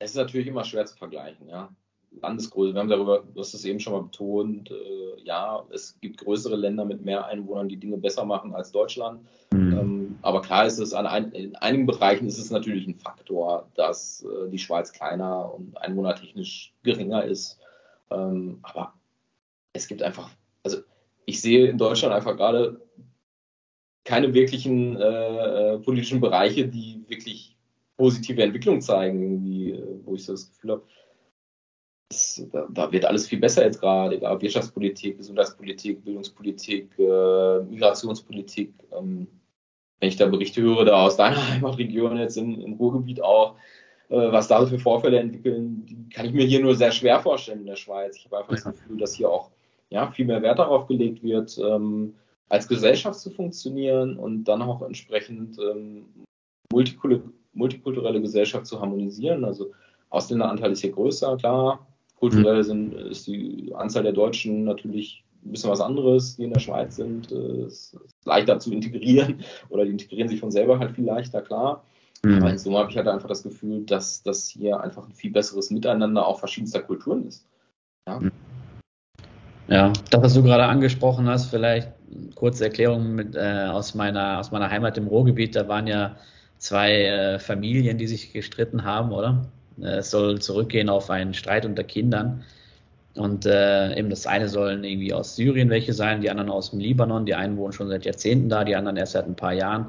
Es 0.00 0.10
ist 0.10 0.16
natürlich 0.16 0.48
immer 0.48 0.64
schwer 0.64 0.84
zu 0.86 0.96
vergleichen, 0.96 1.48
ja. 1.48 1.74
Landesgröße, 2.20 2.74
wir 2.74 2.80
haben 2.80 2.88
darüber, 2.88 3.22
du 3.22 3.40
hast 3.40 3.54
es 3.54 3.64
eben 3.64 3.80
schon 3.80 3.92
mal 3.92 4.02
betont, 4.02 4.70
äh, 4.70 5.22
ja, 5.24 5.64
es 5.72 5.98
gibt 6.00 6.18
größere 6.18 6.56
Länder 6.56 6.84
mit 6.84 7.04
mehr 7.04 7.26
Einwohnern, 7.26 7.68
die 7.68 7.76
Dinge 7.76 7.96
besser 7.96 8.24
machen 8.24 8.54
als 8.54 8.72
Deutschland. 8.72 9.20
Mhm. 9.52 9.72
Ähm, 9.72 10.18
aber 10.22 10.42
klar 10.42 10.66
ist 10.66 10.78
es, 10.78 10.92
ein, 10.94 11.32
in 11.32 11.56
einigen 11.56 11.86
Bereichen 11.86 12.26
ist 12.26 12.38
es 12.38 12.50
natürlich 12.50 12.86
ein 12.86 12.96
Faktor, 12.96 13.68
dass 13.74 14.24
äh, 14.24 14.50
die 14.50 14.58
Schweiz 14.58 14.92
kleiner 14.92 15.52
und 15.54 15.76
einwohnertechnisch 15.76 16.72
geringer 16.82 17.24
ist. 17.24 17.58
Ähm, 18.10 18.58
aber 18.62 18.94
es 19.72 19.88
gibt 19.88 20.02
einfach, 20.02 20.30
also 20.62 20.78
ich 21.26 21.40
sehe 21.40 21.66
in 21.68 21.78
Deutschland 21.78 22.14
einfach 22.14 22.36
gerade 22.36 22.80
keine 24.04 24.34
wirklichen 24.34 24.96
äh, 24.96 25.74
äh 25.74 25.78
politischen 25.78 26.20
Bereiche, 26.20 26.68
die 26.68 27.02
wirklich 27.08 27.56
positive 27.96 28.42
Entwicklung 28.42 28.80
zeigen, 28.80 29.22
irgendwie, 29.22 29.72
äh, 29.72 30.00
wo 30.04 30.14
ich 30.14 30.24
so 30.24 30.32
das 30.32 30.48
Gefühl 30.48 30.72
habe, 30.72 30.82
das, 32.08 32.46
da, 32.52 32.66
da, 32.70 32.92
wird 32.92 33.04
alles 33.04 33.28
viel 33.28 33.40
besser 33.40 33.64
jetzt 33.64 33.80
gerade, 33.80 34.16
egal 34.16 34.40
Wirtschaftspolitik, 34.40 35.18
Gesundheitspolitik, 35.18 36.04
Bildungspolitik, 36.04 36.98
äh, 36.98 37.60
Migrationspolitik. 37.60 38.72
Ähm, 38.92 39.26
wenn 40.00 40.08
ich 40.08 40.16
da 40.16 40.26
Berichte 40.26 40.62
höre, 40.62 40.84
da 40.84 41.04
aus 41.04 41.16
deiner 41.16 41.48
Heimatregion 41.50 42.18
jetzt 42.18 42.36
in, 42.36 42.60
im 42.60 42.74
Ruhrgebiet 42.74 43.22
auch, 43.22 43.56
äh, 44.08 44.32
was 44.32 44.48
da 44.48 44.64
für 44.66 44.78
Vorfälle 44.78 45.18
entwickeln, 45.18 45.86
die 45.86 46.08
kann 46.10 46.26
ich 46.26 46.32
mir 46.32 46.44
hier 46.44 46.60
nur 46.60 46.74
sehr 46.74 46.92
schwer 46.92 47.20
vorstellen 47.20 47.60
in 47.60 47.66
der 47.66 47.76
Schweiz. 47.76 48.16
Ich 48.16 48.26
habe 48.26 48.38
einfach 48.38 48.54
das 48.54 48.64
Gefühl, 48.64 48.98
dass 48.98 49.14
hier 49.14 49.30
auch 49.30 49.50
ja, 49.90 50.10
viel 50.10 50.26
mehr 50.26 50.42
Wert 50.42 50.58
darauf 50.58 50.86
gelegt 50.86 51.22
wird, 51.22 51.58
ähm, 51.58 52.14
als 52.48 52.68
Gesellschaft 52.68 53.18
zu 53.18 53.30
funktionieren 53.30 54.16
und 54.16 54.44
dann 54.44 54.62
auch 54.62 54.82
entsprechend 54.82 55.58
ähm, 55.58 56.06
multikulturelle 56.72 58.20
Gesellschaft 58.20 58.66
zu 58.66 58.80
harmonisieren. 58.80 59.44
Also 59.44 59.72
Ausländeranteil 60.10 60.72
ist 60.72 60.80
hier 60.80 60.92
größer, 60.92 61.36
klar. 61.36 61.86
Kulturell 62.24 62.58
mhm. 62.58 62.62
sind, 62.62 62.94
ist 62.94 63.26
die 63.26 63.72
Anzahl 63.74 64.02
der 64.02 64.12
Deutschen 64.12 64.64
natürlich 64.64 65.24
ein 65.44 65.52
bisschen 65.52 65.70
was 65.70 65.82
anderes, 65.82 66.36
die 66.36 66.44
in 66.44 66.54
der 66.54 66.60
Schweiz 66.60 66.96
sind. 66.96 67.30
Äh, 67.30 67.64
es 67.64 67.92
ist 67.92 68.14
leichter 68.24 68.58
zu 68.58 68.72
integrieren 68.72 69.40
oder 69.68 69.84
die 69.84 69.90
integrieren 69.90 70.28
sich 70.28 70.40
von 70.40 70.50
selber 70.50 70.78
halt 70.78 70.92
viel 70.92 71.04
leichter, 71.04 71.42
klar. 71.42 71.84
Mhm. 72.22 72.36
Aber 72.36 72.50
in 72.50 72.58
Summe 72.58 72.78
habe 72.78 72.90
ich 72.90 72.96
halt 72.96 73.08
einfach 73.08 73.28
das 73.28 73.42
Gefühl, 73.42 73.84
dass 73.84 74.22
das 74.22 74.48
hier 74.48 74.80
einfach 74.80 75.06
ein 75.06 75.12
viel 75.12 75.32
besseres 75.32 75.70
Miteinander 75.70 76.26
auch 76.26 76.38
verschiedenster 76.38 76.80
Kulturen 76.82 77.26
ist. 77.26 77.46
Ja. 78.08 78.20
Mhm. 78.20 78.32
Ja, 79.68 79.92
das, 80.10 80.22
was 80.22 80.34
du 80.34 80.42
gerade 80.42 80.64
angesprochen 80.64 81.28
hast, 81.28 81.50
vielleicht 81.50 81.90
kurze 82.34 82.64
Erklärung 82.64 83.14
mit, 83.14 83.34
äh, 83.34 83.66
aus, 83.70 83.94
meiner, 83.94 84.38
aus 84.38 84.50
meiner 84.50 84.70
Heimat 84.70 84.96
im 84.96 85.08
Ruhrgebiet. 85.08 85.56
Da 85.56 85.68
waren 85.68 85.86
ja 85.86 86.16
zwei 86.56 87.02
äh, 87.02 87.38
Familien, 87.38 87.98
die 87.98 88.06
sich 88.06 88.32
gestritten 88.32 88.84
haben, 88.84 89.12
oder? 89.12 89.46
Äh, 89.80 89.98
es 89.98 90.10
soll 90.10 90.40
zurückgehen 90.40 90.88
auf 90.88 91.10
einen 91.10 91.34
Streit 91.34 91.66
unter 91.66 91.84
Kindern. 91.84 92.44
Und 93.14 93.46
äh, 93.46 93.96
eben 93.96 94.10
das 94.10 94.26
eine 94.26 94.48
sollen 94.48 94.82
irgendwie 94.82 95.12
aus 95.12 95.36
Syrien 95.36 95.70
welche 95.70 95.92
sein, 95.92 96.20
die 96.20 96.30
anderen 96.30 96.50
aus 96.50 96.70
dem 96.70 96.80
Libanon. 96.80 97.26
Die 97.26 97.34
einen 97.34 97.56
wohnen 97.56 97.72
schon 97.72 97.88
seit 97.88 98.04
Jahrzehnten 98.04 98.48
da, 98.48 98.64
die 98.64 98.74
anderen 98.74 98.96
erst 98.96 99.12
seit 99.12 99.26
ein 99.26 99.36
paar 99.36 99.52
Jahren. 99.52 99.86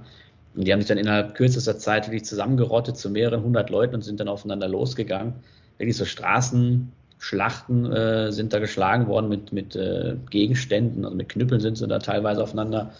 Und 0.55 0.67
die 0.67 0.71
haben 0.71 0.79
sich 0.79 0.87
dann 0.87 0.97
innerhalb 0.97 1.35
kürzester 1.35 1.77
Zeit 1.77 2.07
wirklich 2.07 2.25
zusammengerottet 2.25 2.97
zu 2.97 3.09
mehreren 3.09 3.43
hundert 3.43 3.69
Leuten 3.69 3.95
und 3.95 4.03
sind 4.03 4.19
dann 4.19 4.27
aufeinander 4.27 4.67
losgegangen. 4.67 5.33
Wirklich 5.77 5.97
so 5.97 6.05
Straßenschlachten 6.05 7.91
äh, 7.91 8.31
sind 8.31 8.53
da 8.53 8.59
geschlagen 8.59 9.07
worden 9.07 9.27
mit, 9.27 9.51
mit 9.51 9.75
äh, 9.75 10.15
Gegenständen, 10.29 11.03
also 11.03 11.17
mit 11.17 11.29
Knüppeln 11.29 11.59
sind 11.59 11.77
sie 11.77 11.87
da 11.87 11.99
teilweise 11.99 12.43
aufeinander 12.43 12.91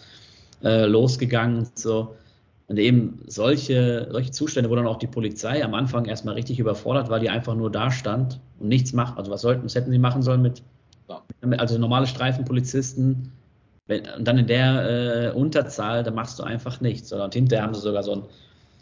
äh, 0.62 0.84
losgegangen 0.86 1.68
so. 1.74 2.14
Und 2.68 2.78
eben 2.78 3.22
solche, 3.28 4.08
solche 4.10 4.32
Zustände, 4.32 4.68
wo 4.70 4.74
dann 4.74 4.88
auch 4.88 4.98
die 4.98 5.06
Polizei 5.06 5.64
am 5.64 5.74
Anfang 5.74 6.04
erstmal 6.06 6.34
richtig 6.34 6.58
überfordert 6.58 7.08
war, 7.08 7.20
die 7.20 7.30
einfach 7.30 7.54
nur 7.54 7.70
da 7.70 7.92
stand 7.92 8.40
und 8.58 8.68
nichts 8.68 8.92
macht. 8.92 9.18
Also 9.18 9.30
was 9.30 9.42
sollten, 9.42 9.64
was 9.64 9.74
hätten 9.76 9.92
sie 9.92 9.98
machen 9.98 10.22
sollen 10.22 10.42
mit, 10.42 10.62
also 11.58 11.78
normale 11.78 12.08
Streifenpolizisten 12.08 13.30
wenn, 13.86 14.02
und 14.18 14.26
dann 14.26 14.38
in 14.38 14.46
der 14.46 15.30
äh, 15.32 15.36
Unterzahl, 15.36 16.02
da 16.02 16.10
machst 16.10 16.38
du 16.38 16.42
einfach 16.42 16.80
nichts. 16.80 17.12
Und 17.12 17.34
hinterher 17.34 17.64
haben 17.64 17.74
sie 17.74 17.80
sogar 17.80 18.02
so 18.02 18.16
ein, 18.16 18.22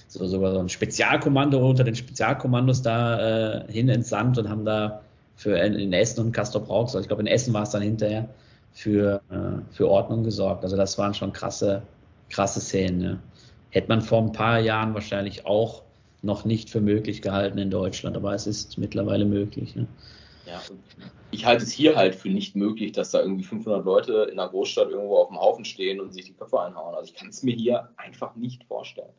so, 0.08 0.26
sogar 0.26 0.52
so 0.52 0.60
ein 0.60 0.68
Spezialkommando 0.68 1.68
unter 1.68 1.84
den 1.84 1.94
Spezialkommandos 1.94 2.82
da 2.82 3.64
äh, 3.66 3.72
hin 3.72 3.88
entsandt 3.88 4.38
und 4.38 4.48
haben 4.48 4.64
da 4.64 5.02
für 5.36 5.58
in 5.58 5.92
Essen 5.92 6.20
und 6.20 6.32
Castor 6.32 6.62
Brauxel, 6.62 7.00
ich 7.00 7.08
glaube 7.08 7.22
in 7.22 7.26
Essen 7.26 7.52
war 7.52 7.64
es 7.64 7.70
dann 7.70 7.82
hinterher, 7.82 8.28
für, 8.72 9.20
äh, 9.30 9.74
für 9.74 9.88
Ordnung 9.88 10.24
gesorgt. 10.24 10.64
Also 10.64 10.76
das 10.76 10.96
waren 10.96 11.14
schon 11.14 11.32
krasse, 11.32 11.82
krasse 12.30 12.60
Szenen. 12.60 13.00
Ja. 13.00 13.16
Hätte 13.74 13.88
man 13.88 14.02
vor 14.02 14.22
ein 14.22 14.30
paar 14.30 14.60
Jahren 14.60 14.94
wahrscheinlich 14.94 15.46
auch 15.46 15.82
noch 16.22 16.44
nicht 16.44 16.70
für 16.70 16.80
möglich 16.80 17.22
gehalten 17.22 17.58
in 17.58 17.72
Deutschland, 17.72 18.16
aber 18.16 18.32
es 18.32 18.46
ist 18.46 18.78
mittlerweile 18.78 19.24
möglich. 19.24 19.74
Ne? 19.74 19.88
Ja, 20.46 20.62
ich 21.32 21.44
halte 21.44 21.64
es 21.64 21.72
hier 21.72 21.96
halt 21.96 22.14
für 22.14 22.28
nicht 22.28 22.54
möglich, 22.54 22.92
dass 22.92 23.10
da 23.10 23.20
irgendwie 23.20 23.42
500 23.42 23.84
Leute 23.84 24.28
in 24.30 24.38
einer 24.38 24.48
Großstadt 24.48 24.90
irgendwo 24.90 25.16
auf 25.16 25.26
dem 25.26 25.40
Haufen 25.40 25.64
stehen 25.64 26.00
und 26.00 26.14
sich 26.14 26.24
die 26.24 26.34
Köpfe 26.34 26.60
einhauen. 26.60 26.94
Also 26.94 27.10
ich 27.12 27.18
kann 27.18 27.30
es 27.30 27.42
mir 27.42 27.56
hier 27.56 27.88
einfach 27.96 28.36
nicht 28.36 28.62
vorstellen. 28.62 29.12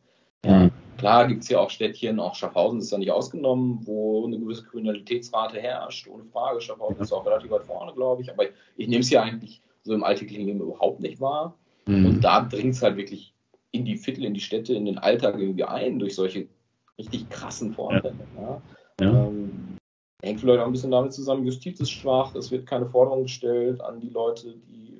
Ja. 0.45 0.69
Klar 0.97 1.27
gibt 1.27 1.43
es 1.43 1.49
ja 1.49 1.59
auch 1.59 1.69
Städtchen, 1.69 2.21
auch 2.21 2.35
Schaffhausen 2.35 2.79
ist 2.79 2.93
da 2.93 2.97
nicht 2.97 3.11
ausgenommen, 3.11 3.81
wo 3.83 4.25
eine 4.25 4.39
gewisse 4.39 4.63
Kriminalitätsrate 4.63 5.59
herrscht, 5.59 6.07
ohne 6.07 6.23
Frage. 6.23 6.61
Schaffhausen 6.61 7.01
ist 7.01 7.11
auch 7.11 7.25
relativ 7.25 7.51
weit 7.51 7.63
vorne, 7.63 7.91
glaube 7.93 8.21
ich. 8.21 8.31
Aber 8.31 8.45
ich, 8.45 8.51
ich 8.77 8.87
nehme 8.87 9.01
es 9.01 9.09
hier 9.09 9.21
eigentlich 9.21 9.61
so 9.83 9.93
im 9.93 10.05
alltäglichen 10.05 10.45
Leben 10.45 10.61
überhaupt 10.61 11.01
nicht 11.01 11.19
wahr. 11.19 11.57
Mhm. 11.87 12.05
Und 12.05 12.21
da 12.21 12.39
dringt 12.39 12.75
es 12.75 12.81
halt 12.81 12.95
wirklich 12.95 13.34
in 13.75 13.85
die 13.85 13.97
Viertel, 13.97 14.25
in 14.25 14.33
die 14.33 14.39
Städte, 14.39 14.73
in 14.73 14.85
den 14.85 14.97
Alltag 14.97 15.37
irgendwie 15.37 15.63
ein 15.63 15.99
durch 15.99 16.15
solche 16.15 16.47
richtig 16.97 17.29
krassen 17.29 17.73
Vorfälle. 17.73 18.15
Ja. 18.39 18.61
Ja. 19.01 19.27
Ähm, 19.27 19.77
hängt 20.23 20.39
vielleicht 20.39 20.59
auch 20.59 20.65
ein 20.65 20.71
bisschen 20.71 20.91
damit 20.91 21.13
zusammen, 21.13 21.45
Justiz 21.45 21.79
ist 21.79 21.91
schwach, 21.91 22.33
es 22.35 22.51
wird 22.51 22.65
keine 22.65 22.87
Forderung 22.87 23.23
gestellt 23.23 23.81
an 23.81 23.99
die 23.99 24.09
Leute, 24.09 24.55
die 24.67 24.99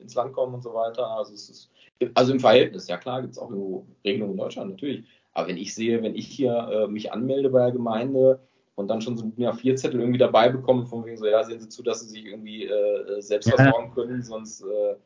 ins 0.00 0.14
Land 0.14 0.32
kommen 0.32 0.54
und 0.54 0.62
so 0.62 0.74
weiter. 0.74 1.06
Also 1.06 1.34
es 1.34 1.48
ist, 1.48 1.70
also 2.14 2.32
im 2.32 2.40
Verhältnis, 2.40 2.88
ja 2.88 2.96
klar, 2.96 3.20
gibt 3.20 3.34
es 3.34 3.38
auch 3.38 3.50
irgendwo 3.50 3.86
Regelungen 4.04 4.32
in 4.32 4.38
Deutschland, 4.38 4.70
natürlich. 4.70 5.04
Aber 5.32 5.48
wenn 5.48 5.56
ich 5.56 5.74
sehe, 5.74 6.02
wenn 6.02 6.16
ich 6.16 6.26
hier 6.26 6.52
äh, 6.52 6.88
mich 6.88 7.12
anmelde 7.12 7.50
bei 7.50 7.60
der 7.60 7.72
Gemeinde 7.72 8.40
und 8.74 8.88
dann 8.88 9.00
schon 9.00 9.16
so 9.16 9.30
ja, 9.36 9.52
vier 9.52 9.76
Zettel 9.76 10.00
irgendwie 10.00 10.18
dabei 10.18 10.48
bekomme, 10.48 10.86
von 10.86 11.04
wegen 11.04 11.18
so, 11.18 11.26
ja, 11.26 11.44
sehen 11.44 11.60
Sie 11.60 11.68
zu, 11.68 11.82
dass 11.82 12.00
Sie 12.00 12.08
sich 12.08 12.24
irgendwie 12.24 12.64
äh, 12.64 13.20
selbst 13.20 13.48
ja. 13.48 13.56
versorgen 13.56 13.92
können, 13.92 14.22
sonst 14.22 14.62
äh, 14.62 14.96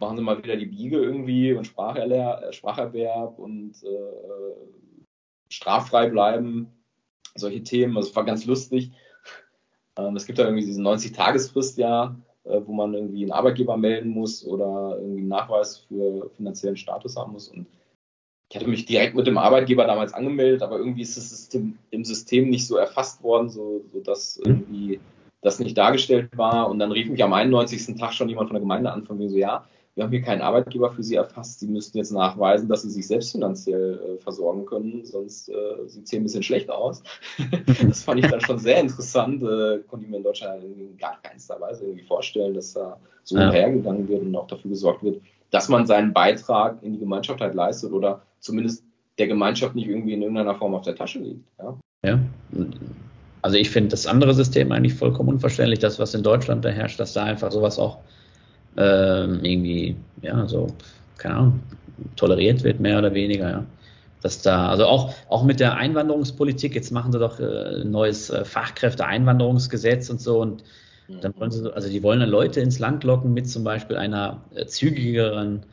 machen 0.00 0.16
Sie 0.16 0.22
mal 0.22 0.42
wieder 0.42 0.56
die 0.56 0.66
Biege 0.66 0.98
irgendwie 0.98 1.52
und 1.52 1.66
Spracherler 1.66 2.52
Spracherwerb 2.52 3.38
und 3.38 3.72
äh, 3.82 4.54
straffrei 5.48 6.08
bleiben 6.08 6.70
solche 7.34 7.62
Themen. 7.62 7.96
Also 7.96 8.10
es 8.10 8.16
war 8.16 8.24
ganz 8.24 8.44
lustig. 8.44 8.92
Ähm, 9.96 10.16
es 10.16 10.26
gibt 10.26 10.38
da 10.38 10.44
irgendwie 10.44 10.64
diese 10.64 10.82
90-Tagesfrist 10.82 11.78
ja, 11.78 12.16
äh, 12.44 12.60
wo 12.64 12.72
man 12.72 12.94
irgendwie 12.94 13.22
einen 13.22 13.32
Arbeitgeber 13.32 13.76
melden 13.76 14.10
muss 14.10 14.46
oder 14.46 14.98
irgendwie 14.98 15.20
einen 15.20 15.28
Nachweis 15.28 15.78
für 15.88 16.30
finanziellen 16.36 16.76
Status 16.76 17.16
haben 17.16 17.32
muss. 17.32 17.48
Und 17.48 17.66
ich 18.50 18.56
hatte 18.56 18.68
mich 18.68 18.86
direkt 18.86 19.14
mit 19.14 19.26
dem 19.26 19.38
Arbeitgeber 19.38 19.86
damals 19.86 20.12
angemeldet, 20.12 20.62
aber 20.62 20.78
irgendwie 20.78 21.02
ist 21.02 21.16
das 21.16 21.30
System, 21.30 21.78
im 21.90 22.04
System 22.04 22.50
nicht 22.50 22.66
so 22.66 22.76
erfasst 22.76 23.22
worden, 23.22 23.48
so, 23.48 23.84
so 23.92 24.00
dass 24.00 24.36
irgendwie 24.36 25.00
das 25.44 25.58
nicht 25.58 25.76
dargestellt 25.76 26.30
war. 26.36 26.68
Und 26.68 26.78
dann 26.78 26.90
rief 26.90 27.08
mich 27.08 27.22
am 27.22 27.32
91. 27.32 27.96
Tag 27.96 28.14
schon 28.14 28.28
jemand 28.28 28.48
von 28.48 28.54
der 28.54 28.62
Gemeinde 28.62 28.90
an, 28.90 29.04
von 29.04 29.18
mir 29.18 29.28
so, 29.28 29.36
ja, 29.36 29.64
wir 29.94 30.02
haben 30.02 30.10
hier 30.10 30.22
keinen 30.22 30.40
Arbeitgeber 30.40 30.90
für 30.90 31.04
Sie 31.04 31.14
erfasst. 31.14 31.60
Sie 31.60 31.68
müssten 31.68 31.98
jetzt 31.98 32.10
nachweisen, 32.10 32.68
dass 32.68 32.82
Sie 32.82 32.90
sich 32.90 33.06
selbst 33.06 33.30
finanziell 33.30 34.00
äh, 34.16 34.22
versorgen 34.22 34.66
können, 34.66 35.04
sonst 35.04 35.50
äh, 35.50 35.86
sieht 35.86 36.04
es 36.04 36.10
hier 36.10 36.20
ein 36.20 36.24
bisschen 36.24 36.42
schlecht 36.42 36.68
aus. 36.70 37.02
das 37.86 38.02
fand 38.02 38.24
ich 38.24 38.30
dann 38.30 38.40
schon 38.40 38.58
sehr 38.58 38.80
interessant. 38.80 39.42
Äh, 39.42 39.80
konnte 39.86 40.06
ich 40.06 40.10
mir 40.10 40.16
in 40.16 40.24
Deutschland 40.24 40.64
in 40.64 40.96
gar 40.96 41.20
keinster 41.22 41.60
Weise 41.60 41.84
irgendwie 41.84 42.04
vorstellen, 42.04 42.54
dass 42.54 42.72
da 42.72 42.98
so 43.22 43.36
ja. 43.36 43.52
hergegangen 43.52 44.08
wird 44.08 44.22
und 44.22 44.34
auch 44.34 44.48
dafür 44.48 44.70
gesorgt 44.70 45.04
wird, 45.04 45.20
dass 45.50 45.68
man 45.68 45.86
seinen 45.86 46.12
Beitrag 46.12 46.82
in 46.82 46.94
die 46.94 46.98
Gemeinschaft 46.98 47.40
halt 47.40 47.54
leistet 47.54 47.92
oder 47.92 48.22
zumindest 48.40 48.82
der 49.18 49.28
Gemeinschaft 49.28 49.76
nicht 49.76 49.86
irgendwie 49.86 50.14
in 50.14 50.22
irgendeiner 50.22 50.56
Form 50.56 50.74
auf 50.74 50.82
der 50.82 50.96
Tasche 50.96 51.20
liegt. 51.20 51.44
Ja. 51.58 51.78
ja. 52.02 52.18
Also 53.44 53.58
ich 53.58 53.68
finde 53.68 53.90
das 53.90 54.06
andere 54.06 54.32
System 54.32 54.72
eigentlich 54.72 54.94
vollkommen 54.94 55.28
unverständlich, 55.28 55.78
das, 55.78 55.98
was 55.98 56.14
in 56.14 56.22
Deutschland 56.22 56.64
da 56.64 56.70
herrscht, 56.70 56.98
dass 56.98 57.12
da 57.12 57.24
einfach 57.24 57.52
sowas 57.52 57.78
auch 57.78 57.98
ähm, 58.78 59.40
irgendwie, 59.44 59.96
ja, 60.22 60.46
so, 60.46 60.68
keine 61.18 61.34
Ahnung, 61.34 61.60
toleriert 62.16 62.64
wird, 62.64 62.80
mehr 62.80 62.98
oder 62.98 63.12
weniger, 63.12 63.50
ja. 63.50 63.66
Dass 64.22 64.40
da, 64.40 64.70
also 64.70 64.86
auch, 64.86 65.12
auch 65.28 65.44
mit 65.44 65.60
der 65.60 65.76
Einwanderungspolitik, 65.76 66.74
jetzt 66.74 66.90
machen 66.90 67.12
sie 67.12 67.18
doch 67.18 67.38
äh, 67.38 67.82
ein 67.82 67.90
neues 67.90 68.30
äh, 68.30 68.46
Fachkräfteeinwanderungsgesetz 68.46 70.08
und 70.08 70.22
so 70.22 70.40
und 70.40 70.64
dann 71.20 71.38
wollen 71.38 71.50
sie, 71.50 71.70
also 71.70 71.90
die 71.90 72.02
wollen 72.02 72.20
dann 72.20 72.30
Leute 72.30 72.62
ins 72.62 72.78
Land 72.78 73.04
locken 73.04 73.34
mit 73.34 73.46
zum 73.46 73.62
Beispiel 73.62 73.98
einer 73.98 74.40
äh, 74.54 74.64
zügigeren 74.64 75.66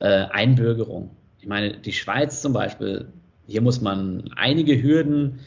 äh, 0.00 0.24
Einbürgerung. 0.24 1.10
Ich 1.38 1.46
meine, 1.46 1.78
die 1.78 1.92
Schweiz 1.92 2.42
zum 2.42 2.52
Beispiel, 2.52 3.06
hier 3.46 3.60
muss 3.60 3.80
man 3.80 4.28
einige 4.34 4.82
Hürden 4.82 5.38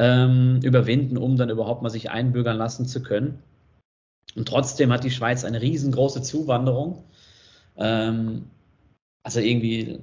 ähm, 0.00 0.60
überwinden, 0.62 1.18
um 1.18 1.36
dann 1.36 1.50
überhaupt 1.50 1.82
mal 1.82 1.90
sich 1.90 2.10
einbürgern 2.10 2.56
lassen 2.56 2.86
zu 2.86 3.02
können. 3.02 3.38
Und 4.34 4.48
trotzdem 4.48 4.90
hat 4.92 5.04
die 5.04 5.10
Schweiz 5.10 5.44
eine 5.44 5.60
riesengroße 5.60 6.22
Zuwanderung. 6.22 7.04
Ähm, 7.76 8.46
also 9.22 9.40
irgendwie 9.40 9.98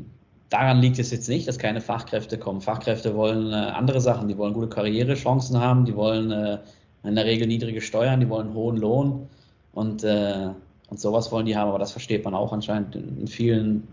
daran 0.50 0.82
liegt 0.82 1.00
es 1.00 1.10
jetzt 1.10 1.28
nicht, 1.28 1.48
dass 1.48 1.58
keine 1.58 1.82
Fachkräfte 1.82 2.38
kommen. 2.38 2.62
Fachkräfte 2.62 3.16
wollen 3.16 3.52
äh, 3.52 3.56
andere 3.56 4.00
Sachen, 4.00 4.28
die 4.28 4.38
wollen 4.38 4.54
gute 4.54 4.70
Karrierechancen 4.70 5.60
haben, 5.60 5.86
die 5.86 5.96
wollen 5.96 6.30
äh, 6.30 6.60
in 7.04 7.16
der 7.16 7.26
Regel 7.26 7.48
niedrige 7.48 7.82
Steuern, 7.82 8.20
die 8.20 8.30
wollen 8.30 8.54
hohen 8.54 8.78
Lohn 8.78 9.28
und, 9.74 10.04
äh, 10.04 10.50
und 10.90 11.00
sowas 11.00 11.32
wollen 11.32 11.48
die 11.48 11.58
haben, 11.58 11.70
aber 11.70 11.80
das 11.80 11.92
versteht 11.92 12.24
man 12.24 12.36
auch 12.36 12.54
anscheinend 12.54 12.96
in 12.96 13.28
vielen, 13.28 13.88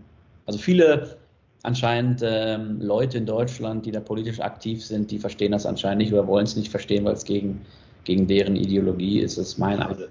also 0.45 0.59
viele 0.59 1.17
anscheinend 1.65 2.21
ähm, 2.23 2.79
Leute 2.81 3.17
in 3.17 3.25
Deutschland, 3.25 3.85
die 3.85 3.91
da 3.91 3.99
politisch 3.99 4.39
aktiv 4.39 4.83
sind, 4.83 5.11
die 5.11 5.19
verstehen 5.19 5.51
das 5.51 5.65
anscheinend 5.65 5.99
nicht 5.99 6.13
oder 6.13 6.27
wollen 6.27 6.45
es 6.45 6.55
nicht 6.55 6.69
verstehen, 6.69 7.05
weil 7.05 7.13
es 7.13 7.25
gegen, 7.25 7.61
gegen 8.03 8.27
deren 8.27 8.55
Ideologie 8.55 9.19
ist, 9.19 9.37
ist 9.37 9.57
mein 9.57 9.81
Eindruck 9.81 10.09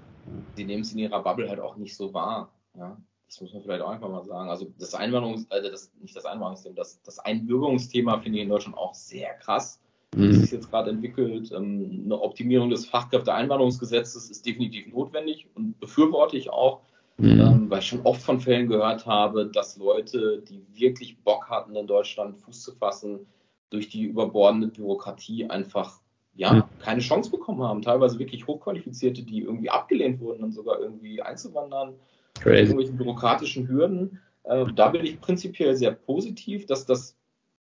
sie 0.55 0.65
nehmen 0.65 0.81
es 0.81 0.93
in 0.93 0.99
ihrer 0.99 1.21
Bubble 1.21 1.49
halt 1.49 1.59
auch 1.59 1.77
nicht 1.77 1.95
so 1.95 2.13
wahr. 2.13 2.51
Ja? 2.77 2.97
Das 3.27 3.41
muss 3.41 3.53
man 3.53 3.63
vielleicht 3.63 3.81
auch 3.81 3.89
einfach 3.89 4.09
mal 4.09 4.23
sagen. 4.23 4.49
Also 4.49 4.71
das 4.77 4.93
Einwanderungs, 4.93 5.49
also 5.49 5.69
das, 5.69 5.91
nicht 6.01 6.15
das 6.15 6.25
Einwanderungsthema, 6.25 6.75
das, 6.75 7.01
das 7.01 7.19
Einbürgerungsthema 7.19 8.19
finde 8.19 8.37
ich 8.39 8.43
in 8.43 8.49
Deutschland 8.49 8.77
auch 8.77 8.93
sehr 8.93 9.33
krass, 9.35 9.79
wie 10.15 10.27
mhm. 10.27 10.33
sich 10.33 10.51
jetzt 10.51 10.69
gerade 10.69 10.91
entwickelt. 10.91 11.51
Ähm, 11.51 12.03
eine 12.05 12.21
Optimierung 12.21 12.69
des 12.69 12.85
Fachkräfteeinwanderungsgesetzes 12.85 14.29
ist 14.29 14.45
definitiv 14.45 14.87
notwendig 14.87 15.47
und 15.55 15.79
befürworte 15.79 16.37
ich 16.37 16.49
auch, 16.49 16.81
mhm. 17.17 17.39
ähm, 17.39 17.69
weil 17.69 17.79
ich 17.79 17.87
schon 17.87 18.01
oft 18.01 18.21
von 18.21 18.39
Fällen 18.39 18.67
gehört 18.67 19.05
habe, 19.05 19.47
dass 19.47 19.77
Leute, 19.77 20.43
die 20.47 20.65
wirklich 20.73 21.17
Bock 21.23 21.49
hatten, 21.49 21.75
in 21.75 21.87
Deutschland 21.87 22.37
Fuß 22.37 22.61
zu 22.61 22.71
fassen, 22.73 23.27
durch 23.69 23.89
die 23.89 24.03
überbordende 24.03 24.67
Bürokratie 24.67 25.49
einfach 25.49 25.99
ja, 26.35 26.51
hm. 26.51 26.63
keine 26.79 26.99
Chance 26.99 27.31
bekommen 27.31 27.63
haben. 27.63 27.81
Teilweise 27.81 28.19
wirklich 28.19 28.45
Hochqualifizierte, 28.45 29.23
die 29.23 29.41
irgendwie 29.41 29.69
abgelehnt 29.69 30.19
wurden, 30.19 30.41
dann 30.41 30.51
sogar 30.51 30.79
irgendwie 30.79 31.21
einzuwandern. 31.21 31.95
Crazy. 32.39 32.71
Irgendwelchen 32.71 32.97
bürokratischen 32.97 33.67
Hürden. 33.67 34.19
Äh, 34.43 34.65
da 34.75 34.89
bin 34.89 35.05
ich 35.05 35.19
prinzipiell 35.21 35.75
sehr 35.75 35.91
positiv, 35.91 36.65
dass 36.65 36.85
das 36.85 37.15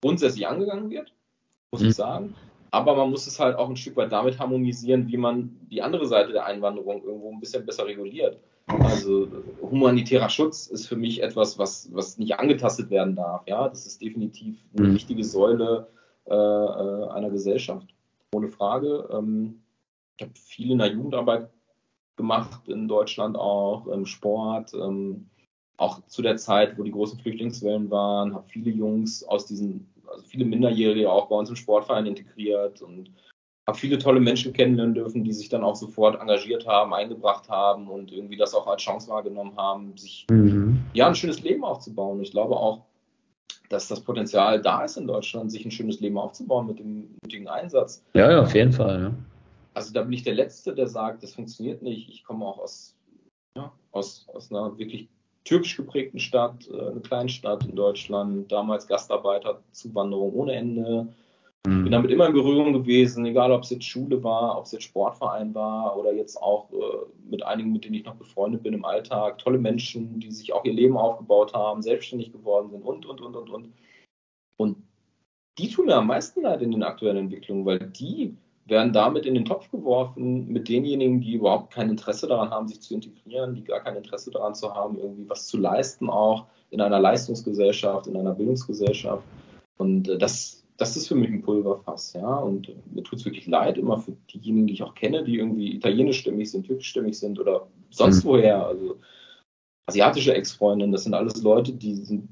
grundsätzlich 0.01 0.47
angegangen 0.47 0.90
wird, 0.90 1.12
muss 1.72 1.82
mhm. 1.82 1.89
ich 1.89 1.94
sagen. 1.94 2.35
Aber 2.70 2.94
man 2.94 3.10
muss 3.10 3.27
es 3.27 3.40
halt 3.40 3.56
auch 3.56 3.68
ein 3.68 3.77
Stück 3.77 3.97
weit 3.97 4.12
damit 4.12 4.39
harmonisieren, 4.39 5.09
wie 5.09 5.16
man 5.16 5.56
die 5.70 5.82
andere 5.82 6.06
Seite 6.06 6.32
der 6.32 6.47
Einwanderung 6.47 7.02
irgendwo 7.02 7.32
ein 7.32 7.40
bisschen 7.40 7.66
besser 7.66 7.86
reguliert. 7.86 8.39
Also 8.78 9.28
humanitärer 9.60 10.28
Schutz 10.28 10.66
ist 10.66 10.86
für 10.86 10.97
mich 10.97 11.22
etwas, 11.22 11.59
was, 11.59 11.92
was 11.92 12.18
nicht 12.18 12.38
angetastet 12.38 12.90
werden 12.90 13.16
darf. 13.16 13.47
Ja, 13.47 13.68
das 13.68 13.86
ist 13.86 14.01
definitiv 14.01 14.59
eine 14.76 14.88
mhm. 14.88 14.94
wichtige 14.94 15.24
Säule 15.24 15.88
äh, 16.26 16.34
äh 16.34 17.09
einer 17.10 17.30
Gesellschaft 17.30 17.88
ohne 18.32 18.48
Frage. 18.48 19.09
Ähm, 19.12 19.62
ich 20.16 20.26
habe 20.26 20.34
viel 20.34 20.70
in 20.70 20.78
der 20.78 20.92
Jugendarbeit 20.92 21.51
gemacht 22.16 22.68
in 22.68 22.88
Deutschland 22.88 23.36
auch, 23.36 23.86
im 23.86 24.05
Sport, 24.05 24.74
ähm, 24.74 25.30
auch 25.78 26.05
zu 26.06 26.20
der 26.20 26.36
Zeit, 26.36 26.78
wo 26.78 26.82
die 26.82 26.90
großen 26.90 27.18
Flüchtlingswellen 27.18 27.90
waren, 27.90 28.34
habe 28.34 28.47
viele 28.48 28.70
Jungs 28.70 29.24
aus 29.24 29.47
diesen, 29.47 29.88
also 30.06 30.22
viele 30.24 30.44
Minderjährige 30.44 31.10
auch 31.10 31.28
bei 31.28 31.36
uns 31.36 31.48
im 31.48 31.56
Sportverein 31.56 32.05
integriert 32.05 32.82
und 32.82 33.10
habe 33.70 33.78
viele 33.78 33.98
tolle 33.98 34.20
Menschen 34.20 34.52
kennenlernen 34.52 34.94
dürfen, 34.94 35.22
die 35.22 35.32
sich 35.32 35.48
dann 35.48 35.62
auch 35.62 35.76
sofort 35.76 36.20
engagiert 36.20 36.66
haben, 36.66 36.92
eingebracht 36.92 37.48
haben 37.48 37.88
und 37.88 38.12
irgendwie 38.12 38.36
das 38.36 38.52
auch 38.52 38.66
als 38.66 38.82
Chance 38.82 39.09
wahrgenommen 39.09 39.56
haben, 39.56 39.97
sich 39.97 40.26
mhm. 40.28 40.80
ja 40.92 41.06
ein 41.06 41.14
schönes 41.14 41.40
Leben 41.40 41.62
aufzubauen. 41.62 42.20
Ich 42.20 42.32
glaube 42.32 42.56
auch, 42.56 42.84
dass 43.68 43.86
das 43.86 44.01
Potenzial 44.01 44.60
da 44.60 44.84
ist 44.84 44.97
in 44.97 45.06
Deutschland, 45.06 45.52
sich 45.52 45.64
ein 45.64 45.70
schönes 45.70 46.01
Leben 46.01 46.18
aufzubauen 46.18 46.66
mit 46.66 46.80
dem 46.80 47.14
nötigen 47.22 47.47
Einsatz. 47.47 48.02
Ja, 48.14 48.32
ja, 48.32 48.42
auf 48.42 48.55
jeden 48.55 48.72
Fall. 48.72 49.02
Ja. 49.02 49.12
Also 49.74 49.92
da 49.92 50.02
bin 50.02 50.14
ich 50.14 50.24
der 50.24 50.34
Letzte, 50.34 50.74
der 50.74 50.88
sagt, 50.88 51.22
das 51.22 51.34
funktioniert 51.34 51.80
nicht. 51.80 52.09
Ich 52.09 52.24
komme 52.24 52.44
auch 52.44 52.59
aus, 52.59 52.97
ja, 53.56 53.72
aus, 53.92 54.26
aus 54.34 54.51
einer 54.51 54.76
wirklich 54.78 55.09
türkisch 55.44 55.76
geprägten 55.76 56.18
Stadt, 56.18 56.68
äh, 56.68 56.90
eine 56.90 57.01
Kleinstadt 57.01 57.64
in 57.64 57.76
Deutschland, 57.76 58.51
damals 58.51 58.88
Gastarbeiterzuwanderung 58.88 60.32
ohne 60.32 60.55
Ende. 60.55 61.06
Mhm. 61.66 61.84
Bin 61.84 61.92
damit 61.92 62.10
immer 62.10 62.26
in 62.26 62.32
Berührung 62.32 62.72
gewesen, 62.72 63.26
egal 63.26 63.52
ob 63.52 63.62
es 63.62 63.70
jetzt 63.70 63.84
Schule 63.84 64.22
war, 64.22 64.56
ob 64.58 64.64
es 64.64 64.72
jetzt 64.72 64.84
Sportverein 64.84 65.54
war 65.54 65.96
oder 65.96 66.12
jetzt 66.12 66.36
auch 66.40 66.70
äh, 66.72 67.06
mit 67.28 67.42
einigen, 67.42 67.72
mit 67.72 67.84
denen 67.84 67.94
ich 67.94 68.04
noch 68.04 68.16
befreundet 68.16 68.62
bin 68.62 68.74
im 68.74 68.84
Alltag. 68.84 69.38
Tolle 69.38 69.58
Menschen, 69.58 70.20
die 70.20 70.30
sich 70.30 70.52
auch 70.52 70.64
ihr 70.64 70.72
Leben 70.72 70.96
aufgebaut 70.96 71.52
haben, 71.52 71.82
selbstständig 71.82 72.32
geworden 72.32 72.70
sind 72.70 72.82
und, 72.82 73.06
und, 73.06 73.20
und, 73.20 73.36
und, 73.36 73.50
und. 73.50 73.72
Und 74.56 74.76
die 75.58 75.68
tun 75.68 75.86
mir 75.86 75.96
am 75.96 76.06
meisten 76.06 76.42
leid 76.42 76.62
in 76.62 76.70
den 76.70 76.82
aktuellen 76.82 77.18
Entwicklungen, 77.18 77.66
weil 77.66 77.78
die 77.78 78.36
werden 78.66 78.92
damit 78.92 79.26
in 79.26 79.34
den 79.34 79.44
Topf 79.44 79.70
geworfen 79.70 80.46
mit 80.48 80.68
denjenigen, 80.68 81.20
die 81.20 81.34
überhaupt 81.34 81.72
kein 81.72 81.90
Interesse 81.90 82.28
daran 82.28 82.50
haben, 82.50 82.68
sich 82.68 82.80
zu 82.80 82.94
integrieren, 82.94 83.54
die 83.54 83.64
gar 83.64 83.80
kein 83.80 83.96
Interesse 83.96 84.30
daran 84.30 84.54
zu 84.54 84.74
haben, 84.74 84.98
irgendwie 84.98 85.28
was 85.28 85.46
zu 85.48 85.58
leisten, 85.58 86.08
auch 86.08 86.46
in 86.70 86.80
einer 86.80 87.00
Leistungsgesellschaft, 87.00 88.06
in 88.06 88.16
einer 88.16 88.34
Bildungsgesellschaft. 88.34 89.24
Und 89.76 90.08
äh, 90.08 90.18
das, 90.18 90.59
das 90.81 90.97
ist 90.97 91.09
für 91.09 91.15
mich 91.15 91.31
ein 91.31 91.43
Pulverfass, 91.43 92.15
ja. 92.15 92.36
Und 92.36 92.70
äh, 92.70 92.74
mir 92.90 93.02
tut 93.02 93.19
es 93.19 93.24
wirklich 93.27 93.47
leid, 93.47 93.77
immer 93.77 93.98
für 93.98 94.12
diejenigen, 94.32 94.66
die 94.66 94.73
ich 94.73 94.82
auch 94.82 94.94
kenne, 94.94 95.24
die 95.24 95.36
irgendwie 95.36 95.74
italienischstämmig 95.74 96.51
sind, 96.51 96.66
türkischstämmig 96.66 97.19
sind 97.19 97.39
oder 97.39 97.69
sonst 97.90 98.24
mhm. 98.24 98.28
woher. 98.28 98.66
Also 98.66 98.97
asiatische 99.86 100.35
Ex-Freundinnen, 100.35 100.93
das 100.93 101.05
sind 101.05 101.12
alles 101.12 101.43
Leute, 101.43 101.73
die 101.74 101.97
sind 101.97 102.31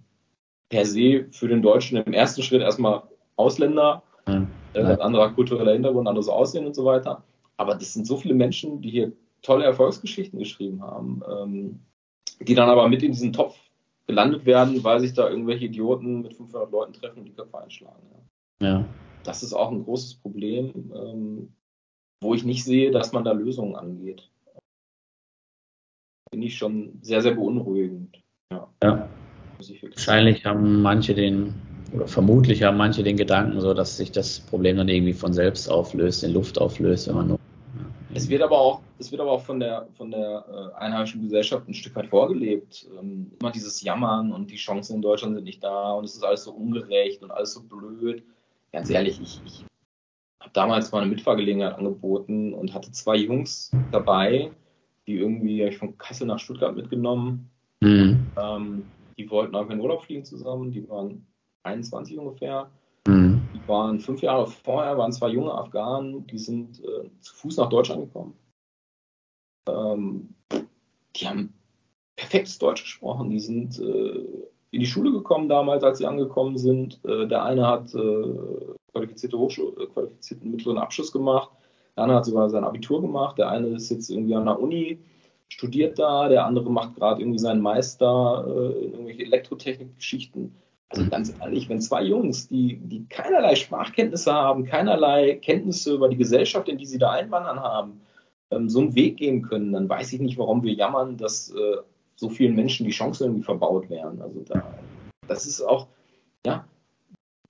per 0.71 0.87
se 0.87 1.27
für 1.31 1.49
den 1.49 1.61
Deutschen 1.61 1.99
im 1.99 2.13
ersten 2.15 2.43
Schritt 2.43 2.63
erstmal 2.63 3.03
Ausländer, 3.37 4.03
mhm. 4.27 4.49
äh, 4.73 4.81
anderer 4.81 5.31
kultureller 5.33 5.75
Hintergrund, 5.75 6.09
anderes 6.09 6.29
Aussehen 6.29 6.67
und 6.67 6.75
so 6.75 6.87
weiter. 6.87 7.23
Aber 7.59 7.75
das 7.75 7.93
sind 7.93 8.07
so 8.07 8.17
viele 8.17 8.35
Menschen, 8.35 8.81
die 8.81 8.91
hier 8.91 9.13
tolle 9.43 9.65
Erfolgsgeschichten 9.65 10.39
geschrieben 10.39 10.83
haben, 10.83 11.23
ähm, 11.31 11.81
die 12.41 12.55
dann 12.55 12.71
aber 12.71 12.89
mit 12.89 13.03
in 13.03 13.13
diesen 13.13 13.35
Topf 13.35 13.59
gelandet 14.07 14.47
werden, 14.47 14.83
weil 14.85 15.01
sich 15.01 15.13
da 15.13 15.29
irgendwelche 15.29 15.67
Idioten 15.67 16.23
mit 16.23 16.33
500 16.33 16.73
Leuten 16.73 16.95
treffen 16.95 17.19
und 17.19 17.25
die 17.27 17.35
Köpfe 17.35 17.59
einschlagen. 17.59 18.03
Ja. 18.11 18.19
Ja. 18.61 18.85
Das 19.25 19.43
ist 19.43 19.53
auch 19.53 19.71
ein 19.71 19.85
großes 19.85 20.15
Problem, 20.17 20.93
ähm, 20.95 21.53
wo 22.21 22.35
ich 22.35 22.45
nicht 22.45 22.65
sehe, 22.65 22.91
dass 22.91 23.13
man 23.13 23.25
da 23.25 23.33
Lösungen 23.33 23.77
angeht. 23.77 24.31
Finde 26.31 26.47
ich 26.47 26.57
schon 26.57 26.99
sehr, 27.03 27.23
sehr 27.23 27.35
beunruhigend. 27.35 28.23
Ja. 28.53 28.69
ja. 28.83 29.09
Wahrscheinlich 29.83 30.45
haben 30.45 30.83
manche 30.83 31.15
den, 31.15 31.55
oder 31.93 32.07
vermutlich 32.07 32.63
haben 32.63 32.77
manche 32.77 33.03
den 33.03 33.17
Gedanken 33.17 33.61
so, 33.61 33.75
dass 33.75 33.97
sich 33.97 34.13
das 34.13 34.41
Problem 34.41 34.77
dann 34.77 34.89
irgendwie 34.89 35.13
von 35.13 35.33
selbst 35.33 35.69
auflöst, 35.69 36.23
in 36.23 36.33
Luft 36.33 36.61
auflöst, 36.61 37.09
wenn 37.09 37.15
man 37.15 37.29
nur. 37.29 37.39
Es 38.15 38.29
wird 38.29 38.43
aber 38.43 38.59
auch, 38.59 38.81
es 38.99 39.11
wird 39.11 39.21
aber 39.21 39.33
auch 39.33 39.43
von 39.43 39.61
der, 39.61 39.89
von 39.97 40.11
der 40.11 40.45
äh, 40.49 40.79
einheimischen 40.79 41.23
Gesellschaft 41.23 41.69
ein 41.69 41.75
Stück 41.75 41.95
weit 41.97 42.09
vorgelebt. 42.09 42.89
Ähm, 42.99 43.33
immer 43.41 43.51
dieses 43.51 43.83
Jammern 43.83 44.33
und 44.33 44.51
die 44.51 44.57
Chancen 44.57 44.97
in 44.97 45.03
Deutschland 45.03 45.35
sind 45.35 45.45
nicht 45.45 45.63
da 45.63 45.93
und 45.93 46.05
es 46.05 46.15
ist 46.15 46.25
alles 46.25 46.45
so 46.45 46.53
ungerecht 46.53 47.23
und 47.23 47.31
alles 47.31 47.53
so 47.53 47.63
blöd. 47.63 48.23
Ganz 48.73 48.91
ehrlich, 48.91 49.21
ich, 49.21 49.41
ich 49.45 49.65
habe 50.41 50.53
damals 50.53 50.93
mal 50.93 51.03
eine 51.03 51.11
Mitfahrgelegenheit 51.11 51.75
angeboten 51.75 52.55
und 52.55 52.75
hatte 52.75 52.93
zwei 52.93 53.17
Jungs 53.17 53.71
dabei, 53.91 54.51
die 55.07 55.17
irgendwie, 55.17 55.63
ich 55.63 55.79
von 55.79 55.97
Kassel 55.99 56.27
nach 56.27 56.39
Stuttgart 56.39 56.77
mitgenommen. 56.77 57.51
Mhm. 57.81 58.27
Ähm, 58.37 58.85
die 59.17 59.31
wollten 59.31 59.57
einfach 59.57 59.73
in 59.73 59.81
Urlaub 59.81 60.03
fliegen 60.03 60.25
zusammen, 60.25 60.71
die 60.71 60.89
waren 60.89 61.27
21 61.63 62.19
ungefähr. 62.19 62.71
Mhm. 63.07 63.41
Die 63.55 63.69
waren 63.69 64.01
fünf 64.01 64.23
Jahre 64.23 64.47
vorher, 64.47 64.99
waren 64.99 65.13
zwei 65.13 65.29
junge 65.29 65.53
Afghanen, 65.53 66.27
die 66.27 66.39
sind 66.39 66.81
äh, 66.85 67.11
zu 67.21 67.35
Fuß 67.35 67.57
nach 67.57 67.69
Deutschland 67.69 68.03
gekommen. 68.03 68.35
Ähm, 69.69 70.35
die 71.17 71.27
haben 71.27 71.55
perfektes 72.17 72.59
Deutsch 72.59 72.83
gesprochen, 72.83 73.31
die 73.31 73.41
sind 73.41 73.79
äh, 73.79 74.49
in 74.71 74.81
die 74.81 74.87
Schule 74.87 75.13
gekommen 75.13 75.49
damals, 75.49 75.83
als 75.83 75.99
sie 75.99 76.07
angekommen 76.07 76.59
sind. 76.59 77.01
Äh, 77.05 77.27
der 77.27 77.45
eine 77.45 77.67
hat 77.67 77.95
äh, 77.95 78.35
qualifizierte 78.93 79.39
Hochschule, 79.39 79.83
äh, 79.83 79.87
qualifizierten 79.87 80.51
mittleren 80.51 80.79
Abschluss 80.79 81.13
gemacht, 81.13 81.51
der 81.97 82.05
andere 82.05 82.19
hat 82.19 82.27
sogar 82.27 82.51
sein 82.51 82.65
Abitur 82.65 83.01
gemacht, 83.01 83.39
der 83.39 83.49
eine 83.49 83.69
ist 83.69 83.91
jetzt 83.91 84.11
irgendwie 84.11 84.35
an 84.35 84.45
der 84.45 84.61
Uni 84.61 84.99
studiert 85.51 85.99
da, 85.99 86.29
der 86.29 86.45
andere 86.45 86.71
macht 86.71 86.95
gerade 86.97 87.23
irgendwie 87.23 87.39
seinen 87.39 87.63
Meister 87.63 88.45
in 88.83 88.93
irgendwelche 88.93 89.23
Elektrotechnik-Geschichten. 89.23 90.55
Also 90.91 91.09
ganz 91.09 91.35
ehrlich, 91.41 91.71
wenn 91.71 91.81
zwei 91.81 92.03
Jungs, 92.03 92.49
die, 92.49 92.77
die 92.77 93.07
keinerlei 93.09 93.55
Sprachkenntnisse 93.55 94.31
haben, 94.31 94.67
keinerlei 94.67 95.37
Kenntnisse 95.37 95.95
über 95.95 96.11
die 96.11 96.19
Gesellschaft, 96.19 96.69
in 96.69 96.77
die 96.77 96.85
sie 96.85 96.99
da 96.99 97.13
einwandern 97.13 97.61
haben, 97.61 98.03
ähm, 98.51 98.69
so 98.69 98.81
einen 98.81 98.95
Weg 98.95 99.17
gehen 99.17 99.41
können, 99.41 99.73
dann 99.73 99.89
weiß 99.89 100.13
ich 100.13 100.21
nicht, 100.21 100.37
warum 100.37 100.63
wir 100.63 100.75
jammern, 100.75 101.17
dass 101.17 101.51
so 102.19 102.29
vielen 102.29 102.57
Menschen 102.57 102.85
die 102.85 102.93
Chancen 102.93 103.25
irgendwie 103.25 103.45
verbaut 103.45 103.89
werden. 103.89 104.21
Also 104.21 104.43
da, 104.43 104.75
das 105.29 105.47
ist 105.47 105.63
auch, 105.63 105.87
ja, 106.45 106.67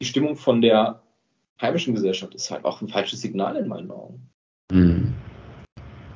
die 0.01 0.07
Stimmung 0.07 0.37
von 0.37 0.61
der 0.61 1.03
heimischen 1.61 1.95
Gesellschaft 1.95 2.35
ist 2.35 2.51
halt 2.51 2.65
auch 2.65 2.83
ein 2.83 2.89
falsches 2.89 3.23
Signal 3.23 3.57
in 3.57 3.67
meinen 3.67 3.91
Augen. 3.91 4.29
Mhm. 4.71 5.15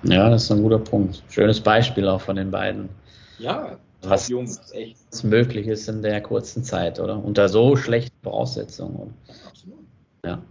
Ja, 0.05 0.29
das 0.29 0.45
ist 0.45 0.53
ein 0.53 0.63
guter 0.63 0.79
Punkt. 0.79 1.23
Schönes 1.31 1.61
Beispiel 1.61 2.07
auch 2.07 2.21
von 2.21 2.37
den 2.37 2.51
beiden. 2.51 2.91
Ja, 3.39 3.79
was 4.03 4.29
Jungs, 4.29 4.73
echt. 4.73 4.99
Was 5.11 5.25
möglich 5.25 5.67
ist 5.67 5.89
in 5.89 6.03
der 6.03 6.21
kurzen 6.21 6.63
Zeit, 6.63 7.01
oder? 7.01 7.25
Unter 7.25 7.49
so 7.49 7.77
schlechten 7.77 8.17
Voraussetzungen. 8.23 9.15
Absolut. 9.49 9.79
Ja. 10.27 10.43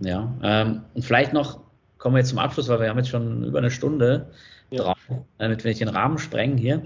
Ja. 0.00 0.34
Ähm, 0.42 0.82
und 0.94 1.04
vielleicht 1.04 1.32
noch 1.32 1.60
kommen 1.98 2.16
wir 2.16 2.18
jetzt 2.18 2.30
zum 2.30 2.40
Abschluss, 2.40 2.68
weil 2.68 2.80
wir 2.80 2.88
haben 2.88 2.98
jetzt 2.98 3.10
schon 3.10 3.44
über 3.44 3.58
eine 3.58 3.70
Stunde 3.70 4.30
ja. 4.70 4.82
drauf, 4.82 4.98
damit 5.38 5.62
wir 5.62 5.68
nicht 5.70 5.80
den 5.80 5.88
Rahmen 5.88 6.18
sprengen 6.18 6.58
hier. 6.58 6.82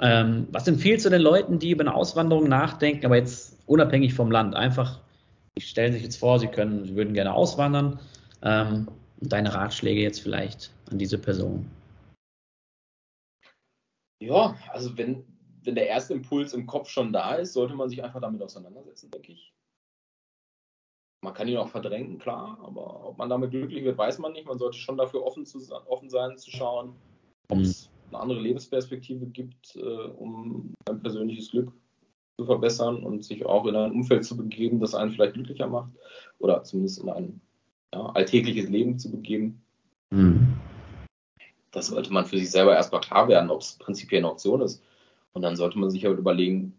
Ähm, 0.00 0.46
was 0.52 0.68
empfiehlst 0.68 1.06
du 1.06 1.10
den 1.10 1.22
Leuten, 1.22 1.58
die 1.58 1.70
über 1.70 1.82
eine 1.82 1.94
Auswanderung 1.94 2.48
nachdenken, 2.48 3.04
aber 3.06 3.16
jetzt 3.16 3.58
unabhängig 3.66 4.14
vom 4.14 4.30
Land? 4.30 4.54
Einfach, 4.54 5.00
die 5.56 5.62
stellen 5.62 5.92
sich 5.92 6.02
jetzt 6.02 6.16
vor, 6.16 6.38
sie 6.38 6.46
können, 6.46 6.84
sie 6.84 6.94
würden 6.94 7.14
gerne 7.14 7.34
auswandern. 7.34 7.98
Ähm, 8.42 8.88
deine 9.20 9.52
Ratschläge 9.52 10.00
jetzt 10.00 10.20
vielleicht 10.20 10.72
an 10.90 10.98
diese 10.98 11.18
Person? 11.18 11.68
Ja, 14.22 14.56
also 14.72 14.96
wenn, 14.96 15.24
wenn 15.64 15.74
der 15.74 15.88
erste 15.88 16.14
Impuls 16.14 16.52
im 16.52 16.66
Kopf 16.66 16.88
schon 16.88 17.12
da 17.12 17.34
ist, 17.34 17.52
sollte 17.52 17.74
man 17.74 17.88
sich 17.88 18.02
einfach 18.02 18.20
damit 18.20 18.42
auseinandersetzen, 18.42 19.10
denke 19.10 19.32
ich. 19.32 19.52
Man 21.24 21.34
kann 21.34 21.48
ihn 21.48 21.56
auch 21.56 21.68
verdrängen, 21.68 22.18
klar, 22.18 22.58
aber 22.62 23.08
ob 23.08 23.18
man 23.18 23.28
damit 23.28 23.50
glücklich 23.50 23.82
wird, 23.84 23.98
weiß 23.98 24.18
man 24.18 24.32
nicht. 24.32 24.46
Man 24.46 24.58
sollte 24.58 24.78
schon 24.78 24.96
dafür 24.96 25.24
offen, 25.24 25.44
zu, 25.44 25.58
offen 25.88 26.08
sein, 26.08 26.38
zu 26.38 26.50
schauen, 26.52 26.94
ob 27.48 27.58
es 27.58 27.90
eine 28.08 28.20
andere 28.20 28.40
Lebensperspektive 28.40 29.26
gibt, 29.26 29.76
äh, 29.76 29.80
um 29.80 30.74
sein 30.86 31.00
persönliches 31.00 31.50
Glück 31.50 31.72
zu 32.38 32.46
verbessern 32.46 33.02
und 33.02 33.24
sich 33.24 33.44
auch 33.44 33.66
in 33.66 33.76
ein 33.76 33.92
Umfeld 33.92 34.24
zu 34.24 34.36
begeben, 34.36 34.80
das 34.80 34.94
einen 34.94 35.10
vielleicht 35.10 35.34
glücklicher 35.34 35.66
macht 35.66 35.90
oder 36.38 36.62
zumindest 36.62 37.02
in 37.02 37.08
ein 37.08 37.40
ja, 37.92 38.06
alltägliches 38.06 38.68
Leben 38.68 38.98
zu 38.98 39.10
begeben. 39.10 39.60
Mhm. 40.10 40.56
Das 41.72 41.88
sollte 41.88 42.12
man 42.12 42.24
für 42.24 42.38
sich 42.38 42.50
selber 42.50 42.74
erstmal 42.74 43.00
klar 43.00 43.28
werden, 43.28 43.50
ob 43.50 43.60
es 43.60 43.74
prinzipiell 43.74 44.20
eine 44.20 44.30
Option 44.30 44.62
ist. 44.62 44.82
Und 45.32 45.42
dann 45.42 45.56
sollte 45.56 45.78
man 45.78 45.90
sich 45.90 46.04
halt 46.04 46.18
überlegen, 46.18 46.74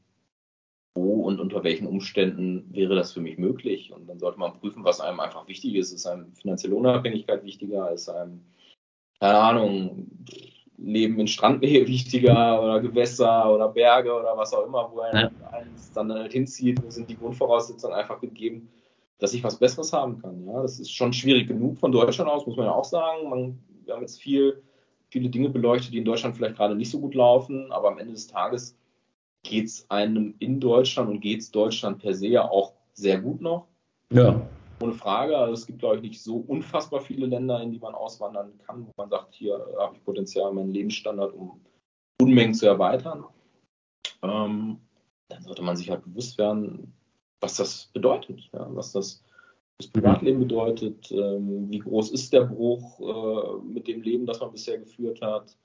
wo 0.96 1.22
und 1.24 1.40
unter 1.40 1.64
welchen 1.64 1.88
Umständen 1.88 2.66
wäre 2.74 2.96
das 2.96 3.14
für 3.14 3.22
mich 3.22 3.38
möglich. 3.38 3.94
Und 3.94 4.08
dann 4.08 4.20
sollte 4.20 4.40
man 4.40 4.60
prüfen, 4.60 4.84
was 4.84 5.00
einem 5.00 5.20
einfach 5.20 5.48
wichtig 5.48 5.76
ist. 5.76 5.92
Ist 5.92 6.08
einem 6.08 6.34
finanzielle 6.34 6.76
Unabhängigkeit 6.76 7.44
wichtiger? 7.44 7.92
Ist 7.92 8.10
einem, 8.10 8.42
keine 9.20 9.38
Ahnung, 9.38 10.08
Leben 10.82 11.20
in 11.20 11.28
Strandnähe 11.28 11.88
wichtiger 11.88 12.62
oder 12.62 12.80
Gewässer 12.80 13.54
oder 13.54 13.70
Berge 13.70 14.14
oder 14.14 14.36
was 14.38 14.54
auch 14.54 14.66
immer, 14.66 14.90
wo 14.92 15.02
einem 15.02 15.32
ja. 15.42 15.50
eins 15.52 15.92
dann 15.92 16.12
halt 16.12 16.32
hinzieht, 16.32 16.82
wo 16.84 16.90
sind 16.90 17.10
die 17.10 17.18
Grundvoraussetzungen 17.18 17.96
einfach 17.96 18.20
gegeben, 18.20 18.70
dass 19.20 19.34
ich 19.34 19.44
was 19.44 19.58
Besseres 19.58 19.92
haben 19.94 20.22
kann. 20.22 20.46
Ja, 20.48 20.62
das 20.62 20.80
ist 20.80 20.94
schon 20.94 21.14
schwierig 21.14 21.48
genug 21.48 21.78
von 21.78 21.92
Deutschland 21.92 22.30
aus, 22.30 22.46
muss 22.46 22.56
man 22.56 22.68
ja 22.68 22.72
auch 22.72 22.86
sagen. 22.86 23.30
Man, 23.30 23.60
wir 23.86 23.94
haben 23.94 24.02
jetzt 24.02 24.22
viel, 24.22 24.62
viele 25.10 25.30
Dinge 25.30 25.50
beleuchtet, 25.50 25.94
die 25.94 25.98
in 25.98 26.06
Deutschland 26.06 26.36
vielleicht 26.36 26.56
gerade 26.56 26.76
nicht 26.76 26.92
so 26.92 27.00
gut 27.00 27.16
laufen, 27.16 27.72
aber 27.72 27.90
am 27.90 28.00
Ende 28.00 28.14
des 28.14 28.28
Tages 28.28 28.78
geht 29.44 29.66
es 29.66 29.90
einem 29.90 30.36
in 30.40 30.60
Deutschland 30.60 31.10
und 31.10 31.22
geht 31.22 31.42
es 31.42 31.52
Deutschland 31.52 32.00
per 32.00 32.14
se 32.14 32.28
ja 32.28 32.50
auch 32.50 32.74
sehr 32.94 33.20
gut 33.20 33.42
noch. 33.42 33.68
Ja. 34.12 34.42
Ohne 34.82 34.94
Frage. 34.94 35.38
Also 35.38 35.54
es 35.54 35.68
gibt, 35.68 35.80
glaube 35.80 35.98
ich, 35.98 36.02
nicht 36.02 36.22
so 36.22 36.38
unfassbar 36.38 37.02
viele 37.02 37.26
Länder, 37.26 37.62
in 37.62 37.72
die 37.72 37.80
man 37.80 37.96
auswandern 37.96 38.58
kann, 38.66 38.88
wo 38.88 38.92
man 38.98 39.10
sagt, 39.10 39.36
hier 39.36 39.66
habe 39.78 39.96
ich 39.96 40.04
Potenzial, 40.04 40.54
meinen 40.54 40.74
Lebensstandard 40.74 41.34
um 41.34 41.60
Unmengen 42.22 42.54
zu 42.54 42.66
erweitern. 42.66 43.26
Ähm, 44.22 44.80
dann 45.30 45.44
sollte 45.44 45.62
man 45.62 45.76
sich 45.76 45.90
halt 45.90 46.04
bewusst 46.04 46.38
werden, 46.38 46.94
was 47.40 47.56
das 47.56 47.90
bedeutet, 47.94 48.50
ja, 48.54 48.68
was 48.76 48.92
das 48.92 49.24
fürs 49.78 49.92
Privatleben 49.92 50.40
bedeutet, 50.40 51.12
ähm, 51.12 51.70
wie 51.70 51.80
groß 51.80 52.12
ist 52.12 52.34
der 52.34 52.46
Bruch 52.46 53.00
äh, 53.00 53.64
mit 53.64 53.88
dem 53.88 54.02
Leben, 54.02 54.26
das 54.26 54.42
man 54.42 54.52
bisher 54.52 54.78
geführt 54.78 55.22
hat, 55.22 55.58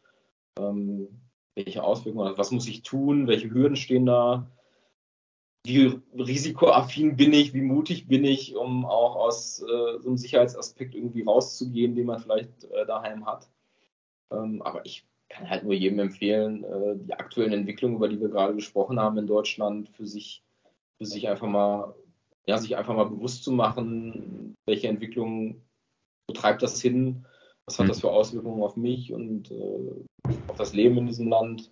ähm, 0.58 1.08
welche 1.56 1.82
Auswirkungen, 1.82 2.26
also 2.26 2.38
was 2.38 2.52
muss 2.52 2.68
ich 2.68 2.82
tun, 2.82 3.26
welche 3.26 3.50
Hürden 3.50 3.76
stehen 3.76 4.06
da, 4.06 4.48
wie 5.64 6.00
risikoaffin 6.16 7.16
bin 7.16 7.32
ich, 7.32 7.54
wie 7.54 7.62
mutig 7.62 8.06
bin 8.06 8.24
ich, 8.24 8.54
um 8.54 8.84
auch 8.84 9.16
aus 9.16 9.60
äh, 9.62 9.98
so 10.00 10.08
einem 10.08 10.18
Sicherheitsaspekt 10.18 10.94
irgendwie 10.94 11.22
rauszugehen, 11.22 11.94
den 11.94 12.06
man 12.06 12.20
vielleicht 12.20 12.64
äh, 12.64 12.86
daheim 12.86 13.24
hat. 13.24 13.48
Ähm, 14.30 14.60
aber 14.62 14.84
ich 14.84 15.06
kann 15.30 15.48
halt 15.48 15.64
nur 15.64 15.72
jedem 15.72 15.98
empfehlen, 16.00 16.64
äh, 16.64 16.96
die 16.96 17.14
aktuellen 17.14 17.52
Entwicklungen, 17.52 17.96
über 17.96 18.08
die 18.08 18.20
wir 18.20 18.28
gerade 18.28 18.54
gesprochen 18.54 19.00
haben 19.00 19.16
in 19.18 19.26
Deutschland, 19.26 19.88
für 19.88 20.06
sich 20.06 20.42
für 20.98 21.06
sich 21.06 21.28
einfach 21.28 21.48
mal 21.48 21.94
ja, 22.46 22.58
sich 22.58 22.76
einfach 22.76 22.94
mal 22.94 23.08
bewusst 23.08 23.44
zu 23.44 23.52
machen, 23.52 24.54
welche 24.66 24.88
Entwicklung 24.88 25.62
betreibt 26.26 26.62
das 26.62 26.80
hin, 26.80 27.26
was 27.66 27.78
hat 27.78 27.86
mhm. 27.86 27.88
das 27.88 28.00
für 28.00 28.10
Auswirkungen 28.10 28.62
auf 28.62 28.76
mich 28.76 29.12
und 29.12 29.50
äh, 29.50 30.30
auf 30.48 30.56
das 30.56 30.74
Leben 30.74 30.98
in 30.98 31.06
diesem 31.06 31.28
Land. 31.28 31.70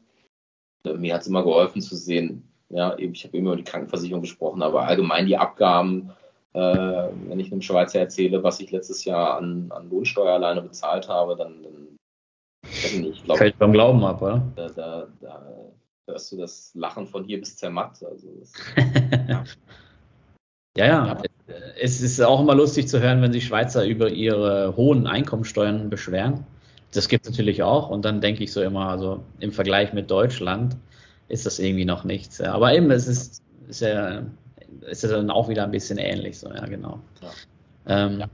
Äh, 0.85 0.94
mir 0.94 1.14
hat 1.14 1.23
es 1.23 1.28
immer 1.28 1.43
geholfen 1.43 1.82
zu 1.82 1.97
sehen, 1.97 2.52
ja, 2.73 2.97
ich 2.99 3.24
habe 3.24 3.36
immer 3.36 3.53
über 3.53 3.57
die 3.57 3.65
Krankenversicherung 3.65 4.23
gesprochen, 4.23 4.62
aber 4.62 4.86
allgemein 4.86 5.27
die 5.27 5.36
Abgaben, 5.36 6.11
äh, 6.55 6.59
wenn 6.61 7.39
ich 7.39 7.53
einem 7.53 7.62
Schweizer 7.62 8.01
erzähle, 8.01 8.43
was 8.43 8.61
ich 8.61 8.70
letztes 8.70 9.05
Jahr 9.05 9.36
an, 9.36 9.66
an 9.70 9.90
Lohnsteuer 9.90 10.35
alleine 10.35 10.62
bezahlt 10.62 11.09
habe, 11.09 11.36
dann, 11.36 11.62
dann 11.62 13.05
ich. 13.05 13.24
Glaub, 13.24 13.39
Fällt 13.39 13.59
beim 13.59 13.73
Glauben 13.73 14.03
ab, 14.05 14.23
oder? 14.23 14.43
Da, 14.57 14.69
da, 14.69 15.07
da 15.20 15.47
hörst 16.07 16.32
du 16.32 16.36
das 16.39 16.73
Lachen 16.74 17.07
von 17.07 17.24
hier 17.24 17.39
bis 17.39 17.57
zermatt. 17.57 18.03
Also 18.03 18.28
das, 18.40 18.53
ja. 19.28 19.44
ja, 20.77 20.86
ja. 20.86 21.23
Es 21.81 22.01
ist 22.01 22.20
auch 22.20 22.40
immer 22.40 22.55
lustig 22.55 22.89
zu 22.89 23.01
hören, 23.01 23.20
wenn 23.20 23.32
sich 23.32 23.44
Schweizer 23.44 23.85
über 23.85 24.09
ihre 24.09 24.74
hohen 24.77 25.07
Einkommensteuern 25.07 25.90
beschweren. 25.90 26.47
Das 26.93 27.09
gibt 27.09 27.27
es 27.27 27.32
natürlich 27.32 27.62
auch. 27.62 27.90
Und 27.90 28.05
dann 28.05 28.20
denke 28.20 28.44
ich 28.44 28.53
so 28.53 28.62
immer, 28.62 28.89
also 28.89 29.23
im 29.40 29.53
Vergleich 29.53 29.93
mit 29.93 30.11
Deutschland, 30.11 30.77
ist 31.28 31.47
das 31.47 31.59
irgendwie 31.59 31.85
noch 31.85 32.05
nichts. 32.05 32.40
Aber 32.40 32.74
eben, 32.74 32.90
es 32.90 33.07
ist, 33.07 33.43
ist 33.69 33.81
ja, 33.81 34.23
ist 34.82 35.03
ja 35.03 35.11
dann 35.11 35.31
auch 35.31 35.49
wieder 35.49 35.65
ein 35.65 35.70
bisschen 35.70 35.99
ähnlich, 35.99 36.39
so, 36.39 36.49
ja, 36.49 36.66
genau. 36.66 37.01
Ja. 37.23 38.07
Ähm, 38.07 38.20
ja. 38.20 38.27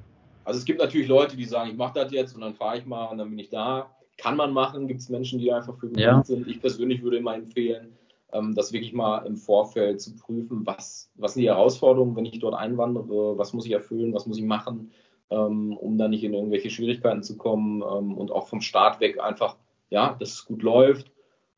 Also 0.44 0.59
es 0.59 0.65
gibt 0.65 0.81
natürlich 0.81 1.09
Leute, 1.09 1.36
die 1.36 1.44
sagen, 1.44 1.70
ich 1.70 1.77
mache 1.77 2.01
das 2.01 2.12
jetzt 2.12 2.35
und 2.35 2.40
dann 2.40 2.55
fahre 2.55 2.78
ich 2.78 2.86
mal 2.86 3.06
und 3.06 3.19
dann 3.19 3.28
bin 3.28 3.39
ich 3.39 3.51
da. 3.51 3.90
Kann 4.16 4.36
man 4.36 4.52
machen, 4.52 4.89
gibt 4.89 5.01
es 5.01 5.09
Menschen, 5.09 5.39
die 5.39 5.52
einfach 5.52 5.77
für 5.77 5.90
ja. 5.98 6.23
sind. 6.24 6.48
Ich 6.48 6.60
persönlich 6.60 7.02
würde 7.02 7.19
immer 7.19 7.35
empfehlen, 7.35 7.93
ähm, 8.32 8.55
das 8.55 8.73
wirklich 8.73 8.93
mal 8.93 9.27
im 9.27 9.36
Vorfeld 9.36 10.01
zu 10.01 10.16
prüfen, 10.16 10.66
was, 10.66 11.10
was 11.15 11.35
sind 11.35 11.43
die 11.43 11.48
Herausforderungen, 11.48 12.16
wenn 12.16 12.24
ich 12.24 12.39
dort 12.39 12.55
einwandere, 12.55 13.39
was 13.39 13.52
muss 13.52 13.66
ich 13.66 13.73
erfüllen, 13.73 14.12
was 14.12 14.27
muss 14.27 14.39
ich 14.39 14.44
machen, 14.44 14.90
ähm, 15.31 15.77
um 15.77 15.98
da 15.98 16.09
nicht 16.09 16.24
in 16.24 16.35
irgendwelche 16.35 16.70
Schwierigkeiten 16.70 17.23
zu 17.23 17.36
kommen 17.36 17.82
ähm, 17.82 18.16
und 18.16 18.32
auch 18.32 18.48
vom 18.48 18.60
Start 18.60 19.01
weg 19.01 19.20
einfach, 19.20 19.56
ja, 19.90 20.16
dass 20.19 20.31
es 20.31 20.44
gut 20.47 20.62
läuft 20.62 21.10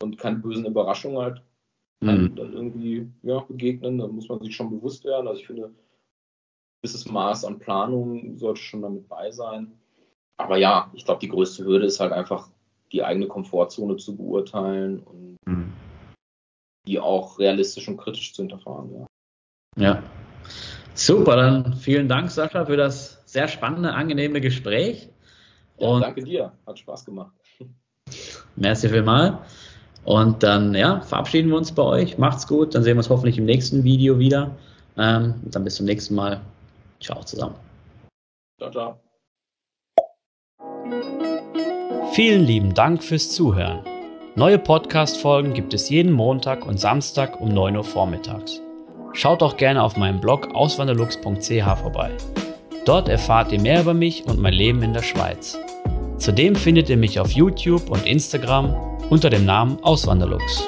und 0.03 0.19
keine 0.19 0.37
bösen 0.37 0.67
Überraschungen 0.67 1.19
halt 1.19 1.43
mhm. 2.01 2.35
dann 2.35 2.53
irgendwie 2.53 3.11
ja, 3.23 3.41
begegnen. 3.41 3.99
Da 3.99 4.07
muss 4.07 4.29
man 4.29 4.41
sich 4.41 4.55
schon 4.55 4.71
bewusst 4.71 5.05
werden. 5.05 5.29
Also 5.29 5.41
ich 5.41 5.47
finde, 5.47 5.67
ein 5.67 5.77
gewisses 6.83 7.07
Maß 7.11 7.45
an 7.45 7.59
Planung 7.59 8.37
sollte 8.39 8.61
schon 8.61 8.83
damit 8.83 9.09
bei 9.09 9.31
sein. 9.31 9.73
Aber 10.37 10.57
ja, 10.57 10.91
ich 10.95 11.05
glaube, 11.05 11.21
die 11.21 11.29
größte 11.29 11.65
Hürde 11.65 11.87
ist 11.87 12.01
halt 12.01 12.13
einfach, 12.13 12.49
die 12.93 13.05
eigene 13.05 13.29
Komfortzone 13.29 13.97
zu 13.99 14.17
beurteilen 14.17 15.01
und 15.01 15.37
mhm. 15.47 15.73
die 16.87 16.99
auch 16.99 17.39
realistisch 17.39 17.87
und 17.89 17.99
kritisch 17.99 18.35
zu 18.35 18.43
hinterfragen. 18.43 19.07
Ja. 19.77 19.83
ja. 19.83 20.03
Super, 20.95 21.37
dann 21.37 21.75
vielen 21.75 22.09
Dank, 22.09 22.31
Sascha, 22.31 22.67
für 22.67 22.77
das 22.77 23.23
sehr 23.27 23.49
spannende, 23.49 23.93
angenehme 23.93 24.41
Gespräch. 24.41 25.09
Ja, 25.79 26.01
danke 26.01 26.25
dir, 26.25 26.53
hat 26.67 26.79
Spaß 26.79 27.05
gemacht. 27.05 27.33
Merci 28.57 28.89
vielmals. 28.89 29.70
Und 30.05 30.43
dann 30.43 30.75
ja, 30.75 31.01
verabschieden 31.03 31.51
wir 31.51 31.57
uns 31.57 31.73
bei 31.73 31.83
euch. 31.83 32.19
Macht's 32.19 32.47
gut. 32.47 32.75
Dann 32.75 32.83
sehen 32.83 32.95
wir 32.95 32.99
uns 32.99 33.11
hoffentlich 33.11 33.39
im 33.39 33.45
nächsten 33.45 33.85
Video 33.85 34.19
wieder. 34.19 34.51
Ähm, 34.97 35.35
und 35.45 35.55
dann 35.55 35.65
bis 35.65 35.77
zum 35.77 35.87
nächsten 35.87 36.15
Mal. 36.15 36.41
Ciao 37.01 37.23
zusammen. 37.23 37.55
Ciao, 38.59 38.71
ciao. 38.71 39.01
Vielen 42.13 42.45
lieben 42.45 42.75
Dank 42.75 43.03
fürs 43.03 43.31
Zuhören. 43.31 43.81
Neue 44.35 44.59
Podcast-Folgen 44.59 45.55
gibt 45.55 45.75
es 45.75 45.89
jeden 45.89 46.13
Montag 46.13 46.67
und 46.67 46.81
Samstag 46.81 47.41
um 47.41 47.49
9 47.49 47.77
Uhr 47.77 47.85
vormittags. 47.85 48.61
Schaut 49.13 49.43
auch 49.43 49.57
gerne 49.57 49.83
auf 49.83 49.97
meinem 49.97 50.21
Blog 50.21 50.55
auswanderlux.ch 50.55 51.81
vorbei. 51.81 52.11
Dort 52.85 53.09
erfahrt 53.09 53.53
ihr 53.53 53.61
mehr 53.61 53.81
über 53.81 53.95
mich 53.95 54.25
und 54.25 54.41
mein 54.41 54.55
Leben 54.55 54.83
in 54.83 54.93
der 54.93 55.03
Schweiz. 55.03 55.59
Zudem 56.17 56.55
findet 56.55 56.89
ihr 56.89 56.97
mich 56.97 57.19
auf 57.21 57.31
YouTube 57.31 57.91
und 57.91 58.07
Instagram 58.07 58.90
unter 59.11 59.29
dem 59.29 59.45
Namen 59.45 59.79
Auswanderlux. 59.83 60.63